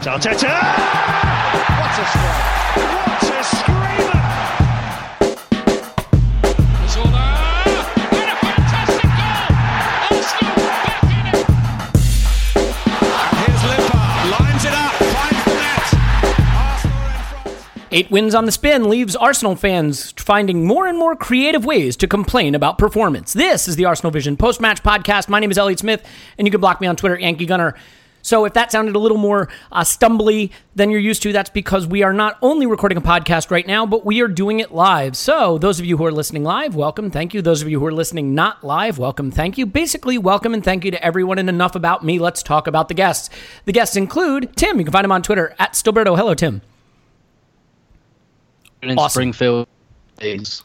Arteta! 0.00 0.48
What 1.78 1.92
a 1.92 2.04
strike! 2.08 2.80
What 2.80 3.22
a 3.22 3.44
screamer! 3.44 4.20
And 6.80 8.30
a 8.30 8.36
fantastic 8.40 9.04
goal! 9.04 9.44
Arsenal 10.10 10.56
back 10.56 11.04
in 11.04 11.24
it! 11.28 11.46
Here's 13.36 13.62
lines 14.30 14.64
it 14.64 14.72
up, 14.72 14.92
finds 14.96 15.44
the 15.44 15.52
net. 15.52 15.84
Arsenal 16.54 16.96
in 16.96 17.20
front. 17.28 17.92
Eight 17.92 18.10
wins 18.10 18.34
on 18.34 18.46
the 18.46 18.52
spin 18.52 18.88
leaves 18.88 19.14
Arsenal 19.14 19.54
fans 19.54 20.12
finding 20.12 20.66
more 20.66 20.86
and 20.86 20.98
more 20.98 21.14
creative 21.14 21.66
ways 21.66 21.94
to 21.98 22.08
complain 22.08 22.54
about 22.54 22.78
performance. 22.78 23.34
This 23.34 23.68
is 23.68 23.76
the 23.76 23.84
Arsenal 23.84 24.10
Vision 24.10 24.38
post 24.38 24.62
match 24.62 24.82
podcast. 24.82 25.28
My 25.28 25.40
name 25.40 25.50
is 25.50 25.58
Elliot 25.58 25.78
Smith, 25.80 26.02
and 26.38 26.46
you 26.46 26.50
can 26.50 26.62
block 26.62 26.80
me 26.80 26.86
on 26.86 26.96
Twitter, 26.96 27.18
Yankee 27.18 27.44
Gunner. 27.44 27.76
So 28.22 28.44
if 28.44 28.52
that 28.54 28.70
sounded 28.72 28.94
a 28.94 28.98
little 28.98 29.16
more 29.18 29.48
uh, 29.72 29.82
stumbly 29.82 30.50
than 30.74 30.90
you're 30.90 31.00
used 31.00 31.22
to, 31.22 31.32
that's 31.32 31.50
because 31.50 31.86
we 31.86 32.02
are 32.02 32.12
not 32.12 32.38
only 32.42 32.66
recording 32.66 32.98
a 32.98 33.00
podcast 33.00 33.50
right 33.50 33.66
now, 33.66 33.86
but 33.86 34.04
we 34.04 34.20
are 34.20 34.28
doing 34.28 34.60
it 34.60 34.72
live. 34.72 35.16
So 35.16 35.58
those 35.58 35.80
of 35.80 35.86
you 35.86 35.96
who 35.96 36.04
are 36.04 36.12
listening 36.12 36.44
live, 36.44 36.74
welcome, 36.74 37.10
thank 37.10 37.34
you. 37.34 37.42
Those 37.42 37.62
of 37.62 37.68
you 37.68 37.80
who 37.80 37.86
are 37.86 37.92
listening 37.92 38.34
not 38.34 38.62
live, 38.64 38.98
welcome, 38.98 39.30
thank 39.30 39.56
you. 39.58 39.66
Basically, 39.66 40.18
welcome 40.18 40.54
and 40.54 40.62
thank 40.64 40.84
you 40.84 40.90
to 40.90 41.04
everyone. 41.04 41.38
And 41.38 41.48
enough 41.48 41.74
about 41.74 42.04
me. 42.04 42.18
Let's 42.18 42.42
talk 42.42 42.66
about 42.66 42.88
the 42.88 42.94
guests. 42.94 43.30
The 43.64 43.72
guests 43.72 43.96
include 43.96 44.56
Tim. 44.56 44.78
You 44.78 44.84
can 44.84 44.92
find 44.92 45.04
him 45.04 45.12
on 45.12 45.22
Twitter 45.22 45.54
at 45.58 45.72
Stillberto. 45.72 46.16
Hello, 46.16 46.34
Tim. 46.34 46.62
in 48.82 48.98
Awesome. 48.98 49.10
Springfield 49.10 49.68
days. 50.18 50.62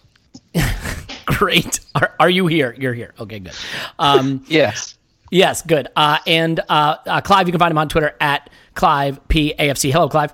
Great. 1.26 1.80
Are, 1.96 2.14
are 2.20 2.30
you 2.30 2.48
here? 2.48 2.76
You're 2.78 2.94
here. 2.94 3.14
Okay, 3.20 3.40
good. 3.40 3.54
Um, 4.00 4.44
Yes. 4.48 4.98
Yes, 5.36 5.62
good. 5.62 5.90
Uh, 5.96 6.18
and 6.26 6.60
uh, 6.70 6.96
uh, 7.06 7.22
Clive, 7.22 7.48
you 7.48 7.52
can 7.52 7.60
find 7.60 7.72
him 7.72 7.78
on 7.78 7.90
Twitter 7.90 8.16
at 8.20 8.50
Clive 8.74 9.20
P 9.28 9.54
A 9.60 9.70
F 9.70 9.78
C. 9.78 9.92
Hello, 9.92 10.08
Clive. 10.08 10.34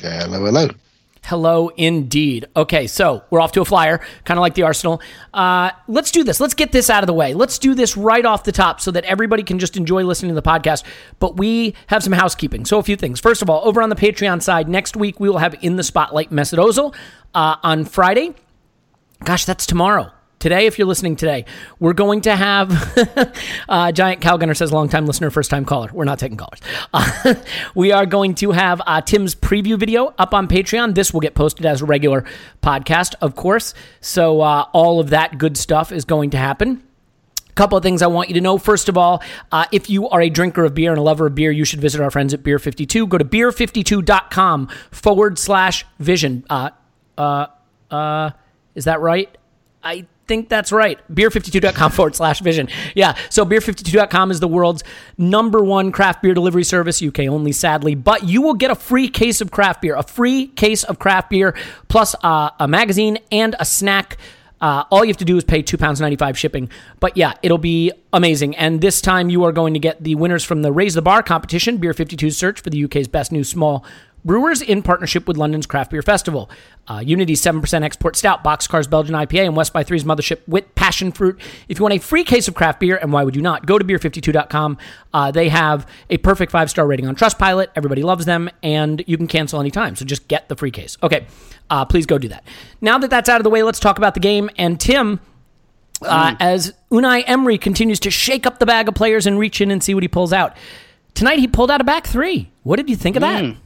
Hello, 0.00 0.44
hello. 0.44 0.68
Hello, 1.24 1.68
indeed. 1.76 2.46
Okay, 2.56 2.88
so 2.88 3.22
we're 3.30 3.40
off 3.40 3.52
to 3.52 3.60
a 3.60 3.64
flyer, 3.64 4.00
kind 4.24 4.38
of 4.38 4.40
like 4.40 4.54
the 4.54 4.64
Arsenal. 4.64 5.00
Uh, 5.32 5.70
let's 5.86 6.10
do 6.10 6.24
this. 6.24 6.40
Let's 6.40 6.54
get 6.54 6.72
this 6.72 6.90
out 6.90 7.04
of 7.04 7.06
the 7.06 7.12
way. 7.12 7.32
Let's 7.32 7.60
do 7.60 7.76
this 7.76 7.96
right 7.96 8.26
off 8.26 8.42
the 8.42 8.50
top 8.50 8.80
so 8.80 8.90
that 8.90 9.04
everybody 9.04 9.44
can 9.44 9.60
just 9.60 9.76
enjoy 9.76 10.02
listening 10.02 10.30
to 10.30 10.34
the 10.34 10.42
podcast. 10.42 10.82
But 11.20 11.36
we 11.36 11.76
have 11.86 12.02
some 12.02 12.12
housekeeping. 12.12 12.64
So, 12.64 12.78
a 12.78 12.82
few 12.82 12.96
things. 12.96 13.20
First 13.20 13.40
of 13.40 13.48
all, 13.48 13.62
over 13.64 13.80
on 13.82 13.88
the 13.88 13.94
Patreon 13.94 14.42
side, 14.42 14.68
next 14.68 14.96
week 14.96 15.20
we 15.20 15.28
will 15.28 15.38
have 15.38 15.54
In 15.62 15.76
the 15.76 15.84
Spotlight 15.84 16.30
Mesut 16.30 16.58
Ozil 16.58 16.92
uh, 17.34 17.56
on 17.62 17.84
Friday. 17.84 18.34
Gosh, 19.22 19.44
that's 19.44 19.64
tomorrow. 19.64 20.10
Today, 20.42 20.66
if 20.66 20.76
you're 20.76 20.88
listening 20.88 21.14
today, 21.14 21.44
we're 21.78 21.92
going 21.92 22.22
to 22.22 22.34
have 22.34 22.68
uh, 23.68 23.92
Giant 23.92 24.20
Calgunner 24.20 24.56
says 24.56 24.72
long 24.72 24.88
time 24.88 25.06
listener, 25.06 25.30
first 25.30 25.50
time 25.50 25.64
caller. 25.64 25.88
We're 25.92 26.02
not 26.02 26.18
taking 26.18 26.36
callers. 26.36 26.58
Uh, 26.92 27.34
we 27.76 27.92
are 27.92 28.06
going 28.06 28.34
to 28.34 28.50
have 28.50 28.82
uh, 28.84 29.02
Tim's 29.02 29.36
preview 29.36 29.78
video 29.78 30.12
up 30.18 30.34
on 30.34 30.48
Patreon. 30.48 30.96
This 30.96 31.12
will 31.12 31.20
get 31.20 31.36
posted 31.36 31.64
as 31.64 31.80
a 31.80 31.84
regular 31.84 32.24
podcast, 32.60 33.14
of 33.20 33.36
course. 33.36 33.72
So 34.00 34.40
uh, 34.40 34.64
all 34.72 34.98
of 34.98 35.10
that 35.10 35.38
good 35.38 35.56
stuff 35.56 35.92
is 35.92 36.04
going 36.04 36.30
to 36.30 36.38
happen. 36.38 36.82
Couple 37.54 37.78
of 37.78 37.84
things 37.84 38.02
I 38.02 38.08
want 38.08 38.28
you 38.28 38.34
to 38.34 38.40
know. 38.40 38.58
First 38.58 38.88
of 38.88 38.98
all, 38.98 39.22
uh, 39.52 39.66
if 39.70 39.88
you 39.88 40.08
are 40.08 40.22
a 40.22 40.28
drinker 40.28 40.64
of 40.64 40.74
beer 40.74 40.90
and 40.90 40.98
a 40.98 41.02
lover 41.02 41.28
of 41.28 41.36
beer, 41.36 41.52
you 41.52 41.64
should 41.64 41.80
visit 41.80 42.00
our 42.00 42.10
friends 42.10 42.34
at 42.34 42.42
Beer 42.42 42.58
52. 42.58 43.06
Go 43.06 43.16
to 43.16 43.24
beer52.com 43.24 44.68
forward 44.90 45.38
slash 45.38 45.86
vision. 46.00 46.44
Uh, 46.50 46.70
uh, 47.16 47.46
uh, 47.92 48.30
is 48.74 48.86
that 48.86 49.00
right? 49.00 49.38
I 49.84 50.06
think 50.26 50.48
that's 50.48 50.72
right. 50.72 50.98
Beer52.com 51.12 51.90
forward 51.92 52.14
slash 52.14 52.40
vision. 52.40 52.68
Yeah. 52.94 53.16
So 53.30 53.44
beer52.com 53.44 54.30
is 54.30 54.40
the 54.40 54.48
world's 54.48 54.82
number 55.18 55.62
one 55.62 55.92
craft 55.92 56.22
beer 56.22 56.34
delivery 56.34 56.64
service, 56.64 57.02
UK 57.02 57.20
only, 57.20 57.52
sadly. 57.52 57.94
But 57.94 58.24
you 58.24 58.42
will 58.42 58.54
get 58.54 58.70
a 58.70 58.74
free 58.74 59.08
case 59.08 59.40
of 59.40 59.50
craft 59.50 59.82
beer, 59.82 59.96
a 59.96 60.02
free 60.02 60.48
case 60.48 60.84
of 60.84 60.98
craft 60.98 61.30
beer, 61.30 61.54
plus 61.88 62.14
uh, 62.22 62.50
a 62.58 62.68
magazine 62.68 63.18
and 63.30 63.56
a 63.58 63.64
snack. 63.64 64.16
Uh, 64.60 64.84
all 64.92 65.04
you 65.04 65.08
have 65.08 65.16
to 65.16 65.24
do 65.24 65.36
is 65.36 65.42
pay 65.42 65.60
£2.95 65.60 66.36
shipping. 66.36 66.70
But 67.00 67.16
yeah, 67.16 67.34
it'll 67.42 67.58
be 67.58 67.90
amazing. 68.12 68.54
And 68.56 68.80
this 68.80 69.00
time 69.00 69.28
you 69.28 69.42
are 69.42 69.50
going 69.50 69.74
to 69.74 69.80
get 69.80 70.04
the 70.04 70.14
winners 70.14 70.44
from 70.44 70.62
the 70.62 70.70
Raise 70.70 70.94
the 70.94 71.02
Bar 71.02 71.24
competition, 71.24 71.78
Beer 71.78 71.92
52 71.92 72.30
search 72.30 72.60
for 72.60 72.70
the 72.70 72.84
UK's 72.84 73.08
best 73.08 73.32
new 73.32 73.42
small 73.42 73.84
brewers 74.24 74.62
in 74.62 74.82
partnership 74.82 75.26
with 75.26 75.36
London's 75.36 75.66
Craft 75.66 75.90
Beer 75.90 76.02
Festival. 76.02 76.50
Uh, 76.88 77.02
Unity's 77.04 77.40
7% 77.40 77.82
export 77.82 78.16
stout, 78.16 78.42
Boxcar's 78.42 78.86
Belgian 78.86 79.14
IPA, 79.14 79.46
and 79.46 79.56
West 79.56 79.72
by 79.72 79.82
Three's 79.84 80.04
Mothership 80.04 80.46
with 80.48 80.74
passion 80.74 81.12
fruit. 81.12 81.40
If 81.68 81.78
you 81.78 81.82
want 81.82 81.94
a 81.94 81.98
free 81.98 82.24
case 82.24 82.48
of 82.48 82.54
craft 82.54 82.80
beer, 82.80 82.96
and 82.96 83.12
why 83.12 83.24
would 83.24 83.36
you 83.36 83.42
not, 83.42 83.66
go 83.66 83.78
to 83.78 83.84
beer52.com. 83.84 84.78
Uh, 85.12 85.30
they 85.30 85.48
have 85.48 85.86
a 86.10 86.18
perfect 86.18 86.52
five 86.52 86.70
star 86.70 86.86
rating 86.86 87.06
on 87.06 87.16
Trustpilot. 87.16 87.68
Everybody 87.76 88.02
loves 88.02 88.24
them, 88.24 88.50
and 88.62 89.02
you 89.06 89.16
can 89.16 89.26
cancel 89.26 89.60
anytime. 89.60 89.96
So 89.96 90.04
just 90.04 90.28
get 90.28 90.48
the 90.48 90.56
free 90.56 90.70
case. 90.70 90.96
Okay, 91.02 91.26
uh, 91.70 91.84
please 91.84 92.06
go 92.06 92.18
do 92.18 92.28
that. 92.28 92.44
Now 92.80 92.98
that 92.98 93.10
that's 93.10 93.28
out 93.28 93.40
of 93.40 93.44
the 93.44 93.50
way, 93.50 93.62
let's 93.62 93.80
talk 93.80 93.98
about 93.98 94.14
the 94.14 94.20
game. 94.20 94.50
And 94.56 94.80
Tim, 94.80 95.20
uh, 96.02 96.34
as 96.40 96.72
Unai 96.90 97.24
Emery 97.26 97.58
continues 97.58 98.00
to 98.00 98.10
shake 98.10 98.46
up 98.46 98.58
the 98.58 98.66
bag 98.66 98.88
of 98.88 98.94
players 98.94 99.26
and 99.26 99.38
reach 99.38 99.60
in 99.60 99.70
and 99.70 99.82
see 99.82 99.94
what 99.94 100.02
he 100.02 100.08
pulls 100.08 100.32
out. 100.32 100.56
Tonight 101.14 101.38
he 101.38 101.46
pulled 101.46 101.70
out 101.70 101.80
a 101.80 101.84
back 101.84 102.06
three. 102.06 102.50
What 102.62 102.76
did 102.76 102.88
you 102.88 102.96
think 102.96 103.16
of 103.16 103.20
that? 103.20 103.56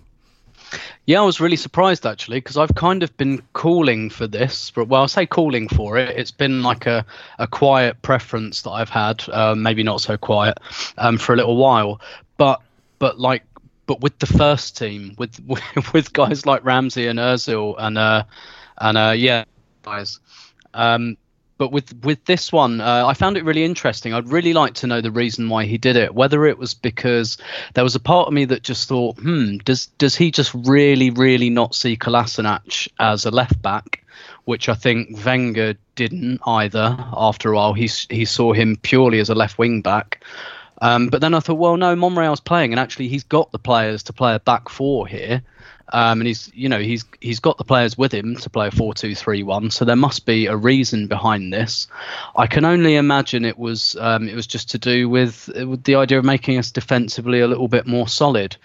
Yeah, 1.06 1.20
I 1.20 1.24
was 1.24 1.40
really 1.40 1.56
surprised 1.56 2.06
actually 2.06 2.38
because 2.38 2.56
I've 2.56 2.74
kind 2.74 3.02
of 3.02 3.16
been 3.16 3.42
calling 3.52 4.10
for 4.10 4.26
this. 4.26 4.70
But 4.70 4.88
well, 4.88 5.02
I 5.02 5.06
say 5.06 5.26
calling 5.26 5.68
for 5.68 5.96
it. 5.98 6.16
It's 6.16 6.30
been 6.30 6.62
like 6.62 6.86
a, 6.86 7.04
a 7.38 7.46
quiet 7.46 8.00
preference 8.02 8.62
that 8.62 8.70
I've 8.70 8.90
had, 8.90 9.24
uh, 9.28 9.54
maybe 9.54 9.82
not 9.82 10.00
so 10.00 10.16
quiet, 10.16 10.58
um, 10.98 11.18
for 11.18 11.32
a 11.32 11.36
little 11.36 11.56
while. 11.56 12.00
But 12.36 12.60
but 12.98 13.18
like 13.18 13.44
but 13.86 14.00
with 14.00 14.18
the 14.18 14.26
first 14.26 14.76
team, 14.76 15.14
with 15.18 15.40
with 15.94 16.12
guys 16.12 16.46
like 16.46 16.64
Ramsey 16.64 17.06
and 17.06 17.18
Özil 17.18 17.74
and 17.78 17.98
uh 17.98 18.24
and 18.78 18.98
uh 18.98 19.14
yeah 19.16 19.44
guys. 19.82 20.18
Um, 20.74 21.16
but 21.58 21.72
with 21.72 21.94
with 22.04 22.24
this 22.26 22.52
one, 22.52 22.80
uh, 22.80 23.06
I 23.06 23.14
found 23.14 23.36
it 23.36 23.44
really 23.44 23.64
interesting. 23.64 24.12
I'd 24.12 24.28
really 24.28 24.52
like 24.52 24.74
to 24.74 24.86
know 24.86 25.00
the 25.00 25.10
reason 25.10 25.48
why 25.48 25.64
he 25.64 25.78
did 25.78 25.96
it. 25.96 26.14
Whether 26.14 26.44
it 26.46 26.58
was 26.58 26.74
because 26.74 27.38
there 27.74 27.84
was 27.84 27.94
a 27.94 28.00
part 28.00 28.28
of 28.28 28.34
me 28.34 28.44
that 28.46 28.62
just 28.62 28.88
thought, 28.88 29.18
hmm, 29.18 29.58
does 29.58 29.86
does 29.98 30.14
he 30.14 30.30
just 30.30 30.52
really, 30.54 31.10
really 31.10 31.50
not 31.50 31.74
see 31.74 31.96
Kolasinac 31.96 32.88
as 32.98 33.24
a 33.24 33.30
left 33.30 33.60
back? 33.62 34.04
Which 34.44 34.68
I 34.68 34.74
think 34.74 35.24
Wenger 35.24 35.74
didn't 35.94 36.40
either. 36.46 36.96
After 37.16 37.52
a 37.52 37.56
while, 37.56 37.72
he 37.72 37.88
he 38.10 38.24
saw 38.24 38.52
him 38.52 38.76
purely 38.76 39.18
as 39.18 39.30
a 39.30 39.34
left 39.34 39.58
wing 39.58 39.82
back. 39.82 40.22
Um, 40.82 41.08
but 41.08 41.22
then 41.22 41.32
I 41.32 41.40
thought, 41.40 41.54
well, 41.54 41.78
no, 41.78 41.96
Monreal's 41.96 42.40
playing, 42.40 42.72
and 42.72 42.80
actually 42.80 43.08
he's 43.08 43.24
got 43.24 43.50
the 43.50 43.58
players 43.58 44.02
to 44.04 44.12
play 44.12 44.34
a 44.34 44.40
back 44.40 44.68
four 44.68 45.06
here. 45.06 45.42
Um, 45.92 46.20
and 46.20 46.26
he's, 46.26 46.50
you 46.54 46.68
know, 46.68 46.80
he's 46.80 47.04
he's 47.20 47.40
got 47.40 47.58
the 47.58 47.64
players 47.64 47.96
with 47.96 48.12
him 48.12 48.36
to 48.36 48.50
play 48.50 48.68
a 48.68 48.70
four-two-three-one. 48.70 49.70
So 49.70 49.84
there 49.84 49.96
must 49.96 50.26
be 50.26 50.46
a 50.46 50.56
reason 50.56 51.06
behind 51.06 51.52
this. 51.52 51.86
I 52.34 52.46
can 52.46 52.64
only 52.64 52.96
imagine 52.96 53.44
it 53.44 53.58
was 53.58 53.96
um, 54.00 54.28
it 54.28 54.34
was 54.34 54.46
just 54.46 54.70
to 54.70 54.78
do 54.78 55.08
with, 55.08 55.48
with 55.48 55.84
the 55.84 55.94
idea 55.96 56.18
of 56.18 56.24
making 56.24 56.58
us 56.58 56.72
defensively 56.72 57.40
a 57.40 57.46
little 57.46 57.68
bit 57.68 57.86
more 57.86 58.08
solid. 58.08 58.56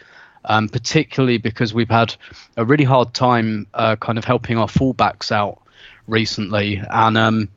Um, 0.44 0.70
particularly 0.70 1.38
because 1.38 1.72
we've 1.72 1.88
had 1.88 2.16
a 2.58 2.66
really 2.66 2.84
hard 2.84 3.14
time 3.14 3.68
uh, 3.76 3.96
kind 3.98 4.18
of 4.18 4.26
helping 4.26 4.58
our 4.58 4.66
fullbacks 4.66 5.32
out 5.32 5.62
recently, 6.08 6.82
and 6.90 7.16
um, 7.16 7.50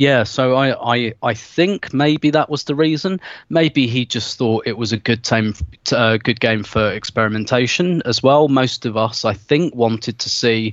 yeah, 0.00 0.22
so 0.22 0.54
I, 0.54 0.96
I 0.96 1.12
I 1.22 1.34
think 1.34 1.92
maybe 1.92 2.30
that 2.30 2.48
was 2.48 2.64
the 2.64 2.74
reason. 2.74 3.20
Maybe 3.50 3.86
he 3.86 4.06
just 4.06 4.38
thought 4.38 4.66
it 4.66 4.78
was 4.78 4.92
a 4.92 4.96
good 4.96 5.22
time, 5.22 5.52
uh, 5.92 6.16
good 6.16 6.40
game 6.40 6.62
for 6.62 6.90
experimentation 6.90 8.00
as 8.06 8.22
well. 8.22 8.48
Most 8.48 8.86
of 8.86 8.96
us, 8.96 9.26
I 9.26 9.34
think, 9.34 9.74
wanted 9.74 10.18
to 10.20 10.30
see 10.30 10.72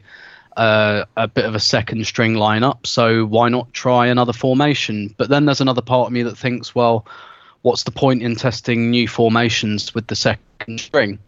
uh, 0.55 1.03
a 1.17 1.27
bit 1.27 1.43
of 1.43 1.55
a 1.55 1.59
second 1.59 2.07
string 2.07 2.35
lineup. 2.35 2.87
So 2.87 3.25
why 3.25 3.49
not 3.49 3.73
try 3.73 4.07
another 4.07 4.31
formation? 4.31 5.13
But 5.17 5.27
then 5.27 5.43
there's 5.43 5.59
another 5.59 5.81
part 5.81 6.07
of 6.07 6.13
me 6.13 6.23
that 6.23 6.37
thinks, 6.37 6.73
well, 6.73 7.05
what's 7.63 7.83
the 7.83 7.91
point 7.91 8.23
in 8.23 8.37
testing 8.37 8.89
new 8.89 9.09
formations 9.09 9.93
with 9.93 10.07
the 10.07 10.15
second 10.15 10.79
string? 10.79 11.19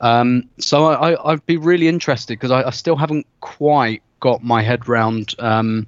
Um, 0.00 0.48
so 0.56 0.86
I, 0.86 1.12
I, 1.12 1.32
I'd 1.32 1.44
be 1.44 1.58
really 1.58 1.88
interested 1.88 2.38
because 2.38 2.50
I, 2.50 2.62
I 2.62 2.70
still 2.70 2.96
haven't 2.96 3.26
quite 3.40 4.02
got 4.20 4.42
my 4.42 4.62
head 4.62 4.88
round. 4.88 5.34
Um, 5.38 5.86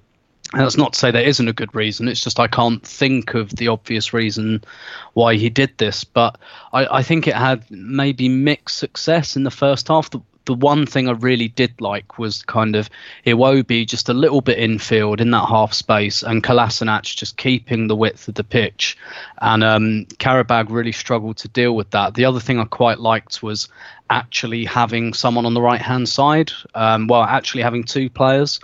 and 0.53 0.63
that's 0.63 0.79
not 0.79 0.95
to 0.95 0.99
say 0.99 1.11
there 1.11 1.23
isn't 1.23 1.49
a 1.49 1.53
good 1.53 1.75
reason. 1.75 2.09
It's 2.09 2.23
just 2.23 2.41
I 2.41 2.47
can't 2.47 2.83
think 2.83 3.35
of 3.35 3.51
the 3.51 3.69
obvious 3.69 4.15
reason 4.15 4.65
why 5.13 5.35
he 5.35 5.51
did 5.51 5.77
this. 5.77 6.05
But 6.05 6.39
I, 6.73 6.99
I 6.99 7.03
think 7.03 7.27
it 7.27 7.35
had 7.35 7.71
maybe 7.71 8.29
mixed 8.31 8.79
success 8.79 9.37
in 9.37 9.45
the 9.45 9.51
first 9.51 9.89
half. 9.89 10.09
The, 10.09 10.21
the 10.47 10.55
one 10.55 10.87
thing 10.87 11.07
I 11.07 11.13
really 11.13 11.49
did 11.49 11.79
like 11.83 12.19
was 12.19 12.43
kind 12.45 12.77
of 12.77 12.89
Iwobi 13.27 13.87
just 13.87 14.09
a 14.09 14.15
little 14.15 14.41
bit 14.41 14.59
infield 14.59 15.21
in 15.21 15.33
that 15.33 15.47
half 15.47 15.75
space 15.75 16.23
and 16.23 16.43
Kolasinac 16.43 17.03
just 17.15 17.37
keeping 17.37 17.87
the 17.87 17.97
width 17.97 18.27
of 18.29 18.35
the 18.35 18.45
pitch. 18.45 18.97
And 19.43 19.63
um, 19.63 20.07
Qarabag 20.15 20.71
really 20.71 20.93
struggled 20.93 21.37
to 21.39 21.49
deal 21.49 21.77
with 21.77 21.91
that. 21.91 22.15
The 22.15 22.25
other 22.25 22.41
thing 22.41 22.59
I 22.59 22.65
quite 22.65 23.01
liked 23.01 23.43
was 23.43 23.69
actually 24.09 24.65
having 24.65 25.13
someone 25.13 25.45
on 25.45 25.53
the 25.53 25.61
right 25.61 25.83
hand 25.83 26.09
side. 26.09 26.53
Um, 26.75 27.07
well, 27.07 27.23
actually 27.23 27.65
having 27.65 27.85
two 27.85 28.09
players 28.09 28.61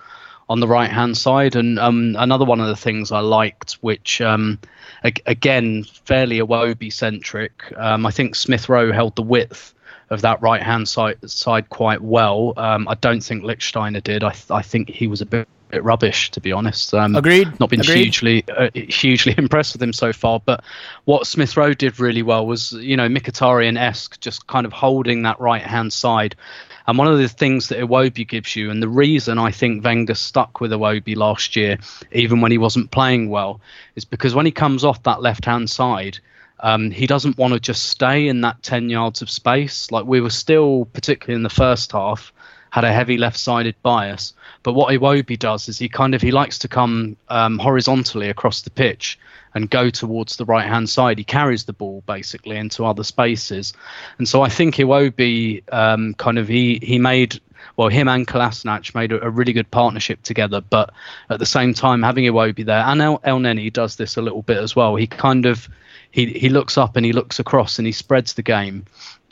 on 0.48 0.60
the 0.60 0.68
right 0.68 0.90
hand 0.90 1.16
side. 1.16 1.56
And 1.56 1.78
um, 1.78 2.16
another 2.18 2.44
one 2.44 2.60
of 2.60 2.68
the 2.68 2.76
things 2.76 3.12
I 3.12 3.20
liked, 3.20 3.72
which 3.80 4.20
um, 4.20 4.58
ag- 5.02 5.22
again 5.26 5.84
fairly 5.84 6.38
Iwobi 6.38 6.92
centric, 6.92 7.72
um, 7.76 8.06
I 8.06 8.10
think 8.10 8.34
Smith 8.34 8.68
Rowe 8.68 8.92
held 8.92 9.16
the 9.16 9.22
width 9.22 9.74
of 10.10 10.20
that 10.20 10.42
right 10.42 10.62
hand 10.62 10.86
side 10.88 11.18
side 11.28 11.68
quite 11.70 12.02
well. 12.02 12.52
Um, 12.56 12.86
I 12.88 12.94
don't 12.94 13.22
think 13.22 13.42
Lichtsteiner 13.42 14.02
did. 14.02 14.22
I 14.22 14.30
th- 14.30 14.50
I 14.50 14.62
think 14.62 14.90
he 14.90 15.06
was 15.06 15.20
a 15.20 15.26
bit. 15.26 15.48
Rubbish, 15.72 16.30
to 16.30 16.40
be 16.40 16.52
honest. 16.52 16.94
Um, 16.94 17.16
Agreed. 17.16 17.58
Not 17.58 17.68
been 17.68 17.80
Agreed. 17.80 17.96
hugely 17.96 18.44
uh, 18.48 18.68
hugely 18.74 19.34
impressed 19.38 19.72
with 19.72 19.82
him 19.82 19.92
so 19.92 20.12
far, 20.12 20.38
but 20.38 20.62
what 21.04 21.26
Smith 21.26 21.56
Rowe 21.56 21.74
did 21.74 21.98
really 21.98 22.22
well 22.22 22.46
was, 22.46 22.70
you 22.74 22.96
know, 22.96 23.08
Mkhitaryan 23.08 23.76
esque, 23.76 24.20
just 24.20 24.46
kind 24.46 24.66
of 24.66 24.72
holding 24.72 25.22
that 25.22 25.40
right 25.40 25.62
hand 25.62 25.92
side. 25.92 26.36
And 26.86 26.98
one 26.98 27.08
of 27.08 27.18
the 27.18 27.28
things 27.28 27.68
that 27.68 27.78
Iwobi 27.78 28.28
gives 28.28 28.54
you, 28.56 28.70
and 28.70 28.82
the 28.82 28.88
reason 28.88 29.38
I 29.38 29.50
think 29.50 29.82
Wenger 29.82 30.14
stuck 30.14 30.60
with 30.60 30.70
Iwobi 30.70 31.16
last 31.16 31.56
year, 31.56 31.78
even 32.12 32.40
when 32.40 32.52
he 32.52 32.58
wasn't 32.58 32.90
playing 32.90 33.30
well, 33.30 33.60
is 33.96 34.04
because 34.04 34.34
when 34.34 34.46
he 34.46 34.52
comes 34.52 34.84
off 34.84 35.02
that 35.04 35.22
left 35.22 35.46
hand 35.46 35.70
side, 35.70 36.18
um, 36.60 36.90
he 36.90 37.06
doesn't 37.06 37.38
want 37.38 37.54
to 37.54 37.60
just 37.60 37.86
stay 37.86 38.28
in 38.28 38.42
that 38.42 38.62
10 38.62 38.90
yards 38.90 39.22
of 39.22 39.30
space. 39.30 39.90
Like 39.90 40.04
we 40.04 40.20
were 40.20 40.30
still, 40.30 40.86
particularly 40.92 41.36
in 41.36 41.42
the 41.42 41.50
first 41.50 41.92
half, 41.92 42.32
had 42.70 42.84
a 42.84 42.92
heavy 42.92 43.16
left-sided 43.16 43.76
bias. 43.82 44.34
But 44.62 44.74
what 44.74 44.92
Iwobi 44.92 45.38
does 45.38 45.68
is 45.68 45.78
he 45.78 45.88
kind 45.88 46.14
of 46.14 46.20
he 46.20 46.32
likes 46.32 46.58
to 46.60 46.68
come 46.68 47.16
um, 47.28 47.58
horizontally 47.58 48.28
across 48.28 48.62
the 48.62 48.70
pitch 48.70 49.18
and 49.54 49.70
go 49.70 49.90
towards 49.90 50.36
the 50.36 50.44
right-hand 50.44 50.88
side. 50.88 51.18
He 51.18 51.24
carries 51.24 51.64
the 51.64 51.72
ball 51.72 52.02
basically 52.06 52.56
into 52.56 52.84
other 52.84 53.04
spaces, 53.04 53.72
and 54.18 54.28
so 54.28 54.42
I 54.42 54.48
think 54.48 54.76
Iwobi 54.76 55.62
um, 55.72 56.14
kind 56.14 56.38
of 56.38 56.48
he 56.48 56.80
he 56.82 56.98
made 56.98 57.40
well, 57.76 57.88
him 57.88 58.08
and 58.08 58.26
Kolasinac 58.26 58.94
made 58.94 59.12
a, 59.12 59.24
a 59.24 59.30
really 59.30 59.52
good 59.52 59.70
partnership 59.70 60.22
together. 60.22 60.60
But 60.60 60.92
at 61.30 61.38
the 61.38 61.46
same 61.46 61.74
time, 61.74 62.02
having 62.02 62.24
Iwobi 62.24 62.64
there, 62.64 62.82
and 62.82 63.00
El, 63.00 63.20
El 63.24 63.40
Neni 63.40 63.72
does 63.72 63.96
this 63.96 64.16
a 64.16 64.22
little 64.22 64.42
bit 64.42 64.58
as 64.58 64.76
well. 64.76 64.96
He 64.96 65.06
kind 65.06 65.46
of 65.46 65.68
he 66.10 66.26
he 66.26 66.48
looks 66.48 66.78
up 66.78 66.96
and 66.96 67.04
he 67.04 67.12
looks 67.12 67.38
across 67.38 67.78
and 67.78 67.86
he 67.86 67.92
spreads 67.92 68.34
the 68.34 68.42
game 68.42 68.84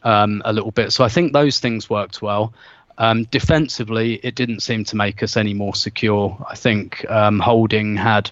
um, 0.02 0.42
a 0.44 0.52
little 0.52 0.70
bit. 0.70 0.92
So 0.92 1.04
I 1.04 1.08
think 1.08 1.32
those 1.32 1.60
things 1.60 1.88
worked 1.88 2.22
well. 2.22 2.52
Um, 2.98 3.24
defensively, 3.24 4.20
it 4.22 4.34
didn't 4.34 4.60
seem 4.60 4.84
to 4.84 4.96
make 4.96 5.22
us 5.22 5.36
any 5.36 5.54
more 5.54 5.74
secure. 5.74 6.36
I 6.48 6.54
think 6.56 7.08
um, 7.10 7.40
Holding 7.40 7.96
had 7.96 8.30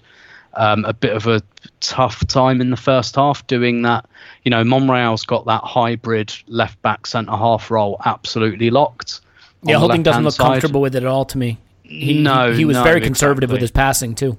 um, 0.53 0.85
a 0.85 0.93
bit 0.93 1.13
of 1.13 1.27
a 1.27 1.41
tough 1.79 2.25
time 2.27 2.61
in 2.61 2.69
the 2.69 2.77
first 2.77 3.15
half 3.15 3.45
doing 3.47 3.81
that. 3.83 4.05
You 4.43 4.51
know, 4.51 4.63
Monreal's 4.63 5.25
got 5.25 5.45
that 5.45 5.63
hybrid 5.63 6.33
left 6.47 6.81
back 6.81 7.07
centre 7.07 7.31
half 7.31 7.71
role 7.71 8.01
absolutely 8.05 8.69
locked. 8.69 9.21
Yeah, 9.63 9.77
Holding 9.77 10.03
doesn't 10.03 10.23
look 10.23 10.33
side. 10.33 10.45
comfortable 10.45 10.81
with 10.81 10.95
it 10.95 11.03
at 11.03 11.07
all 11.07 11.25
to 11.25 11.37
me. 11.37 11.57
He, 11.83 12.21
No, 12.21 12.51
he, 12.51 12.59
he 12.59 12.65
was 12.65 12.77
no, 12.77 12.83
very 12.83 13.01
conservative 13.01 13.51
with 13.51 13.61
his 13.61 13.71
passing 13.71 14.15
too. 14.15 14.37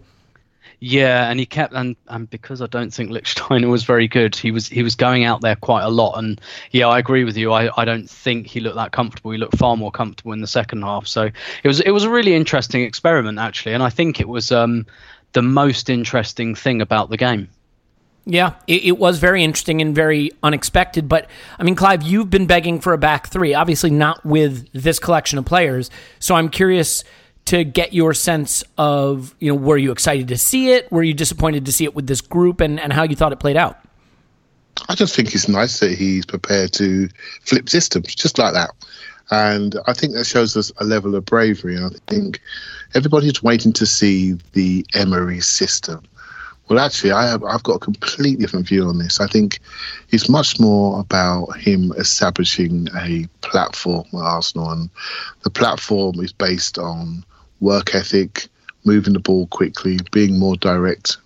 Yeah, 0.84 1.30
and 1.30 1.38
he 1.38 1.46
kept 1.46 1.74
and 1.74 1.94
and 2.08 2.28
because 2.28 2.60
I 2.60 2.66
don't 2.66 2.92
think 2.92 3.10
Lichtsteiner 3.12 3.70
was 3.70 3.84
very 3.84 4.08
good, 4.08 4.34
he 4.34 4.50
was 4.50 4.66
he 4.66 4.82
was 4.82 4.96
going 4.96 5.22
out 5.22 5.40
there 5.40 5.54
quite 5.54 5.84
a 5.84 5.88
lot. 5.88 6.18
And 6.18 6.40
yeah, 6.72 6.88
I 6.88 6.98
agree 6.98 7.22
with 7.22 7.36
you. 7.36 7.52
I, 7.52 7.70
I 7.80 7.84
don't 7.84 8.10
think 8.10 8.48
he 8.48 8.58
looked 8.58 8.74
that 8.74 8.90
comfortable. 8.90 9.30
He 9.30 9.38
looked 9.38 9.56
far 9.56 9.76
more 9.76 9.92
comfortable 9.92 10.32
in 10.32 10.40
the 10.40 10.48
second 10.48 10.82
half. 10.82 11.06
So 11.06 11.30
it 11.62 11.68
was 11.68 11.78
it 11.78 11.90
was 11.90 12.02
a 12.02 12.10
really 12.10 12.34
interesting 12.34 12.82
experiment 12.82 13.38
actually, 13.38 13.74
and 13.74 13.82
I 13.82 13.90
think 13.90 14.18
it 14.18 14.26
was 14.26 14.50
um 14.50 14.84
the 15.32 15.42
most 15.42 15.88
interesting 15.88 16.54
thing 16.54 16.80
about 16.80 17.10
the 17.10 17.16
game. 17.16 17.48
Yeah, 18.24 18.54
it, 18.66 18.84
it 18.84 18.98
was 18.98 19.18
very 19.18 19.42
interesting 19.42 19.80
and 19.80 19.94
very 19.94 20.30
unexpected. 20.42 21.08
But 21.08 21.28
I 21.58 21.64
mean, 21.64 21.74
Clive, 21.74 22.02
you've 22.02 22.30
been 22.30 22.46
begging 22.46 22.80
for 22.80 22.92
a 22.92 22.98
back 22.98 23.28
three, 23.28 23.54
obviously 23.54 23.90
not 23.90 24.24
with 24.24 24.70
this 24.72 24.98
collection 24.98 25.38
of 25.38 25.44
players. 25.44 25.90
So 26.20 26.34
I'm 26.36 26.48
curious 26.48 27.02
to 27.46 27.64
get 27.64 27.92
your 27.92 28.14
sense 28.14 28.62
of, 28.78 29.34
you 29.40 29.50
know, 29.50 29.58
were 29.58 29.76
you 29.76 29.90
excited 29.90 30.28
to 30.28 30.38
see 30.38 30.72
it? 30.72 30.90
Were 30.92 31.02
you 31.02 31.14
disappointed 31.14 31.66
to 31.66 31.72
see 31.72 31.84
it 31.84 31.94
with 31.94 32.06
this 32.06 32.20
group 32.20 32.60
and, 32.60 32.78
and 32.78 32.92
how 32.92 33.02
you 33.02 33.16
thought 33.16 33.32
it 33.32 33.40
played 33.40 33.56
out? 33.56 33.78
I 34.88 34.94
just 34.94 35.14
think 35.14 35.34
it's 35.34 35.48
nice 35.48 35.80
that 35.80 35.92
he's 35.92 36.24
prepared 36.24 36.72
to 36.74 37.08
flip 37.44 37.68
systems 37.68 38.14
just 38.14 38.38
like 38.38 38.54
that. 38.54 38.70
And 39.32 39.76
I 39.86 39.94
think 39.94 40.12
that 40.12 40.26
shows 40.26 40.58
us 40.58 40.70
a 40.76 40.84
level 40.84 41.14
of 41.14 41.24
bravery. 41.24 41.74
And 41.74 41.86
I 41.86 41.98
think 42.06 42.38
everybody's 42.94 43.42
waiting 43.42 43.72
to 43.72 43.86
see 43.86 44.34
the 44.52 44.84
Emery 44.94 45.40
system. 45.40 46.02
Well, 46.68 46.78
actually, 46.78 47.12
I 47.12 47.26
have, 47.28 47.42
I've 47.42 47.62
got 47.62 47.76
a 47.76 47.78
completely 47.78 48.36
different 48.36 48.68
view 48.68 48.86
on 48.86 48.98
this. 48.98 49.20
I 49.20 49.26
think 49.26 49.60
it's 50.10 50.28
much 50.28 50.60
more 50.60 51.00
about 51.00 51.56
him 51.56 51.92
establishing 51.96 52.88
a 52.94 53.26
platform 53.40 54.04
at 54.12 54.18
Arsenal. 54.18 54.70
And 54.70 54.90
the 55.44 55.50
platform 55.50 56.20
is 56.20 56.32
based 56.34 56.76
on 56.76 57.24
work 57.60 57.94
ethic, 57.94 58.48
moving 58.84 59.14
the 59.14 59.18
ball 59.18 59.46
quickly, 59.46 59.98
being 60.10 60.38
more 60.38 60.56
direct, 60.56 61.16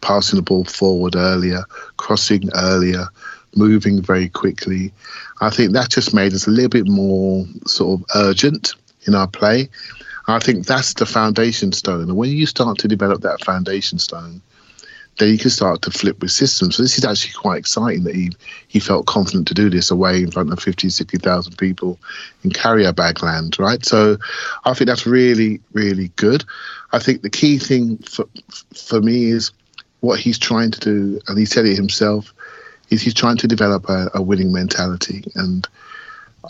passing 0.00 0.38
the 0.38 0.42
ball 0.42 0.64
forward 0.64 1.16
earlier, 1.16 1.64
crossing 1.98 2.48
earlier, 2.54 3.08
moving 3.56 4.00
very 4.00 4.30
quickly. 4.30 4.90
I 5.42 5.50
think 5.50 5.72
that 5.72 5.90
just 5.90 6.14
made 6.14 6.32
us 6.34 6.46
a 6.46 6.50
little 6.50 6.68
bit 6.68 6.86
more 6.86 7.44
sort 7.66 8.00
of 8.00 8.06
urgent 8.14 8.74
in 9.08 9.16
our 9.16 9.26
play. 9.26 9.68
I 10.28 10.38
think 10.38 10.66
that's 10.66 10.94
the 10.94 11.04
foundation 11.04 11.72
stone. 11.72 12.02
And 12.02 12.16
when 12.16 12.30
you 12.30 12.46
start 12.46 12.78
to 12.78 12.88
develop 12.88 13.22
that 13.22 13.44
foundation 13.44 13.98
stone, 13.98 14.40
then 15.18 15.30
you 15.30 15.38
can 15.38 15.50
start 15.50 15.82
to 15.82 15.90
flip 15.90 16.22
with 16.22 16.30
systems. 16.30 16.76
So 16.76 16.84
this 16.84 16.96
is 16.96 17.04
actually 17.04 17.32
quite 17.32 17.58
exciting 17.58 18.04
that 18.04 18.14
he, 18.14 18.30
he 18.68 18.78
felt 18.78 19.06
confident 19.06 19.48
to 19.48 19.54
do 19.54 19.68
this 19.68 19.90
away 19.90 20.22
in 20.22 20.30
front 20.30 20.52
of 20.52 20.60
50, 20.60 20.88
60,000 20.88 21.58
people 21.58 21.98
in 22.44 22.50
carrier 22.50 22.92
bag 22.92 23.20
land, 23.20 23.58
right? 23.58 23.84
So 23.84 24.18
I 24.64 24.74
think 24.74 24.86
that's 24.86 25.06
really, 25.06 25.60
really 25.72 26.12
good. 26.14 26.44
I 26.92 27.00
think 27.00 27.22
the 27.22 27.30
key 27.30 27.58
thing 27.58 27.98
for, 27.98 28.26
for 28.74 29.02
me 29.02 29.24
is 29.24 29.50
what 30.00 30.20
he's 30.20 30.38
trying 30.38 30.70
to 30.70 30.80
do, 30.80 31.20
and 31.26 31.36
he 31.36 31.46
said 31.46 31.66
it 31.66 31.76
himself, 31.76 32.32
is 32.92 33.02
he's 33.02 33.14
trying 33.14 33.36
to 33.38 33.48
develop 33.48 33.88
a, 33.88 34.10
a 34.14 34.22
winning 34.22 34.52
mentality. 34.52 35.24
And 35.34 35.66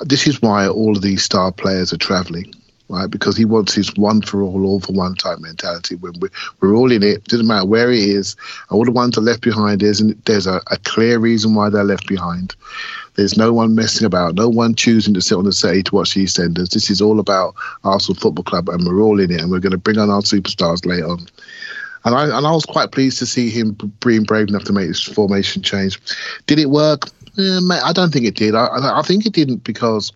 this 0.01 0.27
is 0.27 0.43
why 0.43 0.67
all 0.67 0.97
of 0.97 1.03
these 1.03 1.23
star 1.23 1.53
players 1.53 1.93
are 1.93 1.99
traveling, 1.99 2.55
right? 2.89 3.11
Because 3.11 3.37
he 3.37 3.45
wants 3.45 3.75
his 3.75 3.95
one 3.97 4.23
for 4.23 4.43
all, 4.43 4.67
all 4.67 4.81
for 4.81 4.93
one 4.93 5.15
type 5.15 5.39
mentality. 5.39 5.97
When 5.97 6.13
we're, 6.21 6.31
we're 6.61 6.75
all 6.75 6.91
in 6.91 7.03
it, 7.03 7.25
doesn't 7.25 7.47
matter 7.47 7.67
where 7.67 7.91
he 7.91 8.11
is, 8.11 8.37
all 8.71 8.85
the 8.85 8.91
ones 8.91 9.17
are 9.17 9.23
left 9.23 9.43
behind, 9.43 9.81
there's, 9.81 10.03
there's 10.25 10.47
a, 10.47 10.61
a 10.71 10.79
clear 10.85 11.19
reason 11.19 11.55
why 11.55 11.69
they're 11.69 11.85
left 11.85 12.07
behind. 12.09 12.55
There's 13.15 13.37
no 13.37 13.53
one 13.53 13.75
messing 13.75 14.07
about, 14.07 14.37
no 14.37 14.49
one 14.49 14.75
choosing 14.75 15.13
to 15.13 15.21
sit 15.21 15.37
on 15.37 15.45
the 15.45 15.53
settee 15.53 15.83
to 15.83 15.95
watch 15.95 16.15
the 16.15 16.25
EastEnders. 16.25 16.71
This 16.71 16.89
is 16.89 17.03
all 17.03 17.21
about 17.21 17.55
Arsenal 17.85 18.19
Football 18.19 18.45
Club, 18.45 18.71
and 18.71 18.87
we're 18.87 19.03
all 19.03 19.21
in 19.21 19.31
it, 19.31 19.43
and 19.43 19.51
we're 19.51 19.61
going 19.61 19.73
to 19.73 19.77
bring 19.77 19.99
on 19.99 20.09
our 20.09 20.23
superstars 20.23 20.87
later 20.87 21.09
on. 21.09 21.27
And 22.05 22.15
I 22.15 22.25
and 22.25 22.47
I 22.47 22.53
was 22.53 22.65
quite 22.65 22.93
pleased 22.93 23.19
to 23.19 23.27
see 23.27 23.51
him 23.51 23.77
being 24.05 24.25
brave 24.25 24.49
enough 24.49 24.65
to 24.65 24.73
make 24.73 24.89
this 24.89 25.03
formation 25.03 25.63
change. 25.63 26.01
Did 26.47 26.59
it 26.59 26.71
work? 26.71 27.07
Eh, 27.39 27.61
mate, 27.61 27.83
I 27.83 27.93
don't 27.93 28.13
think 28.13 28.27
it 28.27 28.35
did. 28.35 28.55
I, 28.55 28.67
I 28.67 28.99
I 29.01 29.03
think 29.03 29.25
it 29.25 29.33
didn't 29.33 29.65
because 29.65 30.13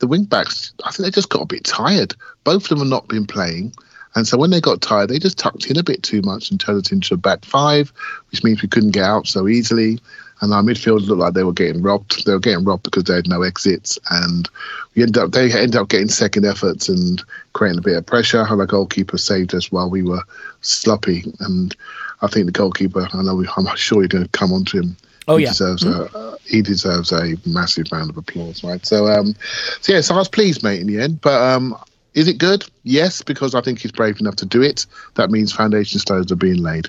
the 0.00 0.06
wing 0.08 0.24
backs, 0.24 0.72
I 0.84 0.90
think 0.90 1.04
they 1.04 1.10
just 1.10 1.28
got 1.28 1.42
a 1.42 1.46
bit 1.46 1.64
tired. 1.64 2.14
Both 2.44 2.64
of 2.64 2.68
them 2.70 2.78
have 2.80 2.88
not 2.88 3.08
been 3.08 3.26
playing. 3.26 3.72
And 4.14 4.26
so 4.26 4.36
when 4.36 4.50
they 4.50 4.60
got 4.60 4.82
tired, 4.82 5.08
they 5.08 5.18
just 5.18 5.38
tucked 5.38 5.70
in 5.70 5.78
a 5.78 5.82
bit 5.82 6.02
too 6.02 6.20
much 6.22 6.50
and 6.50 6.60
turned 6.60 6.78
it 6.78 6.92
into 6.92 7.14
a 7.14 7.16
back 7.16 7.44
five, 7.44 7.92
which 8.30 8.44
means 8.44 8.60
we 8.60 8.68
couldn't 8.68 8.90
get 8.90 9.04
out 9.04 9.26
so 9.26 9.48
easily. 9.48 10.00
And 10.42 10.52
our 10.52 10.62
midfield 10.62 11.06
looked 11.06 11.20
like 11.20 11.34
they 11.34 11.44
were 11.44 11.52
getting 11.52 11.82
robbed. 11.82 12.26
They 12.26 12.32
were 12.32 12.40
getting 12.40 12.64
robbed 12.64 12.82
because 12.82 13.04
they 13.04 13.14
had 13.14 13.28
no 13.28 13.42
exits. 13.42 13.98
And 14.10 14.48
we 14.94 15.02
ended 15.02 15.18
up 15.18 15.30
they 15.30 15.52
ended 15.52 15.76
up 15.76 15.88
getting 15.88 16.08
second 16.08 16.44
efforts 16.44 16.88
and 16.88 17.22
creating 17.52 17.78
a 17.78 17.82
bit 17.82 17.96
of 17.96 18.04
pressure. 18.04 18.44
The 18.44 18.66
goalkeeper 18.66 19.18
saved 19.18 19.54
us 19.54 19.70
while 19.70 19.88
we 19.88 20.02
were 20.02 20.22
sloppy. 20.60 21.24
And 21.40 21.74
I 22.22 22.26
think 22.26 22.46
the 22.46 22.52
goalkeeper, 22.52 23.08
I 23.12 23.22
know 23.22 23.36
we, 23.36 23.48
I'm 23.56 23.74
sure 23.76 24.00
you're 24.00 24.08
going 24.08 24.24
to 24.24 24.30
come 24.30 24.52
on 24.52 24.64
to 24.66 24.80
him. 24.80 24.96
Oh, 25.28 25.36
he 25.36 25.44
yeah. 25.44 25.50
deserves 25.50 25.84
a 25.84 26.36
he 26.44 26.60
deserves 26.60 27.12
a 27.12 27.36
massive 27.46 27.86
round 27.92 28.10
of 28.10 28.16
applause, 28.16 28.64
right? 28.64 28.84
So 28.84 29.06
um, 29.06 29.36
so 29.80 29.92
yeah, 29.92 30.00
so 30.00 30.16
I 30.16 30.18
was 30.18 30.28
pleased, 30.28 30.64
mate, 30.64 30.80
in 30.80 30.88
the 30.88 31.00
end. 31.00 31.20
But 31.20 31.40
um, 31.40 31.76
is 32.14 32.26
it 32.26 32.38
good? 32.38 32.64
Yes, 32.82 33.22
because 33.22 33.54
I 33.54 33.60
think 33.60 33.78
he's 33.78 33.92
brave 33.92 34.20
enough 34.20 34.36
to 34.36 34.46
do 34.46 34.60
it. 34.62 34.86
That 35.14 35.30
means 35.30 35.52
foundation 35.52 36.00
stones 36.00 36.32
are 36.32 36.36
being 36.36 36.62
laid. 36.62 36.88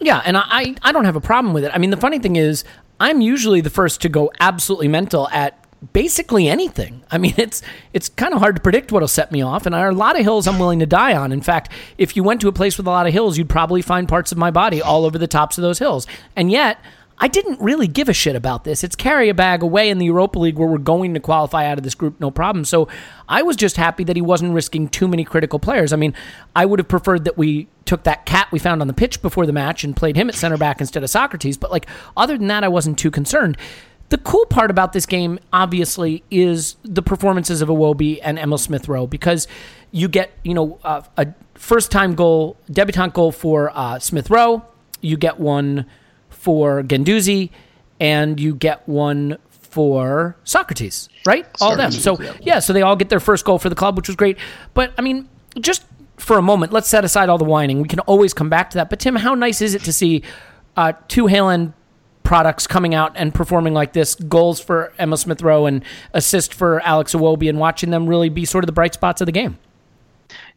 Yeah, 0.00 0.22
and 0.24 0.36
I, 0.36 0.74
I 0.82 0.92
don't 0.92 1.04
have 1.04 1.16
a 1.16 1.20
problem 1.20 1.54
with 1.54 1.64
it. 1.64 1.72
I 1.74 1.78
mean, 1.78 1.90
the 1.90 1.96
funny 1.96 2.18
thing 2.18 2.36
is, 2.36 2.64
I'm 3.00 3.20
usually 3.20 3.60
the 3.60 3.70
first 3.70 4.00
to 4.02 4.08
go 4.08 4.30
absolutely 4.40 4.88
mental 4.88 5.28
at 5.28 5.62
basically 5.92 6.48
anything. 6.48 7.02
I 7.10 7.18
mean, 7.18 7.34
it's 7.38 7.62
it's 7.92 8.08
kind 8.08 8.34
of 8.34 8.40
hard 8.40 8.56
to 8.56 8.62
predict 8.62 8.92
what'll 8.92 9.08
set 9.08 9.32
me 9.32 9.42
off, 9.42 9.66
and 9.66 9.74
there 9.74 9.86
are 9.86 9.90
a 9.90 9.94
lot 9.94 10.18
of 10.18 10.22
hills 10.24 10.46
I'm 10.46 10.58
willing 10.58 10.80
to 10.80 10.86
die 10.86 11.14
on. 11.14 11.32
In 11.32 11.40
fact, 11.40 11.72
if 11.98 12.16
you 12.16 12.22
went 12.22 12.40
to 12.42 12.48
a 12.48 12.52
place 12.52 12.76
with 12.76 12.86
a 12.86 12.90
lot 12.90 13.06
of 13.06 13.12
hills, 13.12 13.38
you'd 13.38 13.48
probably 13.48 13.82
find 13.82 14.08
parts 14.08 14.32
of 14.32 14.38
my 14.38 14.50
body 14.50 14.82
all 14.82 15.04
over 15.04 15.18
the 15.18 15.26
tops 15.26 15.58
of 15.58 15.62
those 15.62 15.78
hills. 15.78 16.06
And 16.34 16.50
yet, 16.50 16.78
I 17.18 17.28
didn't 17.28 17.60
really 17.60 17.88
give 17.88 18.08
a 18.08 18.12
shit 18.12 18.36
about 18.36 18.64
this. 18.64 18.84
It's 18.84 18.94
carry 18.94 19.28
a 19.30 19.34
bag 19.34 19.62
away 19.62 19.88
in 19.88 19.98
the 19.98 20.04
Europa 20.04 20.38
League 20.38 20.58
where 20.58 20.68
we're 20.68 20.78
going 20.78 21.14
to 21.14 21.20
qualify 21.20 21.66
out 21.66 21.78
of 21.78 21.84
this 21.84 21.94
group, 21.94 22.20
no 22.20 22.30
problem. 22.30 22.64
So 22.64 22.88
I 23.28 23.42
was 23.42 23.56
just 23.56 23.76
happy 23.76 24.04
that 24.04 24.16
he 24.16 24.22
wasn't 24.22 24.52
risking 24.52 24.88
too 24.88 25.08
many 25.08 25.24
critical 25.24 25.58
players. 25.58 25.92
I 25.92 25.96
mean, 25.96 26.12
I 26.54 26.66
would 26.66 26.78
have 26.78 26.88
preferred 26.88 27.24
that 27.24 27.38
we 27.38 27.68
took 27.86 28.02
that 28.02 28.26
cat 28.26 28.48
we 28.52 28.58
found 28.58 28.82
on 28.82 28.86
the 28.86 28.92
pitch 28.92 29.22
before 29.22 29.46
the 29.46 29.52
match 29.52 29.82
and 29.82 29.96
played 29.96 30.16
him 30.16 30.28
at 30.28 30.34
center 30.34 30.58
back 30.58 30.80
instead 30.80 31.02
of 31.02 31.08
Sokratis. 31.08 31.58
But 31.58 31.70
like, 31.70 31.86
other 32.16 32.36
than 32.36 32.48
that, 32.48 32.64
I 32.64 32.68
wasn't 32.68 32.98
too 32.98 33.10
concerned. 33.10 33.56
The 34.10 34.18
cool 34.18 34.44
part 34.46 34.70
about 34.70 34.92
this 34.92 35.06
game, 35.06 35.38
obviously, 35.52 36.22
is 36.30 36.76
the 36.84 37.02
performances 37.02 37.62
of 37.62 37.68
Iwobi 37.68 38.20
and 38.22 38.38
Emile 38.38 38.58
Smith 38.58 38.88
Rowe 38.88 39.06
because 39.06 39.48
you 39.90 40.08
get, 40.08 40.32
you 40.44 40.54
know, 40.54 40.78
uh, 40.84 41.02
a 41.16 41.28
first 41.54 41.90
time 41.90 42.14
goal, 42.14 42.56
debutante 42.70 43.14
goal 43.14 43.32
for 43.32 43.72
uh, 43.74 43.98
Smith 43.98 44.30
Rowe. 44.30 44.62
You 45.00 45.16
get 45.16 45.40
one 45.40 45.86
for 46.46 46.84
Guendouzi, 46.84 47.50
and 47.98 48.38
you 48.38 48.54
get 48.54 48.88
one 48.88 49.36
for 49.50 50.36
Sokratis, 50.44 51.08
right? 51.26 51.44
All 51.60 51.72
of 51.72 51.78
them. 51.78 51.90
So 51.90 52.16
yeah. 52.20 52.32
yeah, 52.40 52.58
so 52.60 52.72
they 52.72 52.82
all 52.82 52.94
get 52.94 53.08
their 53.08 53.18
first 53.18 53.44
goal 53.44 53.58
for 53.58 53.68
the 53.68 53.74
club, 53.74 53.96
which 53.96 54.06
was 54.06 54.14
great. 54.14 54.38
But 54.72 54.92
I 54.96 55.02
mean, 55.02 55.28
just 55.60 55.84
for 56.18 56.38
a 56.38 56.42
moment, 56.42 56.72
let's 56.72 56.88
set 56.88 57.04
aside 57.04 57.28
all 57.28 57.36
the 57.36 57.44
whining. 57.44 57.82
We 57.82 57.88
can 57.88 57.98
always 58.00 58.32
come 58.32 58.48
back 58.48 58.70
to 58.70 58.78
that. 58.78 58.90
But 58.90 59.00
Tim, 59.00 59.16
how 59.16 59.34
nice 59.34 59.60
is 59.60 59.74
it 59.74 59.82
to 59.82 59.92
see 59.92 60.22
uh, 60.76 60.92
two 61.08 61.26
Hale 61.26 61.48
End 61.48 61.72
products 62.22 62.68
coming 62.68 62.94
out 62.94 63.10
and 63.16 63.34
performing 63.34 63.74
like 63.74 63.92
this? 63.92 64.14
Goals 64.14 64.60
for 64.60 64.92
Emile 65.00 65.16
Smith 65.16 65.42
Rowe 65.42 65.66
and 65.66 65.84
assist 66.14 66.54
for 66.54 66.78
Alex 66.82 67.12
Iwobi, 67.12 67.48
and 67.48 67.58
watching 67.58 67.90
them 67.90 68.06
really 68.06 68.28
be 68.28 68.44
sort 68.44 68.62
of 68.62 68.66
the 68.66 68.72
bright 68.72 68.94
spots 68.94 69.20
of 69.20 69.26
the 69.26 69.32
game. 69.32 69.58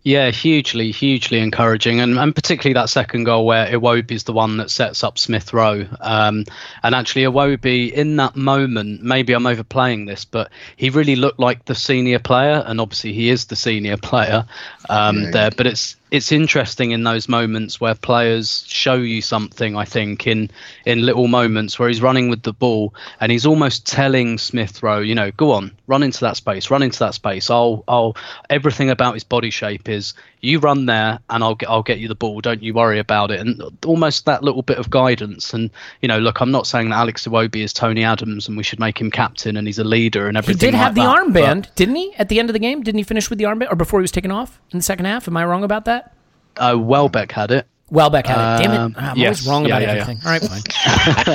Yeah, 0.04 0.32
hugely, 0.32 0.92
hugely 0.92 1.40
encouraging, 1.40 2.00
and, 2.00 2.18
and 2.18 2.34
particularly 2.34 2.74
that 2.76 2.90
second 2.90 3.26
goal 3.26 3.46
where 3.46 3.68
Iwobi 3.68 4.12
is 4.12 4.24
the 4.24 4.32
one 4.32 4.56
that 4.58 4.72
sets 4.72 5.04
up 5.04 5.18
Smith 5.18 5.54
Rowe. 5.54 5.86
Um, 6.00 6.46
and 6.84 6.96
actually, 6.96 7.24
Iwobi 7.24 7.92
in 7.92 8.16
that 8.16 8.36
moment, 8.38 9.04
maybe 9.04 9.34
I'm 9.34 9.46
overplaying 9.46 10.06
this, 10.06 10.24
but 10.24 10.52
he 10.78 10.90
really 10.90 11.18
looked 11.18 11.40
like 11.40 11.66
the 11.66 11.76
senior 11.76 12.20
player, 12.20 12.64
and 12.66 12.80
obviously 12.80 13.12
he 13.12 13.30
is 13.30 13.46
the 13.46 13.58
senior 13.58 13.98
player 13.98 14.46
um, 14.90 15.24
Yeah. 15.24 15.32
there. 15.32 15.52
But 15.52 15.68
it's 15.68 15.98
it's 16.12 16.32
interesting 16.32 16.92
in 16.92 17.04
those 17.04 17.30
moments 17.30 17.80
where 17.80 17.96
players 17.96 18.64
show 18.68 18.96
you 18.96 19.22
something. 19.22 19.76
I 19.76 19.86
think 19.86 20.26
in 20.26 20.50
in 20.86 21.06
little 21.06 21.28
moments 21.28 21.78
where 21.78 21.88
he's 21.88 22.02
running 22.02 22.30
with 22.30 22.44
the 22.44 22.54
ball 22.54 22.94
and 23.20 23.32
he's 23.32 23.46
almost 23.46 23.86
telling 23.86 24.38
Smith 24.38 24.82
Rowe, 24.82 25.00
you 25.00 25.16
know, 25.16 25.32
go 25.32 25.52
on, 25.52 25.72
run 25.88 26.04
into 26.04 26.22
that 26.22 26.38
space, 26.38 26.72
run 26.72 26.84
into 26.84 27.00
that 27.00 27.14
space. 27.14 27.50
I'll 27.50 27.84
I'll 27.88 28.16
everything 28.50 28.90
about 28.90 29.14
his 29.14 29.24
body 29.24 29.50
shape 29.52 29.88
is 29.88 30.14
you 30.42 30.60
run 30.60 30.86
there 30.86 31.20
and 31.30 31.44
I'll 31.44 31.56
get 31.56 31.70
I'll 31.70 31.84
get 31.84 32.00
you 32.00 32.08
the 32.08 32.16
ball. 32.16 32.40
Don't 32.42 32.64
you 32.64 32.74
worry 32.74 33.00
about 33.00 33.32
it. 33.32 33.40
And 33.40 33.62
almost 33.86 34.26
that 34.26 34.44
little 34.44 34.62
bit 34.62 34.78
of 34.78 34.90
guidance. 34.90 35.54
And 35.54 35.70
you 36.02 36.08
know, 36.08 36.20
look, 36.20 36.40
I'm 36.40 36.52
not 36.52 36.66
saying 36.68 36.90
that 36.90 36.96
Alex 36.96 37.28
Iwobi 37.28 37.58
is 37.64 37.74
Tony 37.74 38.04
Adams 38.04 38.48
and 38.48 38.56
we 38.56 38.64
should 38.64 38.80
make 38.80 39.00
him 39.00 39.12
captain 39.12 39.58
and 39.58 39.68
he's 39.68 39.80
a 39.80 39.84
leader 39.84 40.28
and 40.28 40.38
everything. 40.38 40.60
He 40.60 40.72
did 40.72 40.74
have 40.78 40.96
the 40.96 41.02
that, 41.02 41.34
but- 41.34 41.44
armband, 41.44 41.76
didn't 41.76 41.96
he? 41.96 42.14
At 42.18 42.30
the 42.30 42.40
end 42.40 42.50
of 42.50 42.54
the 42.54 42.60
game, 42.60 42.84
didn't 42.84 42.98
he 43.00 43.04
finish 43.04 43.30
with 43.30 43.40
the 43.40 43.46
armband, 43.46 43.72
or 43.72 43.76
before 43.76 44.00
he 44.00 44.04
was 44.04 44.12
taken 44.12 44.32
off 44.32 44.60
in 44.72 44.80
the 44.80 44.84
second 44.84 45.06
half? 45.06 45.28
Am 45.28 45.36
I 45.36 45.46
wrong 45.46 45.64
about 45.64 45.86
that? 45.86 46.16
Uh, 46.58 46.76
Welbeck 46.78 47.32
had 47.32 47.52
it. 47.52 47.68
Welbeck 47.92 48.28
had 48.28 48.60
it. 48.60 48.64
Damn 48.64 48.72
it! 48.72 48.78
Um, 48.78 48.96
I'm 48.98 49.18
yes. 49.18 49.46
always 49.46 49.48
wrong 49.48 49.66
Yeah, 49.66 49.78
about 49.78 49.82
yeah, 49.82 49.94
yeah. 49.96 50.02
everything. 50.02 50.22
All 50.26 50.32
right, 50.32 50.42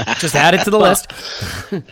fine. 0.04 0.14
Just 0.20 0.34
add 0.34 0.54
it 0.54 0.62
to 0.64 0.70
the 0.70 0.78
list. 0.78 1.08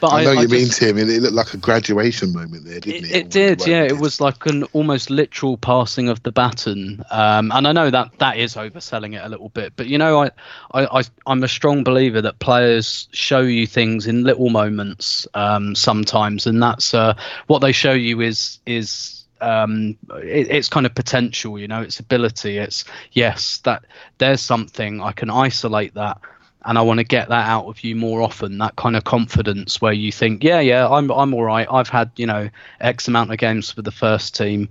But 0.01 0.13
I 0.13 0.25
know 0.25 0.33
you 0.33 0.49
mean, 0.49 0.67
just- 0.67 0.79
Tim. 0.81 0.99
It, 0.99 1.09
it 1.09 1.21
looked 1.23 1.35
like 1.35 1.55
a 1.55 1.57
graduation 1.57 2.33
moment 2.33 2.65
there, 2.65 2.81
didn't 2.81 3.05
It, 3.07 3.11
it? 3.11 3.17
it 3.17 3.31
did, 3.31 3.59
Well, 3.61 3.69
yeah. 3.69 3.83
did. 3.83 3.93
It 3.93 3.99
was 3.99 4.21
like 4.21 4.47
an 4.47 4.63
almost 4.73 5.11
literal 5.11 5.57
passing 5.57 6.09
of 6.09 6.23
the 6.23 6.31
baton, 6.33 7.03
um, 7.11 7.51
and 7.53 7.67
I 7.67 7.73
know 7.73 7.91
that 7.91 8.11
that 8.19 8.37
is 8.37 8.55
overselling 8.55 9.15
it 9.17 9.25
a 9.25 9.29
little 9.29 9.49
bit. 9.49 9.73
But 9.77 9.87
you 9.89 9.99
know, 9.99 10.23
I, 10.23 10.31
I, 10.73 11.01
I 11.01 11.03
I'm 11.27 11.43
a 11.43 11.49
strong 11.49 11.83
believer 11.85 12.21
that 12.23 12.39
players 12.39 13.09
show 13.13 13.41
you 13.41 13.67
things 13.67 14.07
in 14.07 14.23
little 14.25 14.51
moments 14.51 15.27
um, 15.35 15.75
sometimes, 15.75 16.47
and 16.47 16.63
that's 16.63 16.95
uh, 16.95 17.15
what 17.49 17.59
they 17.61 17.73
show 17.73 17.93
you 17.93 18.21
is 18.21 18.61
is 18.67 19.22
um, 19.43 19.97
it, 20.23 20.49
it's 20.51 20.69
kind 20.69 20.87
of 20.87 20.95
potential. 20.95 21.59
You 21.59 21.69
know, 21.69 21.83
it's 21.83 22.01
ability. 22.01 22.59
It's 22.59 22.85
yes, 23.13 23.59
that 23.65 23.85
there's 24.19 24.41
something 24.41 25.01
I 25.01 25.13
can 25.13 25.31
isolate 25.31 25.95
that 25.95 26.19
and 26.65 26.79
I 26.79 26.83
want 26.83 26.99
to 26.99 27.05
get 27.05 27.29
that 27.29 27.49
out 27.49 27.67
of 27.67 27.83
you 27.83 27.97
more 27.97 28.23
often. 28.23 28.59
That 28.59 28.77
kind 28.77 28.97
of 28.97 29.05
confidence 29.05 29.81
where 29.81 29.93
you 29.93 30.13
think, 30.13 30.45
yeah, 30.45 30.61
yeah, 30.61 30.89
I'm 30.89 31.11
I'm 31.11 31.35
all 31.35 31.45
right. 31.45 31.67
I've 31.71 31.89
had 31.89 32.11
you 32.17 32.27
know 32.27 32.49
X 32.81 33.09
amount 33.09 33.33
of 33.33 33.39
games 33.39 33.71
for 33.71 33.83
the 33.83 33.91
first 33.91 34.37
team. 34.37 34.69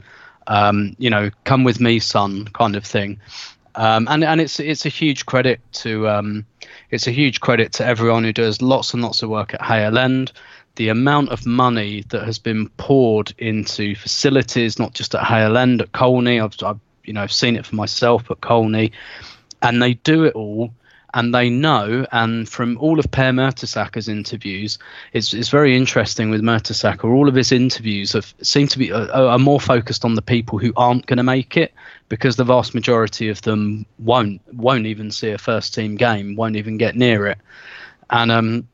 Um, 0.48 0.96
you 0.98 1.10
know, 1.10 1.30
come 1.44 1.64
with 1.64 1.80
me, 1.80 2.00
son, 2.00 2.46
kind 2.54 2.76
of 2.76 2.84
thing. 2.84 3.20
Um, 3.76 4.08
and 4.10 4.24
and 4.24 4.42
it's 4.42 4.60
it's 4.60 4.86
a 4.86 4.90
huge 4.90 5.26
credit 5.26 5.60
to 5.74 6.08
um, 6.10 6.46
it's 6.90 7.08
a 7.08 7.12
huge 7.12 7.40
credit 7.40 7.74
to 7.74 7.86
everyone 7.86 8.24
who 8.24 8.34
does 8.34 8.62
lots 8.62 8.94
and 8.94 9.02
lots 9.02 9.24
of 9.24 9.30
work 9.30 9.54
at 9.54 9.62
Hale 9.62 9.98
End. 9.98 10.32
The 10.76 10.90
amount 10.90 11.30
of 11.30 11.46
money 11.46 12.04
that 12.10 12.24
has 12.24 12.40
been 12.40 12.70
poured 12.70 13.34
into 13.38 13.96
facilities, 13.96 14.80
not 14.80 14.94
just 14.94 15.14
at 15.16 15.24
Hale 15.24 15.58
End, 15.58 15.82
at 15.82 15.92
Colney. 15.92 16.40
I've, 16.40 16.56
I've 16.64 16.80
you 17.04 17.14
know 17.14 17.24
I've 17.24 17.34
seen 17.34 17.56
it 17.56 17.66
for 17.66 17.76
myself 17.76 18.30
at 18.32 18.42
Colney, 18.42 18.92
and 19.62 19.82
they 19.82 19.96
do 19.96 20.24
it 20.24 20.34
all 20.34 20.74
and 21.14 21.34
they 21.34 21.50
know 21.50 22.06
and 22.12 22.48
from 22.48 22.78
all 22.78 23.00
of 23.00 23.10
Per 23.12 23.32
Mertesacker's 23.32 24.08
interviews 24.08 24.80
it's, 25.14 25.34
it's 25.34 25.50
very 25.50 25.76
interesting 25.76 26.30
with 26.30 26.42
Mertesacker. 26.42 27.14
All 27.14 27.28
of 27.28 27.36
his 27.36 27.52
interviews 27.52 28.14
have, 28.14 28.34
seem 28.42 28.68
to 28.68 28.80
be 28.80 28.92
uh, 28.92 29.08
are 29.28 29.40
more 29.40 29.60
focused 29.60 30.06
on 30.06 30.16
the 30.16 30.22
people 30.22 30.58
who 30.58 30.74
aren't 30.76 31.06
going 31.06 31.18
to 31.18 31.24
make 31.24 31.58
it 31.58 31.74
because 32.10 32.36
the 32.36 32.44
vast 32.44 32.74
majority 32.74 33.30
of 33.30 33.42
them 33.42 33.86
won't 34.00 34.42
won't 34.54 34.86
even 34.86 35.12
see 35.12 35.32
a 35.32 35.38
first 35.38 35.74
team 35.74 35.96
game 35.96 36.36
won't 36.36 36.56
even 36.56 36.78
get 36.78 36.96
near 36.96 37.28
it. 37.28 37.38
And 38.10 38.32
um 38.32 38.68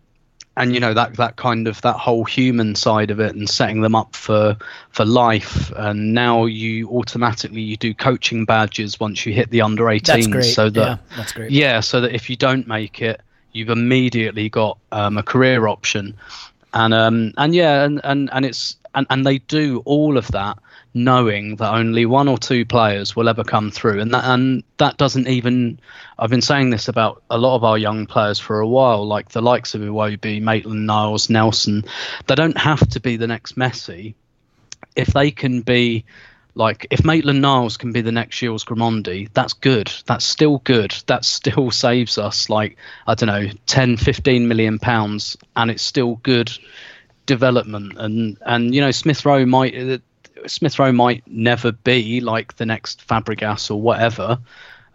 and 0.57 0.73
you 0.73 0.79
know 0.79 0.93
that 0.93 1.15
that 1.15 1.35
kind 1.37 1.67
of 1.67 1.79
that 1.81 1.95
whole 1.95 2.25
human 2.25 2.75
side 2.75 3.11
of 3.11 3.19
it 3.19 3.35
and 3.35 3.47
setting 3.49 3.81
them 3.81 3.95
up 3.95 4.15
for 4.15 4.57
for 4.89 5.05
life 5.05 5.71
and 5.77 6.13
now 6.13 6.45
you 6.45 6.89
automatically 6.89 7.61
you 7.61 7.77
do 7.77 7.93
coaching 7.93 8.43
badges 8.43 8.99
once 8.99 9.25
you 9.25 9.33
hit 9.33 9.49
the 9.51 9.61
under 9.61 9.83
18s 9.85 10.03
That's 10.03 10.27
great. 10.27 10.43
so 10.43 10.69
that 10.71 10.79
yeah, 10.81 11.15
that's 11.15 11.31
great. 11.31 11.51
yeah, 11.51 11.79
so 11.79 12.01
that 12.01 12.13
if 12.13 12.29
you 12.29 12.35
don't 12.35 12.67
make 12.67 13.01
it, 13.01 13.21
you've 13.53 13.69
immediately 13.69 14.49
got 14.49 14.77
um, 14.91 15.17
a 15.17 15.23
career 15.23 15.67
option, 15.67 16.15
and 16.73 16.93
um, 16.93 17.33
and 17.37 17.55
yeah, 17.55 17.83
and, 17.85 18.01
and, 18.03 18.29
and 18.33 18.45
it's 18.45 18.75
and, 18.95 19.05
and 19.09 19.25
they 19.25 19.37
do 19.37 19.81
all 19.85 20.17
of 20.17 20.27
that 20.29 20.57
knowing 21.03 21.57
that 21.57 21.73
only 21.73 22.05
one 22.05 22.27
or 22.27 22.37
two 22.37 22.65
players 22.65 23.15
will 23.15 23.29
ever 23.29 23.43
come 23.43 23.71
through, 23.71 24.01
and 24.01 24.13
that 24.13 24.25
and 24.25 24.63
that 24.77 24.97
doesn't 24.97 25.27
even. 25.27 25.79
I've 26.19 26.29
been 26.29 26.41
saying 26.41 26.71
this 26.71 26.87
about 26.87 27.23
a 27.29 27.37
lot 27.37 27.55
of 27.55 27.63
our 27.63 27.77
young 27.77 28.05
players 28.05 28.39
for 28.39 28.59
a 28.59 28.67
while, 28.67 29.05
like 29.07 29.29
the 29.29 29.41
likes 29.41 29.75
of 29.75 29.81
Iwobi, 29.81 30.41
Maitland, 30.41 30.85
Niles, 30.87 31.29
Nelson. 31.29 31.85
They 32.27 32.35
don't 32.35 32.57
have 32.57 32.87
to 32.89 32.99
be 32.99 33.17
the 33.17 33.27
next 33.27 33.55
Messi 33.55 34.15
if 34.97 35.07
they 35.13 35.31
can 35.31 35.61
be 35.61 36.03
like 36.55 36.87
if 36.89 37.05
Maitland 37.05 37.41
Niles 37.41 37.77
can 37.77 37.91
be 37.91 38.01
the 38.01 38.11
next 38.11 38.35
Gilles 38.35 38.63
Grimandi, 38.63 39.29
that's 39.33 39.53
good. 39.53 39.91
That's 40.07 40.25
still 40.25 40.57
good. 40.59 40.93
That 41.07 41.23
still 41.23 41.71
saves 41.71 42.17
us 42.17 42.49
like 42.49 42.77
I 43.05 43.13
don't 43.13 43.27
know 43.27 43.49
10, 43.67 43.97
15 43.97 44.47
million 44.47 44.79
pounds, 44.79 45.37
and 45.55 45.71
it's 45.71 45.83
still 45.83 46.15
good 46.23 46.51
development. 47.27 47.93
And 47.97 48.37
and 48.45 48.73
you 48.73 48.81
know 48.81 48.91
Smith 48.91 49.23
Rowe 49.23 49.45
might 49.45 50.01
Smith 50.45 50.77
Rowe 50.77 50.91
might 50.91 51.23
never 51.27 51.71
be 51.71 52.21
like 52.21 52.55
the 52.57 52.65
next 52.65 53.05
Fabregas 53.07 53.71
or 53.71 53.81
whatever. 53.81 54.39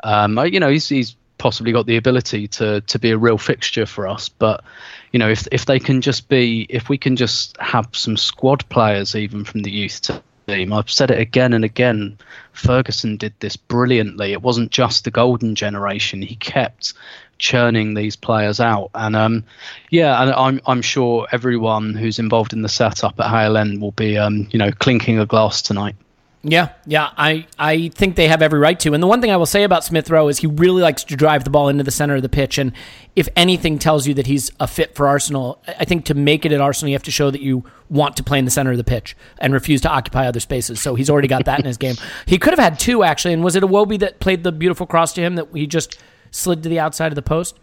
Um, 0.04 0.38
you 0.46 0.60
know 0.60 0.70
he's 0.70 0.88
he's 0.88 1.16
possibly 1.38 1.72
got 1.72 1.86
the 1.86 1.96
ability 1.96 2.46
to 2.46 2.80
to 2.82 2.98
be 2.98 3.10
a 3.10 3.18
real 3.18 3.38
fixture 3.38 3.86
for 3.86 4.06
us, 4.06 4.28
but 4.28 4.64
you 5.12 5.18
know 5.18 5.28
if 5.28 5.46
if 5.50 5.66
they 5.66 5.78
can 5.78 6.00
just 6.00 6.28
be 6.28 6.66
if 6.68 6.88
we 6.88 6.98
can 6.98 7.16
just 7.16 7.56
have 7.58 7.88
some 7.92 8.16
squad 8.16 8.68
players 8.68 9.14
even 9.14 9.44
from 9.44 9.62
the 9.62 9.70
youth 9.70 10.00
team. 10.46 10.72
I've 10.72 10.90
said 10.90 11.10
it 11.10 11.20
again 11.20 11.52
and 11.52 11.64
again. 11.64 12.18
Ferguson 12.52 13.16
did 13.16 13.32
this 13.40 13.56
brilliantly. 13.56 14.32
It 14.32 14.42
wasn't 14.42 14.70
just 14.70 15.04
the 15.04 15.10
golden 15.10 15.54
generation. 15.54 16.20
He 16.20 16.36
kept 16.36 16.94
churning 17.42 17.92
these 17.92 18.16
players 18.16 18.60
out, 18.60 18.90
and 18.94 19.14
um, 19.14 19.44
yeah, 19.90 20.22
and 20.22 20.32
I'm 20.32 20.60
I'm 20.64 20.80
sure 20.80 21.26
everyone 21.32 21.92
who's 21.92 22.18
involved 22.18 22.54
in 22.54 22.62
the 22.62 22.68
setup 22.68 23.20
at 23.20 23.28
Hale 23.28 23.58
End 23.58 23.82
will 23.82 23.92
be 23.92 24.16
um, 24.16 24.48
you 24.50 24.58
know 24.58 24.70
clinking 24.70 25.18
a 25.18 25.26
glass 25.26 25.60
tonight. 25.60 25.96
Yeah, 26.44 26.70
yeah, 26.86 27.10
I, 27.16 27.46
I 27.56 27.88
think 27.90 28.16
they 28.16 28.26
have 28.26 28.42
every 28.42 28.58
right 28.58 28.78
to. 28.80 28.94
And 28.94 29.02
the 29.02 29.06
one 29.06 29.20
thing 29.20 29.30
I 29.30 29.36
will 29.36 29.46
say 29.46 29.62
about 29.62 29.84
Smith 29.84 30.10
Rowe 30.10 30.26
is 30.26 30.40
he 30.40 30.48
really 30.48 30.82
likes 30.82 31.04
to 31.04 31.14
drive 31.14 31.44
the 31.44 31.50
ball 31.50 31.68
into 31.68 31.84
the 31.84 31.92
center 31.92 32.16
of 32.16 32.22
the 32.22 32.28
pitch. 32.28 32.58
And 32.58 32.72
if 33.14 33.28
anything 33.36 33.78
tells 33.78 34.08
you 34.08 34.14
that 34.14 34.26
he's 34.26 34.50
a 34.58 34.66
fit 34.66 34.96
for 34.96 35.06
Arsenal, 35.06 35.62
I 35.68 35.84
think 35.84 36.04
to 36.06 36.14
make 36.14 36.44
it 36.44 36.50
at 36.50 36.60
Arsenal, 36.60 36.88
you 36.88 36.96
have 36.96 37.04
to 37.04 37.12
show 37.12 37.30
that 37.30 37.42
you 37.42 37.64
want 37.90 38.16
to 38.16 38.24
play 38.24 38.40
in 38.40 38.44
the 38.44 38.50
center 38.50 38.72
of 38.72 38.76
the 38.76 38.82
pitch 38.82 39.16
and 39.38 39.52
refuse 39.52 39.80
to 39.82 39.88
occupy 39.88 40.26
other 40.26 40.40
spaces. 40.40 40.80
So 40.80 40.96
he's 40.96 41.08
already 41.08 41.28
got 41.28 41.44
that 41.44 41.60
in 41.60 41.64
his 41.64 41.76
game. 41.86 41.94
He 42.26 42.38
could 42.38 42.52
have 42.52 42.58
had 42.58 42.80
two, 42.80 43.04
actually. 43.04 43.34
And 43.34 43.44
was 43.44 43.54
it 43.54 43.62
Iwobi 43.62 44.00
that 44.00 44.18
played 44.18 44.42
the 44.42 44.50
beautiful 44.50 44.86
cross 44.86 45.12
to 45.12 45.20
him 45.20 45.36
that 45.36 45.46
he 45.54 45.68
just 45.68 45.96
slid 46.32 46.64
to 46.64 46.68
the 46.68 46.80
outside 46.80 47.12
of 47.12 47.14
the 47.16 47.22
post? 47.22 47.58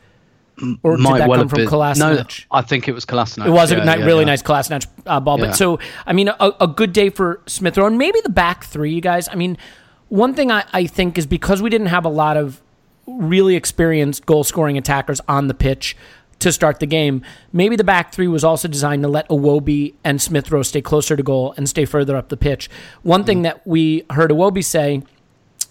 Or 0.83 0.97
did 0.97 1.05
that 1.05 1.29
well 1.29 1.39
come 1.39 1.49
from 1.49 1.59
Kolasinac? 1.59 1.97
No, 2.49 2.57
I 2.57 2.61
think 2.61 2.87
it 2.87 2.91
was 2.91 3.05
Kolasinac. 3.05 3.47
It 3.47 3.51
was 3.51 3.71
a 3.71 3.77
yeah, 3.77 3.95
ni- 3.95 3.99
yeah, 4.01 4.05
really 4.05 4.21
yeah. 4.21 4.25
nice 4.25 4.41
Kolasinac 4.41 4.87
uh, 5.05 5.19
ball. 5.19 5.37
But 5.37 5.55
so, 5.55 5.79
I 6.05 6.13
mean, 6.13 6.27
a, 6.27 6.51
a 6.59 6.67
good 6.67 6.91
day 6.91 7.09
for 7.09 7.41
Smith 7.45 7.77
Rowe. 7.77 7.87
And 7.87 7.97
maybe 7.97 8.19
the 8.21 8.29
back 8.29 8.65
three, 8.65 8.93
you 8.93 9.01
guys. 9.01 9.29
I 9.29 9.35
mean, 9.35 9.57
one 10.09 10.33
thing 10.33 10.51
I, 10.51 10.65
I 10.73 10.85
think 10.85 11.17
is 11.17 11.25
because 11.25 11.61
we 11.61 11.69
didn't 11.69 11.87
have 11.87 12.03
a 12.03 12.09
lot 12.09 12.35
of 12.35 12.61
really 13.07 13.55
experienced 13.55 14.25
goal 14.25 14.43
scoring 14.43 14.77
attackers 14.77 15.21
on 15.27 15.47
the 15.47 15.53
pitch 15.53 15.95
to 16.39 16.51
start 16.51 16.79
the 16.79 16.85
game, 16.85 17.21
maybe 17.51 17.75
the 17.75 17.83
back 17.83 18.13
three 18.13 18.27
was 18.27 18.43
also 18.43 18.67
designed 18.67 19.03
to 19.03 19.09
let 19.09 19.27
Iwobi 19.29 19.93
and 20.03 20.21
Smith 20.21 20.51
Rowe 20.51 20.63
stay 20.63 20.81
closer 20.81 21.15
to 21.15 21.23
goal 21.23 21.53
and 21.57 21.67
stay 21.67 21.85
further 21.85 22.15
up 22.15 22.29
the 22.29 22.37
pitch. 22.37 22.69
One 23.03 23.23
thing 23.25 23.41
that 23.41 23.65
we 23.67 24.05
heard 24.11 24.31
Iwobi 24.31 24.63
say 24.63 25.03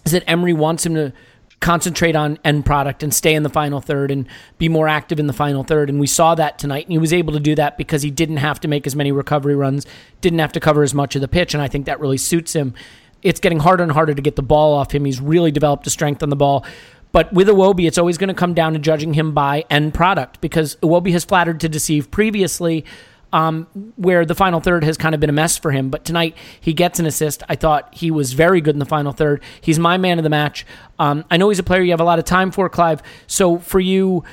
is 0.05 0.11
that 0.11 0.23
Emery 0.27 0.53
wants 0.53 0.85
him 0.85 0.93
to 0.95 1.11
concentrate 1.59 2.15
on 2.15 2.39
end 2.45 2.65
product 2.65 3.03
and 3.03 3.13
stay 3.13 3.33
in 3.33 3.43
the 3.43 3.49
final 3.49 3.81
third 3.81 4.11
and 4.11 4.27
be 4.57 4.69
more 4.69 4.87
active 4.87 5.19
in 5.19 5.27
the 5.27 5.33
final 5.33 5.63
third. 5.63 5.89
And 5.89 5.99
we 5.99 6.07
saw 6.07 6.35
that 6.35 6.57
tonight. 6.57 6.85
And 6.85 6.91
he 6.91 6.97
was 6.97 7.13
able 7.13 7.33
to 7.33 7.39
do 7.39 7.55
that 7.55 7.77
because 7.77 8.01
he 8.01 8.11
didn't 8.11 8.37
have 8.37 8.59
to 8.61 8.67
make 8.67 8.87
as 8.87 8.95
many 8.95 9.11
recovery 9.11 9.55
runs, 9.55 9.85
didn't 10.21 10.39
have 10.39 10.53
to 10.53 10.59
cover 10.59 10.83
as 10.83 10.93
much 10.93 11.15
of 11.15 11.21
the 11.21 11.27
pitch. 11.27 11.53
And 11.53 11.61
I 11.61 11.67
think 11.67 11.85
that 11.85 11.99
really 11.99 12.17
suits 12.17 12.53
him. 12.53 12.73
It's 13.21 13.41
getting 13.41 13.59
harder 13.59 13.83
and 13.83 13.91
harder 13.91 14.13
to 14.13 14.21
get 14.21 14.37
the 14.37 14.41
ball 14.41 14.73
off 14.73 14.91
him. 14.91 15.03
He's 15.03 15.19
really 15.19 15.51
developed 15.51 15.85
a 15.87 15.89
strength 15.89 16.23
on 16.23 16.29
the 16.29 16.37
ball. 16.37 16.65
But 17.11 17.33
with 17.33 17.47
Iwobi, 17.47 17.87
it's 17.87 17.97
always 17.97 18.17
going 18.17 18.27
to 18.29 18.33
come 18.33 18.53
down 18.53 18.73
to 18.73 18.79
judging 18.79 19.13
him 19.13 19.33
by 19.33 19.65
end 19.69 19.93
product 19.93 20.41
because 20.41 20.75
Iwobi 20.77 21.11
has 21.11 21.25
flattered 21.25 21.59
to 21.61 21.69
deceive 21.69 22.11
previously. 22.11 22.85
Um, 23.33 23.67
where 23.95 24.25
the 24.25 24.35
final 24.35 24.59
third 24.59 24.83
has 24.83 24.97
kind 24.97 25.13
of 25.13 25.21
been 25.21 25.29
a 25.29 25.33
mess 25.33 25.57
for 25.57 25.71
him. 25.71 25.89
But 25.89 26.05
tonight 26.05 26.35
he 26.59 26.73
gets 26.73 26.99
an 26.99 27.05
assist. 27.05 27.43
I 27.49 27.55
thought 27.55 27.93
he 27.93 28.11
was 28.11 28.33
very 28.33 28.61
good 28.61 28.75
in 28.75 28.79
the 28.79 28.85
final 28.85 29.11
third. 29.11 29.41
He's 29.61 29.79
my 29.79 29.97
man 29.97 30.19
of 30.19 30.23
the 30.23 30.29
match. 30.29 30.65
Um, 30.97 31.25
I 31.29 31.37
know 31.37 31.49
he's 31.49 31.59
a 31.59 31.63
player 31.63 31.81
you 31.81 31.91
have 31.91 32.01
a 32.01 32.05
lot 32.05 32.19
of 32.19 32.25
time 32.25 32.51
for, 32.51 32.69
Clive. 32.69 33.01
So 33.27 33.59
for 33.59 33.79
you, 33.79 34.23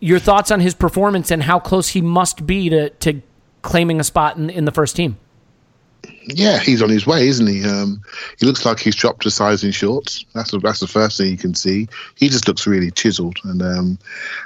your 0.00 0.18
thoughts 0.18 0.50
on 0.50 0.60
his 0.60 0.74
performance 0.74 1.30
and 1.30 1.42
how 1.42 1.58
close 1.60 1.88
he 1.88 2.00
must 2.00 2.46
be 2.46 2.68
to, 2.68 2.90
to 2.90 3.22
claiming 3.62 4.00
a 4.00 4.04
spot 4.04 4.36
in, 4.36 4.50
in 4.50 4.64
the 4.64 4.72
first 4.72 4.96
team? 4.96 5.16
Yeah, 6.24 6.58
he's 6.58 6.82
on 6.82 6.90
his 6.90 7.06
way, 7.06 7.28
isn't 7.28 7.46
he? 7.46 7.64
Um, 7.64 8.02
he 8.38 8.46
looks 8.46 8.64
like 8.64 8.80
he's 8.80 8.96
dropped 8.96 9.24
a 9.26 9.30
size 9.30 9.62
in 9.62 9.70
shorts. 9.70 10.24
That's 10.34 10.50
the, 10.50 10.58
that's 10.58 10.80
the 10.80 10.88
first 10.88 11.18
thing 11.18 11.30
you 11.30 11.36
can 11.36 11.54
see. 11.54 11.88
He 12.16 12.28
just 12.28 12.46
looks 12.46 12.66
really 12.66 12.90
chiseled, 12.90 13.38
and 13.44 13.62
um, 13.62 13.98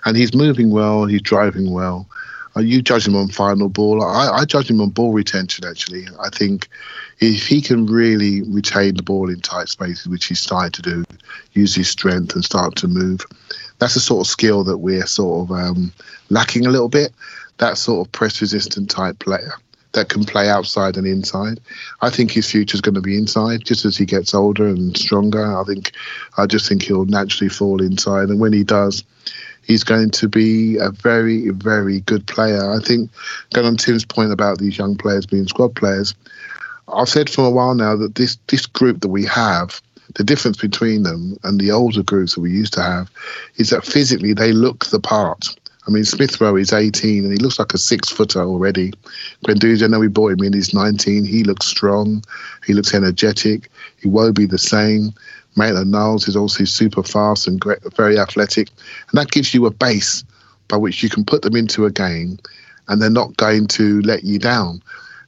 and 0.04 0.16
he's 0.16 0.34
moving 0.34 0.70
well. 0.70 1.06
He's 1.06 1.22
driving 1.22 1.72
well. 1.72 2.08
Uh, 2.56 2.60
you 2.60 2.80
judge 2.80 3.06
him 3.06 3.16
on 3.16 3.28
final 3.28 3.68
ball. 3.68 4.02
I, 4.02 4.38
I 4.38 4.44
judge 4.44 4.70
him 4.70 4.80
on 4.80 4.90
ball 4.90 5.12
retention. 5.12 5.64
Actually, 5.66 6.06
I 6.20 6.30
think 6.30 6.68
if 7.20 7.46
he 7.46 7.60
can 7.60 7.86
really 7.86 8.42
retain 8.42 8.94
the 8.94 9.02
ball 9.02 9.28
in 9.28 9.40
tight 9.40 9.68
spaces, 9.68 10.06
which 10.06 10.26
he's 10.26 10.40
starting 10.40 10.72
to 10.72 10.82
do, 10.82 11.04
use 11.52 11.74
his 11.74 11.88
strength 11.88 12.34
and 12.34 12.44
start 12.44 12.76
to 12.76 12.88
move, 12.88 13.20
that's 13.78 13.94
the 13.94 14.00
sort 14.00 14.26
of 14.26 14.30
skill 14.30 14.64
that 14.64 14.78
we're 14.78 15.06
sort 15.06 15.44
of 15.44 15.56
um, 15.56 15.92
lacking 16.30 16.66
a 16.66 16.70
little 16.70 16.88
bit. 16.88 17.12
That 17.58 17.78
sort 17.78 18.06
of 18.06 18.12
press 18.12 18.40
resistant 18.40 18.90
type 18.90 19.18
player 19.18 19.52
that 19.92 20.10
can 20.10 20.24
play 20.24 20.48
outside 20.48 20.96
and 20.96 21.06
inside. 21.06 21.58
I 22.02 22.10
think 22.10 22.30
his 22.30 22.50
future 22.50 22.74
is 22.74 22.82
going 22.82 22.94
to 22.94 23.00
be 23.00 23.16
inside 23.16 23.64
just 23.64 23.84
as 23.86 23.96
he 23.96 24.04
gets 24.04 24.34
older 24.34 24.66
and 24.66 24.96
stronger. 24.96 25.58
I 25.58 25.64
think 25.64 25.92
I 26.36 26.46
just 26.46 26.68
think 26.68 26.82
he'll 26.82 27.06
naturally 27.06 27.48
fall 27.48 27.82
inside, 27.82 28.28
and 28.28 28.38
when 28.38 28.52
he 28.52 28.62
does, 28.62 29.04
he's 29.66 29.84
going 29.84 30.10
to 30.10 30.28
be 30.28 30.76
a 30.78 30.90
very 30.90 31.50
very 31.50 32.00
good 32.00 32.26
player. 32.26 32.70
I 32.70 32.78
think 32.80 33.10
going 33.52 33.66
on 33.66 33.76
Tim's 33.76 34.04
point 34.04 34.32
about 34.32 34.58
these 34.58 34.78
young 34.78 34.96
players 34.96 35.26
being 35.26 35.46
squad 35.46 35.74
players, 35.74 36.14
I've 36.92 37.08
said 37.08 37.28
for 37.28 37.46
a 37.46 37.50
while 37.50 37.74
now 37.74 37.96
that 37.96 38.14
this 38.14 38.38
this 38.46 38.66
group 38.66 39.00
that 39.00 39.08
we 39.08 39.24
have. 39.24 39.80
The 40.14 40.24
difference 40.24 40.56
between 40.56 41.02
them 41.02 41.36
and 41.42 41.60
the 41.60 41.72
older 41.72 42.02
groups 42.02 42.36
that 42.36 42.40
we 42.40 42.50
used 42.50 42.72
to 42.74 42.82
have 42.82 43.10
is 43.56 43.68
that 43.70 43.84
physically 43.84 44.32
they 44.32 44.52
look 44.52 44.86
the 44.86 45.00
part. 45.00 45.54
I 45.86 45.90
mean, 45.90 46.04
Smith 46.04 46.40
Rowe 46.40 46.56
is 46.56 46.72
18 46.72 47.24
and 47.24 47.32
he 47.32 47.38
looks 47.38 47.58
like 47.58 47.72
a 47.72 47.78
six 47.78 48.08
footer 48.08 48.42
already. 48.42 48.92
Guendouzi, 49.46 49.84
I 49.84 49.86
know 49.86 50.00
we 50.00 50.08
bought 50.08 50.32
him 50.32 50.42
in, 50.42 50.52
he's 50.52 50.74
19. 50.74 51.24
He 51.24 51.44
looks 51.44 51.66
strong. 51.66 52.24
He 52.66 52.72
looks 52.72 52.92
energetic. 52.92 53.70
He 54.00 54.08
won't 54.08 54.34
be 54.34 54.46
the 54.46 54.58
same. 54.58 55.12
Maitland 55.56 55.90
Niles 55.90 56.28
is 56.28 56.36
also 56.36 56.64
super 56.64 57.02
fast 57.02 57.48
and 57.48 57.60
great, 57.60 57.78
very 57.94 58.18
athletic. 58.18 58.68
And 59.10 59.18
that 59.18 59.30
gives 59.30 59.54
you 59.54 59.66
a 59.66 59.70
base 59.70 60.24
by 60.68 60.76
which 60.76 61.02
you 61.02 61.08
can 61.08 61.24
put 61.24 61.42
them 61.42 61.56
into 61.56 61.86
a 61.86 61.90
game 61.90 62.38
and 62.88 63.00
they're 63.00 63.10
not 63.10 63.36
going 63.36 63.66
to 63.68 64.00
let 64.02 64.24
you 64.24 64.38
down. 64.38 64.82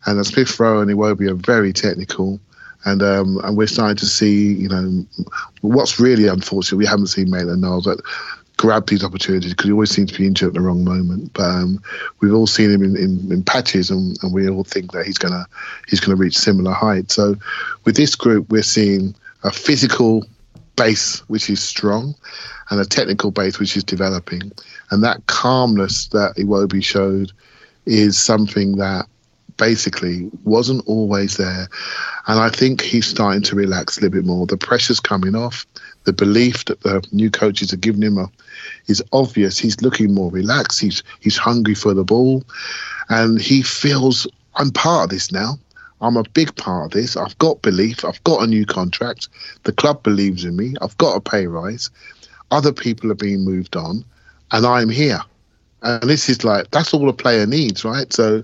And 0.06 0.24
Smith 0.26 0.58
Rowe 0.60 0.80
and 0.80 0.90
Iwobi 0.90 1.28
are 1.28 1.34
very 1.34 1.72
technical. 1.72 2.40
And 2.84 3.02
um, 3.02 3.40
and 3.42 3.56
we're 3.56 3.66
starting 3.66 3.96
to 3.96 4.06
see, 4.06 4.52
you 4.52 4.68
know, 4.68 5.04
what's 5.62 5.98
really 5.98 6.28
unfortunate, 6.28 6.78
we 6.78 6.86
haven't 6.86 7.08
seen 7.08 7.28
Maitland 7.28 7.60
Niles 7.60 7.88
grab 8.58 8.86
these 8.86 9.04
opportunities 9.04 9.52
because 9.52 9.66
he 9.66 9.72
always 9.72 9.90
seems 9.90 10.12
to 10.12 10.18
be 10.18 10.26
injured 10.26 10.48
at 10.48 10.54
the 10.54 10.60
wrong 10.60 10.84
moment. 10.84 11.32
But 11.32 11.48
um, 11.48 11.82
we've 12.20 12.34
all 12.34 12.46
seen 12.46 12.70
him 12.70 12.82
in, 12.82 12.96
in, 12.96 13.32
in 13.32 13.42
patches, 13.42 13.90
and, 13.90 14.18
and, 14.22 14.32
we 14.32 14.48
all 14.48 14.64
think 14.64 14.92
that 14.92 15.06
he's 15.06 15.18
gonna 15.18 15.46
he's 15.88 16.00
gonna 16.00 16.16
reach 16.16 16.38
similar 16.38 16.72
heights. 16.72 17.14
So 17.14 17.34
with 17.84 17.96
this 17.96 18.14
group, 18.14 18.48
we're 18.50 18.62
seeing 18.62 19.14
a 19.44 19.50
physical 19.50 20.24
base 20.76 21.20
which 21.28 21.50
is 21.50 21.60
strong, 21.60 22.14
and 22.70 22.80
a 22.80 22.84
technical 22.84 23.30
base 23.30 23.58
which 23.58 23.76
is 23.76 23.84
developing, 23.84 24.52
and 24.90 25.02
that 25.02 25.26
calmness 25.26 26.08
that 26.08 26.36
Iwobi 26.36 26.84
showed 26.84 27.32
is 27.86 28.18
something 28.18 28.76
that 28.76 29.06
basically 29.56 30.30
wasn't 30.44 30.86
always 30.86 31.36
there. 31.36 31.68
And 32.26 32.38
I 32.38 32.48
think 32.48 32.80
he's 32.80 33.06
starting 33.06 33.42
to 33.42 33.56
relax 33.56 33.98
a 33.98 34.02
little 34.02 34.20
bit 34.20 34.26
more. 34.26 34.46
The 34.46 34.56
pressure's 34.56 35.00
coming 35.00 35.34
off. 35.34 35.66
The 36.04 36.12
belief 36.12 36.64
that 36.66 36.80
the 36.82 37.06
new 37.12 37.30
coaches 37.30 37.72
are 37.72 37.78
giving 37.78 38.02
him 38.02 38.18
a, 38.18 38.30
is 38.86 39.02
obvious. 39.12 39.58
He's 39.58 39.82
looking 39.82 40.14
more 40.14 40.30
relaxed. 40.30 40.80
He's 40.80 41.02
he's 41.20 41.36
hungry 41.36 41.74
for 41.74 41.92
the 41.92 42.04
ball, 42.04 42.44
and 43.10 43.40
he 43.40 43.62
feels 43.62 44.26
I'm 44.54 44.70
part 44.70 45.04
of 45.04 45.10
this 45.10 45.30
now. 45.30 45.58
I'm 46.00 46.16
a 46.16 46.22
big 46.22 46.54
part 46.56 46.86
of 46.86 46.90
this. 46.92 47.16
I've 47.16 47.36
got 47.38 47.62
belief. 47.62 48.04
I've 48.04 48.22
got 48.24 48.42
a 48.42 48.46
new 48.46 48.64
contract. 48.64 49.28
The 49.64 49.72
club 49.72 50.02
believes 50.02 50.44
in 50.44 50.56
me. 50.56 50.74
I've 50.80 50.96
got 50.98 51.16
a 51.16 51.20
pay 51.20 51.46
rise. 51.46 51.90
Other 52.50 52.72
people 52.72 53.10
are 53.10 53.16
being 53.16 53.44
moved 53.44 53.76
on, 53.76 54.04
and 54.52 54.66
I'm 54.66 54.88
here. 54.88 55.20
And 55.82 56.08
this 56.08 56.28
is 56.28 56.44
like 56.44 56.70
that's 56.70 56.92
all 56.92 57.08
a 57.08 57.12
player 57.12 57.46
needs, 57.46 57.84
right? 57.84 58.12
So 58.12 58.42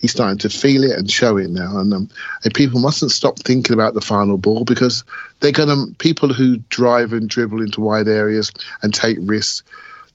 he's 0.00 0.10
starting 0.10 0.38
to 0.38 0.50
feel 0.50 0.84
it 0.84 0.98
and 0.98 1.10
show 1.10 1.36
it 1.38 1.50
now. 1.50 1.78
And, 1.78 1.94
um, 1.94 2.10
and 2.44 2.52
people 2.52 2.80
mustn't 2.80 3.10
stop 3.10 3.38
thinking 3.38 3.72
about 3.72 3.94
the 3.94 4.02
final 4.02 4.36
ball 4.36 4.64
because 4.64 5.02
they're 5.40 5.52
gonna 5.52 5.86
people 5.98 6.32
who 6.32 6.58
drive 6.68 7.12
and 7.12 7.28
dribble 7.28 7.62
into 7.62 7.80
wide 7.80 8.08
areas 8.08 8.52
and 8.82 8.92
take 8.92 9.16
risks. 9.20 9.62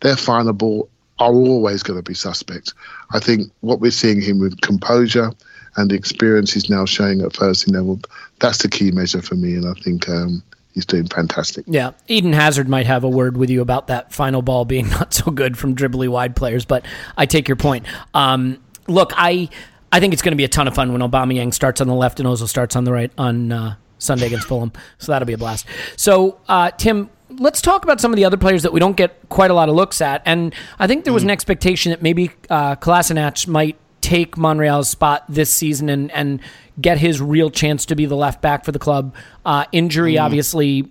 Their 0.02 0.16
final 0.16 0.54
ball 0.54 0.90
are 1.20 1.34
always 1.34 1.84
going 1.84 2.00
to 2.00 2.04
be 2.04 2.14
suspect. 2.14 2.74
I 3.12 3.20
think 3.20 3.52
what 3.60 3.82
we're 3.82 3.92
seeing 3.92 4.22
him 4.22 4.40
with 4.40 4.62
composure 4.62 5.32
and 5.76 5.90
the 5.92 5.96
experience 5.96 6.54
he's 6.54 6.70
now 6.70 6.86
showing 6.86 7.22
at 7.22 7.36
first 7.36 7.68
level, 7.70 8.00
that's 8.40 8.60
the 8.60 8.70
key 8.70 8.92
measure 8.92 9.22
for 9.22 9.36
me. 9.36 9.56
And 9.56 9.68
I 9.68 9.74
think 9.74 10.10
um, 10.10 10.44
he's 10.74 10.86
doing 10.86 11.08
fantastic. 11.08 11.66
Yeah, 11.68 11.92
Eden 12.08 12.34
Hazard 12.34 12.70
might 12.70 12.86
have 12.86 13.04
a 13.04 13.10
word 13.10 13.38
with 13.38 13.50
you 13.50 13.62
about 13.62 13.88
that 13.88 14.14
final 14.14 14.42
ball 14.42 14.66
being 14.66 14.90
not 14.90 15.14
so 15.14 15.32
good 15.32 15.58
from 15.58 15.76
dribbly 15.76 16.08
wide 16.08 16.36
players, 16.36 16.66
but 16.66 16.86
I 17.18 17.26
take 17.26 17.48
your 17.48 17.58
point. 17.58 17.86
Um, 18.14 18.60
look, 18.88 19.14
I 19.16 19.50
I 19.92 20.00
think 20.00 20.14
it's 20.14 20.22
going 20.22 20.34
to 20.34 20.38
be 20.38 20.44
a 20.44 20.50
ton 20.50 20.68
of 20.68 20.76
fun 20.76 20.94
when 20.94 21.02
Aubameyang 21.02 21.54
starts 21.54 21.82
on 21.82 21.88
the 21.88 21.96
left 21.96 22.20
and 22.20 22.28
Ozil 22.28 22.48
starts 22.48 22.76
on 22.76 22.84
the 22.84 22.92
right 22.92 23.12
on 23.18 23.52
uh, 23.52 23.76
Sunday 23.98 24.28
against 24.28 24.48
Fulham. 24.48 24.72
So 25.00 25.12
that'll 25.12 25.26
be 25.26 25.34
a 25.34 25.38
blast. 25.38 25.66
So 25.96 26.40
uh, 26.48 26.72
Tim. 26.72 27.10
Let's 27.32 27.62
talk 27.62 27.84
about 27.84 28.02
some 28.02 28.12
of 28.12 28.18
the 28.18 28.26
other 28.26 28.38
players 28.38 28.64
that 28.64 28.74
we 28.74 28.80
don't 28.80 28.98
get 28.98 29.30
quite 29.30 29.52
a 29.52 29.54
lot 29.54 29.70
of 29.70 29.76
looks 29.76 30.02
at, 30.02 30.24
and 30.26 30.52
I 30.80 30.88
think 30.88 31.04
there 31.04 31.14
was 31.14 31.22
an 31.22 31.30
expectation 31.30 31.92
that 31.92 32.02
maybe 32.02 32.32
uh, 32.50 32.76
Kolasinac 32.76 33.48
might 33.48 33.78
take 34.10 34.38
Monreal's 34.38 34.90
spot 34.90 35.24
this 35.30 35.52
season 35.52 35.88
and 35.88 36.12
and 36.12 36.40
get 36.82 36.98
his 36.98 37.22
real 37.22 37.52
chance 37.52 37.86
to 37.86 37.96
be 37.96 38.06
the 38.06 38.16
left 38.16 38.42
back 38.42 38.66
for 38.66 38.72
the 38.72 38.80
club. 38.80 39.14
Uh, 39.46 39.66
injury 39.72 40.18
obviously 40.18 40.90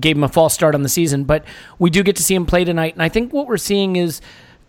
gave 0.00 0.16
him 0.16 0.24
a 0.24 0.28
false 0.28 0.54
start 0.54 0.74
on 0.74 0.82
the 0.82 0.88
season, 0.88 1.24
but 1.24 1.44
we 1.78 1.90
do 1.90 2.02
get 2.02 2.16
to 2.16 2.22
see 2.22 2.34
him 2.34 2.46
play 2.46 2.64
tonight, 2.64 2.94
and 2.94 3.02
I 3.02 3.08
think 3.10 3.32
what 3.32 3.46
we're 3.46 3.58
seeing 3.58 3.96
is 3.96 4.20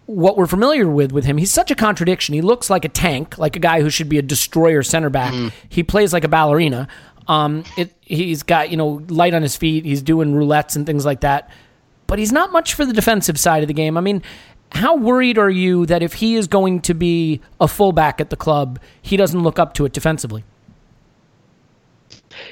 what 0.06 0.38
we're 0.38 0.48
familiar 0.48 0.88
with 0.88 1.12
with 1.14 1.26
him. 1.26 1.38
He's 1.38 1.52
such 1.52 1.72
a 1.72 1.76
contradiction. 1.76 2.34
He 2.36 2.42
looks 2.42 2.70
like 2.70 2.84
a 2.84 2.90
tank, 2.90 3.38
like 3.38 3.56
a 3.56 3.60
guy 3.60 3.82
who 3.82 3.90
should 3.90 4.10
be 4.10 4.18
a 4.18 4.22
destroyer 4.22 4.84
center 4.84 5.10
back. 5.10 5.34
He 5.70 5.84
plays 5.84 6.12
like 6.12 6.24
a 6.26 6.30
ballerina. 6.30 6.88
Um, 7.28 7.64
it, 7.78 7.94
he's 8.02 8.44
got 8.44 8.70
you 8.70 8.78
know 8.78 9.02
light 9.08 9.34
on 9.34 9.42
his 9.42 9.56
feet. 9.56 9.86
He's 9.86 10.02
doing 10.02 10.34
roulettes 10.34 10.76
and 10.76 10.86
things 10.86 11.06
like 11.06 11.22
that, 11.22 11.50
but 12.08 12.20
he's 12.20 12.32
not 12.34 12.52
much 12.52 12.74
for 12.74 12.86
the 12.86 12.94
defensive 12.94 13.40
side 13.40 13.64
of 13.64 13.68
the 13.68 13.74
game. 13.74 13.98
I 13.98 14.02
mean, 14.02 14.24
how 14.72 14.96
worried 14.96 15.38
are 15.38 15.50
you 15.50 15.86
that 15.86 16.04
if 16.04 16.14
he 16.14 16.36
is 16.36 16.48
going 16.48 16.82
to 16.82 16.94
be 16.94 17.42
a 17.60 17.68
fullback 17.68 18.22
at 18.22 18.30
the 18.30 18.36
club, 18.36 18.80
he 19.02 19.18
doesn't 19.18 19.42
look 19.42 19.60
up 19.60 19.74
to 19.76 19.86
it 19.86 19.94
defensively? 19.94 20.44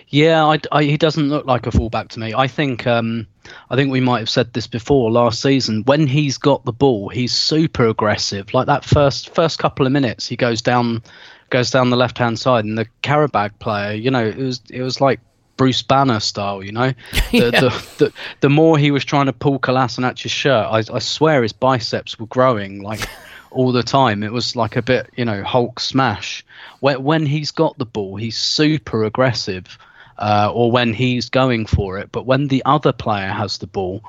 Yeah, 0.09 0.45
I, 0.45 0.59
I, 0.71 0.83
he 0.83 0.97
doesn't 0.97 1.29
look 1.29 1.45
like 1.45 1.67
a 1.67 1.71
fullback 1.71 2.09
to 2.09 2.19
me. 2.19 2.33
I 2.33 2.47
think 2.47 2.87
um, 2.87 3.27
I 3.69 3.75
think 3.75 3.91
we 3.91 3.99
might 3.99 4.19
have 4.19 4.29
said 4.29 4.53
this 4.53 4.67
before 4.67 5.11
last 5.11 5.41
season. 5.41 5.83
When 5.83 6.07
he's 6.07 6.37
got 6.37 6.65
the 6.65 6.71
ball, 6.71 7.09
he's 7.09 7.33
super 7.33 7.87
aggressive. 7.87 8.53
Like 8.53 8.67
that 8.67 8.83
first 8.83 9.33
first 9.35 9.59
couple 9.59 9.85
of 9.85 9.91
minutes, 9.91 10.27
he 10.27 10.35
goes 10.35 10.61
down 10.61 11.03
goes 11.49 11.69
down 11.69 11.89
the 11.89 11.97
left 11.97 12.17
hand 12.17 12.39
side, 12.39 12.65
and 12.65 12.77
the 12.77 12.87
Qarabag 13.03 13.59
player, 13.59 13.93
you 13.93 14.09
know, 14.09 14.25
it 14.25 14.37
was 14.37 14.61
it 14.69 14.81
was 14.81 15.01
like 15.01 15.19
Bruce 15.57 15.81
Banner 15.81 16.19
style, 16.19 16.63
you 16.63 16.71
know. 16.71 16.93
The, 17.31 17.49
Yeah. 17.51 17.59
the, 17.61 17.69
the, 17.97 18.13
the 18.41 18.49
more 18.49 18.77
he 18.77 18.91
was 18.91 19.03
trying 19.05 19.25
to 19.27 19.33
pull 19.33 19.59
Kolasinac's 19.59 20.29
shirt, 20.31 20.67
I, 20.69 20.83
I 20.93 20.99
swear 20.99 21.41
his 21.43 21.53
biceps 21.53 22.19
were 22.19 22.27
growing 22.27 22.81
like 22.81 23.01
all 23.51 23.71
the 23.71 23.83
time. 23.83 24.23
It 24.23 24.31
was 24.31 24.55
like 24.55 24.75
a 24.75 24.81
bit, 24.81 25.09
you 25.15 25.25
know, 25.25 25.43
Hulk 25.43 25.79
smash. 25.79 26.45
When, 26.79 27.03
when 27.03 27.25
he's 27.25 27.51
got 27.51 27.77
the 27.77 27.85
ball, 27.85 28.15
he's 28.15 28.37
super 28.37 29.03
aggressive. 29.03 29.77
Uh, 30.17 30.49
or 30.53 30.71
when 30.71 30.93
he's 30.93 31.29
going 31.29 31.65
for 31.65 31.97
it, 31.99 32.09
but 32.13 32.25
when 32.25 32.47
the 32.47 32.63
other 32.63 32.93
player 32.93 33.27
has 33.27 33.57
the 33.57 33.67
ball, 33.67 34.01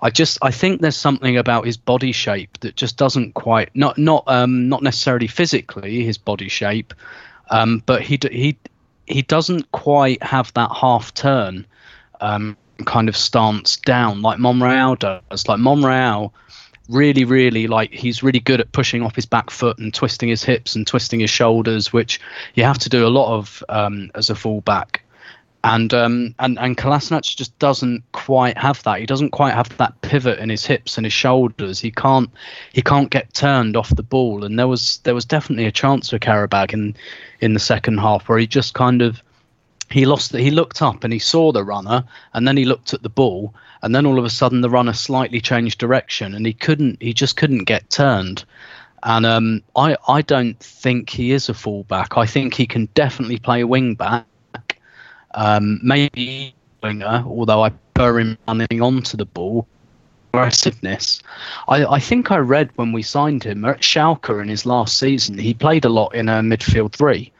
I 0.00 0.08
just 0.08 0.38
I 0.40 0.50
think 0.50 0.80
there's 0.80 0.96
something 0.96 1.36
about 1.36 1.66
his 1.66 1.76
body 1.76 2.10
shape 2.12 2.58
that 2.60 2.74
just 2.74 2.96
doesn't 2.96 3.34
quite 3.34 3.68
not 3.74 3.98
not 3.98 4.24
um 4.28 4.70
not 4.70 4.82
necessarily 4.82 5.26
physically 5.26 6.06
his 6.06 6.16
body 6.16 6.48
shape, 6.48 6.94
um, 7.50 7.82
but 7.84 8.00
he 8.00 8.18
he 8.30 8.56
he 9.12 9.22
doesn't 9.22 9.70
quite 9.72 10.22
have 10.22 10.52
that 10.54 10.70
half 10.72 11.12
turn 11.14 11.66
um, 12.20 12.56
kind 12.84 13.08
of 13.08 13.16
stance 13.16 13.76
down 13.76 14.22
like 14.22 14.38
Monreal 14.38 14.96
does. 14.96 15.48
Like 15.48 15.58
Monreal, 15.58 16.32
really, 16.88 17.24
really 17.24 17.66
like 17.66 17.92
he's 17.92 18.22
really 18.22 18.40
good 18.40 18.60
at 18.60 18.72
pushing 18.72 19.02
off 19.02 19.14
his 19.14 19.26
back 19.26 19.50
foot 19.50 19.78
and 19.78 19.92
twisting 19.92 20.28
his 20.28 20.42
hips 20.42 20.74
and 20.74 20.86
twisting 20.86 21.20
his 21.20 21.30
shoulders, 21.30 21.92
which 21.92 22.20
you 22.54 22.64
have 22.64 22.78
to 22.78 22.88
do 22.88 23.06
a 23.06 23.08
lot 23.08 23.34
of 23.34 23.62
um, 23.68 24.10
as 24.14 24.30
a 24.30 24.34
fullback. 24.34 25.02
And 25.64 25.94
um, 25.94 26.34
and 26.40 26.58
and 26.58 26.76
Kolasinac 26.76 27.36
just 27.36 27.56
doesn't 27.60 28.02
quite 28.10 28.58
have 28.58 28.82
that. 28.82 28.98
He 28.98 29.06
doesn't 29.06 29.30
quite 29.30 29.54
have 29.54 29.76
that 29.76 30.00
pivot 30.02 30.40
in 30.40 30.48
his 30.48 30.66
hips 30.66 30.96
and 30.96 31.06
his 31.06 31.12
shoulders. 31.12 31.78
He 31.78 31.92
can't 31.92 32.30
he 32.72 32.82
can't 32.82 33.10
get 33.10 33.32
turned 33.32 33.76
off 33.76 33.94
the 33.94 34.02
ball. 34.02 34.44
And 34.44 34.58
there 34.58 34.66
was 34.66 34.98
there 35.04 35.14
was 35.14 35.24
definitely 35.24 35.66
a 35.66 35.72
chance 35.72 36.10
for 36.10 36.18
Qarabag 36.18 36.72
in 36.72 36.96
in 37.40 37.54
the 37.54 37.60
second 37.60 37.98
half 37.98 38.28
where 38.28 38.38
he 38.38 38.46
just 38.46 38.74
kind 38.74 39.02
of 39.02 39.22
he 39.88 40.04
lost 40.04 40.34
he 40.34 40.50
looked 40.50 40.82
up 40.82 41.04
and 41.04 41.12
he 41.12 41.18
saw 41.18 41.52
the 41.52 41.62
runner 41.62 42.02
and 42.34 42.48
then 42.48 42.56
he 42.56 42.64
looked 42.64 42.92
at 42.92 43.02
the 43.02 43.08
ball 43.08 43.54
and 43.82 43.94
then 43.94 44.06
all 44.06 44.18
of 44.18 44.24
a 44.24 44.30
sudden 44.30 44.62
the 44.62 44.70
runner 44.70 44.92
slightly 44.92 45.40
changed 45.40 45.78
direction 45.78 46.34
and 46.34 46.46
he 46.46 46.52
couldn't 46.52 47.00
he 47.00 47.12
just 47.12 47.36
couldn't 47.36 47.64
get 47.64 47.88
turned 47.90 48.44
and 49.02 49.26
um, 49.26 49.62
I 49.76 49.96
I 50.08 50.22
don't 50.22 50.58
think 50.60 51.10
he 51.10 51.32
is 51.32 51.48
a 51.48 51.54
fullback. 51.54 52.16
I 52.16 52.26
think 52.26 52.54
he 52.54 52.66
can 52.66 52.86
definitely 52.94 53.38
play 53.38 53.64
wing 53.64 53.94
back 53.94 54.26
um, 55.34 55.80
maybe 55.82 56.54
winger, 56.82 57.24
although 57.26 57.62
I 57.64 57.70
prefer 57.94 58.20
him 58.20 58.38
running 58.48 58.82
onto 58.82 59.16
the 59.16 59.24
ball. 59.24 59.66
Aggressiveness. 60.34 61.22
I, 61.68 61.84
I 61.84 61.98
think 61.98 62.30
I 62.30 62.38
read 62.38 62.70
when 62.76 62.92
we 62.92 63.02
signed 63.02 63.44
him 63.44 63.64
at 63.64 63.80
Schalke 63.82 64.40
in 64.40 64.48
his 64.48 64.64
last 64.64 64.98
season, 64.98 65.36
he 65.38 65.52
played 65.52 65.84
a 65.84 65.90
lot 65.90 66.14
in 66.14 66.28
a 66.28 66.40
midfield 66.40 66.92
three. 66.92 67.32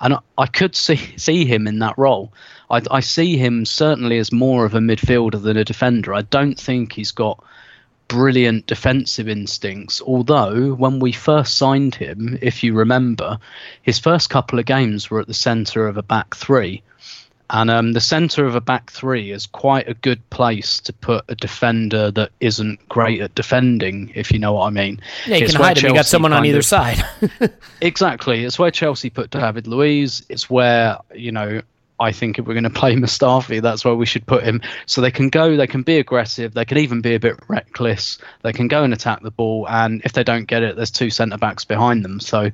And 0.00 0.16
I, 0.38 0.46
could 0.46 0.74
see, 0.74 0.96
see 1.16 1.44
him 1.44 1.66
in 1.66 1.78
that 1.80 1.98
role. 1.98 2.32
I, 2.70 2.80
I 2.90 3.00
see 3.00 3.36
him 3.36 3.64
certainly 3.66 4.18
as 4.18 4.32
more 4.32 4.64
of 4.64 4.74
a 4.74 4.78
midfielder 4.78 5.40
than 5.40 5.56
a 5.56 5.64
defender. 5.64 6.14
I 6.14 6.22
don't 6.22 6.58
think 6.58 6.92
he's 6.92 7.12
got 7.12 7.44
brilliant 8.08 8.66
defensive 8.66 9.28
instincts. 9.28 10.02
Although, 10.02 10.74
when 10.74 10.98
we 10.98 11.12
first 11.12 11.56
signed 11.56 11.94
him, 11.94 12.38
if 12.42 12.64
you 12.64 12.74
remember, 12.74 13.38
his 13.82 13.98
first 13.98 14.30
couple 14.30 14.58
of 14.58 14.66
games 14.66 15.08
were 15.10 15.20
at 15.20 15.28
the 15.28 15.34
centre 15.34 15.86
of 15.86 15.96
a 15.96 16.02
back 16.02 16.34
three. 16.34 16.82
And 17.52 17.68
um, 17.68 17.92
the 17.94 18.00
centre 18.00 18.46
of 18.46 18.54
a 18.54 18.60
back 18.60 18.90
three 18.90 19.32
is 19.32 19.46
quite 19.46 19.88
a 19.88 19.94
good 19.94 20.28
place 20.30 20.80
to 20.82 20.92
put 20.92 21.24
a 21.28 21.34
defender 21.34 22.10
that 22.12 22.30
isn't 22.40 22.88
great 22.88 23.20
at 23.20 23.34
defending, 23.34 24.12
if 24.14 24.30
you 24.30 24.38
know 24.38 24.52
what 24.52 24.66
I 24.66 24.70
mean. 24.70 25.00
Yeah, 25.26 25.36
you 25.36 25.44
It's 25.44 25.54
can 25.54 25.62
hide 25.62 25.78
him. 25.78 25.88
You 25.88 25.94
got 25.96 26.06
someone 26.06 26.32
on 26.32 26.46
either 26.46 26.58
of- 26.58 26.64
side. 26.64 27.04
Exactly. 27.82 28.44
It's 28.44 28.58
where 28.58 28.70
Chelsea 28.70 29.10
put 29.10 29.30
David 29.30 29.66
Luiz. 29.66 30.22
It's 30.28 30.50
where, 30.50 30.98
you 31.14 31.32
know, 31.32 31.62
I 31.98 32.12
think 32.12 32.38
if 32.38 32.46
we're 32.46 32.54
going 32.54 32.64
to 32.64 32.70
play 32.70 32.94
Mustafi, 32.94 33.60
that's 33.60 33.84
where 33.84 33.94
we 33.94 34.06
should 34.06 34.26
put 34.26 34.42
him. 34.42 34.62
So 34.86 35.00
they 35.00 35.10
can 35.10 35.28
go, 35.28 35.56
they 35.56 35.66
can 35.66 35.82
be 35.82 35.98
aggressive, 35.98 36.54
they 36.54 36.64
can 36.64 36.78
even 36.78 37.00
be 37.02 37.14
a 37.14 37.20
bit 37.20 37.36
reckless. 37.48 38.18
They 38.42 38.52
can 38.52 38.68
go 38.68 38.84
and 38.84 38.92
attack 38.94 39.22
the 39.22 39.30
ball, 39.30 39.66
and 39.68 40.00
if 40.04 40.14
they 40.14 40.24
don't 40.24 40.46
get 40.46 40.62
it, 40.62 40.76
there's 40.76 40.90
two 40.90 41.10
centre 41.10 41.36
backs 41.36 41.64
behind 41.64 42.04
them. 42.04 42.18
So 42.20 42.50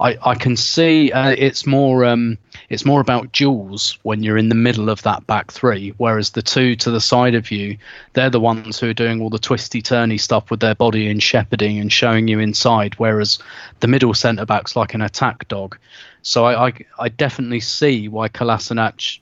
I, 0.00 0.18
I 0.22 0.34
can 0.34 0.56
see 0.56 1.12
uh, 1.12 1.30
it's 1.30 1.66
more 1.66 2.04
um, 2.04 2.36
it's 2.70 2.84
more 2.84 3.00
about 3.00 3.32
duels 3.32 3.98
when 4.02 4.22
you're 4.22 4.38
in 4.38 4.48
the 4.48 4.54
middle 4.54 4.88
of 4.88 5.02
that 5.02 5.26
back 5.26 5.50
three, 5.50 5.92
whereas 5.96 6.30
the 6.30 6.42
two 6.42 6.76
to 6.76 6.90
the 6.92 7.00
side 7.00 7.34
of 7.34 7.50
you, 7.50 7.76
they're 8.12 8.30
the 8.30 8.40
ones 8.40 8.78
who 8.78 8.88
are 8.88 8.94
doing 8.94 9.20
all 9.20 9.28
the 9.28 9.40
twisty 9.40 9.82
turny 9.82 10.20
stuff 10.20 10.50
with 10.50 10.60
their 10.60 10.76
body 10.76 11.10
and 11.10 11.20
shepherding 11.20 11.80
and 11.80 11.92
showing 11.92 12.28
you 12.28 12.38
inside, 12.38 12.94
whereas 12.94 13.40
the 13.80 13.88
middle 13.88 14.14
centre 14.14 14.46
back's 14.46 14.76
like 14.76 14.94
an 14.94 15.02
attack 15.02 15.48
dog. 15.48 15.76
So 16.22 16.44
I, 16.44 16.68
I, 16.68 16.72
I 16.98 17.08
definitely 17.08 17.58
see 17.58 18.06
why 18.06 18.28
Kolasinac, 18.28 19.18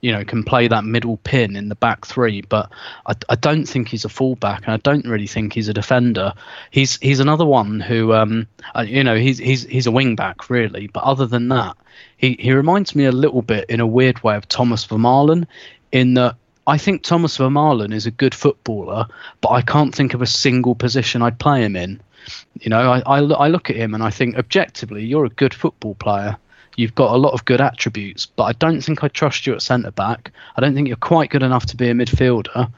you 0.00 0.10
know, 0.10 0.24
can 0.24 0.42
play 0.42 0.66
that 0.66 0.84
middle 0.84 1.18
pin 1.18 1.54
in 1.54 1.68
the 1.68 1.76
back 1.76 2.04
three, 2.04 2.40
but 2.40 2.68
I, 3.06 3.14
I 3.28 3.36
don't 3.36 3.66
think 3.66 3.86
he's 3.86 4.04
a 4.04 4.08
fullback, 4.08 4.64
and 4.64 4.74
I 4.74 4.78
don't 4.78 5.06
really 5.06 5.28
think 5.28 5.52
he's 5.52 5.68
a 5.68 5.74
defender. 5.74 6.32
He's 6.72 6.98
he's 6.98 7.20
another 7.20 7.46
one 7.46 7.78
who, 7.78 8.12
um, 8.12 8.48
uh, 8.74 8.80
you 8.80 9.04
know, 9.04 9.16
he's 9.16 9.38
he's 9.38 9.62
he's 9.62 9.86
a 9.86 9.92
wing 9.92 10.16
back 10.16 10.50
really, 10.50 10.88
but 10.88 11.04
other 11.04 11.26
than 11.26 11.48
that, 11.48 11.76
he 12.18 12.36
he 12.38 12.52
reminds 12.52 12.94
me 12.94 13.06
a 13.06 13.12
little 13.12 13.40
bit 13.42 13.68
in 13.70 13.80
a 13.80 13.86
weird 13.86 14.22
way 14.22 14.36
of 14.36 14.46
Thomas 14.48 14.86
Vermaelen, 14.86 15.46
in 15.92 16.14
that. 16.14 16.36
I 16.66 16.76
think 16.76 17.02
Thomas 17.02 17.38
Vermaelen 17.38 17.94
is 17.94 18.04
a 18.04 18.10
good 18.10 18.34
footballer, 18.34 19.06
but 19.40 19.48
I 19.52 19.62
can't 19.62 19.94
think 19.94 20.12
of 20.12 20.20
a 20.20 20.26
single 20.26 20.74
position 20.74 21.22
I'd 21.22 21.38
play 21.38 21.64
him 21.64 21.74
in. 21.76 21.98
You 22.60 22.68
know, 22.68 22.92
I, 22.92 22.98
I, 23.06 23.18
I 23.20 23.48
look 23.48 23.70
at 23.70 23.76
him 23.76 23.94
and 23.94 24.02
I 24.02 24.10
think 24.10 24.36
objectively, 24.36 25.02
you're 25.02 25.24
a 25.24 25.30
good 25.30 25.54
football 25.54 25.94
player. 25.94 26.36
You've 26.76 26.94
got 26.94 27.14
a 27.14 27.16
lot 27.16 27.32
of 27.32 27.46
good 27.46 27.62
attributes, 27.62 28.26
but 28.26 28.44
I 28.44 28.52
don't 28.52 28.82
think 28.82 29.02
I 29.02 29.08
trust 29.08 29.46
you 29.46 29.54
at 29.54 29.62
centre 29.62 29.90
back. 29.92 30.30
I 30.56 30.60
don't 30.60 30.74
think 30.74 30.88
you're 30.88 30.98
quite 30.98 31.30
good 31.30 31.42
enough 31.42 31.64
to 31.66 31.76
be 31.76 31.88
a 31.88 31.94
midfielder. 31.94 32.70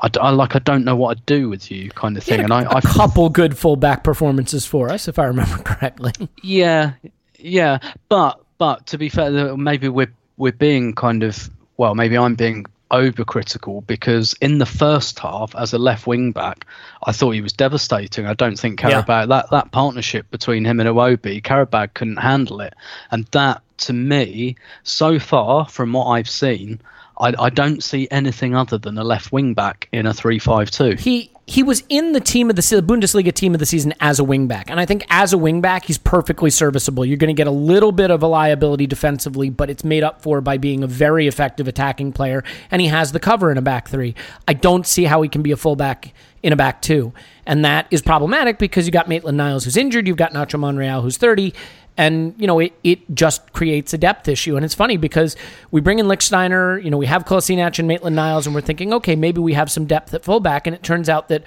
I, 0.00 0.10
I- 0.20 0.30
like 0.30 0.56
I 0.56 0.58
don't 0.58 0.84
know 0.84 0.96
what 0.96 1.16
I'd 1.16 1.26
do 1.26 1.48
with 1.48 1.70
you, 1.70 1.88
kind 1.92 2.16
of 2.16 2.24
thing. 2.24 2.40
And 2.40 2.52
I, 2.52 2.62
a 2.64 2.68
I 2.74 2.80
couple 2.80 3.28
good 3.28 3.56
fullback 3.56 4.02
performances 4.02 4.66
for 4.66 4.88
us, 4.90 5.06
if 5.06 5.20
I 5.20 5.24
remember 5.26 5.58
correctly. 5.62 6.10
yeah, 6.42 6.94
yeah, 7.38 7.78
but 8.08 8.40
but 8.58 8.86
to 8.88 8.98
be 8.98 9.08
fair, 9.08 9.56
maybe 9.56 9.88
we're 9.88 10.12
we're 10.36 10.52
being 10.52 10.94
kind 10.94 11.22
of 11.22 11.50
well, 11.76 11.94
maybe 11.94 12.16
I'm 12.16 12.34
being 12.34 12.66
overcritical 12.90 13.86
because 13.86 14.34
in 14.40 14.58
the 14.58 14.66
first 14.66 15.18
half, 15.18 15.54
as 15.56 15.72
a 15.72 15.78
left 15.78 16.06
wing 16.06 16.32
back, 16.32 16.66
I 17.04 17.12
thought 17.12 17.32
he 17.32 17.40
was 17.40 17.52
devastating. 17.52 18.26
I 18.26 18.34
don't 18.34 18.58
think 18.58 18.80
Yeah. 18.80 19.02
Qarabag 19.02 19.28
that 19.28 19.50
that 19.50 19.72
partnership 19.72 20.30
between 20.30 20.64
him 20.64 20.80
and 20.80 20.88
Iwobi, 20.88 21.42
Qarabag 21.42 21.94
couldn't 21.94 22.18
handle 22.18 22.60
it, 22.60 22.74
and 23.10 23.26
that 23.32 23.62
to 23.78 23.92
me, 23.92 24.56
so 24.84 25.18
far 25.18 25.66
from 25.68 25.92
what 25.92 26.06
I've 26.06 26.30
seen. 26.30 26.80
I, 27.18 27.32
I 27.38 27.48
don't 27.48 27.82
see 27.82 28.06
anything 28.10 28.54
other 28.54 28.76
than 28.76 28.98
a 28.98 29.04
left 29.04 29.32
wing 29.32 29.54
back 29.54 29.88
in 29.90 30.04
a 30.04 30.12
three-five-two. 30.12 30.96
He 30.98 31.30
he 31.48 31.62
was 31.62 31.84
in 31.88 32.12
the 32.12 32.20
team 32.20 32.50
of 32.50 32.56
the 32.56 32.62
se- 32.62 32.80
Bundesliga 32.80 33.32
team 33.32 33.54
of 33.54 33.60
the 33.60 33.66
season 33.66 33.94
as 34.00 34.18
a 34.18 34.24
wingback, 34.24 34.64
and 34.68 34.80
I 34.80 34.86
think 34.86 35.04
as 35.08 35.32
a 35.32 35.36
wingback 35.36 35.84
he's 35.84 35.98
perfectly 35.98 36.50
serviceable. 36.50 37.04
You're 37.04 37.16
going 37.18 37.34
to 37.34 37.34
get 37.34 37.46
a 37.46 37.52
little 37.52 37.92
bit 37.92 38.10
of 38.10 38.22
a 38.22 38.26
liability 38.26 38.86
defensively, 38.88 39.48
but 39.48 39.70
it's 39.70 39.84
made 39.84 40.02
up 40.02 40.22
for 40.22 40.40
by 40.40 40.58
being 40.58 40.82
a 40.82 40.88
very 40.88 41.28
effective 41.28 41.68
attacking 41.68 42.12
player, 42.12 42.42
and 42.70 42.82
he 42.82 42.88
has 42.88 43.12
the 43.12 43.20
cover 43.20 43.52
in 43.52 43.58
a 43.58 43.62
back 43.62 43.88
three. 43.88 44.14
I 44.48 44.54
don't 44.54 44.86
see 44.86 45.04
how 45.04 45.22
he 45.22 45.28
can 45.28 45.42
be 45.42 45.52
a 45.52 45.56
fullback 45.56 46.12
in 46.42 46.52
a 46.52 46.56
back 46.56 46.82
two, 46.82 47.12
and 47.46 47.64
that 47.64 47.86
is 47.92 48.02
problematic 48.02 48.58
because 48.58 48.86
you 48.86 48.92
got 48.92 49.08
Maitland 49.08 49.38
Niles 49.38 49.64
who's 49.64 49.76
injured, 49.76 50.08
you've 50.08 50.16
got 50.16 50.32
Nacho 50.32 50.58
Monreal 50.58 51.02
who's 51.02 51.16
30. 51.16 51.54
And 51.98 52.34
you 52.36 52.46
know 52.46 52.58
it, 52.58 52.74
it 52.84 53.14
just 53.14 53.52
creates 53.52 53.94
a 53.94 53.98
depth 53.98 54.28
issue, 54.28 54.56
and 54.56 54.64
it's 54.64 54.74
funny 54.74 54.96
because 54.98 55.34
we 55.70 55.80
bring 55.80 55.98
in 55.98 56.06
Lichtsteiner, 56.06 56.82
you 56.82 56.90
know 56.90 56.98
we 56.98 57.06
have 57.06 57.24
Kolasinac 57.24 57.78
and 57.78 57.88
Maitland 57.88 58.16
Niles, 58.16 58.46
and 58.46 58.54
we're 58.54 58.60
thinking, 58.60 58.92
okay, 58.92 59.16
maybe 59.16 59.40
we 59.40 59.54
have 59.54 59.70
some 59.70 59.86
depth 59.86 60.12
at 60.12 60.24
fullback, 60.24 60.66
and 60.66 60.76
it 60.76 60.82
turns 60.82 61.08
out 61.08 61.28
that 61.28 61.42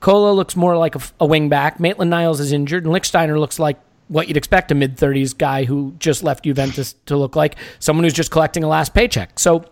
Kola 0.00 0.32
looks 0.32 0.56
more 0.56 0.76
like 0.76 0.94
a, 0.94 1.00
a 1.20 1.26
wing 1.26 1.48
back. 1.48 1.80
Maitland 1.80 2.10
Niles 2.10 2.40
is 2.40 2.52
injured, 2.52 2.84
and 2.84 2.94
Lichtsteiner 2.94 3.38
looks 3.38 3.58
like 3.58 3.78
what 4.08 4.28
you'd 4.28 4.36
expect 4.36 4.70
a 4.70 4.74
mid 4.74 4.96
30s 4.96 5.36
guy 5.36 5.64
who 5.64 5.94
just 5.98 6.22
left 6.22 6.44
Juventus 6.44 6.94
to 7.06 7.16
look 7.16 7.36
like 7.36 7.56
someone 7.78 8.04
who's 8.04 8.12
just 8.12 8.30
collecting 8.30 8.62
a 8.64 8.68
last 8.68 8.94
paycheck. 8.94 9.38
So, 9.38 9.64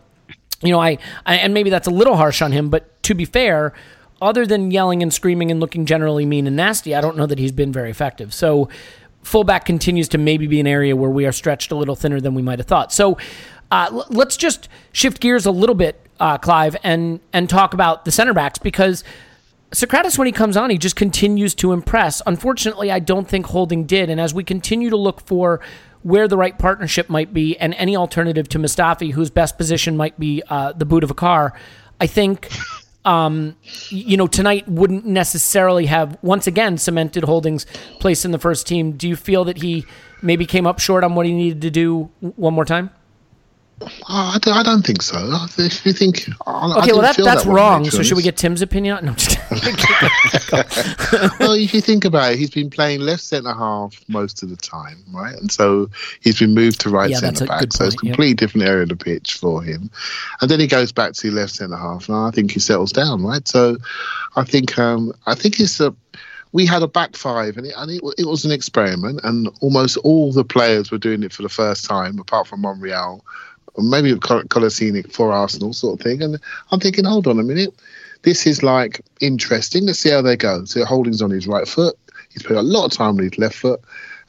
you 0.62 0.70
know, 0.70 0.81
I, 0.81 0.98
I 1.27 1.37
and 1.37 1.53
maybe 1.53 1.70
that's 1.70 1.87
a 1.87 1.90
little 1.90 2.16
harsh 2.16 2.42
on 2.42 2.53
him, 2.53 2.70
but 2.70 3.03
to 3.05 3.14
be 3.14 3.25
fair, 3.25 3.72
other 4.20 4.46
than 4.46 4.70
yelling 4.70 5.03
and 5.03 5.12
screaming 5.12 5.51
and 5.51 5.61
looking 5.61 5.85
generally 5.85 6.25
mean 6.25 6.46
and 6.46 6.57
nasty, 6.57 6.94
I 6.94 7.01
don't 7.01 7.16
know 7.16 7.27
that 7.27 7.38
he's 7.38 7.53
been 7.53 7.72
very 7.72 7.90
effective. 7.90 8.33
So, 8.33 8.68
fullback 9.23 9.65
continues 9.65 10.09
to 10.09 10.19
maybe 10.19 10.47
be 10.47 10.61
an 10.61 10.67
area 10.67 10.95
where 10.95 11.11
we 11.11 11.27
are 11.27 11.33
stretched 11.33 11.73
a 11.73 11.75
little 11.75 11.97
thinner 11.97 12.21
than 12.21 12.35
we 12.35 12.43
might 12.43 12.59
have 12.59 12.67
thought. 12.67 12.93
So, 12.93 13.19
uh, 13.71 13.89
l- 13.91 14.07
let's 14.11 14.37
just 14.37 14.69
shift 14.93 15.21
gears 15.21 15.47
a 15.47 15.51
little 15.51 15.75
bit, 15.75 16.05
uh, 16.21 16.39
Clive, 16.39 16.77
and 16.83 17.21
and 17.33 17.49
talk 17.49 17.75
about 17.75 18.05
the 18.05 18.11
center 18.11 18.35
backs 18.35 18.59
because 18.59 19.05
Sokratis, 19.73 20.19
when 20.19 20.27
he 20.27 20.33
comes 20.33 20.57
on, 20.57 20.69
he 20.69 20.77
just 20.77 20.97
continues 20.97 21.55
to 21.57 21.73
impress. 21.73 22.21
Unfortunately, 22.27 22.91
I 22.91 22.99
don't 22.99 23.27
think 23.27 23.47
Holding 23.47 23.85
did. 23.85 24.11
And 24.11 24.21
as 24.21 24.35
we 24.35 24.45
continue 24.45 24.91
to 24.91 24.99
look 24.99 25.23
for 25.23 25.61
where 26.03 26.29
the 26.29 26.37
right 26.37 26.59
partnership 26.59 27.09
might 27.09 27.33
be 27.33 27.57
and 27.57 27.73
any 27.75 27.97
alternative 27.97 28.49
to 28.51 28.59
Mustafi, 28.59 29.13
whose 29.13 29.31
best 29.31 29.57
position 29.57 29.97
might 29.97 30.19
be 30.21 30.43
uh, 30.51 30.73
the 30.73 30.85
boot 30.85 31.03
of 31.03 31.11
a 31.11 31.15
car, 31.15 31.55
I 32.01 32.07
think, 32.07 32.51
um, 33.05 33.57
you 33.88 34.17
know, 34.17 34.27
tonight 34.27 34.69
wouldn't 34.69 35.05
necessarily 35.05 35.87
have, 35.87 36.17
once 36.23 36.47
again, 36.47 36.79
cemented 36.79 37.25
Holding's 37.25 37.67
place 37.99 38.25
in 38.25 38.31
the 38.31 38.38
first 38.38 38.67
team. 38.67 38.93
Do 38.93 39.09
you 39.09 39.17
feel 39.17 39.45
that 39.45 39.59
he 39.59 39.85
maybe 40.23 40.47
came 40.47 40.67
up 40.67 40.79
short 40.79 41.03
on 41.05 41.15
what 41.15 41.27
he 41.27 41.33
needed 41.33 41.62
to 41.62 41.71
do 41.71 42.11
one 42.21 42.55
more 42.55 42.65
time? 42.65 42.91
Oh, 43.83 43.88
I, 44.09 44.38
don't, 44.41 44.55
I 44.55 44.62
don't 44.62 44.87
think 44.87 45.03
so. 45.03 45.19
If 45.59 45.85
you 45.85 45.93
think, 45.93 46.29
I, 46.47 46.51
I 46.51 46.79
Okay, 46.79 46.93
well, 46.93 47.03
that, 47.03 47.17
that's 47.17 47.45
that 47.45 47.51
wrong. 47.53 47.85
So, 47.91 48.03
should 48.03 48.17
we 48.17 48.23
get 48.23 48.37
Tim's 48.37 48.62
opinion? 48.62 49.05
No, 49.05 49.15
just 49.15 49.38
well, 51.41 51.53
if 51.53 51.75
you 51.75 51.81
think 51.81 52.05
about 52.05 52.33
it, 52.33 52.38
he's 52.38 52.51
been 52.51 52.71
playing 52.71 53.01
left 53.01 53.23
centre 53.23 53.53
half 53.53 54.03
most 54.09 54.43
of 54.43 54.51
the 54.51 54.57
time, 54.57 54.99
right? 55.12 55.35
And 55.35 55.51
so 55.51 55.91
he's 56.21 56.38
been 56.38 56.55
moved 56.55 56.81
to 56.81 56.91
right 56.91 57.11
Yeah, 57.11 57.19
centre 57.19 57.47
back. 57.47 57.73
So 57.73 57.85
it's 57.85 57.95
a 57.95 57.99
completely 57.99 58.35
different 58.35 58.67
area 58.67 58.83
of 58.85 58.88
the 58.88 58.97
pitch 58.97 59.35
for 59.35 59.62
him. 59.62 59.91
And 60.41 60.51
then 60.51 60.61
he 60.61 60.67
goes 60.67 60.93
back 60.93 61.12
to 61.15 61.31
left 61.31 61.55
centre 61.55 61.77
half, 61.77 62.09
and 62.09 62.17
I 62.17 62.31
think 62.31 62.53
he 62.53 62.61
settles 62.61 62.93
down, 62.93 63.23
right? 63.25 63.47
So 63.47 63.77
I 64.37 64.45
think 64.45 64.79
um, 64.79 65.12
I 65.27 65.35
think 65.35 65.61
it's 65.61 65.81
a. 65.81 65.95
We 66.55 66.67
had 66.67 66.83
a 66.83 66.87
back 66.87 67.17
five, 67.17 67.57
and, 67.57 67.67
it, 67.67 67.73
and 67.79 67.91
it, 67.91 68.03
it 68.19 68.27
was 68.27 68.45
an 68.45 68.51
experiment, 68.51 69.21
and 69.25 69.49
almost 69.62 69.97
all 69.99 70.33
the 70.33 70.45
players 70.45 70.91
were 70.91 70.99
doing 70.99 71.23
it 71.23 71.33
for 71.33 71.41
the 71.41 71.49
first 71.49 71.87
time, 71.87 72.19
apart 72.19 72.47
from 72.47 72.61
Monreal, 72.61 73.25
maybe 73.79 74.15
Col- 74.19 74.43
Kolasinac 74.43 75.12
for 75.12 75.33
Arsenal, 75.33 75.73
sort 75.73 75.99
of 75.99 76.05
thing. 76.05 76.23
And 76.23 76.38
I'm 76.71 76.81
thinking, 76.81 77.05
hold 77.05 77.27
on 77.27 77.38
a 77.38 77.43
minute, 77.43 77.75
this 78.23 78.47
is 78.47 78.63
like 78.63 79.01
interesting. 79.21 79.87
Let's 79.87 79.99
see 79.99 80.11
how 80.11 80.23
they 80.23 80.37
go. 80.37 80.65
So 80.65 80.85
Holding's 80.85 81.23
on 81.23 81.31
his 81.31 81.47
right 81.47 81.67
foot. 81.67 81.97
He's 82.31 82.43
put 82.43 82.57
a 82.57 82.63
lot 82.63 82.87
of 82.87 82.93
time 82.93 83.19
on 83.19 83.25
his 83.25 83.39
left 83.39 83.57
foot, 83.57 83.81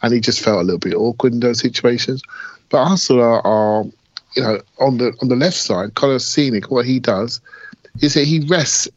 and 0.01 0.13
he 0.13 0.19
just 0.19 0.41
felt 0.41 0.60
a 0.60 0.63
little 0.63 0.79
bit 0.79 0.93
awkward 0.93 1.34
in 1.34 1.39
those 1.39 1.60
situations. 1.60 2.21
But 2.69 2.79
Arsenal 2.79 3.23
are, 3.23 3.45
are 3.45 3.86
you 4.36 4.43
know, 4.43 4.60
on 4.79 4.97
the 4.97 5.13
on 5.21 5.29
the 5.29 5.36
left 5.36 5.58
side, 5.58 5.93
Kolasinac, 5.93 6.69
what 6.69 6.86
he 6.86 6.99
does 6.99 7.39
is 8.01 8.15
that 8.15 8.25
he 8.25 8.39
rests 8.41 8.88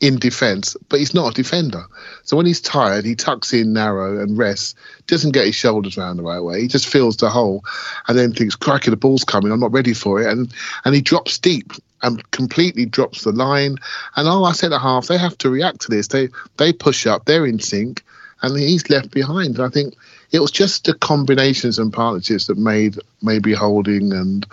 in 0.00 0.18
defence, 0.18 0.76
but 0.88 0.98
he's 0.98 1.14
not 1.14 1.30
a 1.30 1.34
defender. 1.34 1.82
So 2.22 2.36
when 2.36 2.46
he's 2.46 2.60
tired, 2.60 3.04
he 3.04 3.14
tucks 3.14 3.52
in 3.52 3.72
narrow 3.72 4.20
and 4.20 4.36
rests, 4.36 4.74
doesn't 5.06 5.32
get 5.32 5.46
his 5.46 5.54
shoulders 5.54 5.96
round 5.96 6.18
the 6.18 6.22
right 6.22 6.40
way. 6.40 6.60
He 6.60 6.68
just 6.68 6.86
fills 6.86 7.16
the 7.16 7.30
hole 7.30 7.64
and 8.06 8.18
then 8.18 8.32
thinks, 8.32 8.56
crikey, 8.56 8.90
the 8.90 8.96
ball's 8.96 9.24
coming, 9.24 9.52
I'm 9.52 9.60
not 9.60 9.72
ready 9.72 9.94
for 9.94 10.20
it. 10.20 10.30
And 10.30 10.52
and 10.84 10.94
he 10.94 11.00
drops 11.00 11.38
deep 11.38 11.72
and 12.06 12.30
completely 12.30 12.86
drops 12.86 13.24
the 13.24 13.32
line. 13.32 13.76
And 14.14 14.28
oh, 14.28 14.44
I 14.44 14.52
said 14.52 14.72
a 14.72 14.78
half, 14.78 15.06
they 15.06 15.18
have 15.18 15.36
to 15.38 15.50
react 15.50 15.80
to 15.82 15.90
this. 15.90 16.08
They 16.08 16.28
they 16.56 16.72
push 16.72 17.06
up, 17.06 17.24
they're 17.24 17.46
in 17.46 17.58
sync, 17.58 18.02
and 18.42 18.56
he's 18.56 18.88
left 18.88 19.10
behind. 19.10 19.56
And 19.56 19.64
I 19.64 19.68
think 19.68 19.94
it 20.30 20.40
was 20.40 20.50
just 20.50 20.84
the 20.84 20.94
combinations 20.94 21.78
and 21.78 21.92
partnerships 21.92 22.46
that 22.46 22.58
made 22.58 22.98
maybe 23.22 23.52
Holding 23.54 24.12
and 24.12 24.46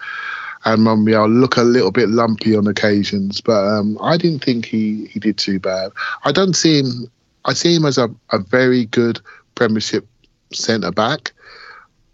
and 0.66 0.84
Monreal 0.84 1.28
look 1.28 1.58
a 1.58 1.63
little 1.63 1.92
bit 1.92 2.10
lumpy 2.10 2.56
on 2.56 2.68
occasions, 2.68 3.42
but 3.42 3.66
um, 3.66 3.98
I 4.02 4.16
didn't 4.16 4.44
think 4.44 4.66
he, 4.66 5.08
he 5.08 5.20
did 5.20 5.38
too 5.38 5.60
bad. 5.60 5.92
I 6.24 6.32
don't 6.32 6.54
see 6.54 6.80
him. 6.80 7.12
I 7.44 7.54
see 7.54 7.76
him 7.76 7.86
as 7.86 7.98
a, 7.98 8.10
a 8.32 8.39
very 8.39 8.86
good 8.86 9.20
Premiership 9.56 10.08
centre 10.54 10.92
back. 10.92 11.34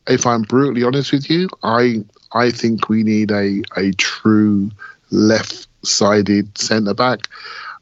If 0.07 0.25
I'm 0.25 0.41
brutally 0.41 0.83
honest 0.83 1.11
with 1.11 1.29
you, 1.29 1.47
I 1.61 2.03
I 2.31 2.49
think 2.49 2.89
we 2.89 3.03
need 3.03 3.31
a 3.31 3.61
a 3.77 3.91
true 3.93 4.71
left-sided 5.11 6.57
centre 6.57 6.93
back. 6.93 7.27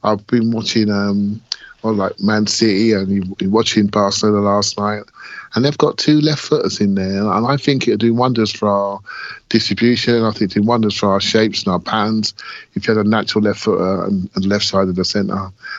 I've 0.04 0.26
been 0.28 0.52
watching 0.52 0.90
um, 0.92 1.42
on 1.84 1.98
like 1.98 2.20
Man 2.20 2.48
City 2.48 2.94
and 2.94 3.36
watching 3.42 3.88
Barcelona 3.88 4.42
last 4.42 4.78
night, 4.78 5.04
and 5.56 5.66
they've 5.66 5.78
got 5.78 5.98
two 5.98 6.22
left 6.22 6.42
footers 6.42 6.80
in 6.80 6.96
there, 6.96 7.26
and 7.32 7.48
I 7.48 7.58
think 7.58 7.88
it'll 7.88 7.98
do 7.98 8.14
wonders 8.14 8.52
for 8.52 8.68
our 8.70 9.00
distribution. 9.50 10.24
I 10.24 10.32
think 10.32 10.52
it'll 10.52 10.62
do 10.64 10.68
wonders 10.68 10.96
for 10.96 11.10
our 11.10 11.20
shapes 11.22 11.64
and 11.64 11.72
our 11.74 11.80
patterns 11.80 12.34
if 12.76 12.88
you 12.88 12.94
had 12.96 13.06
a 13.06 13.10
natural 13.10 13.44
left 13.44 13.60
footer 13.62 14.04
and, 14.06 14.30
and 14.36 14.46
left 14.46 14.66
side 14.66 14.88
of 14.88 14.96
the 14.96 15.06
centre. 15.06 15.34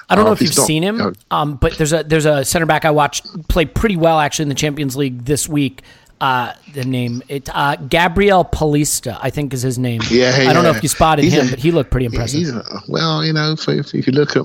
I 0.08 0.14
don't 0.14 0.24
know 0.24 0.30
Uh, 0.30 0.34
if 0.34 0.42
you've 0.42 0.56
not- 0.56 0.66
seen 0.66 0.82
him, 0.82 0.96
you 0.96 1.02
know, 1.04 1.12
um, 1.30 1.56
but 1.56 1.78
there's 1.78 1.92
a 1.92 2.02
there's 2.02 2.26
a 2.26 2.44
center 2.44 2.66
back 2.66 2.84
I 2.84 2.90
watched 2.90 3.26
play 3.48 3.64
pretty 3.66 3.96
well 3.96 4.18
actually 4.18 4.44
in 4.44 4.48
the 4.48 4.54
Champions 4.56 4.96
League 4.96 5.24
this 5.26 5.48
week. 5.48 5.82
Uh, 6.20 6.52
the 6.74 6.84
name 6.84 7.22
it 7.28 7.48
uh, 7.54 7.76
Gabriel 7.76 8.44
Paulista, 8.44 9.16
I 9.22 9.30
think 9.30 9.54
is 9.54 9.62
his 9.62 9.78
name. 9.78 10.00
Yeah, 10.10 10.34
I 10.36 10.52
don't 10.52 10.64
know 10.64 10.70
if 10.70 10.82
you 10.82 10.88
spotted 10.88 11.22
He's 11.22 11.32
him, 11.32 11.46
a- 11.46 11.50
but 11.50 11.58
he 11.60 11.70
looked 11.70 11.90
pretty 11.92 12.06
impressive. 12.06 12.56
a- 12.56 12.80
well, 12.88 13.24
you 13.24 13.32
know, 13.32 13.52
if, 13.52 13.68
if, 13.68 13.94
if 13.94 14.06
you 14.08 14.12
look 14.12 14.36
at, 14.36 14.44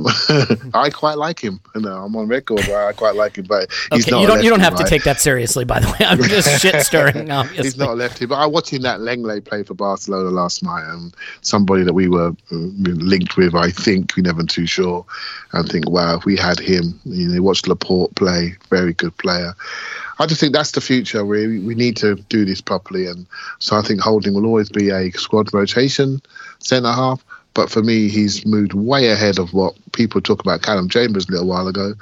I 0.75 0.91
quite 0.91 1.17
like 1.17 1.39
him. 1.43 1.59
You 1.73 1.81
know, 1.81 2.03
I'm 2.03 2.15
on 2.15 2.27
record. 2.27 2.61
I 2.69 2.91
quite 2.93 3.15
like 3.15 3.37
him, 3.37 3.45
but 3.49 3.71
he's 3.91 4.05
okay, 4.05 4.11
not. 4.11 4.21
you 4.21 4.27
don't 4.27 4.43
you 4.43 4.49
don't 4.51 4.59
have 4.59 4.75
to 4.75 4.83
take 4.83 5.03
that 5.05 5.19
seriously. 5.19 5.65
By 5.65 5.79
the 5.79 5.87
way, 5.87 6.05
I'm 6.05 6.21
just 6.21 6.61
shit 6.61 6.79
stirring. 6.85 7.31
Obviously, 7.31 7.63
He's 7.63 7.77
not 7.77 7.89
a 7.89 7.93
lefty, 7.93 8.27
but 8.27 8.35
I 8.35 8.45
watching 8.45 8.83
that 8.83 8.99
Lenglet 8.99 9.43
play 9.45 9.63
for 9.63 9.73
Barcelona 9.73 10.29
last 10.29 10.61
night, 10.63 10.85
and 10.93 11.13
somebody 11.41 11.83
that 11.83 11.93
we 11.93 12.07
were 12.07 12.29
uh, 12.29 12.33
linked 12.51 13.35
with, 13.35 13.55
I 13.55 13.71
think, 13.71 14.15
we 14.15 14.21
never 14.21 14.43
too 14.43 14.67
sure, 14.67 15.05
and 15.53 15.67
think, 15.67 15.89
wow, 15.89 16.17
if 16.17 16.25
we 16.25 16.37
had 16.37 16.59
him, 16.59 16.99
you 17.05 17.29
know, 17.29 17.41
watch 17.41 17.65
Laporte 17.67 18.13
play, 18.15 18.55
very 18.69 18.93
good 18.93 19.17
player. 19.17 19.55
I 20.19 20.25
just 20.27 20.39
think 20.39 20.53
that's 20.53 20.71
the 20.71 20.81
future. 20.81 21.25
We 21.25 21.59
we 21.59 21.75
need 21.75 21.97
to 21.97 22.15
do 22.29 22.45
this 22.45 22.61
properly, 22.61 23.07
and 23.07 23.25
so 23.59 23.75
I 23.75 23.81
think 23.81 23.99
Holding 23.99 24.33
will 24.33 24.45
always 24.45 24.69
be 24.69 24.89
a 24.89 25.11
squad 25.11 25.53
rotation 25.53 26.21
centre 26.59 26.91
half. 26.91 27.23
But 27.55 27.69
for 27.69 27.83
me, 27.83 28.09
he's 28.09 28.45
moved 28.45 28.73
way 28.73 29.09
ahead 29.09 29.37
of 29.37 29.53
what 29.53 29.75
people 29.91 30.21
talk 30.21 30.39
about 30.41 30.63
Calum 30.63 30.89
Chambers 30.89 31.27
a 31.29 31.31
little 31.33 31.47
while 31.47 31.67
ago. 31.67 31.93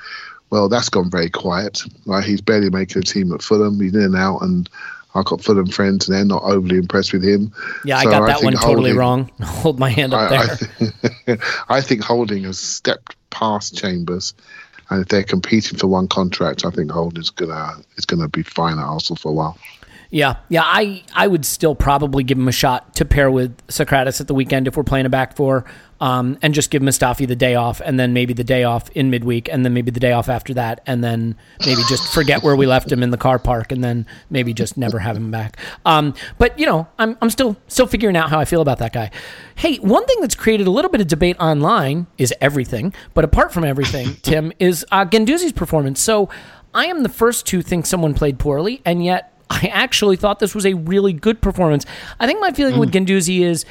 Well, 0.49 0.69
that's 0.69 0.89
gone 0.89 1.09
very 1.09 1.29
quiet. 1.29 1.81
Right, 2.05 2.23
he's 2.23 2.41
barely 2.41 2.69
making 2.69 3.01
a 3.01 3.05
team 3.05 3.33
at 3.33 3.41
Fulham. 3.41 3.79
He's 3.79 3.93
in 3.93 4.01
and 4.01 4.15
out, 4.15 4.41
and 4.41 4.69
I've 5.15 5.25
got 5.25 5.41
Fulham 5.43 5.67
friends, 5.67 6.07
and 6.07 6.15
they're 6.17 6.23
not 6.25 6.43
overly 6.43 6.77
impressed 6.77 7.11
with 7.13 7.23
him. 7.23 7.51
yeah, 7.83 7.97
I 7.97 8.03
got 8.05 8.25
that 8.27 8.39
think 8.39 8.43
one 8.45 8.53
totally 8.53 8.91
Holding- 8.91 8.97
wrong. 8.97 9.31
Hold 9.41 9.79
my 9.79 9.89
hand 9.89 10.13
up 10.13 10.31
I, 10.31 10.35
I, 10.37 10.45
there. 10.45 10.57
th- 11.27 11.39
I 11.69 11.81
think 11.81 12.01
Holding 12.03 12.43
has 12.43 12.59
stepped 12.59 13.15
past 13.29 13.77
Chambers, 13.77 14.33
and 14.91 15.01
if 15.01 15.07
they're 15.07 15.23
competing 15.23 15.79
for 15.79 15.87
one 15.87 16.07
contract, 16.07 16.65
I 16.65 16.69
think 16.69 16.91
Holding's 16.91 17.29
gonna 17.29 17.77
is 17.95 18.05
gonna 18.05 18.27
be 18.27 18.43
fine 18.43 18.77
at 18.77 18.85
Arsenal 18.85 19.15
for 19.15 19.29
a 19.29 19.33
while. 19.33 19.57
Yeah, 20.11 20.35
yeah. 20.49 20.63
I, 20.65 21.03
I 21.15 21.27
would 21.27 21.45
still 21.45 21.73
probably 21.73 22.25
give 22.25 22.37
him 22.37 22.49
a 22.49 22.51
shot 22.51 22.95
to 22.95 23.05
pair 23.05 23.31
with 23.31 23.55
Sokratis 23.67 24.19
at 24.19 24.27
the 24.27 24.33
weekend 24.33 24.67
if 24.67 24.75
we're 24.75 24.83
playing 24.83 25.05
a 25.05 25.09
back 25.09 25.37
four, 25.37 25.63
um, 26.01 26.35
and 26.41 26.55
just 26.55 26.71
give 26.71 26.81
Mustafi 26.81 27.27
the 27.27 27.35
day 27.35 27.53
off, 27.53 27.79
and 27.79 27.99
then 27.99 28.11
maybe 28.11 28.33
the 28.33 28.43
day 28.43 28.63
off 28.63 28.89
in 28.89 29.11
midweek, 29.11 29.47
and 29.49 29.63
then 29.63 29.71
maybe 29.73 29.91
the 29.91 29.99
day 29.99 30.11
off 30.11 30.29
after 30.29 30.51
that, 30.55 30.81
and 30.87 31.03
then 31.03 31.35
maybe 31.63 31.83
just 31.87 32.11
forget 32.11 32.41
where 32.41 32.55
we 32.55 32.65
left 32.65 32.91
him 32.91 33.03
in 33.03 33.11
the 33.11 33.17
car 33.17 33.37
park, 33.37 33.71
and 33.71 33.83
then 33.83 34.07
maybe 34.31 34.51
just 34.51 34.77
never 34.77 34.97
have 34.97 35.15
him 35.15 35.29
back. 35.29 35.57
Um, 35.85 36.15
but 36.39 36.57
you 36.57 36.65
know, 36.65 36.87
I'm, 36.97 37.15
I'm 37.21 37.29
still 37.29 37.55
still 37.67 37.85
figuring 37.85 38.17
out 38.17 38.31
how 38.31 38.39
I 38.39 38.45
feel 38.45 38.61
about 38.61 38.79
that 38.79 38.93
guy. 38.93 39.11
Hey, 39.53 39.77
one 39.77 40.03
thing 40.07 40.17
that's 40.21 40.33
created 40.33 40.65
a 40.65 40.71
little 40.71 40.89
bit 40.89 41.01
of 41.01 41.07
debate 41.07 41.37
online 41.39 42.07
is 42.17 42.33
everything, 42.41 42.95
but 43.13 43.23
apart 43.23 43.53
from 43.53 43.63
everything, 43.63 44.15
Tim 44.23 44.51
is 44.57 44.83
uh, 44.91 45.05
Guendouzi's 45.05 45.53
performance. 45.53 46.01
So 46.01 46.29
I 46.73 46.87
am 46.87 47.03
the 47.03 47.09
first 47.09 47.45
to 47.47 47.61
think 47.61 47.85
someone 47.85 48.15
played 48.15 48.39
poorly, 48.39 48.81
and 48.85 49.05
yet. 49.05 49.27
I 49.53 49.67
actually 49.67 50.15
thought 50.15 50.39
this 50.39 50.55
was 50.55 50.65
a 50.65 50.75
really 50.75 51.11
good 51.11 51.41
performance. 51.41 51.85
I 52.21 52.25
think 52.25 52.39
my 52.39 52.53
feeling 52.53 52.79
with 52.79 52.89
Guendouzi 52.89 53.41
is 53.41 53.65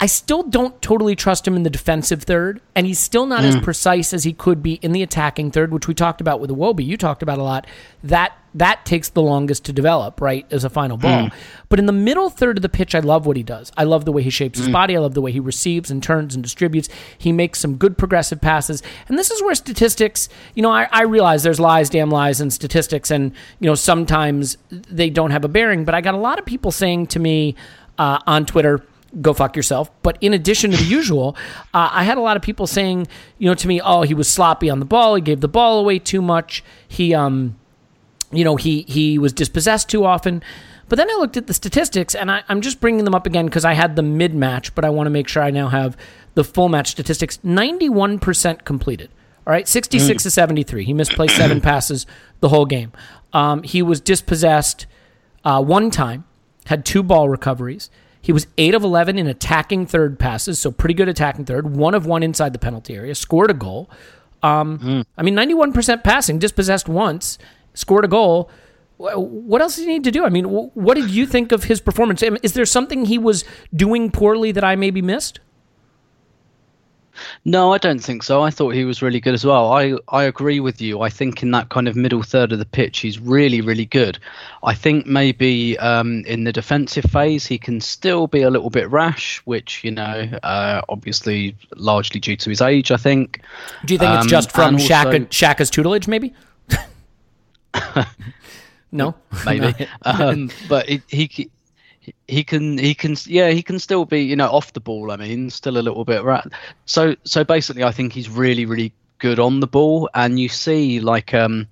I 0.00 0.06
still 0.06 0.44
don't 0.44 0.80
totally 0.80 1.16
trust 1.16 1.46
him 1.46 1.56
in 1.56 1.64
the 1.64 1.70
defensive 1.70 2.22
third, 2.22 2.60
and 2.76 2.86
he's 2.86 3.00
still 3.00 3.26
not 3.26 3.44
as 3.44 3.56
hmm. 3.56 3.62
precise 3.62 4.14
as 4.14 4.22
he 4.22 4.32
could 4.32 4.62
be 4.62 4.74
in 4.74 4.92
the 4.92 5.02
attacking 5.02 5.50
third, 5.50 5.72
which 5.72 5.88
we 5.88 5.94
talked 5.94 6.20
about 6.20 6.38
with 6.38 6.50
Iwobi. 6.50 6.86
You 6.86 6.96
talked 6.96 7.22
about 7.22 7.38
a 7.38 7.42
lot. 7.42 7.66
That 8.04 8.32
that 8.54 8.84
takes 8.84 9.08
the 9.08 9.22
longest 9.22 9.64
to 9.66 9.72
develop, 9.72 10.20
right, 10.20 10.46
as 10.52 10.64
a 10.64 10.70
final 10.70 10.96
ball. 10.96 11.28
Hmm. 11.28 11.36
But 11.68 11.80
in 11.80 11.86
the 11.86 11.92
middle 11.92 12.30
third 12.30 12.58
of 12.58 12.62
the 12.62 12.68
pitch, 12.68 12.94
I 12.94 13.00
love 13.00 13.26
what 13.26 13.36
he 13.36 13.42
does. 13.42 13.72
I 13.76 13.84
love 13.84 14.04
the 14.04 14.12
way 14.12 14.22
he 14.22 14.30
shapes 14.30 14.58
his 14.58 14.68
hmm. 14.68 14.72
body. 14.72 14.96
I 14.96 15.00
love 15.00 15.14
the 15.14 15.20
way 15.20 15.32
he 15.32 15.40
receives 15.40 15.90
and 15.90 16.00
turns 16.00 16.34
and 16.34 16.44
distributes. 16.44 16.88
He 17.18 17.32
makes 17.32 17.58
some 17.58 17.76
good 17.76 17.98
progressive 17.98 18.40
passes. 18.40 18.84
And 19.08 19.18
this 19.18 19.32
is 19.32 19.42
where 19.42 19.54
statistics, 19.56 20.28
you 20.54 20.62
know, 20.62 20.70
I, 20.70 20.88
I 20.92 21.02
realize 21.02 21.42
there's 21.42 21.60
lies, 21.60 21.90
damn 21.90 22.10
lies, 22.10 22.40
and 22.40 22.52
statistics, 22.52 23.10
and, 23.10 23.32
you 23.58 23.66
know, 23.66 23.74
sometimes 23.74 24.58
they 24.70 25.10
don't 25.10 25.32
have 25.32 25.44
a 25.44 25.48
bearing. 25.48 25.84
But 25.84 25.96
I 25.96 26.00
got 26.00 26.14
a 26.14 26.18
lot 26.18 26.38
of 26.38 26.46
people 26.46 26.70
saying 26.70 27.08
to 27.08 27.18
me 27.18 27.56
uh, 27.98 28.20
on 28.26 28.46
Twitter, 28.46 28.82
go 29.20 29.32
fuck 29.32 29.56
yourself. 29.56 29.90
But 30.02 30.18
in 30.20 30.34
addition 30.34 30.70
to 30.70 30.76
the 30.76 30.84
usual, 30.84 31.36
uh, 31.74 31.90
I 31.92 32.04
had 32.04 32.18
a 32.18 32.20
lot 32.20 32.36
of 32.36 32.42
people 32.42 32.66
saying, 32.66 33.06
you 33.38 33.48
know, 33.48 33.54
to 33.54 33.68
me, 33.68 33.80
oh, 33.80 34.02
he 34.02 34.14
was 34.14 34.28
sloppy 34.28 34.70
on 34.70 34.78
the 34.78 34.84
ball. 34.84 35.14
He 35.14 35.22
gave 35.22 35.40
the 35.40 35.48
ball 35.48 35.80
away 35.80 35.98
too 35.98 36.22
much. 36.22 36.62
He, 36.86 37.14
um, 37.14 37.58
you 38.30 38.44
know, 38.44 38.56
he 38.56 38.82
he 38.82 39.18
was 39.18 39.32
dispossessed 39.32 39.88
too 39.88 40.04
often. 40.04 40.42
But 40.88 40.96
then 40.96 41.10
I 41.10 41.14
looked 41.14 41.36
at 41.36 41.46
the 41.46 41.54
statistics, 41.54 42.14
and 42.14 42.30
I, 42.30 42.42
I'm 42.48 42.62
just 42.62 42.80
bringing 42.80 43.04
them 43.04 43.14
up 43.14 43.26
again 43.26 43.44
because 43.44 43.64
I 43.64 43.74
had 43.74 43.94
the 43.94 44.02
mid 44.02 44.34
match, 44.34 44.74
but 44.74 44.84
I 44.84 44.90
want 44.90 45.06
to 45.06 45.10
make 45.10 45.28
sure 45.28 45.42
I 45.42 45.50
now 45.50 45.68
have 45.68 45.96
the 46.34 46.44
full 46.44 46.68
match 46.68 46.88
statistics. 46.88 47.38
91% 47.38 48.64
completed. 48.64 49.10
All 49.46 49.52
right, 49.52 49.66
66 49.66 50.22
to 50.22 50.30
73. 50.30 50.84
He 50.84 50.92
misplaced 50.92 51.36
seven 51.36 51.60
passes 51.62 52.06
the 52.40 52.48
whole 52.48 52.66
game. 52.66 52.92
Um, 53.32 53.62
he 53.62 53.82
was 53.82 54.00
dispossessed 54.00 54.86
uh, 55.44 55.62
one 55.62 55.90
time, 55.90 56.24
had 56.66 56.84
two 56.84 57.02
ball 57.02 57.28
recoveries. 57.28 57.90
He 58.20 58.32
was 58.32 58.46
8 58.58 58.74
of 58.74 58.82
11 58.82 59.18
in 59.18 59.26
attacking 59.26 59.86
third 59.86 60.18
passes, 60.18 60.58
so 60.58 60.70
pretty 60.70 60.94
good 60.94 61.08
attacking 61.08 61.44
third. 61.44 61.76
One 61.76 61.94
of 61.94 62.06
one 62.06 62.22
inside 62.22 62.52
the 62.52 62.58
penalty 62.58 62.94
area, 62.94 63.14
scored 63.14 63.50
a 63.50 63.54
goal. 63.54 63.88
Um, 64.42 65.04
I 65.16 65.22
mean, 65.22 65.34
91% 65.34 66.04
passing, 66.04 66.38
dispossessed 66.38 66.88
once, 66.88 67.38
scored 67.74 68.04
a 68.04 68.08
goal. 68.08 68.50
What 68.98 69.62
else 69.62 69.76
does 69.76 69.84
he 69.84 69.90
need 69.90 70.04
to 70.04 70.10
do? 70.10 70.24
I 70.24 70.28
mean, 70.28 70.44
what 70.44 70.94
did 70.94 71.10
you 71.10 71.26
think 71.26 71.52
of 71.52 71.64
his 71.64 71.80
performance? 71.80 72.22
Is 72.22 72.52
there 72.54 72.66
something 72.66 73.04
he 73.04 73.18
was 73.18 73.44
doing 73.74 74.10
poorly 74.10 74.52
that 74.52 74.64
I 74.64 74.74
maybe 74.74 75.00
missed? 75.00 75.40
No, 77.44 77.72
I 77.72 77.78
don't 77.78 77.98
think 78.02 78.22
so. 78.22 78.42
I 78.42 78.50
thought 78.50 78.74
he 78.74 78.84
was 78.84 79.02
really 79.02 79.20
good 79.20 79.34
as 79.34 79.44
well. 79.44 79.72
I, 79.72 79.96
I 80.08 80.24
agree 80.24 80.60
with 80.60 80.80
you. 80.80 81.00
I 81.02 81.08
think 81.08 81.42
in 81.42 81.50
that 81.52 81.68
kind 81.68 81.88
of 81.88 81.96
middle 81.96 82.22
third 82.22 82.52
of 82.52 82.58
the 82.58 82.64
pitch, 82.66 83.00
he's 83.00 83.18
really, 83.18 83.60
really 83.60 83.86
good. 83.86 84.18
I 84.62 84.74
think 84.74 85.06
maybe 85.06 85.78
um, 85.78 86.24
in 86.26 86.44
the 86.44 86.52
defensive 86.52 87.04
phase, 87.04 87.46
he 87.46 87.58
can 87.58 87.80
still 87.80 88.26
be 88.26 88.42
a 88.42 88.50
little 88.50 88.70
bit 88.70 88.90
rash, 88.90 89.38
which, 89.44 89.82
you 89.84 89.90
know, 89.90 90.28
uh, 90.42 90.82
obviously 90.88 91.56
largely 91.76 92.20
due 92.20 92.36
to 92.36 92.50
his 92.50 92.60
age, 92.60 92.90
I 92.90 92.96
think. 92.96 93.40
Do 93.84 93.94
you 93.94 93.98
think 93.98 94.12
it's 94.12 94.24
Um, 94.24 94.28
just 94.28 94.52
from 94.52 94.76
Xhaka, 94.76 95.04
also- 95.06 95.18
Xhaka's 95.26 95.70
tutelage, 95.70 96.08
maybe? 96.08 96.32
no, 98.92 99.14
maybe. 99.44 99.74
um, 100.02 100.50
but 100.68 100.88
it, 100.88 101.02
he 101.08 101.50
he- 102.26 102.44
can 102.44 102.78
he 102.78 102.94
can 102.94 103.16
yeah 103.26 103.50
he 103.50 103.62
can 103.62 103.78
still 103.78 104.04
be 104.04 104.20
you 104.20 104.36
know 104.36 104.48
off 104.48 104.72
the 104.72 104.80
ball. 104.80 105.10
I 105.10 105.16
mean, 105.16 105.50
still 105.50 105.78
a 105.78 105.82
little 105.82 106.04
bit 106.04 106.22
right 106.22 106.44
So 106.86 107.14
so 107.24 107.44
basically, 107.44 107.84
I 107.84 107.92
think 107.92 108.12
he's 108.12 108.28
really 108.28 108.66
really 108.66 108.92
good 109.18 109.38
on 109.38 109.60
the 109.60 109.66
ball, 109.66 110.08
and 110.14 110.38
you 110.38 110.48
see 110.48 111.00
like 111.00 111.34
um 111.34 111.66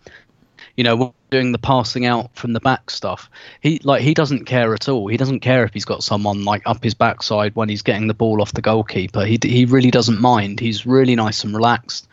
you 0.77 0.85
know 0.85 1.15
doing 1.31 1.53
the 1.53 1.59
passing 1.59 2.07
out 2.07 2.31
from 2.37 2.53
the 2.53 2.61
back 2.61 2.89
stuff 2.89 3.29
he 3.61 3.81
like 3.83 4.01
he 4.01 4.15
doesn't 4.15 4.45
care 4.45 4.73
at 4.75 4.89
all. 4.89 5.09
He 5.09 5.17
doesn't 5.17 5.41
care 5.41 5.65
if 5.65 5.73
he's 5.73 5.85
got 5.85 6.03
someone 6.05 6.45
like 6.45 6.63
up 6.67 6.83
his 6.85 6.95
backside 6.95 7.55
when 7.57 7.69
he's 7.69 7.83
getting 7.83 8.07
the 8.07 8.15
ball 8.15 8.41
off 8.41 8.53
the 8.53 8.63
goalkeeper. 8.63 9.25
He, 9.25 9.39
he 9.43 9.65
really 9.65 9.91
doesn't 9.91 10.21
mind. 10.21 10.61
He's 10.61 10.87
really 10.87 11.17
nice 11.17 11.43
and 11.45 11.55
relaxed. 11.55 12.09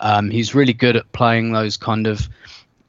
Um, 0.00 0.30
he's 0.30 0.54
really 0.54 0.72
good 0.72 0.96
at 0.96 1.10
playing 1.12 1.52
those 1.52 1.76
kind 1.76 2.06
of 2.06 2.28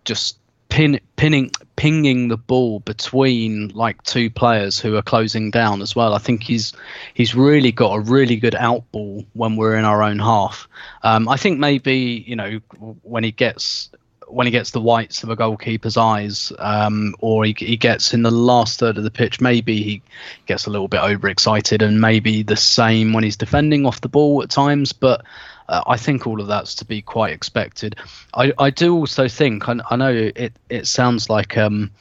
just 0.05 0.37
pin, 0.69 0.99
pinning 1.15 1.51
pinging 1.81 2.27
the 2.27 2.37
ball 2.37 2.79
between 2.81 3.69
like 3.69 4.03
two 4.03 4.29
players 4.29 4.79
who 4.79 4.95
are 4.95 5.01
closing 5.01 5.49
down 5.49 5.81
as 5.81 5.95
well. 5.95 6.13
I 6.13 6.19
think 6.19 6.43
he's 6.43 6.73
he's 7.15 7.33
really 7.33 7.71
got 7.71 7.95
a 7.95 7.99
really 8.01 8.35
good 8.35 8.53
out 8.53 8.83
ball 8.91 9.25
when 9.33 9.55
we're 9.55 9.75
in 9.75 9.83
our 9.83 10.03
own 10.03 10.19
half. 10.19 10.67
Um, 11.01 11.27
I 11.27 11.37
think 11.37 11.57
maybe 11.57 12.23
you 12.27 12.35
know 12.35 12.59
when 13.01 13.23
he 13.23 13.31
gets 13.31 13.89
when 14.31 14.47
he 14.47 14.51
gets 14.51 14.71
the 14.71 14.81
whites 14.81 15.23
of 15.23 15.29
a 15.29 15.35
goalkeeper's 15.35 15.97
eyes, 15.97 16.51
um, 16.59 17.15
or 17.19 17.45
he, 17.45 17.55
he 17.57 17.77
gets 17.77 18.13
in 18.13 18.21
the 18.21 18.31
last 18.31 18.79
third 18.79 18.97
of 18.97 19.03
the 19.03 19.11
pitch, 19.11 19.41
maybe 19.41 19.83
he 19.83 20.01
gets 20.45 20.65
a 20.65 20.69
little 20.69 20.87
bit 20.87 21.01
overexcited, 21.01 21.81
and 21.81 22.01
maybe 22.01 22.43
the 22.43 22.55
same 22.55 23.13
when 23.13 23.23
he's 23.23 23.37
defending 23.37 23.85
off 23.85 24.01
the 24.01 24.09
ball 24.09 24.41
at 24.41 24.49
times. 24.49 24.93
But 24.93 25.23
uh, 25.69 25.83
I 25.87 25.97
think 25.97 26.27
all 26.27 26.41
of 26.41 26.47
that's 26.47 26.75
to 26.75 26.85
be 26.85 27.01
quite 27.01 27.33
expected. 27.33 27.95
I, 28.33 28.53
I 28.57 28.69
do 28.69 28.95
also 28.95 29.27
think 29.27 29.67
I, 29.67 29.75
I 29.89 29.95
know 29.95 30.31
it 30.35 30.53
it 30.69 30.87
sounds 30.87 31.29
like 31.29 31.57
um, 31.57 31.91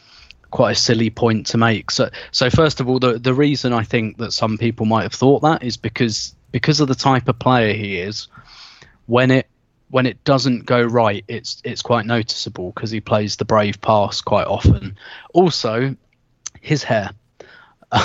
quite 0.51 0.73
a 0.73 0.75
silly 0.75 1.11
point 1.11 1.47
to 1.47 1.59
make. 1.59 1.91
So 1.91 2.11
so 2.31 2.51
first 2.51 2.81
of 2.81 2.89
all, 2.89 2.99
the 2.99 3.19
the 3.19 3.35
reason 3.35 3.73
I 3.73 3.85
think 3.85 4.19
that 4.19 4.33
some 4.33 4.59
people 4.59 4.87
might 4.87 5.03
have 5.03 5.15
thought 5.15 5.43
that 5.43 5.63
is 5.63 5.77
because 5.77 6.35
because 6.53 6.81
of 6.81 6.89
the 6.89 6.95
type 6.95 7.29
of 7.29 7.39
player 7.39 7.73
he 7.73 7.99
is. 7.99 8.29
When 9.07 9.33
it 9.33 9.50
when 9.91 10.07
it 10.07 10.23
doesn't 10.25 10.67
go 10.67 10.83
right, 10.83 11.25
it's 11.29 11.61
it's 11.65 11.83
quite 11.83 12.07
noticeable 12.07 12.73
because 12.73 12.91
he 12.91 13.01
plays 13.01 13.37
the 13.37 13.45
brave 13.45 13.81
pass 13.81 14.21
quite 14.21 14.47
often. 14.47 14.97
Also, 15.33 15.95
his 16.61 16.83
hair. 16.83 17.11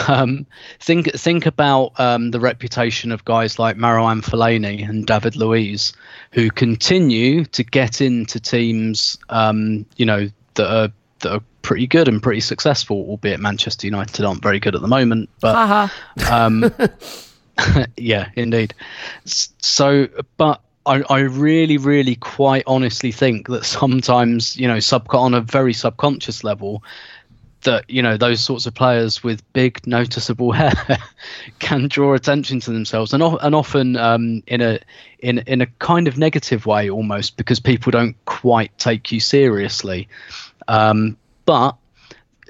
Um, 0.08 0.48
think 0.80 1.14
think 1.14 1.46
about 1.46 2.00
um, 2.00 2.32
the 2.32 2.40
reputation 2.40 3.12
of 3.12 3.24
guys 3.24 3.60
like 3.60 3.78
Marouane 3.78 4.24
Fellaini 4.24 4.88
and 4.88 5.06
David 5.06 5.36
Luiz, 5.36 5.94
who 6.32 6.50
continue 6.50 7.46
to 7.46 7.64
get 7.64 8.02
into 8.02 8.40
teams, 8.40 9.18
um, 9.30 9.86
you 9.96 10.06
know, 10.08 10.28
that 10.56 10.76
are 10.76 10.92
that 11.20 11.32
are 11.34 11.44
pretty 11.62 11.86
good 11.86 12.08
and 12.08 12.22
pretty 12.22 12.42
successful. 12.42 12.98
Albeit 13.10 13.40
Manchester 13.40 13.86
United 13.86 14.26
aren't 14.26 14.42
very 14.42 14.60
good 14.60 14.74
at 14.74 14.82
the 14.82 14.88
moment, 14.88 15.30
but 15.40 15.92
um, 16.32 16.74
yeah, 17.98 18.30
indeed. 18.36 18.74
So, 19.26 20.08
but 20.38 20.62
I, 20.86 21.04
I 21.10 21.20
really, 21.22 21.78
really 21.78 22.16
quite 22.16 22.64
honestly 22.68 23.12
think 23.12 23.48
that 23.48 23.66
sometimes, 23.66 24.56
you 24.58 24.68
know, 24.68 24.80
sub 24.80 25.08
on 25.14 25.34
a 25.34 25.42
very 25.42 25.74
subconscious 25.74 26.44
level, 26.44 26.84
that 27.66 27.90
you 27.90 28.02
know 28.02 28.16
those 28.16 28.40
sorts 28.40 28.66
of 28.66 28.74
players 28.74 29.24
with 29.24 29.42
big 29.54 29.86
noticeable 29.86 30.52
hair 30.54 30.98
can 31.60 31.88
draw 31.88 32.14
attention 32.14 32.60
to 32.62 32.72
themselves 32.72 33.14
and, 33.14 33.22
and 33.22 33.54
often 33.54 33.98
um, 33.98 34.42
in 34.48 34.62
a 34.62 34.80
in 35.20 35.40
in 35.40 35.62
a 35.62 35.66
kind 35.80 36.08
of 36.08 36.18
negative 36.18 36.66
way 36.66 36.90
almost 36.90 37.36
because 37.36 37.60
people 37.60 37.92
don't 37.92 38.16
quite 38.26 38.76
take 38.78 39.12
you 39.12 39.20
seriously. 39.20 40.08
Um, 40.68 41.18
but 41.46 41.76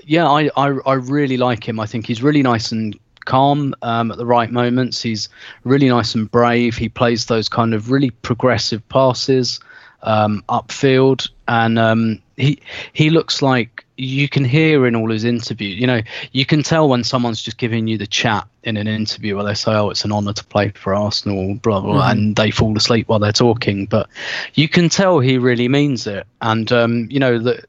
yeah 0.03 0.29
I, 0.29 0.49
I 0.55 0.67
I 0.85 0.93
really 0.93 1.37
like 1.37 1.67
him. 1.67 1.79
I 1.79 1.87
think 1.87 2.05
he's 2.05 2.21
really 2.21 2.43
nice 2.43 2.71
and 2.71 2.97
calm 3.25 3.73
um, 3.81 4.11
at 4.11 4.17
the 4.17 4.25
right 4.25 4.51
moments 4.51 5.01
he's 5.01 5.29
really 5.63 5.89
nice 5.89 6.15
and 6.15 6.31
brave 6.31 6.77
he 6.77 6.87
plays 6.87 7.25
those 7.25 7.49
kind 7.49 7.73
of 7.73 7.91
really 7.91 8.11
progressive 8.11 8.87
passes 8.89 9.59
um, 10.05 10.43
upfield, 10.47 11.29
and 11.47 11.77
um, 11.77 12.21
he 12.37 12.59
he 12.93 13.09
looks 13.09 13.41
like 13.41 13.83
you 13.97 14.29
can 14.29 14.45
hear 14.45 14.85
in 14.85 14.95
all 14.95 15.09
his 15.09 15.25
interviews. 15.25 15.79
You 15.79 15.87
know, 15.87 16.01
you 16.31 16.45
can 16.45 16.63
tell 16.63 16.87
when 16.87 17.03
someone's 17.03 17.41
just 17.41 17.57
giving 17.57 17.87
you 17.87 17.97
the 17.97 18.07
chat 18.07 18.47
in 18.63 18.77
an 18.77 18.87
interview 18.87 19.35
where 19.35 19.45
they 19.45 19.53
say, 19.53 19.73
"Oh, 19.73 19.89
it's 19.89 20.05
an 20.05 20.11
honour 20.11 20.33
to 20.33 20.43
play 20.45 20.69
for 20.69 20.93
Arsenal," 20.93 21.55
blah 21.55 21.81
blah, 21.81 21.93
blah 21.93 22.11
and 22.11 22.35
they 22.35 22.51
fall 22.51 22.77
asleep 22.77 23.07
while 23.07 23.19
they're 23.19 23.31
talking. 23.31 23.87
But 23.87 24.07
you 24.53 24.69
can 24.69 24.89
tell 24.89 25.19
he 25.19 25.37
really 25.37 25.67
means 25.67 26.07
it, 26.07 26.25
and 26.41 26.71
um, 26.71 27.07
you 27.09 27.19
know 27.19 27.39
that 27.39 27.65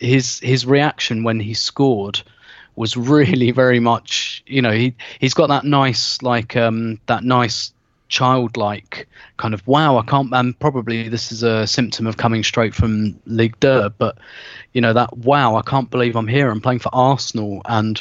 his 0.00 0.40
his 0.40 0.66
reaction 0.66 1.24
when 1.24 1.40
he 1.40 1.54
scored 1.54 2.22
was 2.76 2.96
really 2.96 3.50
very 3.50 3.80
much 3.80 4.42
you 4.46 4.62
know 4.62 4.70
he 4.70 4.94
he's 5.18 5.34
got 5.34 5.48
that 5.48 5.64
nice 5.64 6.22
like 6.22 6.56
um 6.56 7.00
that 7.06 7.24
nice 7.24 7.72
childlike 8.08 9.08
kind 9.36 9.52
of 9.52 9.66
wow 9.66 9.98
i 9.98 10.02
can't 10.04 10.32
and 10.32 10.56
probably 10.60 11.08
this 11.08 11.32
is 11.32 11.42
a 11.42 11.66
symptom 11.66 12.06
of 12.06 12.16
coming 12.16 12.44
straight 12.44 12.74
from 12.74 13.18
league 13.26 13.58
deux 13.58 13.88
but 13.98 14.16
you 14.74 14.80
know 14.80 14.92
that 14.92 15.16
wow 15.18 15.56
i 15.56 15.62
can't 15.62 15.90
believe 15.90 16.14
i'm 16.14 16.28
here. 16.28 16.50
I'm 16.50 16.60
playing 16.60 16.78
for 16.78 16.94
arsenal 16.94 17.62
and 17.64 18.00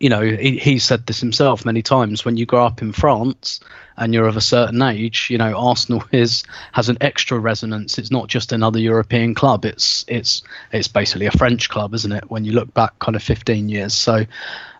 you 0.00 0.08
know 0.08 0.22
he, 0.22 0.58
he 0.58 0.78
said 0.78 1.06
this 1.06 1.20
himself 1.20 1.64
many 1.64 1.82
times 1.82 2.24
when 2.24 2.36
you 2.36 2.44
grow 2.46 2.64
up 2.66 2.82
in 2.82 2.92
france 2.92 3.60
and 3.96 4.12
you're 4.12 4.26
of 4.26 4.36
a 4.36 4.40
certain 4.40 4.82
age 4.82 5.28
you 5.30 5.38
know 5.38 5.56
arsenal 5.56 6.04
is 6.12 6.44
has 6.72 6.88
an 6.88 6.98
extra 7.00 7.38
resonance. 7.38 7.98
It's 7.98 8.10
not 8.10 8.28
just 8.28 8.52
another 8.52 8.78
european 8.78 9.34
club. 9.34 9.64
It's 9.64 10.04
it's 10.08 10.42
it's 10.72 10.88
basically 10.88 11.26
a 11.26 11.30
french 11.30 11.68
club 11.68 11.94
isn't 11.94 12.12
it 12.12 12.30
when 12.30 12.44
you 12.44 12.52
look 12.52 12.72
back 12.74 12.98
kind 12.98 13.16
of 13.16 13.22
15 13.22 13.68
years. 13.68 13.94
So 13.94 14.24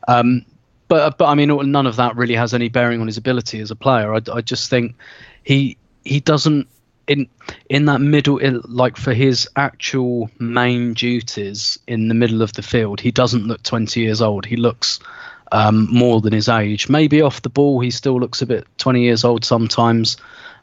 um 0.08 0.44
but 0.88 1.18
but 1.18 1.26
I 1.26 1.34
mean, 1.34 1.48
none 1.70 1.86
of 1.86 1.96
that 1.96 2.16
really 2.16 2.34
has 2.34 2.54
any 2.54 2.68
bearing 2.68 3.00
on 3.00 3.06
his 3.06 3.16
ability 3.16 3.60
as 3.60 3.70
a 3.70 3.76
player. 3.76 4.14
I, 4.14 4.20
I 4.32 4.40
just 4.40 4.70
think 4.70 4.94
he 5.42 5.76
he 6.04 6.20
doesn't 6.20 6.68
in 7.06 7.28
in 7.68 7.86
that 7.86 8.00
middle 8.00 8.40
like 8.64 8.96
for 8.96 9.14
his 9.14 9.48
actual 9.56 10.30
main 10.38 10.94
duties 10.94 11.78
in 11.86 12.08
the 12.08 12.14
middle 12.14 12.42
of 12.42 12.52
the 12.54 12.62
field. 12.62 13.00
He 13.00 13.10
doesn't 13.10 13.46
look 13.46 13.62
20 13.62 14.00
years 14.00 14.20
old. 14.20 14.44
He 14.44 14.56
looks 14.56 15.00
um, 15.52 15.88
more 15.92 16.20
than 16.20 16.32
his 16.32 16.48
age. 16.48 16.88
Maybe 16.88 17.22
off 17.22 17.42
the 17.42 17.48
ball, 17.48 17.80
he 17.80 17.90
still 17.90 18.18
looks 18.18 18.42
a 18.42 18.46
bit 18.46 18.66
20 18.78 19.02
years 19.02 19.24
old 19.24 19.44
sometimes. 19.44 20.16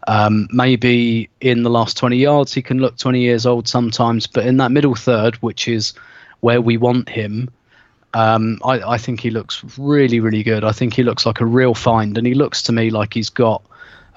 Um, 0.07 0.49
maybe 0.51 1.29
in 1.39 1.63
the 1.63 1.69
last 1.69 1.95
20 1.95 2.17
yards, 2.17 2.53
he 2.53 2.61
can 2.61 2.79
look 2.79 2.97
20 2.97 3.21
years 3.21 3.45
old 3.45 3.67
sometimes. 3.67 4.27
But 4.27 4.45
in 4.45 4.57
that 4.57 4.71
middle 4.71 4.95
third, 4.95 5.35
which 5.35 5.67
is 5.67 5.93
where 6.41 6.61
we 6.61 6.75
want 6.75 7.07
him, 7.07 7.49
um, 8.13 8.59
I, 8.63 8.81
I 8.81 8.97
think 8.97 9.21
he 9.21 9.31
looks 9.31 9.63
really, 9.77 10.19
really 10.19 10.43
good. 10.43 10.63
I 10.63 10.71
think 10.71 10.93
he 10.93 11.03
looks 11.03 11.25
like 11.25 11.39
a 11.39 11.45
real 11.45 11.73
find, 11.73 12.17
and 12.17 12.27
he 12.27 12.33
looks 12.33 12.61
to 12.63 12.71
me 12.71 12.89
like 12.89 13.13
he's 13.13 13.29
got 13.29 13.63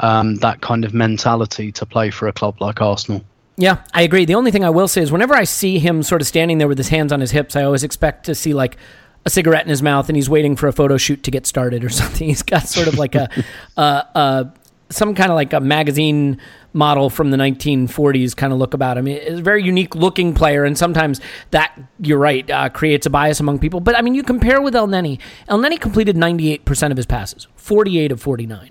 um, 0.00 0.36
that 0.36 0.60
kind 0.60 0.84
of 0.84 0.94
mentality 0.94 1.72
to 1.72 1.86
play 1.86 2.10
for 2.10 2.28
a 2.28 2.32
club 2.32 2.60
like 2.60 2.80
Arsenal. 2.80 3.22
Yeah, 3.56 3.82
I 3.94 4.02
agree. 4.02 4.26
The 4.26 4.34
only 4.34 4.50
thing 4.50 4.64
I 4.64 4.70
will 4.70 4.88
say 4.88 5.00
is 5.00 5.10
whenever 5.10 5.34
I 5.34 5.44
see 5.44 5.78
him 5.78 6.02
sort 6.02 6.20
of 6.20 6.26
standing 6.26 6.58
there 6.58 6.68
with 6.68 6.78
his 6.78 6.88
hands 6.88 7.12
on 7.12 7.20
his 7.20 7.30
hips, 7.30 7.56
I 7.56 7.62
always 7.62 7.84
expect 7.84 8.26
to 8.26 8.34
see 8.34 8.52
like 8.52 8.76
a 9.24 9.30
cigarette 9.30 9.64
in 9.64 9.70
his 9.70 9.82
mouth 9.82 10.08
and 10.08 10.16
he's 10.16 10.28
waiting 10.28 10.56
for 10.56 10.68
a 10.68 10.72
photo 10.72 10.96
shoot 10.98 11.22
to 11.24 11.30
get 11.30 11.46
started 11.46 11.82
or 11.82 11.88
something. 11.90 12.28
He's 12.28 12.42
got 12.42 12.68
sort 12.68 12.88
of 12.88 12.98
like 12.98 13.14
a, 13.14 13.28
uh, 13.76 14.02
uh, 14.14 14.44
some 14.90 15.14
kind 15.14 15.30
of 15.30 15.36
like 15.36 15.52
a 15.52 15.60
magazine 15.60 16.38
model 16.72 17.08
from 17.08 17.30
the 17.30 17.36
1940s 17.36 18.36
kind 18.36 18.52
of 18.52 18.58
look 18.58 18.74
about 18.74 18.98
him. 18.98 19.06
He's 19.06 19.38
a 19.38 19.42
very 19.42 19.64
unique 19.64 19.94
looking 19.94 20.34
player, 20.34 20.64
and 20.64 20.76
sometimes 20.76 21.20
that 21.50 21.76
you're 21.98 22.18
right 22.18 22.48
uh, 22.48 22.68
creates 22.68 23.06
a 23.06 23.10
bias 23.10 23.40
among 23.40 23.58
people. 23.58 23.80
But 23.80 23.96
I 23.96 24.02
mean, 24.02 24.14
you 24.14 24.22
compare 24.22 24.60
with 24.60 24.76
El 24.76 24.86
Neni. 24.86 25.18
El 25.48 25.58
Neni 25.58 25.80
completed 25.80 26.16
98% 26.16 26.90
of 26.90 26.96
his 26.96 27.06
passes, 27.06 27.48
48 27.56 28.12
of 28.12 28.20
49. 28.20 28.70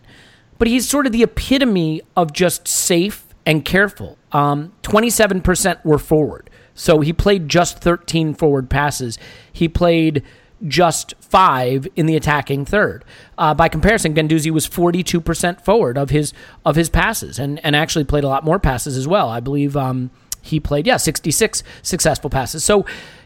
But 0.58 0.68
he's 0.68 0.88
sort 0.88 1.06
of 1.06 1.12
the 1.12 1.24
epitome 1.24 2.02
of 2.16 2.34
just 2.34 2.68
safe 2.68 3.26
and 3.46 3.64
careful. 3.64 4.18
Um, 4.32 4.74
27% 4.84 5.84
were 5.86 6.00
forward. 6.00 6.50
So 6.74 7.00
he 7.00 7.14
played 7.14 7.48
just 7.48 7.80
13 7.80 8.34
forward 8.34 8.70
passes. 8.70 9.18
He 9.52 9.68
played 9.68 10.24
just 10.68 11.14
five 11.20 11.88
in 11.96 12.06
the 12.06 12.16
attacking 12.16 12.66
third. 12.66 13.04
Uh, 13.38 13.54
by 13.54 13.70
comparison, 13.70 14.14
Guendouzi 14.14 14.52
was 14.52 14.68
42% 14.68 15.62
forward 15.62 15.98
of 15.98 16.10
his 16.10 16.34
of 16.66 16.76
his 16.76 16.90
passes, 16.90 17.40
and 17.40 17.64
and 17.64 17.76
actually 17.76 18.06
played 18.06 18.24
a 18.24 18.28
lot 18.28 18.44
more 18.44 18.60
passes 18.60 18.98
as 18.98 19.08
well. 19.08 19.30
I 19.30 19.40
believe 19.40 19.76
um, 19.76 20.12
he 20.42 20.60
played 20.60 20.88
yeah 20.88 20.98
66 20.98 21.64
successful 21.82 22.30
passes. 22.30 22.64
So. 22.64 22.86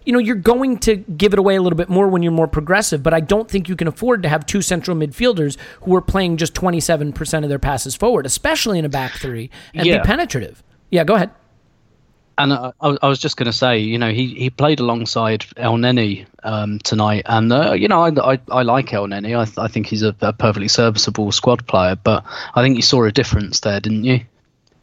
You 0.10 0.14
know, 0.14 0.18
you're 0.20 0.36
going 0.38 0.80
to 0.80 0.96
give 0.96 1.34
it 1.34 1.40
away 1.40 1.56
a 1.56 1.62
little 1.62 1.78
bit 1.78 1.88
more 1.88 2.08
when 2.08 2.24
you're 2.24 2.32
more 2.32 2.48
progressive, 2.48 3.04
but 3.04 3.14
I 3.14 3.20
don't 3.20 3.48
think 3.48 3.70
you 3.70 3.76
can 3.76 3.88
afford 3.88 4.24
to 4.24 4.30
have 4.30 4.44
two 4.44 4.64
central 4.64 4.98
midfielders 4.98 5.56
who 5.82 5.96
are 5.96 6.02
playing 6.02 6.38
just 6.38 6.56
27% 6.56 7.44
of 7.44 7.50
their 7.50 7.60
passes 7.60 7.96
forward, 7.96 8.26
especially 8.26 8.80
in 8.80 8.86
a 8.86 8.90
back 8.90 9.12
three, 9.12 9.52
and 9.76 9.86
Yeah. 9.86 10.00
be 10.00 10.04
penetrative. 10.08 10.64
Yeah, 10.90 11.04
go 11.04 11.14
ahead. 11.14 11.30
And 12.40 12.52
uh, 12.54 12.72
I, 12.82 12.98
I 13.04 13.08
was 13.08 13.20
just 13.20 13.38
going 13.38 13.46
to 13.46 13.54
say, 13.54 13.78
you 13.78 14.00
know, 14.00 14.10
he, 14.12 14.34
he 14.34 14.50
played 14.50 14.80
alongside 14.80 15.46
El 15.58 15.76
Neni 15.76 16.26
um, 16.42 16.80
tonight, 16.80 17.22
and 17.28 17.54
uh, 17.54 17.74
you 17.74 17.88
know, 17.88 18.02
I, 18.04 18.34
I, 18.34 18.40
I 18.50 18.62
like 18.64 18.92
El 18.92 19.06
Neni. 19.06 19.38
I, 19.38 19.64
I 19.64 19.68
think 19.68 19.86
he's 19.86 20.02
a, 20.02 20.16
a 20.22 20.34
perfectly 20.34 20.70
serviceable 20.70 21.32
squad 21.32 21.68
player, 21.68 21.96
but 21.96 22.26
I 22.56 22.64
think 22.64 22.78
you 22.78 22.82
saw 22.82 23.04
a 23.04 23.12
difference 23.12 23.60
there, 23.60 23.80
didn't 23.80 24.06
you? 24.06 24.22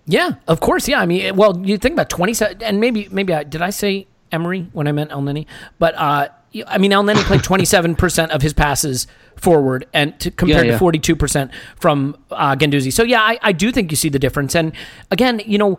Yeah, 0.06 0.34
of 0.46 0.60
course. 0.60 0.86
Yeah, 0.86 1.00
I 1.00 1.06
mean, 1.06 1.34
well, 1.34 1.58
you 1.66 1.78
think 1.78 1.94
about 1.94 2.10
twenty, 2.10 2.32
and 2.60 2.78
maybe 2.78 3.08
maybe 3.10 3.34
I, 3.34 3.42
did 3.42 3.60
I 3.60 3.70
say 3.70 4.06
Emery 4.32 4.68
when 4.72 4.86
I 4.86 4.92
meant 4.92 5.10
El 5.12 5.22
Neni. 5.22 5.46
But 5.78 5.94
uh, 5.96 6.28
I 6.66 6.78
mean, 6.78 6.92
El 6.92 7.04
Neni 7.04 7.22
played 7.24 7.42
twenty 7.42 7.64
seven 7.64 7.94
percent 7.94 8.32
of 8.32 8.42
his 8.42 8.52
passes 8.52 9.06
forward, 9.36 9.86
and 9.92 10.18
to, 10.20 10.30
compared 10.30 10.66
Yeah, 10.66 10.72
to 10.72 10.78
forty 10.78 10.98
two 10.98 11.16
percent 11.16 11.50
from 11.78 12.16
uh, 12.30 12.56
Guendouzi. 12.56 12.92
So 12.92 13.02
yeah, 13.02 13.20
I, 13.20 13.38
I 13.42 13.52
do 13.52 13.72
think 13.72 13.90
you 13.90 13.96
see 13.96 14.08
the 14.08 14.18
difference. 14.18 14.54
And 14.54 14.72
again, 15.10 15.40
you 15.44 15.58
know. 15.58 15.78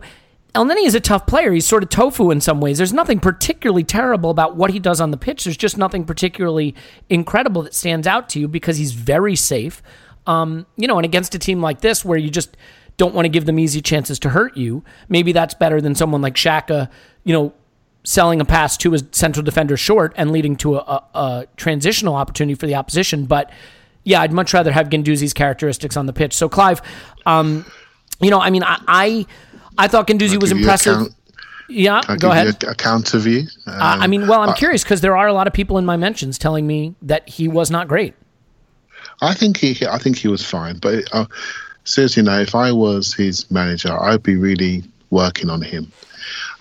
El 0.54 0.64
Neni 0.64 0.86
is 0.86 0.94
a 0.94 1.00
tough 1.00 1.26
player. 1.26 1.52
He's 1.52 1.66
sort 1.66 1.82
of 1.82 1.90
tofu 1.90 2.30
in 2.30 2.40
some 2.40 2.58
ways. 2.58 2.78
There's 2.78 2.92
nothing 2.92 3.20
particularly 3.20 3.84
terrible 3.84 4.30
about 4.30 4.56
what 4.56 4.70
he 4.70 4.78
does 4.78 4.98
on 4.98 5.10
the 5.10 5.18
pitch. 5.18 5.44
There's 5.44 5.58
just 5.58 5.76
nothing 5.76 6.06
particularly 6.06 6.74
incredible 7.10 7.62
that 7.62 7.74
stands 7.74 8.06
out 8.06 8.30
to 8.30 8.40
you 8.40 8.48
because 8.48 8.78
he's 8.78 8.92
very 8.92 9.36
safe. 9.36 9.82
Um, 10.26 10.66
you 10.76 10.88
know, 10.88 10.96
and 10.96 11.04
against 11.04 11.34
a 11.34 11.38
team 11.38 11.60
like 11.60 11.82
this 11.82 12.02
where 12.02 12.18
you 12.18 12.30
just 12.30 12.56
don't 12.96 13.14
want 13.14 13.26
to 13.26 13.28
give 13.28 13.44
them 13.44 13.58
easy 13.58 13.82
chances 13.82 14.18
to 14.20 14.30
hurt 14.30 14.56
you, 14.56 14.82
maybe 15.10 15.32
that's 15.32 15.52
better 15.52 15.82
than 15.82 15.94
someone 15.94 16.22
like 16.22 16.34
Xhaka, 16.34 16.88
you 17.24 17.34
know, 17.34 17.52
selling 18.08 18.40
a 18.40 18.44
pass 18.44 18.74
to 18.78 18.94
a 18.94 18.98
central 19.12 19.44
defender 19.44 19.76
short 19.76 20.14
and 20.16 20.30
leading 20.30 20.56
to 20.56 20.76
a, 20.76 20.78
a, 20.78 21.04
a 21.18 21.46
transitional 21.58 22.14
opportunity 22.14 22.54
for 22.54 22.66
the 22.66 22.74
opposition. 22.74 23.26
But 23.26 23.50
yeah, 24.04 24.22
I'd 24.22 24.32
much 24.32 24.54
rather 24.54 24.72
have 24.72 24.88
Guendouzi's 24.88 25.34
characteristics 25.34 25.94
on 25.94 26.06
the 26.06 26.14
pitch. 26.14 26.32
So 26.32 26.48
Clive, 26.48 26.80
um, 27.26 27.66
you 28.18 28.30
know, 28.30 28.40
I 28.40 28.48
mean, 28.48 28.62
I 28.62 28.80
I, 28.88 29.26
I 29.76 29.88
thought 29.88 30.06
Ganduzi 30.08 30.40
was 30.40 30.50
you 30.52 30.56
impressive. 30.56 31.08
Yeah, 31.68 32.00
Can 32.00 32.14
I 32.14 32.16
go 32.16 32.30
ahead. 32.30 32.46
you 32.62 32.68
a, 32.70 32.72
a 32.72 32.74
counter 32.74 33.18
view? 33.18 33.42
Uh, 33.66 33.72
I 34.00 34.04
Um, 34.04 34.10
mean, 34.10 34.26
well, 34.26 34.40
I'm 34.40 34.50
I- 34.50 34.56
curious 34.56 34.82
because 34.84 35.02
there 35.02 35.14
are 35.14 35.26
a 35.26 35.34
lot 35.34 35.46
of 35.46 35.52
people 35.52 35.76
in 35.76 35.84
my 35.84 35.98
mentions 35.98 36.38
telling 36.38 36.66
me 36.66 36.94
that 37.02 37.28
he 37.28 37.46
was 37.46 37.70
not 37.70 37.88
great. 37.88 38.14
I 39.20 39.34
think 39.34 39.58
he, 39.58 39.86
I 39.86 39.98
think 39.98 40.16
he 40.16 40.28
was 40.28 40.42
fine. 40.42 40.78
But 40.78 41.04
uh, 41.12 41.26
seriously, 41.84 42.22
now, 42.22 42.38
if 42.38 42.54
I 42.54 42.72
was 42.72 43.12
his 43.12 43.50
manager, 43.50 43.92
I'd 44.02 44.22
be 44.22 44.36
really 44.36 44.82
working 45.10 45.50
on 45.50 45.60
him. 45.60 45.92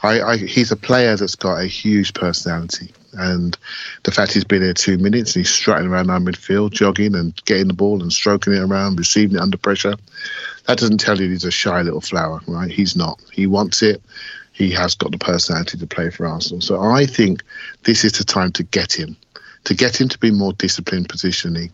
I, 0.03 0.21
I, 0.21 0.37
he's 0.37 0.71
a 0.71 0.75
player 0.75 1.15
that's 1.15 1.35
got 1.35 1.61
a 1.61 1.65
huge 1.65 2.13
personality, 2.13 2.91
and 3.13 3.57
the 4.03 4.11
fact 4.11 4.33
he's 4.33 4.43
been 4.43 4.61
here 4.61 4.73
two 4.73 4.97
minutes 4.97 5.35
and 5.35 5.45
he's 5.45 5.53
strutting 5.53 5.87
around 5.87 6.09
our 6.09 6.19
midfield, 6.19 6.71
jogging 6.71 7.15
and 7.15 7.33
getting 7.45 7.67
the 7.67 7.73
ball 7.73 8.01
and 8.01 8.13
stroking 8.13 8.53
it 8.53 8.59
around, 8.59 8.97
receiving 8.97 9.37
it 9.37 9.41
under 9.41 9.57
pressure, 9.57 9.95
that 10.65 10.77
doesn't 10.77 10.99
tell 10.99 11.19
you 11.19 11.29
he's 11.29 11.43
a 11.43 11.51
shy 11.51 11.81
little 11.81 12.01
flower, 12.01 12.41
right? 12.47 12.69
He's 12.69 12.95
not. 12.95 13.21
He 13.31 13.47
wants 13.47 13.81
it. 13.81 14.01
He 14.51 14.71
has 14.71 14.95
got 14.95 15.11
the 15.11 15.17
personality 15.17 15.77
to 15.77 15.87
play 15.87 16.09
for 16.09 16.25
Arsenal. 16.25 16.61
So 16.61 16.81
I 16.81 17.05
think 17.05 17.43
this 17.83 18.03
is 18.03 18.13
the 18.13 18.23
time 18.23 18.51
to 18.53 18.63
get 18.63 18.91
him, 18.91 19.15
to 19.67 19.75
get 19.75 19.99
him 19.99 20.07
to 20.07 20.17
be 20.17 20.31
more 20.31 20.53
disciplined 20.53 21.09
positionally. 21.09 21.69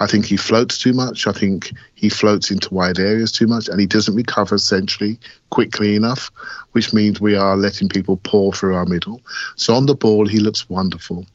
I 0.00 0.06
think 0.06 0.24
he 0.24 0.38
floats 0.38 0.78
too 0.78 0.94
much. 0.94 1.26
I 1.26 1.32
think 1.32 1.74
he 1.94 2.08
floats 2.08 2.50
into 2.50 2.72
wide 2.72 2.98
areas 2.98 3.30
too 3.30 3.46
much, 3.46 3.68
and 3.68 3.78
he 3.78 3.84
doesn't 3.84 4.14
recover 4.14 4.56
centrally 4.56 5.18
quickly 5.50 5.94
enough, 5.94 6.30
which 6.72 6.94
means 6.94 7.20
we 7.20 7.36
are 7.36 7.54
letting 7.54 7.90
people 7.90 8.16
pour 8.24 8.54
through 8.54 8.74
our 8.74 8.86
middle. 8.86 9.20
So 9.56 9.74
on 9.74 9.84
the 9.84 9.94
ball, 9.94 10.26
he 10.26 10.38
looks 10.38 10.70
wonderful, 10.70 11.26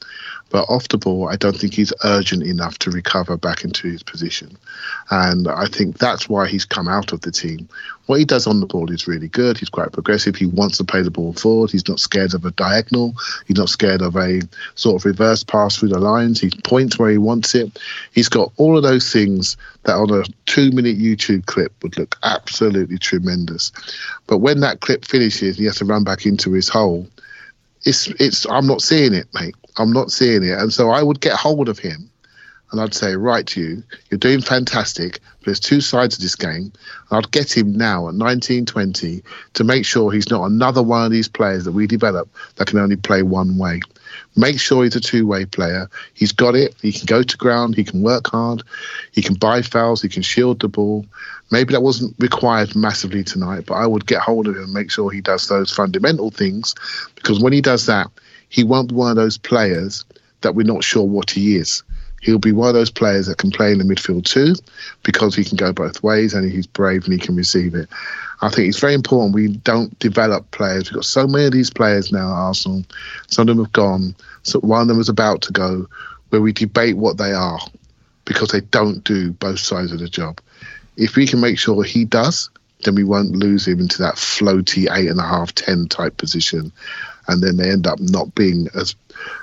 but 0.50 0.68
off 0.68 0.88
the 0.88 0.98
ball, 0.98 1.28
I 1.28 1.36
don't 1.36 1.56
think 1.56 1.74
he's 1.74 1.92
urgent 2.04 2.42
enough 2.42 2.78
to 2.80 2.90
recover 2.90 3.36
back 3.36 3.64
into 3.64 3.88
his 3.88 4.02
position, 4.02 4.56
and 5.10 5.48
I 5.48 5.66
think 5.66 5.98
that's 5.98 6.28
why 6.28 6.48
he's 6.48 6.64
come 6.64 6.88
out 6.88 7.12
of 7.12 7.22
the 7.22 7.32
team. 7.32 7.68
What 8.06 8.18
he 8.18 8.24
does 8.24 8.48
on 8.48 8.58
the 8.58 8.66
ball 8.66 8.90
is 8.90 9.06
really 9.06 9.28
good. 9.28 9.56
He's 9.56 9.68
quite 9.68 9.92
progressive. 9.92 10.34
He 10.34 10.46
wants 10.46 10.76
to 10.78 10.84
play 10.84 11.02
the 11.02 11.12
ball 11.12 11.32
forward. 11.32 11.70
He's 11.70 11.86
not 11.88 12.00
scared 12.00 12.34
of 12.34 12.44
a 12.44 12.50
diagonal. 12.50 13.14
He's 13.46 13.56
not 13.56 13.68
scared 13.68 14.02
of 14.02 14.16
a 14.16 14.40
sort 14.74 15.00
of 15.00 15.04
reverse 15.04 15.44
pass 15.44 15.76
through 15.76 15.90
the 15.90 16.00
lines. 16.00 16.40
He 16.40 16.50
points 16.64 16.98
where 16.98 17.10
he 17.10 17.18
wants 17.18 17.54
it. 17.54 17.78
He's 18.10 18.28
got 18.28 18.50
all 18.56 18.76
of 18.76 18.82
those 18.82 19.12
things 19.12 19.56
that 19.84 19.94
on 19.94 20.12
a 20.12 20.24
two 20.46 20.72
minute 20.72 20.98
YouTube 20.98 21.46
clip 21.46 21.72
would 21.84 21.96
look 21.96 22.16
absolutely 22.24 22.98
tremendous. 22.98 23.70
But 24.26 24.38
when 24.38 24.58
that 24.58 24.80
clip 24.80 25.04
finishes, 25.04 25.58
he 25.58 25.66
has 25.66 25.76
to 25.76 25.84
run 25.84 26.02
back 26.02 26.26
into 26.26 26.50
his 26.50 26.68
hole. 26.68 27.06
It's 27.84 28.08
it's 28.20 28.46
I'm 28.46 28.66
not 28.66 28.82
seeing 28.82 29.14
it, 29.14 29.26
mate. 29.34 29.54
I'm 29.78 29.92
not 29.92 30.10
seeing 30.10 30.42
it. 30.42 30.58
And 30.58 30.72
so 30.72 30.90
I 30.90 31.02
would 31.02 31.20
get 31.20 31.34
hold 31.34 31.68
of 31.68 31.78
him 31.78 32.10
and 32.72 32.80
I'd 32.80 32.94
say, 32.94 33.16
right 33.16 33.46
to 33.48 33.60
you, 33.60 33.82
you're 34.10 34.18
doing 34.18 34.40
fantastic, 34.40 35.20
but 35.38 35.46
there's 35.46 35.60
two 35.60 35.80
sides 35.80 36.16
of 36.16 36.22
this 36.22 36.36
game. 36.36 36.72
And 37.10 37.18
I'd 37.18 37.30
get 37.32 37.56
him 37.56 37.72
now 37.72 38.08
at 38.08 38.14
19, 38.14 38.66
20 38.66 39.22
to 39.54 39.64
make 39.64 39.84
sure 39.84 40.12
he's 40.12 40.30
not 40.30 40.44
another 40.44 40.82
one 40.82 41.04
of 41.04 41.10
these 41.10 41.28
players 41.28 41.64
that 41.64 41.72
we 41.72 41.86
develop 41.86 42.28
that 42.56 42.68
can 42.68 42.78
only 42.78 42.96
play 42.96 43.22
one 43.22 43.58
way. 43.58 43.80
Make 44.36 44.60
sure 44.60 44.84
he's 44.84 44.96
a 44.96 45.00
two-way 45.00 45.44
player. 45.44 45.90
He's 46.14 46.32
got 46.32 46.54
it. 46.54 46.74
He 46.80 46.92
can 46.92 47.06
go 47.06 47.22
to 47.22 47.36
ground. 47.36 47.74
He 47.74 47.84
can 47.84 48.02
work 48.02 48.28
hard. 48.28 48.62
He 49.12 49.22
can 49.22 49.34
buy 49.34 49.62
fouls. 49.62 50.02
He 50.02 50.08
can 50.08 50.22
shield 50.22 50.60
the 50.60 50.68
ball. 50.68 51.04
Maybe 51.50 51.72
that 51.72 51.82
wasn't 51.82 52.14
required 52.18 52.76
massively 52.76 53.24
tonight, 53.24 53.64
but 53.66 53.74
I 53.74 53.86
would 53.86 54.06
get 54.06 54.20
hold 54.20 54.46
of 54.46 54.56
him 54.56 54.64
and 54.64 54.72
make 54.72 54.90
sure 54.90 55.10
he 55.10 55.20
does 55.20 55.48
those 55.48 55.72
fundamental 55.72 56.30
things 56.30 56.74
because 57.16 57.40
when 57.40 57.52
he 57.52 57.60
does 57.60 57.86
that, 57.86 58.06
he 58.48 58.62
won't 58.62 58.90
be 58.90 58.94
one 58.94 59.10
of 59.10 59.16
those 59.16 59.36
players 59.36 60.04
that 60.42 60.54
we're 60.54 60.66
not 60.66 60.84
sure 60.84 61.04
what 61.04 61.30
he 61.30 61.56
is. 61.56 61.82
He'll 62.22 62.38
be 62.38 62.52
one 62.52 62.68
of 62.68 62.74
those 62.74 62.90
players 62.90 63.26
that 63.26 63.38
can 63.38 63.50
play 63.50 63.72
in 63.72 63.78
the 63.78 63.84
midfield 63.84 64.24
too 64.24 64.54
because 65.02 65.34
he 65.34 65.42
can 65.42 65.56
go 65.56 65.72
both 65.72 66.02
ways 66.02 66.34
and 66.34 66.50
he's 66.50 66.66
brave 66.66 67.04
and 67.04 67.12
he 67.12 67.18
can 67.18 67.34
receive 67.34 67.74
it. 67.74 67.88
I 68.42 68.48
think 68.48 68.68
it's 68.68 68.80
very 68.80 68.94
important 68.94 69.34
we 69.34 69.48
don't 69.48 69.96
develop 69.98 70.50
players. 70.50 70.90
We've 70.90 70.96
got 70.96 71.04
so 71.04 71.26
many 71.26 71.46
of 71.46 71.52
these 71.52 71.70
players 71.70 72.10
now 72.10 72.30
at 72.30 72.34
Arsenal. 72.34 72.84
Some 73.28 73.42
of 73.42 73.56
them 73.56 73.64
have 73.64 73.72
gone. 73.72 74.14
So 74.42 74.60
one 74.60 74.82
of 74.82 74.88
them 74.88 75.00
is 75.00 75.08
about 75.08 75.42
to 75.42 75.52
go 75.52 75.86
where 76.30 76.40
we 76.40 76.52
debate 76.52 76.96
what 76.96 77.18
they 77.18 77.32
are 77.32 77.60
because 78.24 78.50
they 78.50 78.60
don't 78.60 79.04
do 79.04 79.32
both 79.32 79.58
sides 79.58 79.92
of 79.92 79.98
the 79.98 80.08
job. 80.08 80.40
If 80.96 81.16
we 81.16 81.26
can 81.26 81.40
make 81.40 81.58
sure 81.58 81.82
he 81.84 82.04
does, 82.04 82.48
then 82.84 82.94
we 82.94 83.04
won't 83.04 83.32
lose 83.32 83.68
him 83.68 83.80
into 83.80 83.98
that 83.98 84.14
floaty 84.14 84.90
eight 84.96 85.08
and 85.08 85.20
a 85.20 85.24
half, 85.24 85.54
ten 85.54 85.88
type 85.88 86.16
position. 86.16 86.72
And 87.28 87.42
then 87.42 87.56
they 87.56 87.70
end 87.70 87.86
up 87.86 88.00
not 88.00 88.34
being 88.34 88.68
as, 88.74 88.94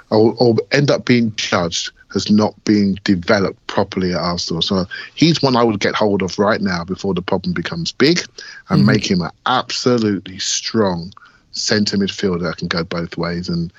or, 0.09 0.35
or 0.39 0.55
end 0.71 0.89
up 0.89 1.05
being 1.05 1.35
judged 1.35 1.91
as 2.16 2.32
not 2.32 2.53
been 2.64 2.97
developed 3.03 3.66
properly 3.68 4.14
at 4.14 4.20
Arsenal. 4.20 4.62
So 4.62 4.86
he's 5.16 5.41
one 5.41 5.55
I 5.55 5.64
would 5.64 5.80
get 5.80 5.95
hold 5.95 6.22
of 6.22 6.38
right 6.39 6.62
now 6.62 6.84
before 6.84 7.14
the 7.14 7.22
problem 7.22 7.53
becomes 7.53 7.91
big 7.91 8.22
and 8.70 8.86
make 8.86 9.10
him 9.10 9.22
an 9.22 9.32
absolutely 9.45 10.39
strong 10.39 11.14
centre 11.51 11.97
midfielder 11.97 12.41
that 12.41 12.58
can 12.58 12.68
go 12.68 12.84
both 12.84 13.18
ways. 13.18 13.49
And 13.49 13.72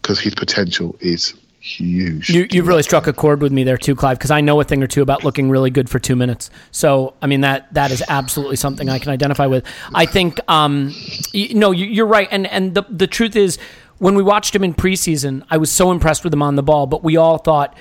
because 0.00 0.20
his 0.20 0.34
potential 0.34 0.96
is 1.00 1.34
huge. 1.64 2.28
You, 2.28 2.46
you've 2.50 2.66
really 2.66 2.82
struck 2.82 3.06
a 3.06 3.12
chord 3.12 3.40
with 3.40 3.50
me 3.50 3.64
there 3.64 3.78
too, 3.78 3.94
Clive, 3.94 4.18
because 4.18 4.30
I 4.30 4.42
know 4.42 4.60
a 4.60 4.64
thing 4.64 4.82
or 4.82 4.86
two 4.86 5.00
about 5.00 5.24
looking 5.24 5.48
really 5.48 5.70
good 5.70 5.88
for 5.88 5.98
two 5.98 6.14
minutes. 6.14 6.50
So, 6.70 7.14
I 7.22 7.26
mean 7.26 7.40
that 7.40 7.72
that 7.72 7.90
is 7.90 8.02
absolutely 8.06 8.56
something 8.56 8.88
I 8.90 8.98
can 8.98 9.10
identify 9.10 9.46
with. 9.46 9.64
I 9.94 10.04
think, 10.04 10.38
um, 10.48 10.94
you, 11.32 11.54
no, 11.54 11.70
you, 11.70 11.86
you're 11.86 12.06
right, 12.06 12.28
and 12.30 12.46
and 12.48 12.74
the 12.74 12.84
the 12.90 13.06
truth 13.06 13.34
is, 13.34 13.58
when 14.04 14.16
we 14.16 14.22
watched 14.22 14.54
him 14.54 14.62
in 14.62 14.74
preseason, 14.74 15.42
I 15.48 15.56
was 15.56 15.72
so 15.72 15.90
impressed 15.90 16.24
with 16.24 16.34
him 16.34 16.42
on 16.42 16.56
the 16.56 16.62
ball, 16.62 16.86
but 16.86 17.02
we 17.02 17.16
all 17.16 17.38
thought 17.38 17.74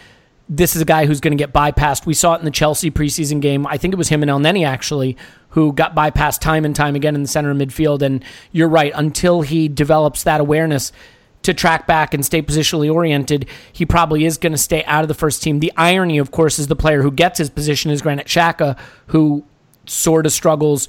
this 0.48 0.74
is 0.74 0.82
a 0.82 0.86
guy 0.86 1.06
who's 1.06 1.20
going 1.20 1.38
to 1.38 1.42
get 1.42 1.52
bypassed. 1.52 2.06
We 2.06 2.14
saw 2.14 2.34
it 2.36 2.40
in 2.40 2.46
the 2.46 2.52
Chelsea 2.52 2.90
preseason 2.90 3.42
game. 3.42 3.68
I 3.68 3.76
think 3.76 3.94
it 3.94 3.98
was 3.98 4.08
him 4.08 4.22
and 4.22 4.32
El 4.32 4.40
Neni 4.40 4.66
actually 4.66 5.18
who 5.50 5.74
got 5.74 5.94
bypassed 5.94 6.40
time 6.40 6.64
and 6.64 6.74
time 6.74 6.96
again 6.96 7.16
in 7.16 7.24
the 7.24 7.28
center 7.28 7.52
of 7.52 7.58
midfield. 7.58 8.02
And 8.02 8.24
you're 8.54 8.70
right, 8.70 8.94
until 8.96 9.42
he 9.42 9.68
develops 9.68 10.24
that 10.24 10.40
awareness 10.40 10.94
to 11.42 11.54
track 11.54 11.88
back 11.88 12.14
and 12.14 12.26
stay 12.26 12.42
positionally 12.42 12.90
oriented, 12.90 13.46
he 13.74 13.86
probably 13.86 14.24
is 14.24 14.38
going 14.38 14.54
to 14.54 14.58
stay 14.58 14.86
out 14.86 15.04
of 15.04 15.10
the 15.10 15.14
first 15.14 15.44
team. 15.44 15.60
The 15.60 15.74
irony, 15.76 16.20
of 16.20 16.32
course, 16.32 16.58
is 16.58 16.68
the 16.68 16.76
player 16.78 17.02
who 17.02 17.12
gets 17.12 17.38
his 17.38 17.50
position 17.50 17.92
is 17.92 18.02
Granit 18.02 18.28
Xhaka, 18.28 18.80
who 19.08 19.44
sort 19.86 20.26
of 20.26 20.32
struggles 20.32 20.88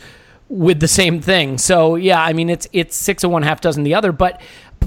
with 0.48 0.80
the 0.80 0.88
same 0.88 1.20
thing. 1.20 1.58
So 1.58 1.96
yeah, 1.96 2.22
I 2.22 2.32
mean 2.32 2.50
it's 2.50 2.68
it's 2.72 2.96
six 2.96 3.24
of 3.24 3.30
one, 3.30 3.42
half 3.42 3.60
dozen 3.60 3.82
the 3.82 3.94
other. 3.94 4.12
But 4.12 4.40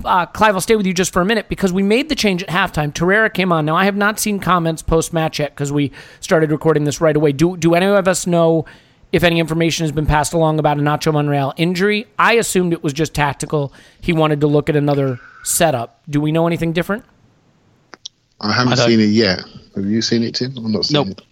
uh, 0.05 0.25
Clive, 0.27 0.55
I'll 0.55 0.61
stay 0.61 0.75
with 0.75 0.85
you 0.85 0.93
just 0.93 1.11
for 1.11 1.21
a 1.21 1.25
minute 1.25 1.49
because 1.49 1.73
we 1.73 1.83
made 1.83 2.09
the 2.09 2.15
change 2.15 2.43
at 2.43 2.49
halftime. 2.49 2.93
Torreira 2.93 3.33
came 3.33 3.51
on. 3.51 3.65
Now 3.65 3.75
I 3.75 3.85
have 3.85 3.95
not 3.95 4.19
seen 4.19 4.39
comments 4.39 4.81
post 4.81 5.13
match 5.13 5.39
yet 5.39 5.55
because 5.55 5.71
we 5.71 5.91
started 6.19 6.51
recording 6.51 6.83
this 6.83 7.01
right 7.01 7.15
away. 7.15 7.31
Do 7.31 7.57
do 7.57 7.73
any 7.75 7.85
of 7.85 8.07
us 8.07 8.27
know? 8.27 8.65
If 9.13 9.23
any 9.23 9.39
information 9.39 9.85
has 9.85 9.93
been 9.93 10.05
passed 10.05 10.33
along 10.33 10.59
about 10.59 10.77
a 10.77 10.81
Nacho 10.81 11.13
Monreal 11.13 11.53
injury, 11.55 12.07
I 12.19 12.33
assumed 12.33 12.73
it 12.73 12.83
was 12.83 12.91
just 12.91 13.13
tactical. 13.13 13.71
He 14.01 14.11
wanted 14.11 14.41
to 14.41 14.47
look 14.47 14.67
at 14.69 14.75
another 14.75 15.17
setup. 15.43 16.01
Do 16.09 16.19
we 16.19 16.33
know 16.33 16.45
anything 16.45 16.73
different? 16.73 17.05
I 18.41 18.51
haven't 18.51 18.73
I 18.73 18.85
seen 18.85 18.99
it 18.99 19.05
yet. 19.05 19.39
Have 19.75 19.85
you 19.85 20.01
seen 20.01 20.23
it, 20.23 20.35
Tim? 20.35 20.57
I'm 20.57 20.73
not 20.73 20.85
seeing 20.85 21.07
Nope. 21.07 21.19
it. 21.19 21.25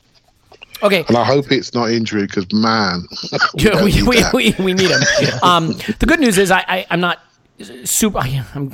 Okay, 0.84 1.06
And 1.08 1.18
I 1.18 1.24
hope 1.24 1.52
it's 1.52 1.74
not 1.74 1.92
injury 1.92 2.26
because, 2.28 2.52
man, 2.52 3.04
we 3.56 3.64
Yeah, 3.64 3.84
we, 3.84 3.92
need 3.92 4.04
we, 4.04 4.24
we, 4.34 4.56
we 4.60 4.74
need 4.74 4.92
him. 4.92 5.02
Um, 5.44 5.74
the 6.00 6.06
good 6.06 6.20
news 6.20 6.38
is 6.38 6.52
I, 6.52 6.64
I 6.68 6.86
I'm 6.90 7.00
not 7.00 7.20
super. 7.84 8.20
I'm 8.20 8.72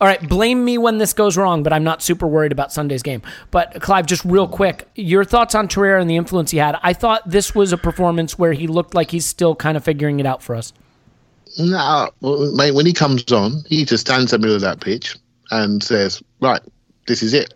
all 0.00 0.08
right. 0.08 0.28
Blame 0.28 0.64
me 0.64 0.78
when 0.78 0.98
this 0.98 1.12
goes 1.12 1.36
wrong, 1.36 1.62
but 1.62 1.72
I'm 1.72 1.84
not 1.84 2.02
super 2.02 2.26
worried 2.26 2.52
about 2.52 2.72
Sunday's 2.72 3.02
game. 3.02 3.22
But 3.50 3.80
Clive, 3.80 4.06
just 4.06 4.24
real 4.24 4.48
quick, 4.48 4.88
your 4.94 5.24
thoughts 5.24 5.54
on 5.54 5.68
Torreira 5.68 6.00
and 6.00 6.10
the 6.10 6.16
influence 6.16 6.50
he 6.50 6.58
had. 6.58 6.78
I 6.82 6.92
thought 6.92 7.28
this 7.28 7.54
was 7.54 7.72
a 7.72 7.78
performance 7.78 8.38
where 8.38 8.52
he 8.52 8.66
looked 8.66 8.94
like 8.94 9.10
he's 9.10 9.26
still 9.26 9.54
kind 9.54 9.76
of 9.76 9.84
figuring 9.84 10.20
it 10.20 10.26
out 10.26 10.42
for 10.42 10.54
us. 10.54 10.72
No, 11.58 12.10
mate, 12.54 12.72
when 12.72 12.86
he 12.86 12.92
comes 12.92 13.30
on, 13.32 13.62
he 13.66 13.84
just 13.84 14.06
stands 14.06 14.32
in 14.32 14.40
the 14.40 14.46
middle 14.46 14.56
of 14.56 14.62
that 14.62 14.80
pitch 14.80 15.16
and 15.50 15.82
says, 15.82 16.22
Right, 16.40 16.60
this 17.06 17.22
is 17.22 17.32
it. 17.32 17.54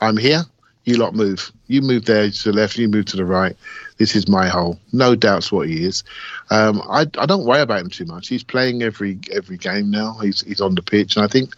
I'm 0.00 0.16
here. 0.16 0.42
You 0.88 0.96
lot 0.96 1.14
move. 1.14 1.52
You 1.66 1.82
move 1.82 2.06
there 2.06 2.30
to 2.30 2.44
the 2.50 2.56
left, 2.56 2.78
you 2.78 2.88
move 2.88 3.04
to 3.06 3.18
the 3.18 3.24
right. 3.26 3.54
This 3.98 4.16
is 4.16 4.26
my 4.26 4.48
hole. 4.48 4.80
No 4.90 5.14
doubts 5.14 5.52
what 5.52 5.68
he 5.68 5.84
is. 5.84 6.02
Um, 6.48 6.80
I, 6.88 7.00
I 7.18 7.26
don't 7.26 7.44
worry 7.44 7.60
about 7.60 7.82
him 7.82 7.90
too 7.90 8.06
much. 8.06 8.26
He's 8.26 8.42
playing 8.42 8.82
every 8.82 9.18
every 9.30 9.58
game 9.58 9.90
now. 9.90 10.14
He's 10.14 10.40
he's 10.40 10.62
on 10.62 10.74
the 10.74 10.80
pitch, 10.80 11.16
and 11.16 11.26
I 11.26 11.28
think 11.28 11.54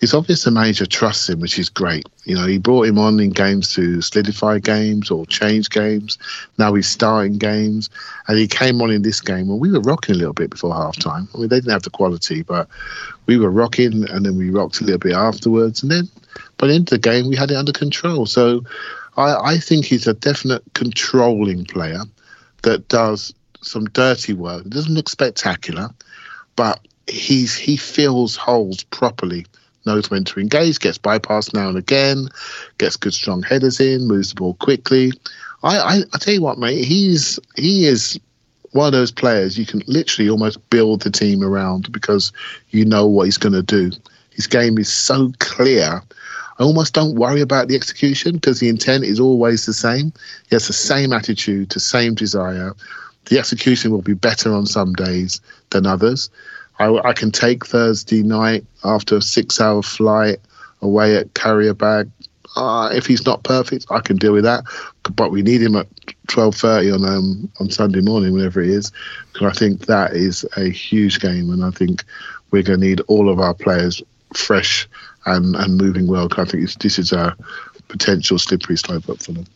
it's 0.00 0.14
obvious 0.14 0.44
the 0.44 0.52
manager 0.52 0.86
trusts 0.86 1.28
him, 1.28 1.40
which 1.40 1.58
is 1.58 1.68
great. 1.68 2.06
You 2.24 2.36
know, 2.36 2.46
he 2.46 2.58
brought 2.58 2.86
him 2.86 2.98
on 2.98 3.18
in 3.18 3.30
games 3.30 3.74
to 3.74 4.00
solidify 4.00 4.60
games 4.60 5.10
or 5.10 5.26
change 5.26 5.70
games. 5.70 6.18
Now 6.56 6.74
he's 6.74 6.88
starting 6.88 7.38
games, 7.38 7.90
and 8.28 8.38
he 8.38 8.46
came 8.46 8.80
on 8.80 8.90
in 8.90 9.02
this 9.02 9.20
game. 9.20 9.50
And 9.50 9.58
we 9.58 9.72
were 9.72 9.80
rocking 9.80 10.14
a 10.14 10.18
little 10.18 10.34
bit 10.34 10.50
before 10.50 10.72
halftime. 10.72 11.26
I 11.34 11.38
mean, 11.38 11.48
they 11.48 11.56
didn't 11.56 11.72
have 11.72 11.82
the 11.82 11.90
quality, 11.90 12.42
but 12.42 12.68
we 13.26 13.38
were 13.38 13.50
rocking, 13.50 14.08
and 14.08 14.24
then 14.24 14.36
we 14.36 14.50
rocked 14.50 14.80
a 14.80 14.84
little 14.84 15.00
bit 15.00 15.14
afterwards. 15.14 15.82
And 15.82 15.90
then 15.90 16.08
by 16.58 16.68
the 16.68 16.74
end 16.74 16.84
of 16.84 16.90
the 16.90 16.98
game, 16.98 17.28
we 17.28 17.34
had 17.34 17.50
it 17.50 17.56
under 17.56 17.72
control. 17.72 18.26
So 18.26 18.62
I, 19.16 19.54
I 19.54 19.58
think 19.58 19.84
he's 19.84 20.06
a 20.06 20.14
definite 20.14 20.62
controlling 20.74 21.64
player 21.64 22.02
that 22.62 22.86
does 22.88 23.34
some 23.62 23.86
dirty 23.86 24.32
work. 24.32 24.64
It 24.64 24.70
doesn't 24.70 24.94
look 24.94 25.08
spectacular, 25.08 25.90
but 26.54 26.80
he's 27.08 27.56
he 27.56 27.76
fills 27.76 28.36
holes 28.36 28.84
properly. 28.84 29.46
Knows 29.88 30.10
when 30.10 30.24
to 30.24 30.38
engage, 30.38 30.80
gets 30.80 30.98
bypassed 30.98 31.54
now 31.54 31.70
and 31.70 31.78
again, 31.78 32.28
gets 32.76 32.96
good 32.96 33.14
strong 33.14 33.42
headers 33.42 33.80
in, 33.80 34.06
moves 34.06 34.28
the 34.28 34.34
ball 34.34 34.52
quickly. 34.52 35.12
I, 35.62 35.78
I, 35.78 36.02
I 36.12 36.18
tell 36.18 36.34
you 36.34 36.42
what, 36.42 36.58
mate, 36.58 36.84
he's 36.84 37.40
he 37.56 37.86
is 37.86 38.20
one 38.72 38.86
of 38.86 38.92
those 38.92 39.10
players 39.10 39.58
you 39.58 39.64
can 39.64 39.82
literally 39.86 40.28
almost 40.28 40.68
build 40.68 41.00
the 41.00 41.10
team 41.10 41.42
around 41.42 41.90
because 41.90 42.32
you 42.68 42.84
know 42.84 43.06
what 43.06 43.24
he's 43.24 43.38
going 43.38 43.54
to 43.54 43.62
do. 43.62 43.90
His 44.30 44.46
game 44.46 44.76
is 44.76 44.92
so 44.92 45.32
clear. 45.38 46.02
I 46.58 46.62
almost 46.62 46.92
don't 46.92 47.16
worry 47.16 47.40
about 47.40 47.68
the 47.68 47.76
execution 47.76 48.34
because 48.34 48.60
the 48.60 48.68
intent 48.68 49.04
is 49.04 49.18
always 49.18 49.64
the 49.64 49.72
same. 49.72 50.12
He 50.50 50.54
has 50.54 50.66
the 50.66 50.74
same 50.74 51.14
attitude, 51.14 51.70
the 51.70 51.80
same 51.80 52.14
desire. 52.14 52.74
The 53.26 53.38
execution 53.38 53.90
will 53.90 54.02
be 54.02 54.14
better 54.14 54.52
on 54.52 54.66
some 54.66 54.92
days 54.92 55.40
than 55.70 55.86
others. 55.86 56.28
I, 56.78 56.92
I 57.08 57.12
can 57.12 57.30
take 57.30 57.66
Thursday 57.66 58.22
night 58.22 58.64
after 58.84 59.16
a 59.16 59.22
six-hour 59.22 59.82
flight 59.82 60.38
away 60.80 61.16
at 61.16 61.34
carrier 61.34 61.74
bag. 61.74 62.10
Uh, 62.56 62.90
if 62.92 63.06
he's 63.06 63.26
not 63.26 63.42
perfect, 63.42 63.86
I 63.90 64.00
can 64.00 64.16
deal 64.16 64.32
with 64.32 64.44
that. 64.44 64.64
But 65.14 65.30
we 65.30 65.42
need 65.42 65.62
him 65.62 65.76
at 65.76 65.86
twelve 66.28 66.54
thirty 66.54 66.90
on 66.90 67.04
um, 67.04 67.50
on 67.60 67.70
Sunday 67.70 68.00
morning, 68.00 68.32
whenever 68.32 68.60
it 68.60 68.70
is, 68.70 68.90
because 69.32 69.54
I 69.54 69.58
think 69.58 69.86
that 69.86 70.12
is 70.12 70.44
a 70.56 70.68
huge 70.68 71.20
game, 71.20 71.50
and 71.50 71.64
I 71.64 71.70
think 71.70 72.04
we're 72.50 72.62
going 72.62 72.80
to 72.80 72.86
need 72.86 73.00
all 73.02 73.28
of 73.28 73.38
our 73.40 73.54
players 73.54 74.02
fresh 74.34 74.88
and, 75.26 75.54
and 75.56 75.76
moving 75.76 76.06
well. 76.06 76.28
I 76.36 76.44
think 76.44 76.72
this 76.74 76.98
is 76.98 77.12
a 77.12 77.36
potential 77.88 78.38
slippery 78.38 78.76
slope 78.76 79.08
up 79.08 79.22
for 79.22 79.32
them. 79.32 79.46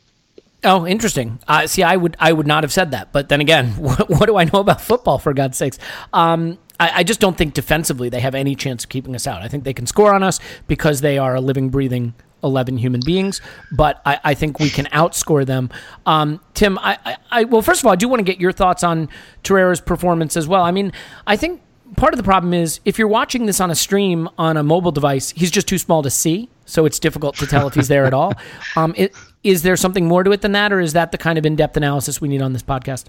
Oh, 0.65 0.87
interesting. 0.87 1.41
Uh, 1.49 1.67
see, 1.67 1.83
I 1.83 1.97
would 1.97 2.17
I 2.21 2.33
would 2.33 2.47
not 2.47 2.63
have 2.63 2.73
said 2.73 2.93
that, 2.93 3.13
but 3.13 3.29
then 3.29 3.41
again, 3.41 3.71
what, 3.77 4.09
what 4.09 4.27
do 4.27 4.37
I 4.37 4.45
know 4.45 4.61
about 4.61 4.81
football? 4.81 5.19
For 5.19 5.35
God's 5.35 5.59
sakes, 5.59 5.79
um, 6.13 6.59
I, 6.81 6.91
I 6.97 7.03
just 7.03 7.21
don't 7.21 7.37
think 7.37 7.55
defensively 7.55 8.09
they 8.09 8.21
have 8.21 8.35
any 8.35 8.55
chance 8.55 8.85
of 8.85 8.91
keeping 8.91 9.15
us 9.15 9.27
out. 9.27 9.43
I 9.43 9.49
think 9.49 9.65
they 9.65 9.75
can 9.75 9.87
score 9.87 10.15
on 10.15 10.23
us 10.23 10.41
because 10.67 11.01
they 11.01 11.19
are 11.19 11.35
a 11.35 11.41
living, 11.41 11.69
breathing 11.71 12.15
eleven 12.45 12.77
human 12.77 13.01
beings, 13.05 13.41
but 13.71 14.03
I, 14.05 14.21
I 14.25 14.35
think 14.35 14.59
we 14.59 14.71
can 14.71 14.87
outscore 14.87 15.47
them. 15.47 15.71
Um, 16.07 16.41
Tim, 16.55 16.79
I, 16.79 16.99
I, 17.05 17.17
I 17.31 17.45
well, 17.45 17.63
first 17.63 17.81
of 17.81 17.87
all, 17.87 17.93
I 17.93 17.97
do 17.97 18.09
want 18.09 18.21
to 18.21 18.25
get 18.25 18.41
your 18.41 18.53
thoughts 18.53 18.83
on 18.83 19.09
Torreira's 19.45 19.81
performance 19.81 20.37
as 20.37 20.49
well. 20.49 20.63
I 20.63 20.71
mean, 20.71 20.93
I 21.27 21.37
think 21.37 21.63
part 21.97 22.15
of 22.15 22.17
the 22.17 22.25
problem 22.25 22.55
is 22.55 22.81
if 22.85 22.99
you're 22.99 23.09
watching 23.09 23.47
this 23.47 23.61
on 23.61 23.71
a 23.71 23.75
stream 23.75 24.29
on 24.39 24.57
a 24.57 24.63
mobile 24.63 24.93
device, 24.93 25.31
he's 25.31 25.51
just 25.51 25.69
too 25.69 25.79
small 25.79 26.03
to 26.03 26.11
see, 26.11 26.49
so 26.65 26.85
it's 26.85 26.99
difficult 26.99 27.37
to 27.37 27.47
tell 27.47 27.67
if 27.69 27.75
he's 27.75 27.89
there 27.89 28.05
at 28.07 28.15
all. 28.15 28.33
Um, 28.75 28.95
it, 28.97 29.15
is 29.45 29.63
there 29.63 29.77
something 29.77 30.07
more 30.07 30.25
to 30.25 30.31
it 30.33 30.41
than 30.41 30.53
that, 30.53 30.73
or 30.73 30.81
is 30.81 30.95
that 30.95 31.13
the 31.13 31.19
kind 31.19 31.37
of 31.37 31.45
in-depth 31.45 31.77
analysis 31.77 32.23
we 32.23 32.29
need 32.29 32.41
on 32.41 32.55
this 32.55 32.63
podcast? 32.63 33.05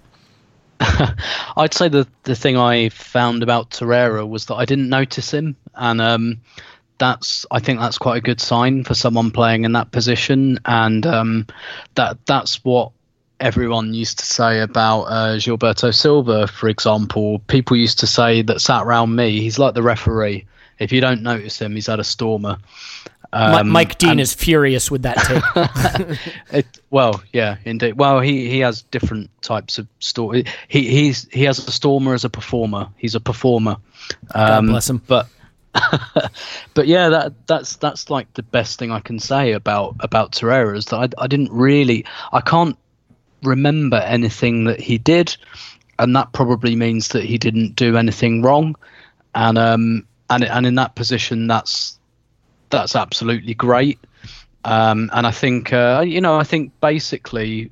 I'd 1.58 1.74
say 1.74 1.88
the 1.88 2.08
the 2.24 2.36
thing 2.36 2.58
I 2.58 2.90
found 2.90 3.44
about 3.44 3.70
Torreira 3.70 4.28
was 4.28 4.46
that 4.46 4.56
I 4.56 4.66
didn't 4.66 4.90
notice 4.90 5.32
him, 5.34 5.56
and 5.76 6.02
um, 6.02 6.42
that's 6.98 7.46
I 7.52 7.60
think 7.60 7.80
that's 7.80 7.98
quite 7.98 8.18
a 8.18 8.22
good 8.22 8.42
sign 8.42 8.84
for 8.84 8.94
someone 8.94 9.32
playing 9.32 9.66
in 9.66 9.74
that 9.74 9.92
position, 9.92 10.60
and 10.66 11.06
um, 11.06 11.48
that 11.96 12.26
that's 12.26 12.64
what 12.64 12.92
everyone 13.40 13.94
used 13.94 14.20
to 14.20 14.26
say 14.26 14.62
about 14.62 15.04
uh, 15.04 15.36
Gilberto 15.36 15.94
Silva, 15.94 16.48
for 16.48 16.70
example. 16.70 17.40
People 17.48 17.78
used 17.78 18.00
to 18.00 18.08
say 18.08 18.42
that 18.44 18.62
sat 18.62 18.84
around 18.84 19.16
me, 19.16 19.42
he's 19.42 19.60
like 19.60 19.74
the 19.74 19.84
referee. 19.84 20.46
If 20.80 20.92
you 20.92 21.02
don't 21.02 21.24
notice 21.24 21.62
him, 21.62 21.76
he's 21.76 21.88
had 21.88 22.00
a 22.00 22.04
stormer. 22.04 22.58
Um, 23.34 23.70
Mike 23.70 23.98
Dean 23.98 24.12
and- 24.12 24.20
is 24.22 24.34
furious 24.34 24.92
with 24.92 25.02
that 25.04 25.18
take. 25.18 26.20
It, 26.52 26.68
well, 26.92 27.24
yeah, 27.34 27.58
indeed. 27.66 27.94
Well, 27.94 28.20
he, 28.20 28.48
he 28.48 28.60
has 28.60 28.84
different 28.84 29.32
types 29.42 29.80
of 29.80 29.88
story. 30.00 30.46
He 30.68 30.88
he's 30.88 31.28
he 31.32 31.44
has 31.46 31.58
a 31.68 31.72
stormer 31.72 32.14
as 32.14 32.24
a 32.26 32.30
performer. 32.30 32.90
He's 32.96 33.16
a 33.16 33.20
performer. 33.20 33.78
Um, 34.36 34.68
bless 34.68 34.88
him. 34.88 35.02
But 35.08 35.28
but 36.76 36.86
yeah, 36.86 37.10
that 37.10 37.48
that's 37.48 37.78
that's 37.78 38.12
like 38.12 38.32
the 38.36 38.44
best 38.44 38.78
thing 38.78 38.92
I 38.92 39.00
can 39.00 39.18
say 39.18 39.54
about 39.54 39.96
about 40.00 40.34
Torreira 40.34 40.78
is 40.78 40.86
that 40.86 40.98
I 40.98 41.24
I 41.24 41.28
didn't 41.28 41.52
really 41.52 42.06
I 42.32 42.42
can't 42.42 42.78
remember 43.42 43.98
anything 43.98 44.66
that 44.66 44.80
he 44.80 45.00
did, 45.00 45.36
and 45.98 46.16
that 46.16 46.32
probably 46.34 46.76
means 46.76 47.08
that 47.10 47.24
he 47.24 47.40
didn't 47.40 47.76
do 47.76 47.98
anything 47.98 48.44
wrong, 48.44 48.76
and 49.34 49.58
um 49.58 50.08
and 50.30 50.44
and 50.44 50.66
in 50.68 50.76
that 50.76 50.94
position 50.96 51.48
that's 51.48 51.98
that's 52.74 52.96
absolutely 52.96 53.54
great. 53.54 54.00
Um, 54.66 55.10
and 55.14 55.26
I 55.28 55.32
think, 55.32 55.72
uh, 55.74 56.04
you 56.06 56.22
know, 56.22 56.38
I 56.38 56.44
think 56.44 56.72
basically, 56.82 57.72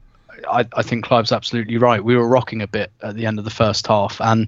I, 0.50 0.66
I 0.76 0.82
think 0.82 1.06
Clive's 1.06 1.32
absolutely 1.32 1.78
right. 1.78 2.04
We 2.04 2.16
were 2.16 2.28
rocking 2.28 2.62
a 2.62 2.68
bit 2.68 2.92
at 3.02 3.16
the 3.16 3.26
end 3.26 3.40
of 3.40 3.46
the 3.46 3.52
first 3.52 3.88
half, 3.88 4.20
and 4.22 4.48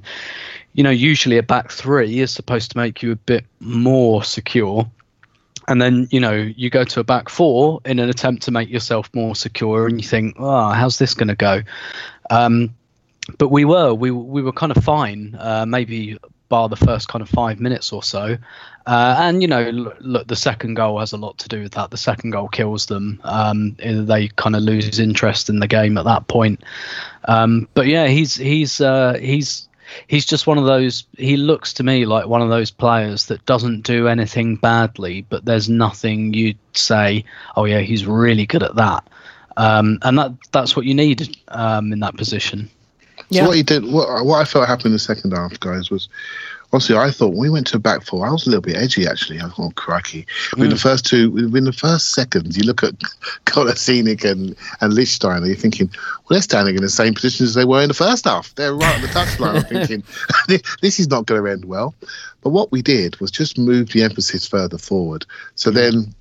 you 0.74 0.84
know, 0.84 0.90
usually 0.90 1.38
a 1.38 1.44
back 1.44 1.72
three 1.72 2.20
is 2.20 2.32
supposed 2.32 2.72
to 2.72 2.78
make 2.78 3.04
you 3.04 3.12
a 3.12 3.16
bit 3.16 3.46
more 3.60 4.24
secure. 4.24 4.90
And 5.68 5.82
then, 5.82 6.08
you 6.12 6.20
know, 6.20 6.34
you 6.34 6.70
go 6.70 6.84
to 6.84 7.00
a 7.00 7.04
back 7.04 7.30
four 7.30 7.80
in 7.86 8.00
an 8.00 8.10
attempt 8.10 8.44
to 8.44 8.52
make 8.52 8.70
yourself 8.70 9.10
more 9.14 9.36
secure, 9.36 9.88
and 9.88 10.02
you 10.02 10.08
think, 10.08 10.36
oh, 10.40 10.70
how's 10.72 10.98
this 10.98 11.14
going 11.14 11.30
to 11.30 11.36
go? 11.36 11.62
Um, 12.30 12.76
but 13.38 13.50
we 13.50 13.64
were, 13.64 13.94
we 13.94 14.12
we 14.12 14.42
were 14.42 14.52
kind 14.52 14.76
of 14.76 14.84
fine. 14.84 15.38
Uh, 15.40 15.66
maybe 15.66 16.18
bar 16.54 16.70
the 16.70 16.76
first 16.76 17.08
kind 17.08 17.24
of 17.24 17.30
five 17.30 17.60
minutes 17.60 17.92
or 17.92 18.04
so. 18.04 18.38
Uh, 18.86 19.16
and 19.18 19.42
you 19.42 19.48
know, 19.48 19.72
look, 19.72 19.98
look, 20.02 20.28
the 20.28 20.36
second 20.36 20.76
goal 20.76 21.00
has 21.00 21.12
a 21.12 21.18
lot 21.18 21.36
to 21.40 21.50
do 21.50 21.64
with 21.64 21.72
that. 21.72 21.90
The 21.90 21.98
second 21.98 22.30
goal 22.30 22.48
kills 22.48 22.86
them. 22.86 23.20
Um, 23.24 23.76
they 23.80 24.28
kind 24.28 24.56
of 24.56 24.62
lose 24.62 25.00
interest 25.00 25.50
in 25.50 25.60
the 25.60 25.68
game 25.68 25.98
at 25.98 26.06
that 26.06 26.28
point. 26.28 26.64
Um, 27.26 27.68
but 27.74 27.88
yeah, 27.88 28.06
he's 28.06 28.36
he's 28.36 28.80
uh, 28.82 29.18
he's 29.20 29.68
he's 30.06 30.28
just 30.28 30.46
one 30.46 30.60
of 30.60 30.66
those. 30.66 31.08
He 31.18 31.38
looks 31.38 31.74
to 31.74 31.84
me 31.84 32.06
like 32.06 32.28
one 32.28 32.44
of 32.44 32.50
those 32.50 32.70
players 32.70 33.26
that 33.28 33.44
doesn't 33.48 33.82
do 33.82 34.08
anything 34.08 34.58
badly, 34.58 35.26
but 35.30 35.46
there's 35.46 35.70
nothing 35.70 36.36
you'd 36.36 36.60
say, 36.74 37.26
oh 37.56 37.66
yeah, 37.66 37.80
he's 37.80 38.06
really 38.06 38.46
good 38.46 38.62
at 38.62 38.76
that. 38.76 39.10
Um, 39.58 39.98
and 40.04 40.20
that 40.20 40.34
that's 40.52 40.76
what 40.76 40.86
you 40.86 40.94
need 40.94 41.36
um, 41.48 41.92
in 41.92 42.02
that 42.02 42.16
position. 42.16 42.70
Yeah. 43.34 43.42
So 43.42 43.48
what 43.48 43.58
he 43.58 43.64
did, 43.64 43.86
what, 43.86 44.26
what 44.26 44.42
I 44.42 44.46
felt 44.46 44.68
happened 44.68 44.88
in 44.88 44.94
the 44.94 45.00
second 45.00 45.32
half, 45.32 45.60
guys, 45.60 45.90
was 45.90 46.08
obviously 46.74 46.98
I 46.98 47.12
thought 47.12 47.30
when 47.30 47.40
we 47.40 47.50
went 47.50 47.68
to 47.68 47.80
back 47.80 48.04
four, 48.04 48.28
I 48.28 48.32
was 48.32 48.46
a 48.46 48.50
little 48.50 48.62
bit 48.62 48.76
edgy 48.76 49.08
actually. 49.08 49.40
I 49.40 49.44
thought, 49.44 49.60
oh, 49.60 49.72
crikey. 49.76 50.26
Within 50.54 50.70
the 50.70 50.76
mm. 50.76 50.82
first 50.82 51.06
two, 51.06 51.32
within 51.32 51.66
the 51.66 51.74
first 51.74 52.14
seconds, 52.14 52.58
you 52.58 52.64
look 52.64 52.84
at 52.84 52.94
Kolasinac 53.46 54.30
and, 54.30 54.56
and 54.82 54.94
Lichtsteiner, 54.94 55.48
you're 55.48 55.56
thinking, 55.56 55.90
well, 55.96 56.36
they're 56.36 56.42
standing 56.42 56.76
in 56.76 56.82
the 56.82 56.90
same 56.90 57.14
position 57.14 57.46
as 57.46 57.54
they 57.54 57.66
were 57.66 57.82
in 57.82 57.88
the 57.88 57.94
first 57.94 58.26
half. 58.26 58.54
They're 58.56 58.74
right 58.74 58.96
on 58.96 59.02
the 59.02 59.08
touchline. 59.08 59.56
I'm 59.56 59.64
thinking, 59.88 60.04
this 60.82 61.00
is 61.00 61.08
not 61.08 61.26
going 61.26 61.44
to 61.44 61.50
end 61.50 61.66
well. 61.66 61.96
But 62.42 62.50
what 62.50 62.72
we 62.72 62.82
did 62.82 63.20
was 63.20 63.32
just 63.32 63.58
move 63.58 63.90
the 63.90 64.04
emphasis 64.04 64.48
further 64.48 64.78
forward. 64.78 65.26
So 65.56 65.72
then 65.72 66.14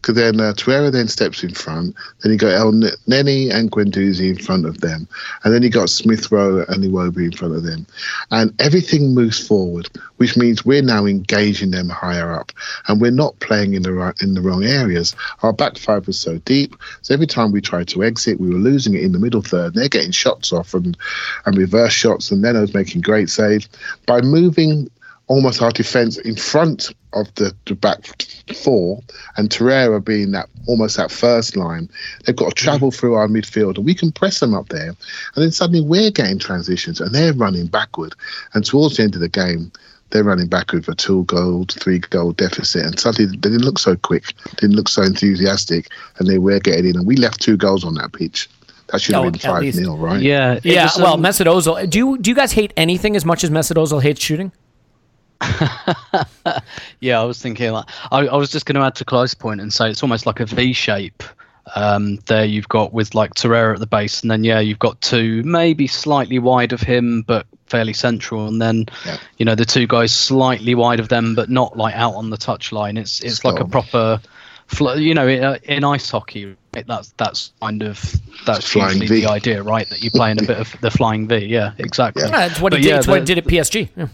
because 0.00 0.14
then 0.14 0.40
uh, 0.40 0.52
Torreira 0.52 0.90
then 0.90 1.08
steps 1.08 1.42
in 1.42 1.52
front. 1.52 1.94
Then 2.20 2.32
you 2.32 2.38
got 2.38 2.52
El 2.52 2.72
Neni 2.72 3.52
and 3.52 3.70
Guendouzi 3.70 4.30
in 4.30 4.38
front 4.38 4.66
of 4.66 4.80
them, 4.80 5.08
and 5.44 5.52
then 5.52 5.62
you 5.62 5.70
got 5.70 5.90
Smith 5.90 6.30
Rowe 6.30 6.64
and 6.68 6.84
Iwobi 6.84 7.24
in 7.24 7.32
front 7.32 7.54
of 7.54 7.64
them, 7.64 7.86
and 8.30 8.54
everything 8.60 9.14
moves 9.14 9.44
forward, 9.46 9.88
which 10.16 10.36
means 10.36 10.64
we're 10.64 10.82
now 10.82 11.06
engaging 11.06 11.70
them 11.70 11.88
higher 11.88 12.32
up, 12.32 12.52
and 12.86 13.00
we're 13.00 13.10
not 13.10 13.38
playing 13.40 13.74
in 13.74 13.82
the 13.82 13.92
right 13.92 14.14
in 14.20 14.34
the 14.34 14.40
wrong 14.40 14.64
areas. 14.64 15.14
Our 15.42 15.52
back 15.52 15.78
five 15.78 16.06
was 16.06 16.18
so 16.18 16.38
deep, 16.38 16.76
so 17.02 17.14
every 17.14 17.26
time 17.26 17.52
we 17.52 17.60
tried 17.60 17.88
to 17.88 18.04
exit, 18.04 18.40
we 18.40 18.48
were 18.48 18.54
losing 18.54 18.94
it 18.94 19.02
in 19.02 19.12
the 19.12 19.18
middle 19.18 19.42
third. 19.42 19.74
They're 19.74 19.88
getting 19.88 20.12
shots 20.12 20.52
off 20.52 20.74
and 20.74 20.96
and 21.44 21.56
reverse 21.56 21.92
shots, 21.92 22.30
and 22.30 22.42
Leno's 22.42 22.74
making 22.74 23.02
great 23.02 23.30
saves 23.30 23.68
by 24.06 24.20
moving 24.20 24.88
almost 25.28 25.62
our 25.62 25.70
defence 25.70 26.18
in 26.18 26.34
front 26.36 26.90
of 27.12 27.32
the, 27.36 27.54
the 27.66 27.74
back 27.74 28.04
four, 28.54 29.00
and 29.36 29.48
Torreira 29.50 30.04
being 30.04 30.32
that 30.32 30.48
almost 30.66 30.96
that 30.96 31.10
first 31.10 31.56
line, 31.56 31.88
they've 32.24 32.36
got 32.36 32.48
to 32.50 32.54
travel 32.54 32.90
through 32.90 33.14
our 33.14 33.28
midfield, 33.28 33.76
and 33.76 33.84
we 33.86 33.94
can 33.94 34.10
press 34.12 34.40
them 34.40 34.54
up 34.54 34.68
there. 34.68 34.88
And 34.88 34.96
then 35.36 35.50
suddenly 35.50 35.80
we're 35.80 36.10
getting 36.10 36.38
transitions, 36.38 37.00
and 37.00 37.14
they're 37.14 37.32
running 37.32 37.66
backward. 37.66 38.14
And 38.54 38.64
towards 38.64 38.96
the 38.96 39.04
end 39.04 39.14
of 39.14 39.20
the 39.20 39.28
game, 39.28 39.70
they're 40.10 40.24
running 40.24 40.48
backward 40.48 40.84
for 40.86 40.94
two 40.94 41.24
goal, 41.24 41.66
three 41.70 41.98
goal 41.98 42.32
deficit, 42.32 42.84
and 42.84 42.98
suddenly 42.98 43.30
they 43.30 43.50
didn't 43.50 43.64
look 43.64 43.78
so 43.78 43.96
quick, 43.96 44.32
didn't 44.56 44.76
look 44.76 44.88
so 44.88 45.02
enthusiastic, 45.02 45.88
and 46.18 46.28
they 46.28 46.38
were 46.38 46.58
getting 46.60 46.86
in, 46.86 46.96
and 46.96 47.06
we 47.06 47.16
left 47.16 47.40
two 47.40 47.56
goals 47.56 47.84
on 47.84 47.94
that 47.94 48.12
pitch. 48.12 48.48
That 48.88 49.02
should 49.02 49.14
have 49.14 49.24
Oh, 49.24 49.30
been 49.30 49.34
at 49.34 49.42
five 49.42 49.60
least. 49.62 49.76
0 49.76 49.96
right? 49.96 50.20
Yeah, 50.22 50.54
it 50.54 50.64
yeah, 50.64 50.84
was, 50.84 50.96
well, 50.96 51.14
um, 51.14 51.22
Mesut 51.22 51.44
Ozil. 51.44 51.88
Do 51.90 51.98
you 51.98 52.18
do 52.18 52.30
you 52.30 52.34
guys 52.34 52.52
hate 52.52 52.72
anything 52.78 53.16
as 53.16 53.24
much 53.26 53.44
as 53.44 53.50
Mesut 53.50 53.74
Ozil 53.76 54.02
hates 54.02 54.22
shooting? 54.22 54.50
Yeah, 57.00 57.20
I 57.20 57.24
was 57.24 57.40
thinking 57.40 57.72
that. 57.72 57.88
I, 58.10 58.26
I 58.26 58.36
was 58.36 58.50
just 58.50 58.66
going 58.66 58.74
to 58.74 58.80
add 58.82 58.94
to 58.96 59.04
Clive's 59.04 59.34
point 59.34 59.60
and 59.60 59.72
say 59.72 59.88
it's 59.90 60.02
almost 60.02 60.26
like 60.26 60.40
a 60.40 60.46
V 60.46 60.72
shape. 60.72 61.22
Um, 61.76 62.16
there 62.26 62.44
you've 62.46 62.68
got 62.68 62.92
with 62.94 63.14
like 63.14 63.34
Torreira 63.34 63.74
at 63.74 63.80
the 63.80 63.86
base, 63.86 64.22
and 64.22 64.30
then 64.30 64.42
yeah, 64.42 64.58
you've 64.58 64.78
got 64.78 65.00
two 65.02 65.42
maybe 65.44 65.86
slightly 65.86 66.38
wide 66.38 66.72
of 66.72 66.80
him, 66.80 67.22
but 67.22 67.46
fairly 67.66 67.92
central, 67.92 68.48
and 68.48 68.60
then 68.60 68.86
Yeah. 69.04 69.18
you 69.36 69.44
know 69.44 69.54
the 69.54 69.66
two 69.66 69.86
guys 69.86 70.10
slightly 70.12 70.74
wide 70.74 70.98
of 70.98 71.08
them, 71.10 71.34
but 71.34 71.50
not 71.50 71.76
like 71.76 71.94
out 71.94 72.14
on 72.14 72.30
the 72.30 72.38
touchline. 72.38 72.98
It's 72.98 73.20
it's 73.20 73.44
like 73.44 73.60
a 73.60 73.66
proper, 73.66 74.18
fl- 74.68 74.94
you 74.96 75.12
know, 75.12 75.28
in, 75.28 75.44
uh, 75.44 75.58
in 75.64 75.84
ice 75.84 76.10
hockey, 76.10 76.56
right, 76.74 76.86
that's 76.86 77.12
that's 77.18 77.52
kind 77.60 77.82
of 77.82 78.02
that's 78.46 78.66
Flying 78.66 79.02
usually 79.02 79.20
V. 79.20 79.26
the 79.26 79.30
idea, 79.30 79.62
right? 79.62 79.86
That 79.90 80.02
you 80.02 80.10
play 80.10 80.30
in 80.30 80.38
a 80.42 80.46
bit 80.46 80.56
of 80.58 80.74
the 80.80 80.90
flying 80.90 81.28
V. 81.28 81.36
Yeah, 81.44 81.74
exactly. 81.76 82.22
Yeah. 82.22 82.30
Yeah, 82.30 82.46
it's 82.46 82.60
what 82.60 82.70
But 82.70 82.80
it 82.80 82.82
did. 82.84 82.88
yeah, 82.88 82.96
it's 82.98 83.06
what 83.06 83.18
it 83.18 83.20
the- 83.20 83.34
did 83.34 83.38
at 83.38 83.44
PSG. 83.44 83.88
Yeah. 83.94 84.08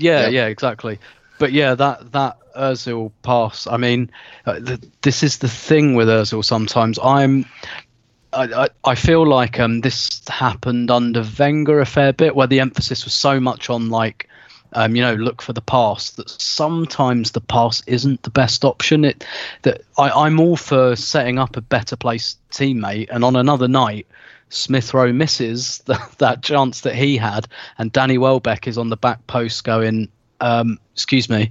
Yeah, 0.00 0.22
Yeah. 0.22 0.28
yeah, 0.28 0.46
exactly. 0.46 0.98
But 1.38 1.52
yeah, 1.52 1.74
that 1.74 2.12
that 2.12 2.36
Özil 2.56 3.12
pass. 3.22 3.66
I 3.66 3.76
mean, 3.76 4.10
uh, 4.46 4.60
th- 4.60 4.80
this 5.02 5.22
is 5.22 5.38
the 5.38 5.48
thing 5.48 5.94
with 5.94 6.08
Özil. 6.08 6.44
Sometimes 6.44 6.98
I'm. 7.02 7.46
I, 8.32 8.44
I, 8.44 8.68
I 8.84 8.94
feel 8.94 9.26
like 9.26 9.58
um, 9.58 9.80
this 9.80 10.20
happened 10.28 10.90
under 10.90 11.24
Wenger 11.38 11.80
a 11.80 11.86
fair 11.86 12.12
bit, 12.12 12.36
where 12.36 12.46
the 12.46 12.60
emphasis 12.60 13.04
was 13.04 13.12
so 13.14 13.40
much 13.40 13.70
on 13.70 13.90
like, 13.90 14.28
um, 14.74 14.94
you 14.94 15.02
know, 15.02 15.14
look 15.14 15.42
for 15.42 15.52
the 15.52 15.60
pass 15.60 16.10
that 16.10 16.30
sometimes 16.30 17.32
the 17.32 17.40
pass 17.40 17.82
isn't 17.88 18.22
the 18.22 18.30
best 18.30 18.64
option. 18.64 19.04
It 19.04 19.24
that 19.62 19.80
I, 19.98 20.10
I'm 20.10 20.38
all 20.38 20.56
for 20.56 20.94
setting 20.94 21.38
up 21.38 21.56
a 21.56 21.60
better 21.60 21.96
place 21.96 22.36
teammate, 22.52 23.08
and 23.10 23.24
on 23.24 23.34
another 23.34 23.66
night, 23.66 24.06
Smith 24.50 24.92
Rowe 24.92 25.12
misses 25.12 25.78
the, 25.86 25.98
that 26.18 26.42
chance 26.42 26.82
that 26.82 26.94
he 26.94 27.16
had, 27.16 27.48
and 27.78 27.90
Danny 27.90 28.18
Welbeck 28.18 28.66
is 28.66 28.76
on 28.76 28.90
the 28.90 28.96
back 28.96 29.26
post 29.26 29.64
going, 29.64 30.08
um, 30.40 30.78
"Excuse 30.92 31.30
me, 31.30 31.50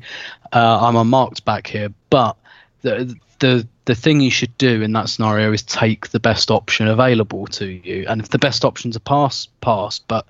uh, 0.53 0.79
I'm 0.85 0.95
unmarked 0.95 1.43
back 1.45 1.67
here." 1.67 1.89
But 2.09 2.37
the 2.81 3.15
the 3.39 3.67
the 3.85 3.95
thing 3.95 4.21
you 4.21 4.31
should 4.31 4.55
do 4.57 4.81
in 4.81 4.93
that 4.93 5.09
scenario 5.09 5.51
is 5.51 5.63
take 5.63 6.09
the 6.09 6.19
best 6.19 6.51
option 6.51 6.87
available 6.87 7.47
to 7.47 7.65
you, 7.65 8.05
and 8.07 8.21
if 8.21 8.29
the 8.29 8.37
best 8.37 8.63
option's 8.63 8.95
a 8.95 8.99
pass, 8.99 9.47
pass. 9.61 9.99
But 9.99 10.29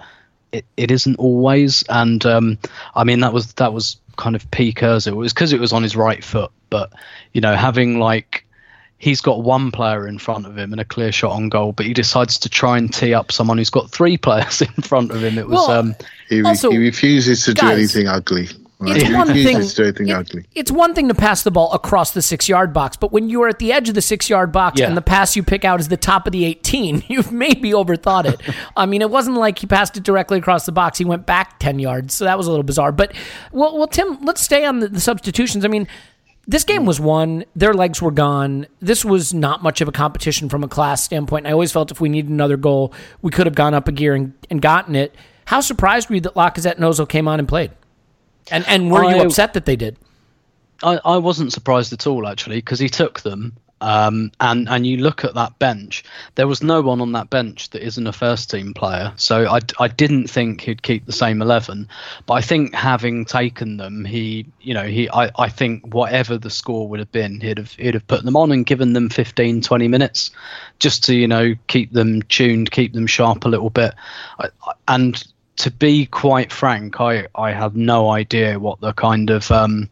it, 0.51 0.65
it 0.77 0.91
isn't 0.91 1.17
always, 1.17 1.83
and 1.89 2.25
um, 2.25 2.57
I 2.95 3.03
mean 3.03 3.19
that 3.19 3.33
was 3.33 3.53
that 3.53 3.73
was 3.73 3.97
kind 4.17 4.35
of 4.35 4.49
peak 4.51 4.79
Özil. 4.79 5.07
It 5.07 5.15
was 5.15 5.33
because 5.33 5.53
it 5.53 5.59
was 5.59 5.73
on 5.73 5.83
his 5.83 5.95
right 5.95 6.23
foot, 6.23 6.51
but 6.69 6.93
you 7.33 7.41
know 7.41 7.55
having 7.55 7.99
like 7.99 8.45
he's 8.99 9.21
got 9.21 9.41
one 9.43 9.71
player 9.71 10.07
in 10.07 10.19
front 10.19 10.45
of 10.45 10.57
him 10.57 10.71
and 10.71 10.79
a 10.79 10.85
clear 10.85 11.11
shot 11.11 11.31
on 11.31 11.49
goal, 11.49 11.71
but 11.71 11.85
he 11.85 11.93
decides 11.93 12.37
to 12.37 12.49
try 12.49 12.77
and 12.77 12.93
tee 12.93 13.13
up 13.13 13.31
someone 13.31 13.57
who's 13.57 13.69
got 13.69 13.89
three 13.89 14.17
players 14.27 14.61
in 14.61 14.67
front 14.83 15.11
of 15.11 15.23
him. 15.23 15.37
It 15.37 15.47
was 15.47 15.55
Well, 15.67 15.71
um, 15.71 15.95
He, 16.29 16.41
re- 16.41 16.49
Also, 16.49 16.69
he 16.69 16.77
refuses 16.77 17.43
to 17.45 17.53
do 17.53 17.67
anything 17.67 18.07
ugly. 18.07 18.49
Right? 18.81 18.95
It's 18.95 19.11
one 19.13 19.27
thing. 19.27 19.61
to 19.61 19.83
it- 20.39 20.45
It's 20.55 20.71
one 20.71 20.95
thing 20.95 21.09
to 21.09 21.13
pass 21.13 21.43
the 21.43 21.51
ball 21.51 21.73
across 21.73 22.11
the 22.11 22.21
six 22.21 22.47
yard 22.47 22.71
box, 22.71 22.95
but 22.95 23.11
when 23.11 23.29
you 23.29 23.41
are 23.43 23.49
at 23.49 23.59
the 23.59 23.73
edge 23.73 23.89
of 23.89 23.95
the 23.95 24.01
six 24.01 24.29
yard 24.29 24.53
box 24.53 24.79
Yeah. 24.79 24.87
and 24.87 24.95
the 24.95 25.01
pass 25.01 25.35
you 25.35 25.43
pick 25.43 25.65
out 25.65 25.81
is 25.81 25.89
the 25.89 25.97
top 25.97 26.25
of 26.27 26.31
the 26.31 26.45
18, 26.45 27.03
you've 27.09 27.31
maybe 27.31 27.71
overthought 27.71 28.23
it. 28.25 28.39
I 28.77 28.85
mean, 28.85 29.01
it 29.01 29.09
wasn't 29.09 29.35
like 29.35 29.59
he 29.59 29.67
passed 29.67 29.97
it 29.97 30.03
directly 30.03 30.37
across 30.37 30.65
the 30.65 30.71
box. 30.71 30.97
He 30.97 31.03
went 31.05 31.25
back 31.25 31.59
10 31.59 31.79
yards, 31.79 32.13
so 32.13 32.23
that 32.23 32.37
was 32.37 32.47
a 32.47 32.51
little 32.51 32.63
bizarre. 32.63 32.93
But, 32.93 33.13
well, 33.51 33.77
well 33.77 33.87
Tim, 33.87 34.17
let's 34.21 34.41
stay 34.41 34.63
on 34.65 34.79
the, 34.79 34.87
the 34.87 35.01
substitutions. 35.01 35.65
I 35.65 35.67
mean, 35.67 35.85
this 36.47 36.63
game 36.63 36.85
was 36.85 36.99
won. 36.99 37.45
Their 37.55 37.73
legs 37.73 38.01
were 38.01 38.11
gone. 38.11 38.67
This 38.79 39.05
was 39.05 39.33
not 39.33 39.61
much 39.61 39.81
of 39.81 39.87
a 39.87 39.91
competition 39.91 40.49
from 40.49 40.63
a 40.63 40.67
class 40.67 41.03
standpoint. 41.03 41.45
I 41.45 41.51
always 41.51 41.71
felt 41.71 41.91
if 41.91 42.01
we 42.01 42.09
needed 42.09 42.31
another 42.31 42.57
goal, 42.57 42.93
we 43.21 43.31
could 43.31 43.45
have 43.45 43.55
gone 43.55 43.73
up 43.73 43.87
a 43.87 43.91
gear 43.91 44.15
and, 44.15 44.33
and 44.49 44.61
gotten 44.61 44.95
it. 44.95 45.15
How 45.45 45.61
surprised 45.61 46.09
were 46.09 46.15
you 46.15 46.21
that 46.21 46.35
Lacazette 46.35 46.75
and 46.75 46.83
Ozil 46.83 47.07
came 47.07 47.27
on 47.27 47.39
and 47.39 47.47
played? 47.47 47.71
And 48.51 48.65
and 48.67 48.91
were 48.91 49.03
you 49.03 49.21
upset 49.21 49.53
that 49.53 49.65
they 49.65 49.75
did? 49.75 49.97
I, 50.81 50.99
I 51.03 51.17
wasn't 51.17 51.53
surprised 51.53 51.93
at 51.93 52.07
all 52.07 52.27
actually 52.27 52.57
because 52.57 52.79
he 52.79 52.89
took 52.89 53.21
them. 53.21 53.55
Um, 53.81 54.31
and 54.39 54.67
and 54.69 54.85
you 54.85 54.97
look 54.97 55.23
at 55.23 55.35
that 55.35 55.57
bench, 55.59 56.03
there 56.35 56.47
was 56.47 56.61
no 56.61 56.81
one 56.81 57.01
on 57.01 57.11
that 57.13 57.29
bench 57.29 57.69
that 57.71 57.81
isn't 57.85 58.07
a 58.07 58.11
first 58.13 58.49
team 58.49 58.73
player. 58.73 59.13
So 59.15 59.47
I, 59.47 59.59
I 59.79 59.87
didn't 59.87 60.27
think 60.27 60.61
he'd 60.61 60.83
keep 60.83 61.05
the 61.05 61.11
same 61.11 61.41
eleven, 61.41 61.87
but 62.25 62.33
I 62.35 62.41
think 62.41 62.73
having 62.73 63.25
taken 63.25 63.77
them, 63.77 64.05
he 64.05 64.45
you 64.61 64.73
know 64.73 64.83
he 64.85 65.09
I, 65.09 65.31
I 65.37 65.49
think 65.49 65.93
whatever 65.93 66.37
the 66.37 66.49
score 66.49 66.87
would 66.89 66.99
have 66.99 67.11
been, 67.11 67.39
he'd 67.39 67.57
have 67.57 67.71
he'd 67.73 67.93
have 67.93 68.07
put 68.07 68.23
them 68.23 68.35
on 68.35 68.51
and 68.51 68.65
given 68.65 68.93
them 68.93 69.09
15, 69.09 69.61
20 69.61 69.87
minutes, 69.87 70.31
just 70.79 71.03
to 71.05 71.15
you 71.15 71.27
know 71.27 71.55
keep 71.67 71.91
them 71.93 72.21
tuned, 72.23 72.71
keep 72.71 72.93
them 72.93 73.07
sharp 73.07 73.45
a 73.45 73.49
little 73.49 73.69
bit, 73.69 73.93
I, 74.39 74.49
I- 74.65 74.73
and 74.87 75.23
to 75.57 75.71
be 75.71 76.05
quite 76.05 76.51
frank, 76.51 76.99
I 77.01 77.27
I 77.35 77.51
have 77.51 77.75
no 77.75 78.09
idea 78.11 78.59
what 78.59 78.79
the 78.81 78.93
kind 78.93 79.29
of 79.29 79.51
um, 79.51 79.89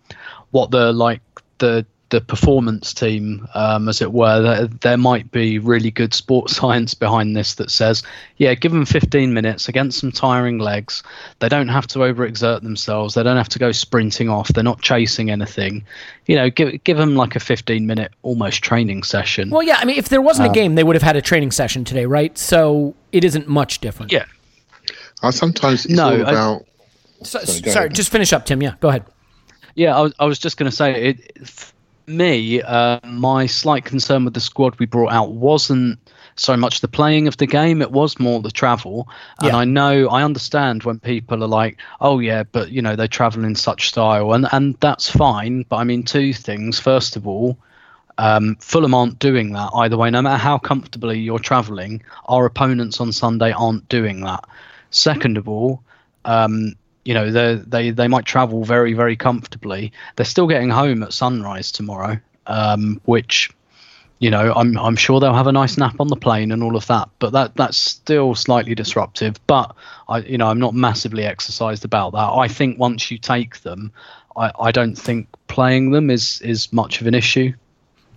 what 0.51 0.71
the 0.71 0.91
like 0.93 1.21
the 1.57 1.85
the 2.10 2.22
performance 2.22 2.93
team, 2.93 3.45
um, 3.53 3.89
as 3.89 4.01
it 4.01 4.14
were, 4.14 4.41
there, 4.41 4.68
there 4.68 4.97
might 4.97 5.30
be 5.32 5.60
really 5.60 5.91
good 5.91 6.14
sports 6.14 6.55
science 6.58 6.93
behind 6.93 7.36
this 7.36 7.55
that 7.55 7.70
says, 7.70 8.01
yeah, 8.38 8.53
give 8.53 8.72
them 8.72 8.86
15 8.86 9.34
minutes 9.34 9.68
against 9.68 9.99
some 9.99 10.12
tiring 10.12 10.58
legs. 10.60 11.03
They 11.39 11.49
don't 11.49 11.68
have 11.68 11.86
to 11.88 11.99
overexert 11.99 12.62
themselves. 12.62 13.14
They 13.14 13.24
don't 13.24 13.36
have 13.38 13.49
to 13.49 13.60
go 13.60 13.72
sprinting 13.74 14.30
off. 14.30 14.47
They're 14.49 14.64
not 14.64 14.82
chasing 14.82 15.30
anything. 15.30 15.86
You 16.28 16.36
know, 16.38 16.49
give 16.49 16.84
give 16.84 16.97
them 16.97 17.16
like 17.16 17.36
a 17.36 17.39
15 17.41 17.86
minute 17.86 18.14
almost 18.24 18.62
training 18.64 19.03
session. 19.03 19.49
Well, 19.49 19.64
yeah. 19.64 19.78
I 19.80 19.86
mean, 19.86 19.97
if 19.97 20.10
there 20.10 20.22
wasn't 20.22 20.49
a 20.49 20.53
game, 20.53 20.76
they 20.76 20.84
would 20.84 20.95
have 20.95 21.03
had 21.03 21.16
a 21.18 21.22
training 21.22 21.51
session 21.51 21.84
today, 21.84 22.05
right? 22.05 22.38
So 22.38 22.95
it 23.12 23.24
isn't 23.26 23.47
much 23.47 23.80
different. 23.80 24.12
yeah, 24.12 24.26
Uh, 25.24 25.32
sometimes 25.32 25.86
it's 25.86 25.93
No, 25.93 26.24
all 26.26 26.26
I- 26.26 27.24
So, 27.24 27.39
Sorry, 27.39 27.72
sorry, 27.72 27.89
just 27.89 28.12
finish 28.12 28.32
up, 28.32 28.45
Tim. 28.45 28.62
Yeah, 28.62 28.76
go 28.80 28.89
ahead. 28.89 29.03
Yeah, 29.76 29.95
I 29.97 30.01
was, 30.01 30.14
I 30.20 30.26
was 30.26 30.39
just 30.39 30.58
going 30.58 30.70
to 30.70 30.76
say 30.76 31.10
it. 31.10 31.72
Me, 32.08 32.62
uh, 32.62 32.99
my 33.05 33.45
slight 33.45 33.84
concern 33.84 34.24
with 34.24 34.34
the 34.34 34.39
squad 34.39 34.80
we 34.80 34.86
brought 34.86 35.12
out 35.12 35.32
wasn't 35.34 35.99
so 36.36 36.55
much 36.55 36.80
the 36.80 36.88
playing 36.88 37.28
of 37.28 37.36
the 37.36 37.45
game; 37.45 37.82
it 37.82 37.91
was 37.91 38.18
more 38.18 38.39
the 38.41 38.49
travel. 38.49 39.10
And 39.41 39.49
Yeah. 39.49 39.58
I 39.58 39.66
know, 39.66 40.08
I 40.08 40.24
understand 40.24 40.84
when 40.84 40.99
people 40.99 41.43
are 41.43 41.49
like, 41.49 41.78
"Oh 41.99 42.20
yeah, 42.20 42.43
but 42.43 42.72
you 42.72 42.82
know 42.82 42.95
they 42.95 43.08
travel 43.08 43.43
in 43.43 43.55
such 43.55 43.89
style," 43.89 44.32
and 44.32 44.47
and 44.53 44.78
that's 44.80 45.10
fine. 45.10 45.66
But 45.68 45.78
I 45.78 45.84
mean, 45.84 46.03
two 46.03 46.32
things. 46.34 46.80
First 46.80 47.18
of 47.18 47.28
all, 47.28 47.58
um, 48.18 48.55
Fulham 48.62 48.93
aren't 48.93 49.20
doing 49.20 49.51
that 49.51 49.72
either 49.76 49.97
way. 49.97 50.10
No 50.10 50.22
matter 50.22 50.38
how 50.38 50.58
comfortably 50.58 51.20
you're 51.20 51.39
travelling, 51.39 52.01
our 52.30 52.45
opponents 52.45 53.01
on 53.01 53.12
Sunday 53.12 53.51
aren't 53.51 53.89
doing 53.89 54.22
that. 54.22 54.45
Second 54.91 55.38
of 55.38 55.49
all, 55.49 55.82
um, 56.24 56.74
you 57.08 57.14
know 57.14 57.32
they 57.32 57.55
they 57.55 57.89
they 57.91 58.10
might 58.10 58.26
travel 58.26 58.66
very 58.66 58.91
very 58.91 59.16
comfortably. 59.16 59.93
They're 60.18 60.26
still 60.26 60.45
getting 60.45 60.70
home 60.70 61.03
at 61.03 61.14
sunrise 61.14 61.72
tomorrow, 61.72 62.20
um, 62.47 62.99
which 63.05 63.49
you 64.20 64.30
know 64.30 64.51
I'm 64.53 64.78
I'm 64.78 64.97
sure 64.97 65.22
they'll 65.22 65.34
have 65.34 65.47
a 65.47 65.53
nice 65.53 65.78
nap 65.78 66.01
on 66.01 66.10
the 66.10 66.18
plane 66.18 66.51
and 66.51 66.62
all 66.62 66.76
of 66.76 66.86
that. 66.88 67.08
But 67.20 67.32
that 67.32 67.55
that's 67.55 67.78
still 67.78 68.36
slightly 68.36 68.76
disruptive. 68.76 69.39
But 69.47 69.74
I 70.10 70.18
you 70.18 70.38
know 70.38 70.47
I'm 70.47 70.60
not 70.60 70.74
massively 70.74 71.24
exercised 71.24 71.86
about 71.86 72.12
that. 72.12 72.30
I 72.34 72.49
think 72.49 72.78
once 72.78 73.10
you 73.10 73.18
take 73.18 73.62
them, 73.62 73.93
I, 74.36 74.51
I 74.60 74.72
don't 74.74 74.97
think 74.97 75.30
playing 75.47 75.91
them 75.91 76.10
is 76.10 76.41
is 76.41 76.74
much 76.74 76.99
of 76.99 77.08
an 77.08 77.14
issue. 77.14 77.53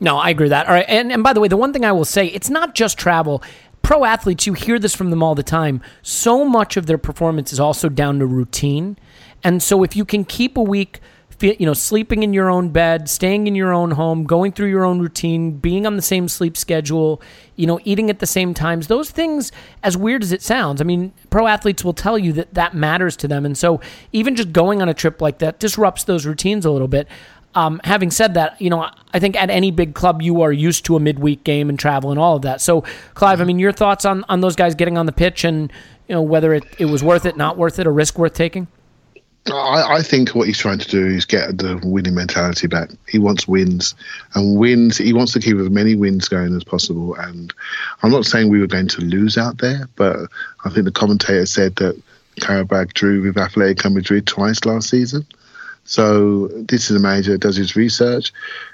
No, 0.01 0.16
I 0.16 0.30
agree 0.30 0.47
with 0.47 0.51
that. 0.51 0.66
All 0.66 0.74
right, 0.74 0.86
and 0.88 1.12
and 1.12 1.22
by 1.22 1.32
the 1.32 1.41
way, 1.41 1.47
the 1.47 1.57
one 1.57 1.72
thing 1.72 1.84
I 1.84 1.93
will 1.93 2.05
say, 2.05 2.26
it's 2.26 2.51
not 2.51 2.74
just 2.74 2.99
travel. 2.99 3.41
Pro 3.83 4.05
athletes, 4.05 4.47
you 4.47 4.53
hear 4.55 4.78
this 4.78 4.95
from 4.95 5.11
them 5.11 5.22
all 5.22 5.35
the 5.35 5.43
time. 5.43 5.81
So 6.03 6.45
much 6.45 6.76
of 6.76 6.87
their 6.87 6.99
performance 6.99 7.53
is 7.53 7.61
also 7.61 7.89
down 7.89 8.18
to 8.20 8.26
routine, 8.26 8.97
and 9.43 9.62
so 9.62 9.83
if 9.83 9.97
you 9.97 10.05
can 10.05 10.24
keep 10.24 10.57
a 10.57 10.62
week, 10.62 11.01
you 11.41 11.64
know, 11.64 11.72
sleeping 11.72 12.22
in 12.22 12.35
your 12.35 12.51
own 12.51 12.68
bed, 12.68 13.09
staying 13.09 13.47
in 13.47 13.55
your 13.55 13.72
own 13.72 13.93
home, 13.93 14.24
going 14.24 14.53
through 14.53 14.68
your 14.68 14.85
own 14.85 15.01
routine, 15.01 15.53
being 15.53 15.87
on 15.87 15.97
the 15.97 16.03
same 16.03 16.28
sleep 16.28 16.55
schedule, 16.55 17.22
you 17.57 17.66
know, 17.66 17.81
eating 17.83 18.11
at 18.11 18.18
the 18.18 18.26
same 18.26 18.53
times, 18.53 18.89
those 18.89 19.11
things, 19.11 19.51
as 19.83 19.97
weird 19.97 20.22
as 20.22 20.33
it 20.33 20.43
sounds, 20.43 20.83
I 20.83 20.85
mean, 20.85 21.14
pro 21.31 21.47
athletes 21.47 21.83
will 21.83 21.95
tell 21.95 22.18
you 22.18 22.35
that 22.35 22.53
that 22.53 22.74
matters 22.74 23.16
to 23.16 23.28
them, 23.28 23.47
and 23.47 23.57
so 23.57 23.81
even 24.12 24.37
just 24.37 24.53
going 24.53 24.83
on 24.83 24.91
a 24.91 24.95
trip 24.95 25.22
like 25.22 25.39
that 25.39 25.59
disrupts 25.59 26.05
those 26.05 26.26
routines 26.26 26.66
a 26.66 26.70
little 26.70 26.89
bit. 26.89 27.09
Um, 27.55 27.80
having 27.82 28.12
said 28.12 28.34
that, 28.34 28.61
you 28.61 28.70
know, 28.70 28.88
I 29.12 29.18
think 29.18 29.34
at 29.36 29.51
any 29.51 29.72
big 29.72 29.94
club 29.94 30.22
you 30.22 30.42
are 30.42 30.53
used 30.53 30.84
to 30.84 30.96
a 30.96 31.01
midweek 31.01 31.42
game 31.42 31.68
and 31.68 31.76
travel 31.78 32.11
and 32.11 32.20
all 32.20 32.36
of 32.36 32.42
that. 32.42 32.61
So, 32.61 32.84
Clive, 33.14 33.40
I 33.40 33.44
mean, 33.44 33.59
your 33.59 33.72
thoughts 33.72 34.05
on, 34.05 34.24
on 34.28 34.40
those 34.40 34.55
guys 34.55 34.76
getting 34.76 34.96
on 34.96 35.07
the 35.07 35.12
pitch 35.12 35.42
and 35.42 35.72
you 36.07 36.14
know 36.14 36.22
whether 36.22 36.55
it, 36.55 36.64
it 36.78 36.84
was 36.86 37.03
worth 37.03 37.26
it, 37.26 37.36
not 37.36 37.57
worth 37.57 37.78
it, 37.78 37.86
a 37.86 37.90
risk 37.90 38.18
worth 38.18 38.34
taking? 38.34 38.68
I, 39.46 39.96
I 39.96 40.03
think 40.03 40.30
what 40.30 40.46
he's 40.46 40.59
trying 40.59 40.78
to 40.78 40.88
do 40.88 41.07
is 41.07 41.24
get 41.24 41.59
the 41.59 41.80
winning 41.82 42.14
mentality 42.14 42.66
back. 42.66 42.90
He 43.09 43.18
wants 43.18 43.48
wins, 43.48 43.94
and 44.34 44.59
wins. 44.59 44.98
He 44.98 45.12
wants 45.12 45.32
to 45.32 45.40
keep 45.40 45.57
as 45.57 45.70
many 45.70 45.94
wins 45.94 46.28
going 46.28 46.55
as 46.55 46.64
possible. 46.64 47.14
And 47.14 47.53
I'm 48.03 48.11
not 48.11 48.26
saying 48.26 48.48
we 48.48 48.61
were 48.61 48.66
going 48.66 48.88
to 48.88 49.01
lose 49.01 49.38
out 49.38 49.59
there, 49.59 49.88
but 49.96 50.28
I 50.64 50.70
think 50.70 50.84
the 50.84 50.92
commentator 50.92 51.46
said 51.46 51.76
that 51.76 52.01
Qarabag 52.40 52.92
drew 52.92 53.22
with 53.22 53.36
Atletico 53.36 53.92
Madrid 53.92 54.26
twice 54.26 54.64
last 54.64 54.90
season. 54.90 55.26
So 55.91 56.47
this 56.47 56.88
is 56.88 56.97
a 56.97 57.01
manager 57.01 57.32
that 57.32 57.41
does 57.41 57.57
his 57.57 57.74
research. 57.74 58.32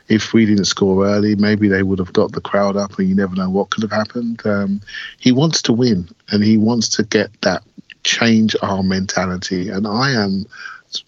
If 0.09 0.35
we 0.35 0.45
didn't 0.45 0.67
score 0.67 1.07
early, 1.07 1.35
maybe 1.35 1.67
they 1.67 1.83
would 1.83 1.99
have 1.99 2.13
got 2.13 2.33
the 2.33 2.43
crowd 2.43 2.77
up, 2.77 2.99
and 2.99 3.09
you 3.09 3.15
never 3.15 3.35
know 3.35 3.49
what 3.49 3.71
could 3.71 3.85
have 3.85 3.91
happened. 3.91 4.43
Um, 4.45 4.83
he 5.19 5.33
wants 5.33 5.63
to 5.63 5.73
win, 5.73 6.11
and 6.31 6.45
he 6.45 6.59
wants 6.59 6.91
to 6.91 7.05
get 7.05 7.31
that 7.41 7.63
change 8.05 8.55
our 8.61 8.83
mentality, 8.83 9.71
and 9.71 9.87
I 9.87 10.11
am 10.11 10.45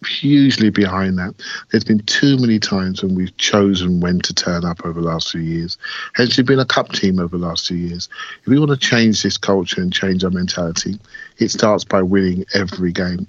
hugely 0.07 0.71
behind 0.71 1.19
that. 1.19 1.35
There's 1.71 1.85
been 1.85 2.01
too 2.01 2.39
many 2.39 2.59
times 2.59 3.03
when 3.03 3.15
we've 3.15 3.37
chosen 3.37 4.01
when 4.01 4.21
to 4.21 4.33
turn 4.33 4.65
up 4.65 4.87
over 4.87 5.03
the 5.03 5.07
last 5.07 5.33
few 5.33 5.43
years. 5.43 5.77
Hence, 6.15 6.39
we've 6.39 6.47
been 6.47 6.59
a 6.59 6.65
cup 6.65 6.93
team 6.93 7.19
over 7.19 7.37
the 7.37 7.47
last 7.47 7.69
few 7.69 7.77
years. 7.77 8.09
If 8.41 8.47
we 8.47 8.59
want 8.59 8.71
to 8.71 8.79
change 8.79 9.23
this 9.23 9.37
culture 9.37 9.83
and 9.83 9.93
change 9.93 10.25
our 10.25 10.31
mentality, 10.31 10.99
it 11.37 11.51
starts 11.51 11.85
by 11.85 12.01
winning 12.01 12.47
every 12.55 12.93
game. 12.93 13.27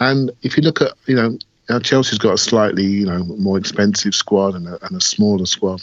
And 0.00 0.30
if 0.40 0.56
you 0.56 0.62
look 0.62 0.80
at, 0.80 0.92
you 1.06 1.14
know, 1.14 1.36
now 1.72 1.78
Chelsea's 1.78 2.18
got 2.18 2.34
a 2.34 2.38
slightly, 2.38 2.84
you 2.84 3.06
know, 3.06 3.24
more 3.24 3.56
expensive 3.56 4.14
squad 4.14 4.54
and 4.54 4.68
a, 4.68 4.84
and 4.84 4.94
a 4.94 5.00
smaller 5.00 5.46
squad. 5.46 5.82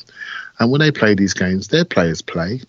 And 0.60 0.70
when 0.70 0.82
they 0.82 0.92
play 0.92 1.16
these 1.16 1.34
games, 1.34 1.70
their 1.70 1.86
players 1.86 2.22
play. 2.22 2.62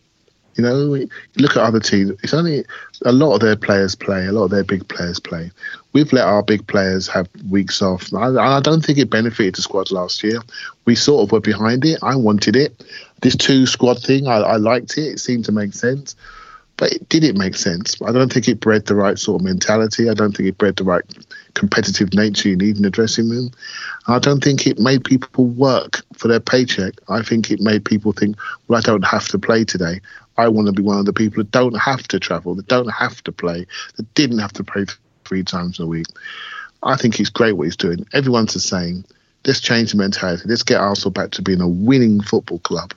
You 0.56 0.64
know, 0.64 1.06
look 1.36 1.50
at 1.50 1.62
other 1.62 1.80
teams. 1.80 2.12
It's 2.22 2.32
only 2.32 2.64
a 3.04 3.12
lot 3.12 3.34
of 3.34 3.40
their 3.40 3.56
players 3.56 3.94
play. 3.94 4.26
A 4.26 4.32
lot 4.32 4.44
of 4.44 4.50
their 4.50 4.64
big 4.64 4.88
players 4.88 5.20
play. 5.20 5.50
We've 5.92 6.12
let 6.12 6.26
our 6.26 6.42
big 6.42 6.66
players 6.66 7.08
have 7.08 7.28
weeks 7.50 7.82
off. 7.82 8.12
I, 8.14 8.28
I 8.36 8.60
don't 8.60 8.84
think 8.84 8.98
it 8.98 9.10
benefited 9.10 9.54
the 9.54 9.62
squad 9.62 9.90
last 9.90 10.22
year. 10.22 10.40
We 10.86 10.94
sort 10.94 11.22
of 11.22 11.32
were 11.32 11.40
behind 11.40 11.84
it. 11.84 11.98
I 12.02 12.16
wanted 12.16 12.56
it. 12.56 12.82
This 13.20 13.36
two 13.36 13.66
squad 13.66 14.02
thing, 14.02 14.28
I, 14.28 14.36
I 14.36 14.56
liked 14.56 14.96
it. 14.96 15.12
It 15.12 15.20
seemed 15.20 15.44
to 15.44 15.52
make 15.52 15.74
sense. 15.74 16.16
But 16.78 16.92
it, 16.92 17.08
did 17.10 17.24
it 17.24 17.36
make 17.36 17.54
sense? 17.54 18.00
I 18.00 18.12
don't 18.12 18.32
think 18.32 18.48
it 18.48 18.60
bred 18.60 18.86
the 18.86 18.94
right 18.94 19.18
sort 19.18 19.42
of 19.42 19.44
mentality. 19.44 20.08
I 20.08 20.14
don't 20.14 20.34
think 20.34 20.48
it 20.48 20.58
bred 20.58 20.76
the 20.76 20.84
right 20.84 21.04
competitive 21.54 22.14
nature 22.14 22.48
you 22.48 22.56
need 22.56 22.76
in 22.76 22.82
the 22.82 22.90
dressing 22.90 23.28
room. 23.28 23.50
I 24.06 24.18
don't 24.18 24.42
think 24.42 24.66
it 24.66 24.78
made 24.78 25.04
people 25.04 25.46
work 25.46 26.02
for 26.14 26.28
their 26.28 26.40
paycheck. 26.40 26.94
I 27.08 27.22
think 27.22 27.50
it 27.50 27.60
made 27.60 27.84
people 27.84 28.12
think, 28.12 28.36
well, 28.68 28.78
I 28.78 28.82
don't 28.82 29.04
have 29.04 29.28
to 29.28 29.38
play 29.38 29.64
today. 29.64 30.00
I 30.36 30.48
want 30.48 30.66
to 30.66 30.72
be 30.72 30.82
one 30.82 30.98
of 30.98 31.06
the 31.06 31.12
people 31.12 31.42
that 31.42 31.50
don't 31.50 31.78
have 31.78 32.08
to 32.08 32.18
travel, 32.18 32.54
that 32.54 32.68
don't 32.68 32.88
have 32.88 33.22
to 33.24 33.32
play, 33.32 33.66
that 33.96 34.14
didn't 34.14 34.38
have 34.38 34.52
to 34.54 34.64
play 34.64 34.86
three 35.24 35.42
times 35.42 35.78
a 35.78 35.86
week. 35.86 36.06
I 36.82 36.96
think 36.96 37.14
he's 37.14 37.30
great 37.30 37.52
what 37.52 37.64
he's 37.64 37.76
doing. 37.76 38.06
Everyone's 38.14 38.54
the 38.54 38.60
same. 38.60 39.04
Let's 39.46 39.60
change 39.60 39.92
the 39.92 39.98
mentality. 39.98 40.44
Let's 40.46 40.62
get 40.62 40.80
Arsenal 40.80 41.10
back 41.10 41.30
to 41.32 41.42
being 41.42 41.60
a 41.60 41.68
winning 41.68 42.22
football 42.22 42.58
club, 42.60 42.94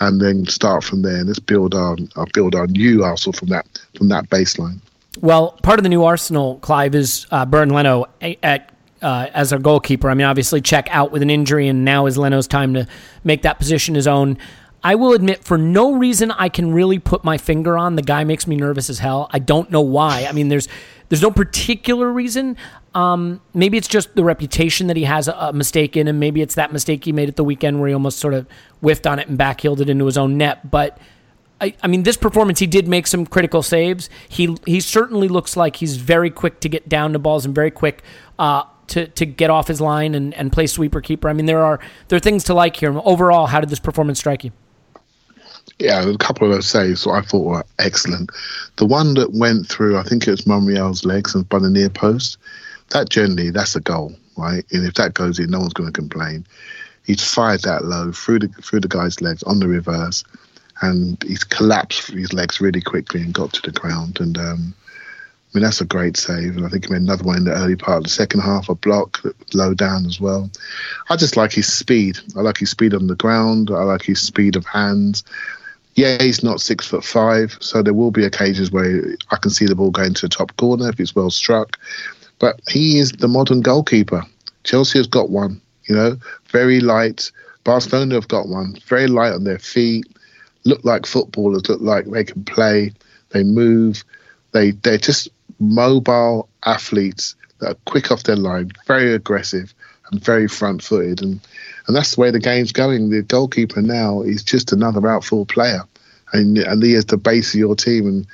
and 0.00 0.20
then 0.20 0.46
start 0.46 0.84
from 0.84 1.02
there. 1.02 1.24
Let's 1.24 1.38
build 1.38 1.74
our 1.74 1.96
build 2.32 2.54
our 2.54 2.66
new 2.66 3.04
Arsenal 3.04 3.32
from 3.32 3.48
that 3.48 3.66
from 3.96 4.08
that 4.08 4.28
baseline. 4.28 4.80
Well, 5.20 5.52
part 5.62 5.78
of 5.78 5.82
the 5.84 5.88
new 5.88 6.04
Arsenal, 6.04 6.58
Clive, 6.58 6.94
is 6.94 7.26
uh, 7.30 7.46
Bernd 7.46 7.72
Leno 7.72 8.06
at 8.20 8.70
uh, 9.00 9.28
as 9.34 9.52
our 9.52 9.58
goalkeeper. 9.58 10.08
I 10.08 10.14
mean, 10.14 10.26
obviously, 10.26 10.60
Cech 10.60 10.88
out 10.88 11.12
with 11.12 11.22
an 11.22 11.30
injury, 11.30 11.68
and 11.68 11.84
now 11.84 12.06
is 12.06 12.16
Leno's 12.18 12.48
time 12.48 12.74
to 12.74 12.86
make 13.22 13.42
that 13.42 13.58
position 13.58 13.94
his 13.94 14.06
own. 14.06 14.38
I 14.82 14.96
will 14.96 15.14
admit, 15.14 15.44
for 15.44 15.56
no 15.56 15.94
reason 15.94 16.30
I 16.30 16.48
can 16.50 16.72
really 16.72 16.98
put 16.98 17.24
my 17.24 17.38
finger 17.38 17.78
on, 17.78 17.96
the 17.96 18.02
guy 18.02 18.24
makes 18.24 18.46
me 18.46 18.56
nervous 18.56 18.90
as 18.90 18.98
hell. 18.98 19.28
I 19.30 19.38
don't 19.38 19.70
know 19.70 19.80
why. 19.80 20.26
I 20.28 20.32
mean, 20.32 20.48
there's 20.48 20.68
there's 21.08 21.22
no 21.22 21.30
particular 21.30 22.10
reason. 22.10 22.56
Um, 22.94 23.40
maybe 23.52 23.76
it's 23.76 23.88
just 23.88 24.14
the 24.14 24.24
reputation 24.24 24.86
that 24.86 24.96
he 24.96 25.04
has 25.04 25.26
a, 25.28 25.32
a, 25.32 25.52
mistake 25.52 25.96
in, 25.96 26.06
and 26.06 26.20
maybe 26.20 26.42
it's 26.42 26.54
that 26.54 26.72
mistake 26.72 27.04
he 27.04 27.12
made 27.12 27.28
at 27.28 27.36
the 27.36 27.44
weekend 27.44 27.80
where 27.80 27.88
he 27.88 27.94
almost 27.94 28.18
sort 28.18 28.34
of 28.34 28.46
whiffed 28.80 29.06
on 29.06 29.18
it 29.18 29.28
and 29.28 29.38
backheeled 29.38 29.80
it 29.80 29.88
into 29.88 30.06
his 30.06 30.16
own 30.16 30.38
net. 30.38 30.70
But 30.70 30.98
I, 31.60 31.74
I 31.82 31.86
mean, 31.86 32.02
this 32.02 32.16
performance, 32.16 32.58
he 32.58 32.66
did 32.66 32.88
make 32.88 33.06
some 33.06 33.26
critical 33.26 33.62
saves. 33.62 34.10
He 34.28 34.56
he 34.66 34.80
certainly 34.80 35.28
looks 35.28 35.56
like 35.56 35.76
he's 35.76 35.96
very 35.96 36.30
quick 36.30 36.60
to 36.60 36.68
get 36.68 36.88
down 36.88 37.12
to 37.12 37.18
balls 37.18 37.44
and 37.44 37.54
very 37.54 37.70
quick 37.70 38.02
uh, 38.38 38.64
to 38.88 39.06
to 39.06 39.26
get 39.26 39.50
off 39.50 39.68
his 39.68 39.80
line 39.80 40.14
and, 40.14 40.34
and 40.34 40.52
play 40.52 40.66
sweeper 40.66 41.00
keeper. 41.00 41.28
I 41.28 41.32
mean, 41.32 41.46
there 41.46 41.64
are 41.64 41.80
there 42.08 42.16
are 42.16 42.20
things 42.20 42.44
to 42.44 42.54
like 42.54 42.76
here. 42.76 42.92
Overall, 43.04 43.46
how 43.46 43.60
did 43.60 43.68
this 43.68 43.80
performance 43.80 44.18
strike 44.18 44.44
you? 44.44 44.52
Yeah, 45.78 46.08
a 46.08 46.18
couple 46.18 46.46
of 46.46 46.54
those 46.54 46.66
saves 46.66 47.06
I 47.06 47.22
thought 47.22 47.44
were 47.44 47.64
excellent. 47.78 48.30
The 48.76 48.86
one 48.86 49.14
that 49.14 49.32
went 49.32 49.66
through, 49.68 49.98
I 49.98 50.02
think 50.02 50.26
it 50.26 50.30
was 50.30 50.46
Monreal's 50.46 51.04
legs 51.04 51.34
and 51.34 51.48
by 51.48 51.58
the 51.58 51.70
near 51.70 51.88
post. 51.88 52.38
That 52.90 53.08
generally, 53.08 53.50
that's 53.50 53.74
a 53.74 53.80
goal, 53.80 54.14
right? 54.36 54.64
And 54.70 54.86
if 54.86 54.94
that 54.94 55.14
goes 55.14 55.38
in, 55.38 55.50
no 55.50 55.60
one's 55.60 55.72
going 55.72 55.90
to 55.90 56.00
complain. 56.00 56.46
He's 57.04 57.24
fired 57.24 57.62
that 57.62 57.84
low 57.84 58.12
through 58.12 58.40
the 58.40 58.48
through 58.48 58.80
the 58.80 58.88
guy's 58.88 59.20
legs 59.20 59.42
on 59.44 59.58
the 59.58 59.68
reverse, 59.68 60.24
and 60.84 61.22
he's 61.22 61.44
collapsed 61.44 62.08
his 62.08 62.32
legs 62.32 62.60
really 62.60 62.80
quickly 62.80 63.22
and 63.22 63.34
got 63.34 63.52
to 63.54 63.62
the 63.62 63.78
ground. 63.78 64.18
And 64.20 64.38
um, 64.38 64.74
I 65.54 65.58
mean, 65.58 65.64
that's 65.64 65.80
a 65.80 65.84
great 65.86 66.16
save. 66.16 66.56
And 66.56 66.66
I 66.66 66.68
think 66.68 66.86
he 66.86 66.92
made 66.92 67.02
another 67.02 67.24
one 67.24 67.36
in 67.36 67.44
the 67.44 67.52
early 67.52 67.76
part 67.76 67.98
of 67.98 68.04
the 68.04 68.10
second 68.10 68.40
half, 68.40 68.68
a 68.68 68.74
block 68.74 69.22
low 69.52 69.72
down 69.72 70.04
as 70.06 70.20
well. 70.20 70.50
I 71.10 71.16
just 71.16 71.36
like 71.36 71.52
his 71.52 71.72
speed. 71.72 72.18
I 72.36 72.40
like 72.40 72.58
his 72.58 72.70
speed 72.70 72.92
on 72.92 73.06
the 73.06 73.14
ground. 73.14 73.70
I 73.70 73.84
like 73.84 74.02
his 74.02 74.20
speed 74.20 74.56
of 74.56 74.66
hands. 74.66 75.22
Yeah, 75.94 76.20
he's 76.20 76.42
not 76.42 76.60
six 76.60 76.88
foot 76.88 77.04
five, 77.04 77.56
so 77.60 77.80
there 77.80 77.94
will 77.94 78.10
be 78.10 78.24
occasions 78.24 78.72
where 78.72 79.14
I 79.30 79.36
can 79.36 79.50
see 79.52 79.66
the 79.66 79.76
ball 79.76 79.92
going 79.92 80.14
to 80.14 80.22
the 80.22 80.28
top 80.28 80.56
corner 80.56 80.88
if 80.88 80.98
it's 80.98 81.14
well 81.14 81.30
struck. 81.30 81.78
But 82.40 82.60
he 82.68 82.98
is 82.98 83.12
the 83.12 83.28
modern 83.28 83.60
goalkeeper. 83.60 84.24
Chelsea 84.64 84.98
has 84.98 85.06
got 85.06 85.30
one, 85.30 85.60
you 85.84 85.94
know, 85.94 86.16
very 86.48 86.80
light. 86.80 87.30
Barcelona 87.62 88.16
have 88.16 88.26
got 88.26 88.48
one, 88.48 88.76
very 88.86 89.06
light 89.06 89.32
on 89.32 89.44
their 89.44 89.60
feet, 89.60 90.04
look 90.64 90.84
like 90.84 91.06
footballers, 91.06 91.68
look 91.68 91.80
like 91.80 92.06
they 92.06 92.24
can 92.24 92.44
play, 92.44 92.92
they 93.30 93.44
move, 93.44 94.04
they 94.52 94.72
they're 94.72 94.98
just 94.98 95.28
mobile 95.60 96.48
athletes 96.64 97.36
that 97.58 97.70
are 97.70 97.78
quick 97.84 98.10
off 98.10 98.24
their 98.24 98.36
line, 98.36 98.72
very 98.86 99.12
aggressive 99.14 99.74
and 100.10 100.22
very 100.22 100.48
front 100.48 100.82
footed. 100.82 101.22
And, 101.22 101.40
and 101.86 101.96
that's 101.96 102.14
the 102.14 102.20
way 102.20 102.30
the 102.30 102.40
game's 102.40 102.72
going. 102.72 103.10
The 103.10 103.22
goalkeeper 103.22 103.82
now 103.82 104.22
is 104.22 104.42
just 104.42 104.72
another 104.72 105.06
outfield 105.08 105.48
player. 105.48 105.82
And, 106.32 106.58
and 106.58 106.82
he 106.82 106.94
is 106.94 107.06
the 107.06 107.16
base 107.16 107.54
of 107.54 107.60
your 107.60 107.76
team. 107.76 108.06
And, 108.06 108.26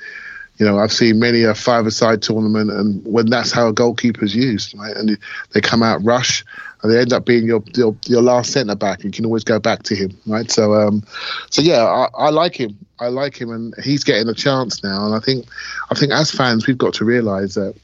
you 0.57 0.65
know, 0.65 0.79
I've 0.79 0.91
seen 0.91 1.19
many 1.19 1.43
a 1.43 1.53
five-a-side 1.53 2.21
tournament, 2.21 2.71
and 2.71 3.05
when 3.05 3.29
that's 3.29 3.51
how 3.51 3.67
a 3.67 3.73
goalkeeper's 3.73 4.35
used, 4.35 4.77
right? 4.77 4.95
And 4.95 5.17
they 5.53 5.61
come 5.61 5.83
out 5.83 6.03
rush, 6.03 6.43
and 6.81 6.91
they 6.91 6.99
end 6.99 7.13
up 7.13 7.25
being 7.25 7.45
your 7.45 7.63
your, 7.75 7.95
your 8.07 8.21
last 8.21 8.51
centre 8.51 8.75
back. 8.75 8.99
and 8.99 9.05
You 9.05 9.11
can 9.11 9.25
always 9.25 9.43
go 9.43 9.59
back 9.59 9.83
to 9.83 9.95
him, 9.95 10.17
right? 10.25 10.49
So, 10.49 10.73
um, 10.73 11.03
so 11.49 11.61
yeah, 11.61 11.83
I, 11.83 12.07
I 12.17 12.29
like 12.29 12.55
him. 12.55 12.77
I 12.99 13.07
like 13.07 13.39
him, 13.39 13.51
and 13.51 13.73
he's 13.83 14.03
getting 14.03 14.29
a 14.29 14.33
chance 14.33 14.83
now. 14.83 15.05
And 15.05 15.15
I 15.15 15.19
think, 15.19 15.45
I 15.89 15.95
think 15.95 16.11
as 16.11 16.31
fans, 16.31 16.67
we've 16.67 16.77
got 16.77 16.93
to 16.95 17.05
realise 17.05 17.55
that 17.55 17.75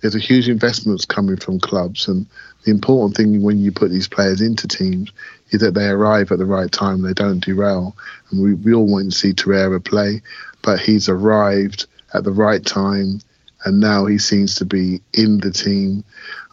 there's 0.00 0.14
a 0.14 0.20
huge 0.20 0.48
investment 0.48 1.06
coming 1.08 1.36
from 1.36 1.60
clubs, 1.60 2.08
and 2.08 2.26
the 2.64 2.70
important 2.70 3.16
thing 3.16 3.42
when 3.42 3.58
you 3.58 3.72
put 3.72 3.90
these 3.90 4.08
players 4.08 4.40
into 4.40 4.66
teams 4.66 5.12
is 5.50 5.60
that 5.60 5.74
they 5.74 5.86
arrive 5.86 6.32
at 6.32 6.38
the 6.38 6.46
right 6.46 6.70
time. 6.70 7.02
They 7.02 7.12
don't 7.12 7.44
derail, 7.44 7.96
and 8.30 8.42
we, 8.42 8.54
we 8.54 8.74
all 8.74 8.86
want 8.86 9.12
to 9.12 9.18
see 9.18 9.32
Torreira 9.32 9.84
play, 9.84 10.22
but 10.62 10.80
he's 10.80 11.08
arrived 11.08 11.86
at 12.14 12.24
the 12.24 12.32
right 12.32 12.64
time, 12.64 13.20
and 13.64 13.80
now 13.80 14.06
he 14.06 14.18
seems 14.18 14.54
to 14.56 14.64
be 14.64 15.00
in 15.12 15.38
the 15.38 15.50
team. 15.50 16.04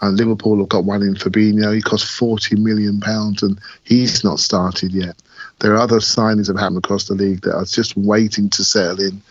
And 0.02 0.18
Liverpool 0.18 0.60
have 0.60 0.70
got 0.70 0.86
one 0.86 1.02
in 1.04 1.16
Fabinho. 1.16 1.76
He 1.76 1.82
cost 1.82 2.06
forty 2.06 2.56
million 2.56 3.00
pounds, 3.00 3.44
and 3.44 3.60
he's 3.84 4.24
not 4.24 4.40
started 4.40 4.92
yet. 4.94 5.16
There 5.60 5.74
are 5.74 5.78
other 5.78 6.00
signings 6.00 6.48
that 6.48 6.56
have 6.56 6.62
happened 6.62 6.80
across 6.80 7.08
the 7.08 7.14
league 7.14 7.42
that 7.42 7.56
are 7.56 7.66
just 7.66 7.96
waiting 7.96 8.50
to 8.50 8.64
settle 8.64 9.02
in. 9.02 9.22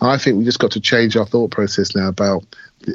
I 0.00 0.18
think 0.18 0.36
we 0.36 0.44
just 0.44 0.58
got 0.58 0.72
to 0.72 0.80
change 0.80 1.16
our 1.16 1.26
thought 1.26 1.52
process 1.52 1.94
now 1.94 2.08
about 2.08 2.44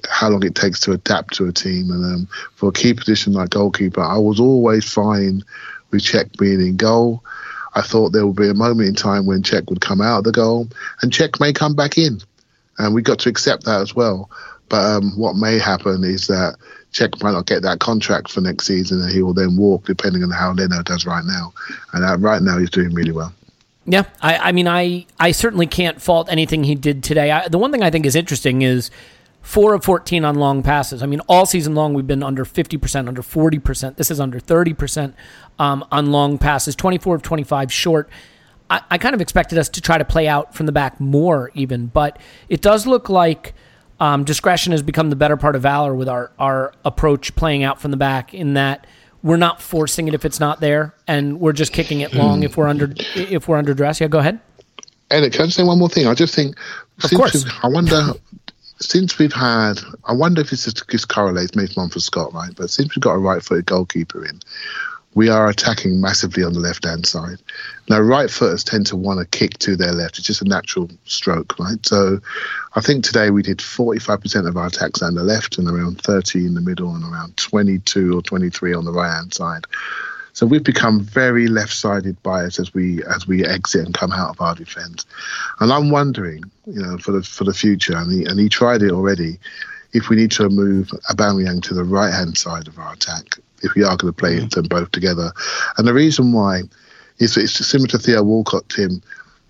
how 0.10 0.30
long 0.30 0.46
it 0.46 0.56
takes 0.56 0.80
to 0.82 0.92
adapt 0.92 1.34
to 1.36 1.48
a 1.48 1.52
team. 1.52 1.89
And 1.89 2.04
um, 2.04 2.28
for 2.56 2.70
a 2.70 2.74
key 2.74 2.94
position 2.94 3.34
like 3.34 3.50
goalkeeper, 3.50 4.02
I 4.02 4.18
was 4.18 4.39
always 4.39 4.92
fine 4.92 5.42
with 5.89 6.04
Cech 6.04 6.38
being 6.38 6.62
in 6.62 6.78
goal. 6.78 7.24
I 7.74 7.82
thought 7.82 8.10
there 8.10 8.28
would 8.28 8.36
be 8.36 8.50
a 8.50 8.54
moment 8.54 8.89
in 8.89 8.96
time 8.96 9.26
when 9.26 9.42
Cech 9.42 9.70
would 9.70 9.82
come 9.82 10.02
out 10.02 10.20
of 10.20 10.24
the 10.26 10.32
goal, 10.34 10.68
and 11.02 11.12
Cech 11.12 11.39
may 11.39 11.54
come 11.54 11.74
back 11.74 11.98
in, 11.98 12.20
and 12.82 12.94
we 12.94 13.02
got 13.02 13.20
to 13.20 13.30
accept 13.30 13.66
that 13.66 13.82
as 13.82 13.96
well. 13.96 14.30
But 14.70 14.86
um, 14.86 15.12
what 15.18 15.36
may 15.36 15.60
happen 15.60 16.04
is 16.04 16.28
that 16.28 16.56
Cech 16.94 17.22
might 17.22 17.32
not 17.32 17.46
get 17.46 17.62
that 17.64 17.80
contract 17.80 18.32
for 18.32 18.42
next 18.42 18.68
season, 18.68 19.02
and 19.02 19.12
he 19.12 19.22
will 19.22 19.34
then 19.34 19.58
walk, 19.58 19.86
depending 19.86 20.24
on 20.24 20.32
how 20.32 20.54
Leno 20.54 20.82
does 20.84 21.06
right 21.06 21.24
now. 21.26 21.54
And 21.94 22.06
uh, 22.06 22.18
right 22.18 22.42
now, 22.42 22.58
he's 22.58 22.70
doing 22.70 22.94
really 22.94 23.12
well. 23.12 23.34
Yeah, 23.86 24.04
I, 24.22 24.38
I 24.38 24.52
mean, 24.52 24.68
I, 24.68 25.06
I 25.20 25.32
certainly 25.32 25.68
can't 25.68 26.02
fault 26.02 26.28
anything 26.30 26.64
he 26.64 26.76
did 26.76 27.04
today. 27.04 27.32
I, 27.32 27.48
the 27.48 27.58
one 27.58 27.72
thing 27.72 27.84
I 27.84 27.90
think 27.90 28.06
is 28.06 28.16
interesting 28.16 28.62
is 28.62 28.92
four 29.42 29.74
of 29.74 29.84
14 29.84 30.24
on 30.24 30.36
long 30.36 30.64
passes. 30.64 31.02
I 31.02 31.06
mean, 31.06 31.20
all 31.22 31.46
season 31.46 31.74
long, 31.76 31.94
we've 31.94 32.08
been 32.08 32.24
under 32.24 32.46
50%, 32.46 33.08
under 33.08 33.22
40%. 33.22 33.96
This 33.96 34.12
is 34.12 34.20
under 34.20 34.40
30% 34.40 35.14
um, 35.60 35.86
on 35.92 36.12
long 36.12 36.38
passes, 36.38 36.76
24 36.76 37.16
of 37.16 37.22
25 37.22 37.74
short. 37.74 38.10
I, 38.72 38.82
I 38.90 38.98
kind 38.98 39.14
of 39.14 39.22
expected 39.22 39.58
us 39.60 39.70
to 39.70 39.82
try 39.82 39.98
to 39.98 40.06
play 40.06 40.28
out 40.28 40.56
from 40.56 40.66
the 40.66 40.72
back 40.72 41.00
more, 41.00 41.52
even, 41.54 41.88
but 41.88 42.18
it 42.50 42.62
does 42.62 42.88
look 42.88 43.10
like 43.10 43.54
um, 44.00 44.24
discretion 44.24 44.72
has 44.72 44.82
become 44.82 45.10
the 45.10 45.16
better 45.16 45.38
part 45.38 45.56
of 45.56 45.62
valor 45.62 45.94
with 45.94 46.10
our, 46.10 46.32
our 46.40 46.74
approach 46.86 47.36
playing 47.36 47.64
out 47.64 47.80
from 47.80 47.92
the 47.92 47.98
back, 47.98 48.34
in 48.34 48.56
that 48.56 48.88
we're 49.22 49.38
not 49.38 49.62
forcing 49.62 50.08
it 50.08 50.16
if 50.16 50.26
it's 50.26 50.40
not 50.40 50.62
there, 50.62 50.96
and 51.06 51.40
we're 51.40 51.54
just 51.54 51.74
kicking 51.74 52.00
it 52.00 52.14
long 52.16 52.42
if 52.42 52.58
we're 52.58 52.68
under 52.68 52.92
if 53.16 53.48
we're 53.48 53.58
under 53.58 53.76
dress. 53.76 54.02
Yeah, 54.02 54.08
go 54.08 54.18
ahead. 54.18 54.40
Eric, 55.12 55.34
can 55.34 55.46
I 55.46 55.50
say 55.50 55.64
one 55.64 55.78
more 55.78 55.90
thing? 55.90 56.08
I 56.08 56.16
just 56.16 56.34
think, 56.34 56.58
of 57.04 57.12
course. 57.12 57.46
I 57.62 57.68
wonder 57.68 58.14
since 58.80 59.20
we've 59.20 59.34
had, 59.34 59.80
I 60.06 60.14
wonder 60.14 60.42
if 60.42 60.50
this, 60.50 60.66
this 60.66 61.06
correlates 61.06 61.56
maybe 61.56 61.72
one 61.76 61.90
for 61.90 62.00
Scott, 62.00 62.34
right? 62.34 62.52
But 62.56 62.72
since 62.72 62.96
we've 62.96 63.04
got 63.04 63.14
a 63.14 63.20
right-footed 63.20 63.68
goalkeeper 63.68 64.26
in, 64.26 64.40
we 65.14 65.30
are 65.30 65.49
attacking 65.49 65.99
massively 65.99 66.43
on 66.43 66.53
the 66.53 66.59
left-hand 66.59 67.05
side. 67.05 67.38
Now, 67.89 67.99
right-footers 67.99 68.64
tend 68.64 68.86
to 68.88 68.95
want 68.95 69.20
to 69.20 69.38
kick 69.38 69.57
to 69.59 69.76
their 69.76 69.91
left. 69.91 70.18
It's 70.18 70.28
just 70.28 70.41
a 70.41 70.47
natural 70.47 70.89
stroke, 71.05 71.59
right? 71.59 71.86
So, 71.86 72.20
I 72.76 72.82
think 72.82 73.03
today 73.03 73.30
we 73.30 73.43
did 73.43 73.57
45% 73.57 74.47
of 74.47 74.55
our 74.55 74.68
attacks 74.68 75.01
on 75.01 75.16
the 75.16 75.24
left, 75.24 75.57
and 75.57 75.68
around 75.68 76.01
30 76.01 76.45
in 76.45 76.53
the 76.53 76.62
middle, 76.62 76.95
and 76.95 77.03
around 77.03 77.36
22 77.38 78.18
or 78.18 78.22
23 78.22 78.74
on 78.74 78.86
the 78.86 78.93
right-hand 78.93 79.34
side. 79.34 79.66
So 80.34 80.45
we've 80.45 80.64
become 80.64 81.01
very 81.01 81.47
left-sided 81.47 82.22
biased 82.24 82.59
as 82.59 82.74
we 82.74 83.03
as 83.03 83.28
we 83.28 83.45
exit 83.45 83.86
and 83.86 83.93
come 83.93 84.12
out 84.12 84.30
of 84.30 84.41
our 84.41 84.55
defence. 84.55 85.05
And 85.59 85.72
I'm 85.72 85.89
wondering, 85.89 86.43
you 86.66 86.82
know, 86.82 86.97
for 86.97 87.12
the 87.12 87.22
for 87.22 87.43
the 87.43 87.53
future, 87.53 87.97
and 87.97 88.12
he 88.12 88.24
and 88.26 88.39
he 88.39 88.47
tried 88.47 88.82
it 88.82 88.91
already. 88.91 89.39
If 89.94 90.10
we 90.10 90.16
need 90.16 90.32
to 90.32 90.50
move 90.50 90.88
Aubameyang 91.10 91.62
to 91.64 91.74
the 91.74 91.84
right-hand 91.84 92.38
side 92.38 92.68
of 92.68 92.78
our 92.80 92.94
attack, 92.94 93.38
if 93.64 93.74
we 93.76 93.84
are 93.84 93.98
going 93.98 94.14
to 94.14 94.18
play 94.18 94.39
mm. 94.39 94.50
them 94.50 94.66
both 94.66 94.92
together, 94.92 95.32
and 95.78 95.88
the 95.88 95.94
reason 95.94 96.32
why 96.32 96.62
is 97.20 97.38
it's 97.38 97.54
similar 97.66 97.88
to 97.89 98.00
Theo 98.00 98.24
Walcott, 98.24 98.68
Tim. 98.70 99.02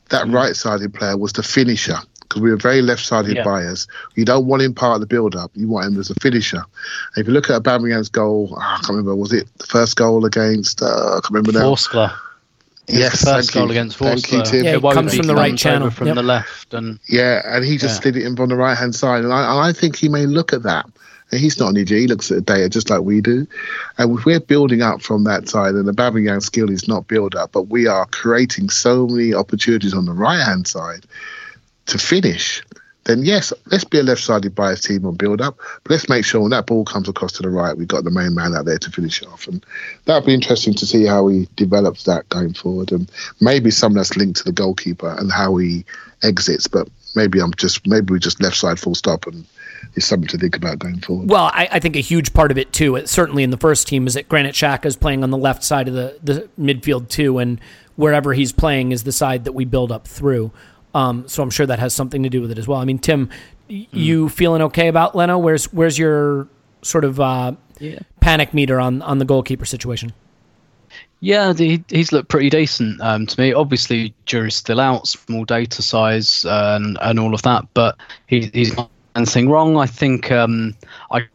that 0.09 0.27
right-sided 0.27 0.93
player 0.93 1.15
was 1.15 1.31
the 1.33 1.43
finisher 1.43 1.97
because 2.31 2.41
we 2.41 2.49
were 2.49 2.57
very 2.57 2.81
left-sided 2.81 3.35
Yeah. 3.35 3.43
bias. 3.43 3.87
You 4.15 4.25
don't 4.25 4.45
want 4.45 4.61
him 4.61 4.73
part 4.73 4.95
of 4.95 5.01
the 5.01 5.07
build-up. 5.07 5.51
You 5.53 5.67
want 5.67 5.87
him 5.87 5.99
as 5.99 6.09
a 6.09 6.15
finisher. 6.15 6.63
And 7.15 7.21
if 7.21 7.27
you 7.27 7.33
look 7.33 7.49
at 7.49 7.61
Aubameyang's 7.61 8.09
goal, 8.09 8.55
ah, 8.57 8.75
I 8.75 8.75
can't 8.77 8.89
remember. 8.89 9.15
Was 9.15 9.33
it 9.33 9.47
the 9.57 9.67
first 9.67 9.97
goal 9.97 10.25
against? 10.25 10.81
Uh, 10.81 10.85
I 10.85 11.19
can't 11.21 11.29
remember 11.31 11.51
now. 11.51 11.71
Vorskla. 11.71 12.13
Yes, 12.87 13.19
the 13.21 13.25
first 13.25 13.53
goal 13.53 13.65
you. 13.65 13.71
against 13.71 13.97
Thank 13.97 14.31
you, 14.31 14.43
Tim. 14.43 14.65
Yeah, 14.65 14.71
he 14.73 14.77
Iwobi 14.79 14.93
comes 14.93 15.15
from 15.15 15.27
the 15.27 15.35
right 15.35 15.57
channel. 15.57 15.89
from 15.89 16.07
Yep. 16.07 16.15
the 16.15 16.23
left, 16.23 16.73
and 16.73 16.99
Yeah, 17.07 17.41
and 17.45 17.63
he 17.65 17.77
just 17.77 17.95
Yeah. 17.95 18.01
slid 18.01 18.17
it 18.17 18.25
in 18.25 18.35
from 18.35 18.49
the 18.49 18.55
right 18.55 18.77
hand 18.77 18.95
side. 18.95 19.23
And 19.23 19.33
I, 19.33 19.67
I 19.69 19.73
think 19.73 19.95
he 19.95 20.09
may 20.09 20.25
look 20.25 20.53
at 20.53 20.63
that. 20.63 20.85
He's 21.31 21.57
not 21.57 21.69
an 21.69 21.77
idiot. 21.77 22.01
He 22.01 22.07
looks 22.07 22.29
at 22.29 22.35
the 22.35 22.41
data 22.53 22.67
just 22.67 22.89
like 22.89 23.01
we 23.01 23.21
do. 23.21 23.47
And 23.97 24.19
if 24.19 24.25
we're 24.25 24.41
building 24.41 24.81
up 24.81 25.01
from 25.01 25.23
that 25.23 25.47
side, 25.47 25.75
and 25.75 25.87
the 25.87 25.93
Babingang 25.93 26.41
skill 26.43 26.69
is 26.69 26.89
not 26.89 27.07
built 27.07 27.35
up, 27.35 27.53
but 27.53 27.69
we 27.69 27.87
are 27.87 28.05
creating 28.07 28.69
so 28.69 29.07
many 29.07 29.33
opportunities 29.33 29.93
on 29.93 30.05
the 30.05 30.11
right 30.11 30.41
hand 30.41 30.67
side 30.67 31.05
to 31.85 31.97
finish, 31.97 32.61
then 33.05 33.23
yes, 33.23 33.51
let's 33.65 33.83
be 33.83 33.99
a 33.99 34.03
left 34.03 34.21
sided 34.21 34.53
bias 34.53 34.81
team 34.81 35.05
on 35.05 35.15
build 35.15 35.41
up. 35.41 35.57
But 35.83 35.91
let's 35.91 36.07
make 36.09 36.23
sure 36.23 36.41
when 36.41 36.51
that 36.51 36.67
ball 36.67 36.85
comes 36.85 37.09
across 37.09 37.31
to 37.33 37.41
the 37.43 37.49
right, 37.49 37.75
we've 37.75 37.87
got 37.87 38.03
the 38.03 38.11
main 38.11 38.35
man 38.35 38.53
out 38.53 38.65
there 38.65 38.77
to 38.77 38.91
finish 38.91 39.23
off. 39.23 39.47
And 39.47 39.65
that'd 40.05 40.25
be 40.25 40.33
interesting 40.33 40.73
to 40.75 40.85
see 40.85 41.05
how 41.05 41.27
he 41.27 41.47
develops 41.55 42.03
that 42.03 42.29
going 42.29 42.53
forward. 42.53 42.91
And 42.91 43.11
maybe 43.39 43.71
some 43.71 43.93
that's 43.93 44.15
linked 44.17 44.37
to 44.39 44.43
the 44.43 44.51
goalkeeper 44.51 45.15
and 45.17 45.31
how 45.31 45.57
he 45.57 45.83
exits. 46.21 46.67
But 46.67 46.89
maybe 47.15 47.39
I'm 47.39 47.53
just 47.55 47.87
maybe 47.87 48.13
we 48.13 48.19
just 48.19 48.41
left 48.41 48.57
side 48.57 48.79
full 48.79 48.95
stop 48.95 49.25
and 49.25 49.45
it's 49.95 50.05
something 50.05 50.27
to 50.29 50.37
think 50.37 50.55
about 50.55 50.77
going 50.77 50.99
forward. 51.01 51.27
Well, 51.29 51.45
I, 51.45 51.67
I 51.71 51.79
think 51.79 51.95
a 51.95 52.01
huge 52.01 52.33
part 52.33 52.51
of 52.51 52.57
it 52.59 52.71
too, 52.71 52.95
it- 52.97 53.09
certainly 53.09 53.41
in 53.43 53.49
the 53.49 53.57
first 53.57 53.87
team, 53.87 54.05
is 54.05 54.13
that 54.13 54.29
Granit 54.29 54.53
Xhaka 54.53 54.85
is 54.85 54.95
playing 54.95 55.23
on 55.23 55.31
the 55.31 55.37
left 55.37 55.63
side 55.63 55.87
of 55.87 55.95
the, 55.95 56.17
the 56.23 56.47
midfield 56.59 57.09
too, 57.09 57.39
and 57.39 57.59
wherever 57.95 58.33
he's 58.33 58.51
playing 58.51 58.91
is 58.91 59.03
the 59.03 59.11
side 59.11 59.43
that 59.45 59.53
we 59.53 59.65
build 59.65 59.91
up 59.91 60.07
through. 60.07 60.51
Um, 60.93 61.27
so 61.27 61.41
I'm 61.41 61.49
sure 61.49 61.65
that 61.65 61.79
has 61.79 61.93
something 61.93 62.23
to 62.23 62.29
do 62.29 62.41
with 62.41 62.51
it 62.51 62.57
as 62.57 62.67
well. 62.67 62.79
I 62.79 62.85
mean, 62.85 62.99
Tim, 62.99 63.29
y- 63.69 63.87
you 63.91 64.29
feeling 64.29 64.61
okay 64.63 64.87
about 64.87 65.15
Leno? 65.15 65.37
Where's 65.37 65.71
where's 65.73 65.97
your 65.97 66.47
sort 66.81 67.05
of 67.05 67.19
uh, 67.19 67.53
panic 68.19 68.53
meter 68.53 68.79
on 68.79 69.01
on 69.01 69.17
the 69.17 69.25
goalkeeper 69.25 69.65
situation? 69.65 70.13
Yeah, 71.21 71.53
the, 71.53 71.81
he's 71.89 72.11
looked 72.11 72.29
pretty 72.29 72.49
decent 72.49 72.99
um, 72.99 73.27
to 73.27 73.39
me. 73.39 73.53
Obviously, 73.53 74.13
jury's 74.25 74.55
still 74.55 74.79
out, 74.79 75.07
small 75.07 75.45
data 75.45 75.81
size 75.81 76.45
and 76.47 76.97
and 77.01 77.19
all 77.19 77.33
of 77.33 77.43
that, 77.43 77.65
but 77.73 77.95
he, 78.27 78.49
he's 78.53 78.75
not 78.75 78.89
anything 79.15 79.47
wrong. 79.49 79.77
I 79.77 79.85
think 79.85 80.31
um, 80.31 80.75
I 81.11 81.27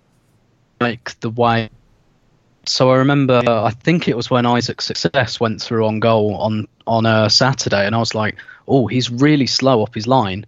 like 0.80 1.18
the 1.20 1.30
way. 1.30 1.70
So 2.66 2.90
I 2.90 2.96
remember, 2.96 3.42
I 3.46 3.70
think 3.70 4.09
it 4.09 4.16
was 4.16 4.28
when 4.28 4.44
Isaac 4.44 4.80
Success 4.80 5.38
went 5.38 5.62
through 5.62 5.86
on 5.86 6.00
goal 6.00 6.34
on 6.34 6.66
on 6.88 7.07
a 7.07 7.30
Saturday, 7.30 7.86
and 7.86 7.94
I 7.94 7.98
was 7.98 8.12
like, 8.12 8.36
oh, 8.68 8.86
he's 8.86 9.10
really 9.10 9.46
slow 9.46 9.82
off 9.82 9.94
his 9.94 10.06
line. 10.06 10.46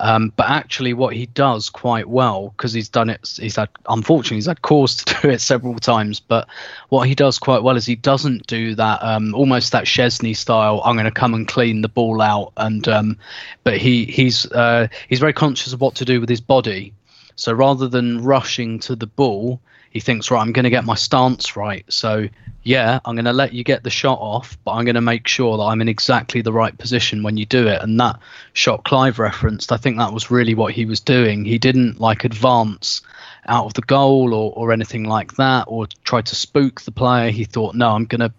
Um, 0.00 0.32
but 0.36 0.48
actually, 0.48 0.94
what 0.94 1.14
he 1.14 1.26
does 1.26 1.70
quite 1.70 2.08
well, 2.08 2.54
because 2.56 2.72
he's 2.72 2.88
done 2.88 3.10
it, 3.10 3.36
he's 3.40 3.56
had, 3.56 3.68
unfortunately, 3.88 4.36
he's 4.36 4.46
had 4.46 4.62
cause 4.62 4.96
to 4.96 5.18
do 5.22 5.30
it 5.30 5.40
several 5.40 5.74
times. 5.76 6.20
But 6.20 6.46
what 6.88 7.08
he 7.08 7.14
does 7.16 7.38
quite 7.38 7.64
well 7.64 7.76
is 7.76 7.84
he 7.84 7.96
doesn't 7.96 8.46
do 8.46 8.76
that, 8.76 9.02
um, 9.02 9.34
almost 9.34 9.72
that 9.72 9.84
Szczesny 9.84 10.36
style. 10.36 10.82
I'm 10.84 10.94
going 10.94 11.04
to 11.04 11.10
come 11.10 11.34
and 11.34 11.48
clean 11.48 11.82
the 11.82 11.88
ball 11.88 12.20
out, 12.20 12.52
and 12.56 12.86
um, 12.86 13.18
but 13.64 13.76
he 13.76 14.04
he's 14.04 14.46
uh, 14.52 14.86
he's 15.08 15.18
very 15.18 15.32
conscious 15.32 15.72
of 15.72 15.80
what 15.80 15.96
to 15.96 16.04
do 16.04 16.20
with 16.20 16.28
his 16.28 16.40
body. 16.40 16.92
So 17.34 17.52
rather 17.52 17.88
than 17.88 18.22
rushing 18.22 18.80
to 18.80 18.96
the 18.96 19.06
ball, 19.06 19.60
he 19.90 20.00
thinks, 20.00 20.30
right, 20.30 20.40
I'm 20.40 20.52
going 20.52 20.64
to 20.64 20.70
get 20.70 20.84
my 20.84 20.96
stance 20.96 21.56
right. 21.56 21.84
So, 21.88 22.28
yeah, 22.68 23.00
I'm 23.06 23.14
going 23.14 23.24
to 23.24 23.32
let 23.32 23.54
you 23.54 23.64
get 23.64 23.82
the 23.82 23.88
shot 23.88 24.18
off, 24.20 24.58
but 24.62 24.72
I'm 24.72 24.84
going 24.84 24.94
to 24.94 25.00
make 25.00 25.26
sure 25.26 25.56
that 25.56 25.62
I'm 25.62 25.80
in 25.80 25.88
exactly 25.88 26.42
the 26.42 26.52
right 26.52 26.76
position 26.76 27.22
when 27.22 27.38
you 27.38 27.46
do 27.46 27.66
it. 27.66 27.80
And 27.80 27.98
that 27.98 28.20
shot 28.52 28.84
Clive 28.84 29.18
referenced, 29.18 29.72
I 29.72 29.78
think 29.78 29.96
that 29.96 30.12
was 30.12 30.30
really 30.30 30.54
what 30.54 30.74
he 30.74 30.84
was 30.84 31.00
doing. 31.00 31.46
He 31.46 31.56
didn't 31.56 31.98
like 31.98 32.24
advance 32.24 33.00
out 33.46 33.64
of 33.64 33.72
the 33.72 33.80
goal 33.80 34.34
or, 34.34 34.52
or 34.54 34.70
anything 34.70 35.04
like 35.04 35.36
that 35.36 35.64
or 35.66 35.86
try 36.04 36.20
to 36.20 36.34
spook 36.34 36.82
the 36.82 36.92
player. 36.92 37.30
He 37.30 37.44
thought, 37.44 37.74
no, 37.74 37.88
I'm 37.88 38.04
going 38.04 38.20
to 38.20 38.30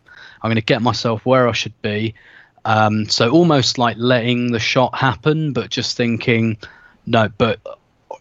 I'm 0.44 0.50
going 0.50 0.58
to 0.58 0.62
get 0.62 0.84
myself 0.84 1.26
where 1.26 1.48
I 1.48 1.52
should 1.54 1.82
be. 1.82 2.14
Um, 2.66 3.10
so 3.10 3.32
almost 3.32 3.80
like 3.80 3.98
letting 3.98 4.52
the 4.52 4.60
shot 4.60 4.96
happen, 4.96 5.54
but 5.54 5.72
just 5.72 5.98
thinking, 5.98 6.58
no, 7.08 7.30
but 7.40 7.60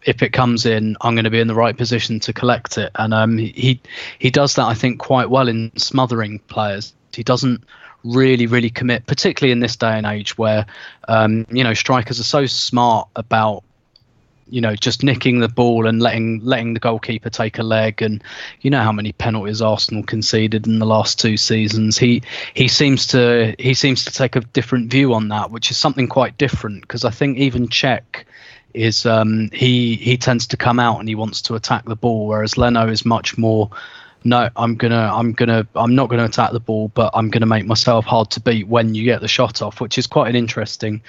if 0.05 0.21
it 0.21 0.33
comes 0.33 0.65
in, 0.65 0.95
I'm 1.01 1.15
going 1.15 1.25
to 1.25 1.29
be 1.29 1.39
in 1.39 1.47
the 1.47 1.55
right 1.55 1.75
position 1.75 2.19
to 2.21 2.33
collect 2.33 2.77
it. 2.77 2.91
And 2.95 3.13
um, 3.13 3.37
he 3.37 3.81
he 4.19 4.29
does 4.29 4.55
that, 4.55 4.65
I 4.65 4.73
think, 4.73 4.99
quite 4.99 5.29
well 5.29 5.47
in 5.47 5.71
smothering 5.77 6.39
players. 6.47 6.93
He 7.13 7.23
doesn't 7.23 7.63
really, 8.03 8.47
really 8.47 8.69
commit, 8.69 9.05
particularly 9.05 9.51
in 9.51 9.59
this 9.59 9.75
day 9.75 9.97
and 9.97 10.05
age 10.05 10.37
where 10.37 10.65
um, 11.07 11.45
you 11.49 11.63
know 11.63 11.73
strikers 11.73 12.19
are 12.19 12.23
so 12.23 12.45
smart 12.45 13.09
about 13.15 13.63
you 14.49 14.61
know 14.61 14.75
just 14.75 15.03
nicking 15.03 15.39
the 15.39 15.47
ball 15.47 15.85
and 15.85 16.01
letting 16.01 16.39
letting 16.43 16.73
the 16.73 16.79
goalkeeper 16.79 17.29
take 17.29 17.59
a 17.59 17.63
leg 17.63 18.01
and 18.01 18.23
you 18.61 18.69
know 18.71 18.81
how 18.81 18.91
many 18.91 19.11
penalties 19.11 19.61
Arsenal 19.61 20.03
conceded 20.03 20.65
in 20.65 20.79
the 20.79 20.85
last 20.85 21.19
two 21.19 21.37
seasons 21.37 21.97
he 21.99 22.23
he 22.55 22.67
seems 22.67 23.05
to 23.07 23.55
he 23.59 23.75
seems 23.75 24.03
to 24.05 24.11
take 24.11 24.35
a 24.35 24.41
different 24.41 24.89
view 24.89 25.13
on 25.13 25.27
that 25.27 25.51
which 25.51 25.69
is 25.69 25.77
something 25.77 26.07
quite 26.07 26.37
different 26.37 26.81
because 26.81 27.05
I 27.05 27.11
think 27.11 27.37
even 27.37 27.67
Cech 27.67 28.23
is 28.73 29.05
um, 29.05 29.49
he 29.53 29.95
he 29.95 30.17
tends 30.17 30.47
to 30.47 30.57
come 30.57 30.79
out 30.79 30.99
and 30.99 31.09
he 31.09 31.15
wants 31.15 31.41
to 31.43 31.55
attack 31.55 31.85
the 31.85 31.95
ball 31.95 32.27
whereas 32.27 32.57
Leno 32.57 32.87
is 32.87 33.05
much 33.05 33.37
more 33.37 33.69
no 34.25 34.49
i'm 34.57 34.75
gonna 34.75 35.09
i'm 35.13 35.31
gonna 35.31 35.65
i'm 35.75 35.95
not 35.95 36.09
gonna 36.09 36.25
attack 36.25 36.51
the 36.51 36.59
ball 36.59 36.89
but 36.89 37.09
i'm 37.13 37.29
gonna 37.29 37.45
make 37.45 37.65
myself 37.65 38.03
hard 38.03 38.29
to 38.29 38.41
beat 38.41 38.67
when 38.67 38.93
you 38.93 39.05
get 39.05 39.21
the 39.21 39.29
shot 39.29 39.61
off 39.61 39.79
which 39.79 39.97
is 39.97 40.07
quite 40.07 40.27
an 40.29 40.35
interesting 40.35 41.01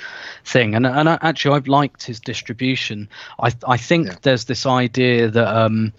thing 0.45 0.77
and 0.77 0.87
and 0.87 1.09
I- 1.09 1.19
actually 1.21 1.57
i've 1.57 1.67
liked 1.67 2.05
his 2.05 2.21
distribution 2.21 3.09
i 3.41 3.51
i 3.67 3.77
think 3.77 4.07
Yeah. 4.07 4.15
there's 4.23 4.45
this 4.45 4.65
idea 4.65 5.29
that 5.29 5.49
um 5.57 5.93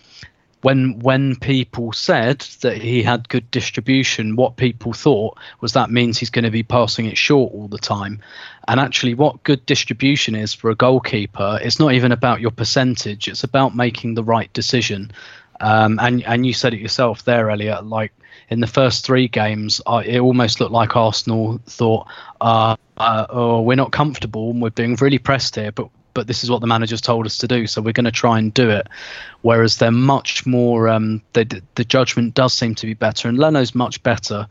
when 0.62 1.00
when 1.00 1.36
people 1.36 1.92
said 1.92 2.40
that 2.62 2.78
he 2.78 3.02
had 3.02 3.28
good 3.30 3.50
distribution, 3.50 4.36
what 4.36 4.58
people 4.58 4.94
thought 4.94 5.40
was 5.60 5.74
that 5.74 5.90
means 5.90 6.20
he's 6.20 6.30
going 6.30 6.46
to 6.46 6.52
be 6.52 6.62
passing 6.62 7.08
it 7.08 7.18
short 7.18 7.52
all 7.54 7.68
the 7.68 7.80
time. 7.80 8.22
And 8.68 8.80
actually, 8.80 9.16
what 9.16 9.44
good 9.44 9.66
distribution 9.66 10.36
is 10.36 10.54
for 10.54 10.70
a 10.70 10.76
goalkeeper, 10.76 11.60
it's 11.62 11.80
not 11.80 11.94
even 11.94 12.12
about 12.12 12.42
your 12.42 12.52
percentage; 12.52 13.28
it's 13.28 13.44
about 13.44 13.76
making 13.76 14.14
the 14.14 14.24
right 14.24 14.52
decision. 14.54 15.12
Um, 15.60 16.00
and 16.00 16.24
and 16.26 16.46
you 16.46 16.54
said 16.54 16.74
it 16.74 16.80
yourself 16.80 17.24
there, 17.24 17.50
Elliot. 17.50 17.86
Like 17.86 18.12
in 18.50 18.60
the 18.60 18.68
first 18.68 19.06
three 19.06 19.28
games, 19.28 19.82
it 20.06 20.20
almost 20.20 20.60
looked 20.60 20.72
like 20.72 20.96
Arsenal 20.96 21.60
thought, 21.66 22.08
uh, 22.42 22.76
uh, 22.98 23.26
"Oh, 23.30 23.62
we're 23.62 23.76
not 23.76 23.92
comfortable 23.92 24.52
and 24.52 24.62
we're 24.62 24.72
being 24.72 24.96
really 24.96 25.20
pressed 25.20 25.56
here, 25.56 25.72
but." 25.72 25.90
But 26.14 26.28
this 26.28 26.44
is 26.44 26.52
what 26.52 26.60
the 26.60 26.68
manager's 26.68 27.00
told 27.00 27.26
us 27.26 27.38
to 27.38 27.48
do, 27.48 27.68
so 27.68 27.82
we're 27.82 27.94
going 27.94 28.04
to 28.04 28.12
try 28.12 28.38
and 28.38 28.54
do 28.54 28.70
it. 28.70 28.86
Whereas 29.44 29.78
they're 29.78 29.92
much 29.92 30.46
more, 30.46 30.90
um, 30.90 31.22
the 31.32 31.62
the 31.76 31.86
judgment 31.86 32.34
does 32.34 32.54
seem 32.54 32.76
to 32.76 32.86
be 32.86 32.94
better, 32.94 33.30
and 33.30 33.38
Leno's 33.38 33.74
much 33.74 34.04
better 34.04 34.46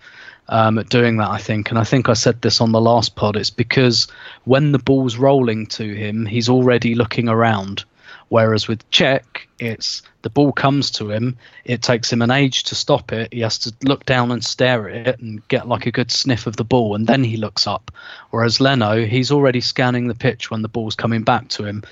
um, 0.51 0.79
at 0.79 0.89
doing 0.89 1.17
that, 1.17 1.31
I 1.31 1.39
think. 1.39 1.71
And 1.71 1.79
I 1.79 1.85
think 1.85 2.09
I 2.09 2.13
said 2.13 2.43
this 2.43 2.61
on 2.61 2.73
the 2.73 2.81
last 2.81 3.17
pod. 3.17 3.37
It's 3.37 3.51
because 3.51 4.09
when 4.45 4.73
the 4.73 4.79
ball's 4.79 5.17
rolling 5.17 5.67
to 5.69 5.95
him, 5.95 6.27
he's 6.27 6.49
already 6.49 6.95
looking 6.95 7.29
around. 7.29 7.85
Whereas 8.29 8.69
with 8.69 8.89
Cech, 8.91 9.25
it's 9.59 10.03
the 10.23 10.31
ball 10.31 10.53
comes 10.53 10.91
to 10.93 11.11
him, 11.11 11.37
it 11.65 11.83
takes 11.83 12.13
him 12.13 12.23
an 12.23 12.31
age 12.31 12.63
to 12.65 12.77
stop 12.77 13.13
it. 13.13 13.33
He 13.33 13.41
has 13.41 13.59
to 13.59 13.75
look 13.83 14.07
down 14.07 14.31
and 14.31 14.45
stare 14.45 14.89
at 14.89 15.09
it 15.09 15.19
and 15.19 15.47
get 15.49 15.67
like 15.67 15.87
a 15.87 15.91
good 15.91 16.13
sniff 16.13 16.47
of 16.47 16.57
the 16.57 16.65
ball, 16.65 16.95
and 16.95 17.09
then 17.09 17.25
he 17.25 17.37
looks 17.37 17.67
up. 17.67 17.91
Whereas 18.31 18.61
Leno, 18.61 19.05
he's 19.05 19.33
already 19.33 19.61
scanning 19.61 20.07
the 20.07 20.15
pitch 20.15 20.49
when 20.49 20.63
the 20.63 20.69
ball's 20.69 20.95
coming 20.95 21.23
back 21.23 21.49
to 21.49 21.65
him. 21.65 21.83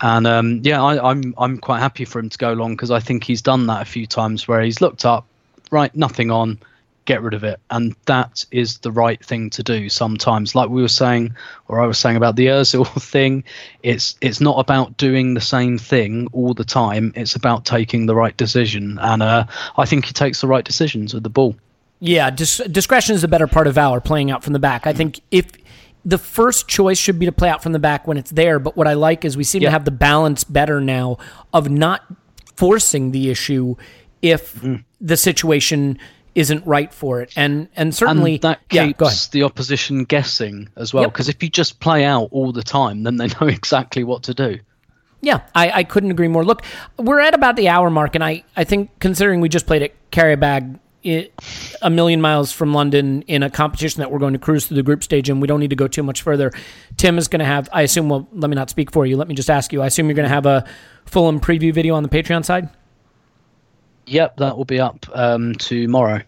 And 0.00 0.26
um, 0.26 0.60
yeah, 0.64 0.82
I, 0.82 1.10
I'm 1.10 1.34
I'm 1.36 1.58
quite 1.58 1.80
happy 1.80 2.06
for 2.06 2.20
him 2.20 2.30
to 2.30 2.38
go 2.38 2.54
long 2.54 2.72
because 2.72 2.90
I 2.90 3.00
think 3.00 3.24
he's 3.24 3.42
done 3.42 3.66
that 3.66 3.82
a 3.82 3.90
few 3.90 4.06
times 4.06 4.48
where 4.48 4.62
he's 4.62 4.80
looked 4.80 5.04
up, 5.04 5.26
right, 5.70 5.94
nothing 5.94 6.30
on, 6.30 6.58
get 7.04 7.20
rid 7.22 7.34
of 7.34 7.42
it, 7.44 7.58
and 7.70 7.94
that 8.06 8.44
is 8.50 8.78
the 8.78 8.92
right 8.92 9.24
thing 9.24 9.50
to 9.50 9.62
do. 9.62 9.88
Sometimes, 9.88 10.54
like 10.54 10.68
we 10.70 10.82
were 10.82 10.88
saying, 10.88 11.34
or 11.68 11.80
I 11.80 11.86
was 11.86 11.98
saying 11.98 12.16
about 12.16 12.36
the 12.36 12.46
Özil 12.58 12.86
thing, 13.02 13.44
it's 13.82 14.16
it's 14.20 14.40
not 14.40 14.58
about 14.58 14.96
doing 14.96 15.34
the 15.34 15.40
same 15.40 15.78
thing 15.78 16.28
all 16.32 16.54
the 16.54 16.64
time. 16.64 17.12
It's 17.16 17.34
about 17.34 17.64
taking 17.64 18.06
the 18.06 18.14
right 18.14 18.36
decision, 18.36 18.98
and 19.00 19.22
uh, 19.22 19.44
I 19.76 19.84
think 19.86 20.04
he 20.06 20.12
takes 20.12 20.40
the 20.40 20.46
right 20.46 20.64
decisions 20.64 21.12
with 21.14 21.22
the 21.22 21.30
ball. 21.30 21.56
Yeah, 22.00 22.30
dis- 22.30 22.60
discretion 22.70 23.14
is 23.14 23.22
the 23.22 23.28
better 23.28 23.46
part 23.46 23.66
of 23.66 23.74
valor. 23.74 24.00
Playing 24.00 24.30
out 24.30 24.42
from 24.44 24.52
the 24.52 24.58
back, 24.58 24.86
I 24.86 24.92
think 24.92 25.20
if 25.30 25.46
the 26.04 26.18
first 26.18 26.66
choice 26.66 26.98
should 26.98 27.18
be 27.20 27.26
to 27.26 27.32
play 27.32 27.48
out 27.48 27.62
from 27.62 27.72
the 27.72 27.78
back 27.78 28.08
when 28.08 28.16
it's 28.16 28.32
there. 28.32 28.58
But 28.58 28.76
what 28.76 28.88
I 28.88 28.94
like 28.94 29.24
is 29.24 29.36
we 29.36 29.44
seem 29.44 29.62
Yeah. 29.62 29.68
to 29.68 29.72
have 29.72 29.84
the 29.84 29.92
balance 29.92 30.42
better 30.42 30.80
now 30.80 31.18
of 31.52 31.70
not 31.70 32.00
forcing 32.56 33.12
the 33.12 33.30
issue 33.30 33.76
if 34.20 34.60
Mm. 34.62 34.82
the 35.00 35.16
situation 35.16 35.98
isn't 36.34 36.66
right 36.66 36.92
for 36.92 37.20
it. 37.20 37.32
And 37.36 37.68
and 37.76 37.94
certainly, 37.94 38.34
and 38.34 38.42
that 38.42 38.60
yeah, 38.70 38.92
go 38.92 39.06
ahead. 39.06 39.14
keeps 39.14 39.28
the 39.28 39.42
opposition 39.42 40.04
guessing 40.04 40.68
as 40.76 40.94
well. 40.94 41.04
Yep. 41.04 41.12
Because 41.12 41.28
if 41.28 41.42
you 41.42 41.48
just 41.48 41.80
play 41.80 42.04
out 42.04 42.28
all 42.32 42.52
the 42.52 42.62
time, 42.62 43.02
then 43.02 43.16
they 43.16 43.26
know 43.40 43.46
exactly 43.46 44.04
what 44.04 44.22
to 44.24 44.34
do. 44.34 44.58
Yeah, 45.20 45.42
I, 45.54 45.70
I 45.70 45.84
couldn't 45.84 46.10
agree 46.10 46.26
more. 46.26 46.44
Look, 46.44 46.62
we're 46.98 47.20
at 47.20 47.32
about 47.32 47.54
the 47.54 47.68
hour 47.68 47.90
mark, 47.90 48.16
and 48.16 48.24
I, 48.24 48.42
I 48.56 48.64
think 48.64 48.90
considering 48.98 49.40
we 49.40 49.48
just 49.48 49.68
played 49.68 49.82
at 49.82 50.10
Qarabag 50.10 50.80
a 51.04 51.90
million 51.90 52.20
miles 52.20 52.52
from 52.52 52.72
London 52.72 53.22
in 53.22 53.42
a 53.42 53.50
competition 53.50 54.00
that 54.00 54.10
we're 54.10 54.20
going 54.20 54.34
to 54.34 54.38
cruise 54.38 54.66
through 54.66 54.76
the 54.76 54.84
group 54.84 55.02
stage 55.02 55.28
and 55.28 55.40
We 55.40 55.48
don't 55.48 55.58
need 55.58 55.70
to 55.70 55.76
go 55.76 55.88
too 55.88 56.04
much 56.04 56.22
further. 56.22 56.52
Tim 56.96 57.18
is 57.18 57.26
going 57.26 57.40
to 57.40 57.44
have, 57.44 57.68
I 57.72 57.82
assume, 57.82 58.08
well, 58.08 58.28
let 58.32 58.48
me 58.50 58.54
not 58.54 58.70
speak 58.70 58.92
for 58.92 59.04
you. 59.04 59.16
Let 59.16 59.26
me 59.26 59.34
just 59.34 59.50
ask 59.50 59.72
you. 59.72 59.82
I 59.82 59.86
assume 59.86 60.06
you're 60.06 60.14
going 60.14 60.28
to 60.28 60.34
have 60.34 60.46
a 60.46 60.64
Fulham 61.06 61.40
preview 61.40 61.74
video 61.74 61.94
on 61.94 62.04
the 62.04 62.08
Patreon 62.08 62.44
side? 62.44 62.68
Yep, 64.06 64.36
that 64.38 64.56
will 64.56 64.64
be 64.64 64.80
up 64.80 65.06
um, 65.14 65.54
tomorrow. 65.54 66.22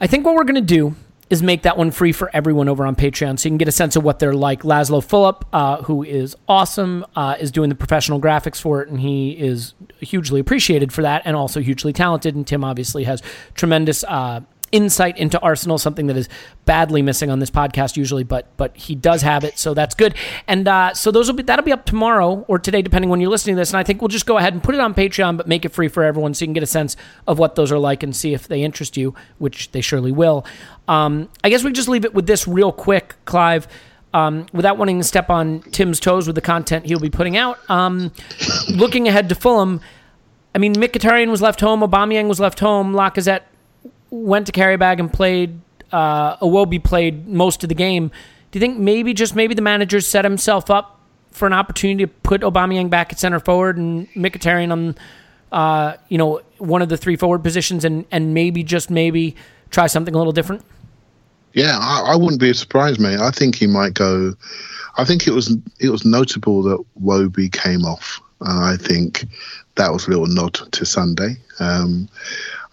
I 0.00 0.06
think 0.06 0.26
what 0.26 0.34
we're 0.34 0.44
going 0.44 0.56
to 0.56 0.60
do 0.60 0.94
is 1.28 1.42
make 1.42 1.62
that 1.62 1.76
one 1.76 1.90
free 1.90 2.12
for 2.12 2.30
everyone 2.32 2.68
over 2.68 2.86
on 2.86 2.94
Patreon 2.94 3.38
so 3.38 3.48
you 3.48 3.50
can 3.50 3.58
get 3.58 3.66
a 3.66 3.72
sense 3.72 3.96
of 3.96 4.04
what 4.04 4.20
they're 4.20 4.34
like. 4.34 4.62
Laszlo 4.62 5.02
Phillip, 5.02 5.44
uh, 5.52 5.82
who 5.82 6.04
is 6.04 6.36
awesome, 6.48 7.04
uh, 7.16 7.36
is 7.40 7.50
doing 7.50 7.68
the 7.68 7.74
professional 7.74 8.20
graphics 8.20 8.60
for 8.60 8.82
it, 8.82 8.88
and 8.88 9.00
he 9.00 9.32
is 9.32 9.74
hugely 10.00 10.38
appreciated 10.38 10.92
for 10.92 11.02
that 11.02 11.22
and 11.24 11.34
also 11.34 11.60
hugely 11.60 11.92
talented. 11.92 12.36
And 12.36 12.46
Tim 12.46 12.62
obviously 12.62 13.04
has 13.04 13.22
tremendous. 13.54 14.04
Uh, 14.04 14.42
insight 14.72 15.16
into 15.16 15.40
Arsenal, 15.40 15.78
something 15.78 16.06
that 16.08 16.16
is 16.16 16.28
badly 16.64 17.02
missing 17.02 17.30
on 17.30 17.38
this 17.38 17.50
podcast 17.50 17.96
usually, 17.96 18.24
but 18.24 18.54
but 18.56 18.76
he 18.76 18.94
does 18.94 19.22
have 19.22 19.44
it, 19.44 19.58
so 19.58 19.74
that's 19.74 19.94
good. 19.94 20.14
And 20.46 20.66
uh, 20.66 20.94
so 20.94 21.10
those 21.10 21.28
will 21.28 21.36
be 21.36 21.42
that'll 21.42 21.64
be 21.64 21.72
up 21.72 21.84
tomorrow 21.86 22.44
or 22.48 22.58
today, 22.58 22.82
depending 22.82 23.10
when 23.10 23.20
you're 23.20 23.30
listening 23.30 23.56
to 23.56 23.60
this. 23.60 23.70
And 23.70 23.78
I 23.78 23.84
think 23.84 24.00
we'll 24.00 24.08
just 24.08 24.26
go 24.26 24.38
ahead 24.38 24.52
and 24.52 24.62
put 24.62 24.74
it 24.74 24.80
on 24.80 24.94
Patreon, 24.94 25.36
but 25.36 25.46
make 25.48 25.64
it 25.64 25.70
free 25.70 25.88
for 25.88 26.02
everyone, 26.02 26.34
so 26.34 26.44
you 26.44 26.46
can 26.48 26.54
get 26.54 26.62
a 26.62 26.66
sense 26.66 26.96
of 27.26 27.38
what 27.38 27.54
those 27.54 27.70
are 27.72 27.78
like 27.78 28.02
and 28.02 28.14
see 28.14 28.34
if 28.34 28.48
they 28.48 28.62
interest 28.62 28.96
you, 28.96 29.14
which 29.38 29.70
they 29.72 29.80
surely 29.80 30.12
will. 30.12 30.44
Um, 30.88 31.28
I 31.42 31.48
guess 31.48 31.64
we 31.64 31.72
just 31.72 31.88
leave 31.88 32.04
it 32.04 32.14
with 32.14 32.26
this 32.26 32.46
real 32.46 32.72
quick, 32.72 33.14
Clive. 33.24 33.68
Um, 34.14 34.46
without 34.54 34.78
wanting 34.78 34.98
to 34.98 35.04
step 35.04 35.28
on 35.28 35.60
Tim's 35.60 36.00
toes 36.00 36.26
with 36.26 36.36
the 36.36 36.40
content 36.40 36.86
he'll 36.86 37.00
be 37.00 37.10
putting 37.10 37.36
out, 37.36 37.58
um, 37.68 38.12
looking 38.70 39.08
ahead 39.08 39.28
to 39.28 39.34
Fulham, 39.34 39.80
I 40.54 40.58
mean, 40.58 40.74
Mkhitaryan 40.74 41.28
was 41.28 41.42
left 41.42 41.60
home, 41.60 41.80
Aubameyang 41.80 42.26
was 42.26 42.40
left 42.40 42.60
home, 42.60 42.94
Lacazette 42.94 43.42
went 44.24 44.46
to 44.46 44.52
Qarabag 44.52 44.98
and 45.00 45.12
played. 45.12 45.60
Uh, 45.92 46.36
Iwobi 46.38 46.82
played 46.82 47.28
most 47.28 47.62
of 47.62 47.68
the 47.68 47.74
game. 47.74 48.08
Do 48.50 48.58
you 48.58 48.60
think 48.60 48.78
maybe 48.78 49.14
just 49.14 49.36
maybe 49.36 49.54
the 49.54 49.62
manager 49.62 50.00
set 50.00 50.24
himself 50.24 50.70
up 50.70 51.00
for 51.30 51.46
an 51.46 51.52
opportunity 51.52 52.04
to 52.04 52.08
put 52.22 52.40
Aubameyang 52.40 52.90
back 52.90 53.12
at 53.12 53.18
center 53.18 53.38
forward 53.38 53.76
and 53.76 54.08
Mkhitaryan 54.14 54.72
on, 54.72 54.94
uh, 55.52 55.96
you 56.08 56.18
know, 56.18 56.40
one 56.58 56.82
of 56.82 56.88
the 56.88 56.96
three 56.96 57.16
forward 57.16 57.42
positions, 57.42 57.84
and 57.84 58.04
and 58.10 58.34
maybe 58.34 58.62
just 58.62 58.90
maybe 58.90 59.36
try 59.70 59.86
something 59.86 60.14
a 60.14 60.18
little 60.18 60.32
different? 60.32 60.62
Yeah, 61.52 61.78
I, 61.80 62.12
I 62.12 62.16
wouldn't 62.16 62.40
be 62.40 62.52
surprised, 62.52 63.00
mate. 63.00 63.18
I 63.18 63.30
think 63.30 63.54
he 63.54 63.66
might 63.66 63.94
go. 63.94 64.34
I 64.98 65.04
think 65.04 65.26
it 65.26 65.32
was 65.32 65.56
it 65.78 65.90
was 65.90 66.04
notable 66.04 66.62
that 66.64 66.84
Wobie 67.02 67.52
came 67.52 67.84
off. 67.84 68.20
Uh, 68.40 68.74
I 68.74 68.76
think 68.76 69.24
that 69.76 69.92
was 69.92 70.06
a 70.06 70.10
little 70.10 70.26
nod 70.26 70.54
to 70.72 70.84
Sunday. 70.84 71.36
Um, 71.60 72.08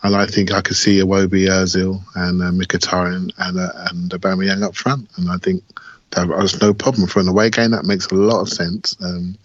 and 0.04 0.16
I 0.16 0.26
think 0.26 0.52
I 0.52 0.62
could 0.62 0.76
see 0.76 1.00
Iwobi, 1.00 1.48
Ozil, 1.48 2.02
and 2.16 2.42
uh, 2.42 2.52
Mkhitaryan 2.52 3.32
and 3.38 3.60
uh, 3.60 3.72
and 3.90 4.12
Aubameyang 4.12 4.64
up 4.64 4.76
front, 4.76 5.10
and 5.18 5.30
I 5.30 5.38
think 5.38 5.64
that 6.12 6.28
was 6.28 6.62
no 6.62 6.74
problem 6.74 7.08
for 7.08 7.20
an 7.20 7.28
away 7.28 7.50
game. 7.50 7.72
That 7.72 7.86
makes 7.86 8.08
a 8.08 8.16
lot 8.16 8.42
of 8.42 8.50
sense. 8.50 8.96
Um, 9.02 9.38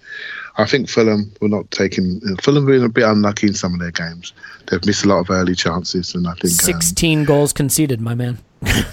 I 0.58 0.66
think 0.66 0.88
Fulham 0.88 1.32
were 1.40 1.48
not 1.48 1.70
taking. 1.70 2.20
Fulham 2.42 2.66
have 2.66 2.72
been 2.72 2.84
a 2.84 2.88
bit 2.88 3.04
unlucky 3.04 3.46
in 3.46 3.54
some 3.54 3.72
of 3.72 3.80
their 3.80 3.92
games. 3.92 4.32
They've 4.66 4.84
missed 4.84 5.04
a 5.04 5.08
lot 5.08 5.20
of 5.20 5.30
early 5.30 5.54
chances, 5.54 6.14
and 6.14 6.26
I 6.26 6.32
think 6.32 6.52
um, 6.52 6.80
16 6.80 7.24
goals 7.24 7.52
conceded, 7.52 8.00
my 8.00 8.14
man. 8.14 8.38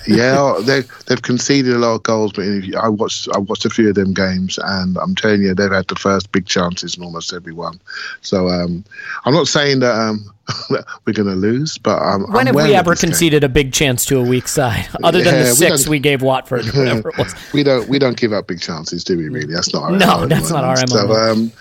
Yeah, 0.07 0.59
they 0.65 0.83
they've 1.07 1.21
conceded 1.21 1.73
a 1.73 1.77
lot 1.79 1.95
of 1.95 2.03
goals, 2.03 2.31
but 2.33 2.45
if 2.45 2.65
you- 2.65 2.77
I 2.77 2.87
watched 2.87 3.27
I 3.33 3.37
watched 3.39 3.65
a 3.65 3.69
few 3.69 3.89
of 3.89 3.95
them 3.95 4.13
games, 4.13 4.59
and 4.63 4.97
I'm 4.97 5.15
telling 5.15 5.41
you, 5.41 5.53
they've 5.53 5.71
had 5.71 5.87
the 5.87 5.95
first 5.95 6.31
big 6.31 6.45
chances 6.45 6.97
in 6.97 7.03
almost 7.03 7.33
every 7.33 7.53
one. 7.53 7.79
So 8.21 8.47
um, 8.49 8.83
I'm 9.25 9.33
not 9.33 9.47
saying 9.47 9.79
that 9.79 9.95
um, 9.95 10.25
we're 10.69 11.13
going 11.13 11.27
to 11.29 11.35
lose, 11.35 11.77
but 11.79 11.99
um, 12.01 12.23
When 12.31 12.47
I'm 12.47 12.55
have 12.55 12.55
we 12.67 12.75
ever 12.75 12.91
this 12.91 13.01
game. 13.01 13.09
conceded 13.09 13.43
a 13.43 13.49
big 13.49 13.73
chance 13.73 14.05
to 14.05 14.19
a 14.19 14.23
weak 14.23 14.47
side, 14.47 14.87
other 15.03 15.19
than 15.23 15.33
Yeah, 15.33 15.43
the 15.43 15.55
six 15.55 15.87
we 15.87 15.99
gave 15.99 16.21
Watford, 16.21 16.65
whatever 16.67 17.09
it 17.09 17.17
was? 17.17 17.33
we 17.53 17.63
don't 17.63 17.87
we 17.89 17.97
don't 17.99 18.17
give 18.17 18.31
up 18.33 18.47
big 18.47 18.61
chances, 18.61 19.03
do 19.03 19.17
we? 19.17 19.29
Really, 19.29 19.53
that's 19.53 19.73
not 19.73 19.83
our 19.83 19.91
No, 19.97 20.05
our 20.19 20.27
that's 20.27 20.51
not 20.51 20.63
our 20.63 20.77
So, 20.87 21.07
MO. 21.07 21.13
um, 21.15 21.51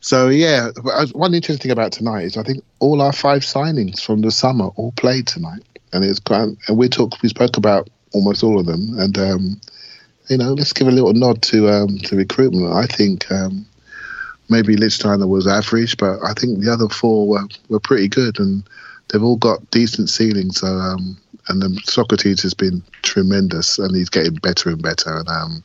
so 0.00 0.28
yeah, 0.28 0.68
uh, 0.92 1.06
one 1.12 1.32
interesting 1.34 1.62
thing 1.62 1.70
about 1.72 1.92
tonight 1.92 2.24
is 2.24 2.36
I 2.36 2.42
think 2.42 2.62
all 2.80 3.00
our 3.00 3.12
five 3.12 3.42
signings 3.42 4.00
from 4.02 4.20
the 4.20 4.30
summer 4.30 4.66
all 4.76 4.92
played 4.92 5.26
tonight, 5.26 5.62
and 5.92 6.04
it's 6.04 6.20
quite, 6.20 6.48
and 6.68 6.78
we 6.78 6.88
talked 6.88 7.22
we 7.22 7.28
spoke 7.28 7.56
about 7.56 7.88
almost 8.12 8.42
all 8.42 8.58
of 8.58 8.66
them, 8.66 8.98
and 8.98 9.18
um, 9.18 9.60
you 10.28 10.36
know, 10.36 10.52
let's 10.52 10.72
give 10.72 10.88
a 10.88 10.90
little 10.90 11.12
nod 11.12 11.42
to 11.42 11.68
um, 11.68 11.98
to 11.98 12.16
recruitment. 12.16 12.72
I 12.72 12.86
think. 12.86 13.30
Um, 13.30 13.66
Maybe 14.48 14.76
Lichtsteiner 14.76 15.28
was 15.28 15.46
average, 15.46 15.96
but 15.96 16.20
I 16.22 16.32
think 16.32 16.60
the 16.60 16.72
other 16.72 16.88
four 16.88 17.26
were, 17.26 17.48
were 17.68 17.80
pretty 17.80 18.08
good, 18.08 18.38
and 18.38 18.62
they've 19.08 19.22
all 19.22 19.36
got 19.36 19.70
decent 19.70 20.08
ceilings. 20.08 20.60
So, 20.60 20.68
um, 20.68 21.16
and 21.48 21.60
then 21.60 21.76
Sokratis 21.86 22.42
has 22.42 22.54
been 22.54 22.82
tremendous, 23.02 23.78
and 23.78 23.94
he's 23.96 24.08
getting 24.08 24.34
better 24.34 24.70
and 24.70 24.80
better. 24.80 25.16
And 25.18 25.28
um, 25.28 25.64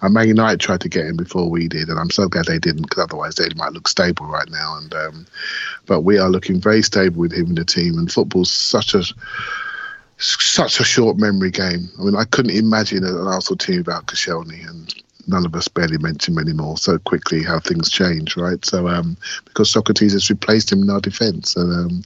and 0.00 0.14
Man 0.14 0.28
United 0.28 0.60
tried 0.60 0.80
to 0.82 0.88
get 0.88 1.06
him 1.06 1.16
before 1.16 1.50
we 1.50 1.68
did, 1.68 1.88
and 1.88 1.98
I'm 1.98 2.10
so 2.10 2.28
glad 2.28 2.46
they 2.46 2.58
didn't, 2.58 2.82
because 2.82 3.04
otherwise 3.04 3.34
they 3.34 3.48
might 3.56 3.72
look 3.72 3.88
stable 3.88 4.26
right 4.26 4.48
now. 4.50 4.78
And 4.78 4.94
um, 4.94 5.26
but 5.86 6.02
we 6.02 6.18
are 6.18 6.28
looking 6.28 6.60
very 6.60 6.82
stable 6.82 7.20
with 7.20 7.32
him 7.32 7.46
in 7.46 7.54
the 7.56 7.64
team, 7.64 7.98
and 7.98 8.10
football's 8.10 8.50
such 8.50 8.94
a 8.94 9.02
such 10.18 10.80
a 10.80 10.84
short 10.84 11.16
memory 11.16 11.50
game. 11.50 11.88
I 11.98 12.02
mean, 12.02 12.16
I 12.16 12.24
couldn't 12.24 12.56
imagine 12.56 13.04
an 13.04 13.26
Arsenal 13.26 13.56
team 13.56 13.78
without 13.78 14.06
Koscielny, 14.06 14.68
and 14.68 14.94
none 15.26 15.44
of 15.44 15.54
us 15.54 15.68
barely 15.68 15.98
mention 15.98 16.34
him 16.34 16.40
anymore. 16.40 16.76
So 16.78 16.98
quickly, 16.98 17.42
how 17.42 17.60
things 17.60 17.90
change, 17.90 18.36
right? 18.36 18.64
So 18.64 18.88
um, 18.88 19.16
because 19.44 19.72
Sokratis 19.72 20.12
has 20.12 20.30
replaced 20.30 20.72
him 20.72 20.82
in 20.82 20.90
our 20.90 21.00
defence, 21.00 21.56
and 21.56 21.72
um, 21.72 22.02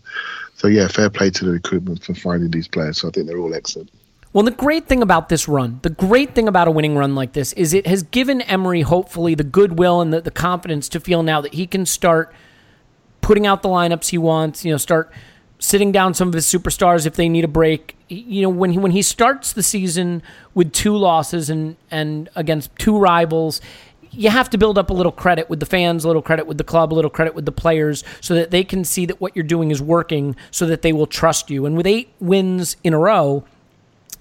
so 0.57 0.69
yeah, 0.69 0.89
fair 0.89 1.11
play 1.11 1.31
to 1.31 1.45
the 1.45 1.53
recruitment 1.53 2.05
for 2.05 2.15
finding 2.15 2.51
these 2.51 2.69
players. 2.69 3.01
So 3.01 3.09
I 3.09 3.11
think 3.11 3.27
they're 3.27 3.39
all 3.39 3.55
excellent. 3.55 3.91
Well, 4.33 4.45
the 4.45 4.51
great 4.51 4.87
thing 4.87 5.03
about 5.03 5.29
this 5.29 5.47
run, 5.47 5.81
the 5.83 5.91
great 5.91 6.35
thing 6.35 6.49
about 6.49 6.67
a 6.67 6.71
winning 6.71 6.97
run 6.97 7.15
like 7.15 7.35
this, 7.35 7.53
is 7.53 7.75
it 7.75 7.87
has 7.87 8.03
given 8.03 8.41
Emery 8.43 8.81
hopefully 8.81 9.35
the 9.35 9.45
goodwill 9.45 10.01
and 10.01 10.13
the, 10.13 10.23
the 10.23 10.31
confidence 10.31 10.89
to 10.91 11.01
feel 11.01 11.23
now 11.23 11.43
that 11.43 11.53
he 11.53 11.67
can 11.67 11.85
start 11.85 12.33
putting 13.21 13.47
out 13.47 13.63
the 13.63 13.69
lineups 13.69 14.09
he 14.09 14.17
wants. 14.17 14.65
You 14.65 14.73
know, 14.73 14.79
start 14.79 15.13
sitting 15.59 15.93
down 15.93 16.15
some 16.15 16.29
of 16.29 16.35
his 16.35 16.47
superstars 16.47 17.05
if 17.07 17.15
they 17.15 17.29
need 17.29 17.45
a 17.45 17.49
break. 17.49 17.95
You 18.09 18.43
know, 18.43 18.49
when 18.49 18.73
he 18.73 18.79
when 18.79 18.93
he 18.93 19.03
starts 19.03 19.53
the 19.53 19.63
season 19.63 20.23
with 20.55 20.73
two 20.73 20.97
losses 20.97 21.51
and 21.51 21.77
and 21.91 22.31
against 22.35 22.75
two 22.79 22.99
rivals. 22.99 23.61
You 24.15 24.29
have 24.29 24.51
to 24.51 24.59
build 24.59 24.77
up 24.77 24.91
a 24.91 24.93
little 24.93 25.11
credit 25.13 25.49
with 25.49 25.59
the 25.59 25.65
fans, 25.65 26.05
a 26.05 26.07
little 26.07 26.21
credit 26.21 26.47
with 26.47 26.59
the 26.59 26.65
club, 26.65 26.93
a 26.93 26.95
little 26.95 27.11
credit 27.11 27.35
with 27.35 27.47
the 27.47 27.53
players, 27.53 28.05
so 28.21 28.35
that 28.35 28.51
they 28.51 28.63
can 28.63 28.85
see 28.85 29.07
that 29.07 29.23
what 29.23 29.35
you're 29.35 29.43
doing 29.43 29.71
is 29.71 29.81
working, 29.81 30.37
so 30.51 30.67
that 30.67 30.83
they 30.83 30.93
will 30.93 31.07
trust 31.07 31.49
you. 31.49 31.65
And 31.65 31.79
with 31.79 31.87
eight 31.87 32.13
wins 32.21 32.77
in 32.85 32.93
a 32.93 32.99
row, 32.99 33.45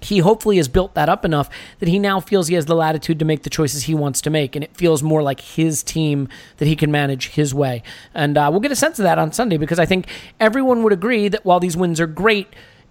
he 0.04 0.18
hopefully 0.18 0.56
has 0.56 0.68
built 0.68 0.94
that 0.94 1.08
up 1.08 1.24
enough 1.24 1.48
that 1.78 1.88
he 1.88 1.98
now 1.98 2.20
feels 2.20 2.48
he 2.48 2.54
has 2.54 2.66
the 2.66 2.74
latitude 2.74 3.18
to 3.18 3.24
make 3.24 3.42
the 3.42 3.50
choices 3.50 3.84
he 3.84 3.94
wants 3.94 4.20
to 4.22 4.30
make, 4.30 4.54
and 4.56 4.64
it 4.64 4.76
feels 4.76 5.02
more 5.02 5.22
like 5.22 5.40
his 5.40 5.82
team 5.82 6.28
that 6.58 6.66
he 6.66 6.76
can 6.76 6.90
manage 6.90 7.28
his 7.28 7.54
way. 7.54 7.82
And 8.14 8.36
uh, 8.36 8.48
we'll 8.50 8.60
get 8.60 8.72
a 8.72 8.76
sense 8.76 8.98
of 8.98 9.04
that 9.04 9.18
on 9.18 9.32
Sunday 9.32 9.56
because 9.56 9.78
I 9.78 9.86
think 9.86 10.06
everyone 10.40 10.82
would 10.82 10.92
agree 10.92 11.28
that 11.28 11.44
while 11.44 11.60
these 11.60 11.76
wins 11.76 12.00
are 12.00 12.06
great, 12.06 12.48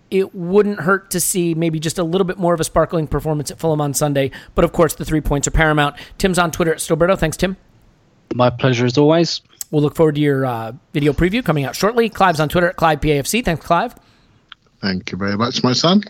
it 0.09 0.35
wouldn't 0.35 0.81
hurt 0.81 1.09
to 1.11 1.19
see 1.19 1.53
maybe 1.53 1.79
just 1.79 1.97
a 1.97 2.03
little 2.03 2.25
bit 2.25 2.37
more 2.37 2.53
of 2.53 2.59
a 2.59 2.65
sparkling 2.65 3.07
performance 3.07 3.49
at 3.49 3.57
Fulham 3.57 3.79
on 3.79 3.93
Sunday. 3.93 4.31
But 4.55 4.65
of 4.65 4.73
course, 4.73 4.93
the 4.93 5.05
three 5.05 5.21
points 5.21 5.47
are 5.47 5.51
paramount. 5.51 5.95
Tim's 6.17 6.37
on 6.37 6.51
Twitter 6.51 6.73
at 6.73 6.79
Stillberto. 6.79 7.17
Thanks, 7.17 7.37
Tim. 7.37 7.55
My 8.35 8.49
pleasure 8.49 8.85
as 8.85 8.97
always. 8.97 9.41
We'll 9.71 9.81
look 9.81 9.95
forward 9.95 10.15
to 10.15 10.21
your 10.21 10.45
uh, 10.45 10.73
video 10.91 11.13
preview 11.13 11.43
coming 11.43 11.63
out 11.63 11.77
shortly. 11.77 12.09
Clive's 12.09 12.41
on 12.41 12.49
Twitter 12.49 12.67
at 12.67 12.75
ClivePAFC. 12.75 13.43
Thanks, 13.43 13.65
Clive. 13.65 13.95
Thank 14.81 15.11
you 15.11 15.17
very 15.17 15.37
much, 15.37 15.63
my 15.63 15.73
son. 15.73 16.03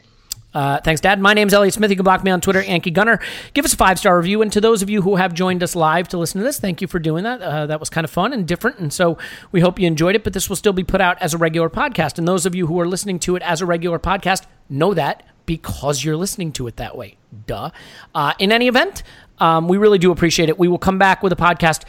Uh, 0.54 0.80
thanks, 0.82 1.00
Dad. 1.00 1.20
My 1.20 1.34
name's 1.34 1.54
Elliot 1.54 1.74
Smith. 1.74 1.90
You 1.90 1.96
can 1.96 2.04
block 2.04 2.24
me 2.24 2.32
on 2.32 2.42
Twitter, 2.42 2.62
Yankee 2.62 2.92
Gunner. 2.92 3.20
Give 3.54 3.64
us 3.64 3.74
a 3.74 3.78
five 3.78 3.98
star 3.98 4.18
review. 4.18 4.42
And 4.42 4.52
to 4.52 4.62
those 4.62 4.82
of 4.82 4.90
you 4.90 5.02
who 5.02 5.16
have 5.16 5.34
joined 5.34 5.64
us 5.64 5.76
live 5.76 6.08
to 6.10 6.18
listen 6.18 6.40
to 6.40 6.46
this, 6.46 6.60
thank 6.60 6.82
you 6.82 6.88
for 6.88 7.00
doing 7.00 7.24
that. 7.24 7.42
Uh, 7.42 7.66
that 7.68 7.80
was 7.80 7.90
kind 7.90 8.04
of 8.04 8.12
fun 8.12 8.34
and 8.34 8.48
different. 8.48 8.80
And 8.80 8.92
so 8.92 9.18
we 9.52 9.62
hope 9.62 9.80
you 9.80 9.88
enjoyed 9.88 10.16
it. 10.16 10.24
But 10.24 10.34
this 10.34 10.50
will 10.50 10.56
still 10.56 10.74
be 10.74 10.84
put 10.84 11.02
out 11.02 11.22
as 11.22 11.34
a 11.34 11.38
regular 11.38 11.70
podcast. 11.70 12.18
And 12.18 12.28
those 12.28 12.46
of 12.46 12.54
you 12.56 12.68
who 12.68 12.80
are 12.80 12.88
listening 12.88 13.20
to 13.20 13.36
it 13.36 13.44
as 13.44 13.62
a 13.62 13.66
regular 13.66 14.00
podcast 14.00 14.46
know 14.70 14.94
that 14.94 15.24
because 15.46 16.04
you're 16.04 16.18
listening 16.18 16.52
to 16.54 16.68
it 16.68 16.78
that 16.78 16.98
way. 16.98 17.18
Duh. 17.48 17.72
Uh, 18.14 18.34
in 18.40 18.52
any 18.52 18.68
event, 18.68 19.04
um, 19.40 19.68
we 19.68 19.78
really 19.78 19.98
do 19.98 20.12
appreciate 20.12 20.50
it. 20.50 20.60
We 20.60 20.68
will 20.68 20.78
come 20.78 20.98
back 20.98 21.24
with 21.24 21.34
a 21.34 21.36
podcast 21.36 21.84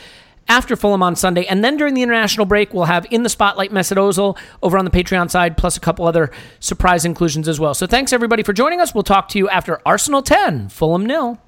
after 0.49 0.77
Fulham 0.77 1.03
on 1.03 1.17
Sunday. 1.17 1.45
And 1.47 1.65
then 1.65 1.77
during 1.77 1.95
the 1.95 2.03
international 2.03 2.47
break, 2.47 2.75
we'll 2.75 2.85
have 2.85 3.07
In 3.11 3.23
the 3.23 3.29
Spotlight 3.29 3.71
Mesut 3.71 3.97
Ozil 3.97 4.39
over 4.63 4.79
on 4.79 4.85
the 4.85 4.91
Patreon 4.91 5.31
side, 5.31 5.57
plus 5.57 5.77
a 5.77 5.81
couple 5.81 6.07
other 6.07 6.31
surprise 6.61 7.05
inclusions 7.05 7.49
as 7.49 7.59
well. 7.61 7.75
So 7.75 7.87
thanks 7.87 8.13
everybody 8.13 8.43
for 8.43 8.53
joining 8.53 8.81
us. 8.81 8.95
We'll 8.95 9.03
talk 9.03 9.29
to 9.29 9.39
you 9.39 9.49
after 9.49 9.81
Arsenal 9.87 10.23
10, 10.23 10.69
Fulham 10.69 11.07
nil. 11.07 11.39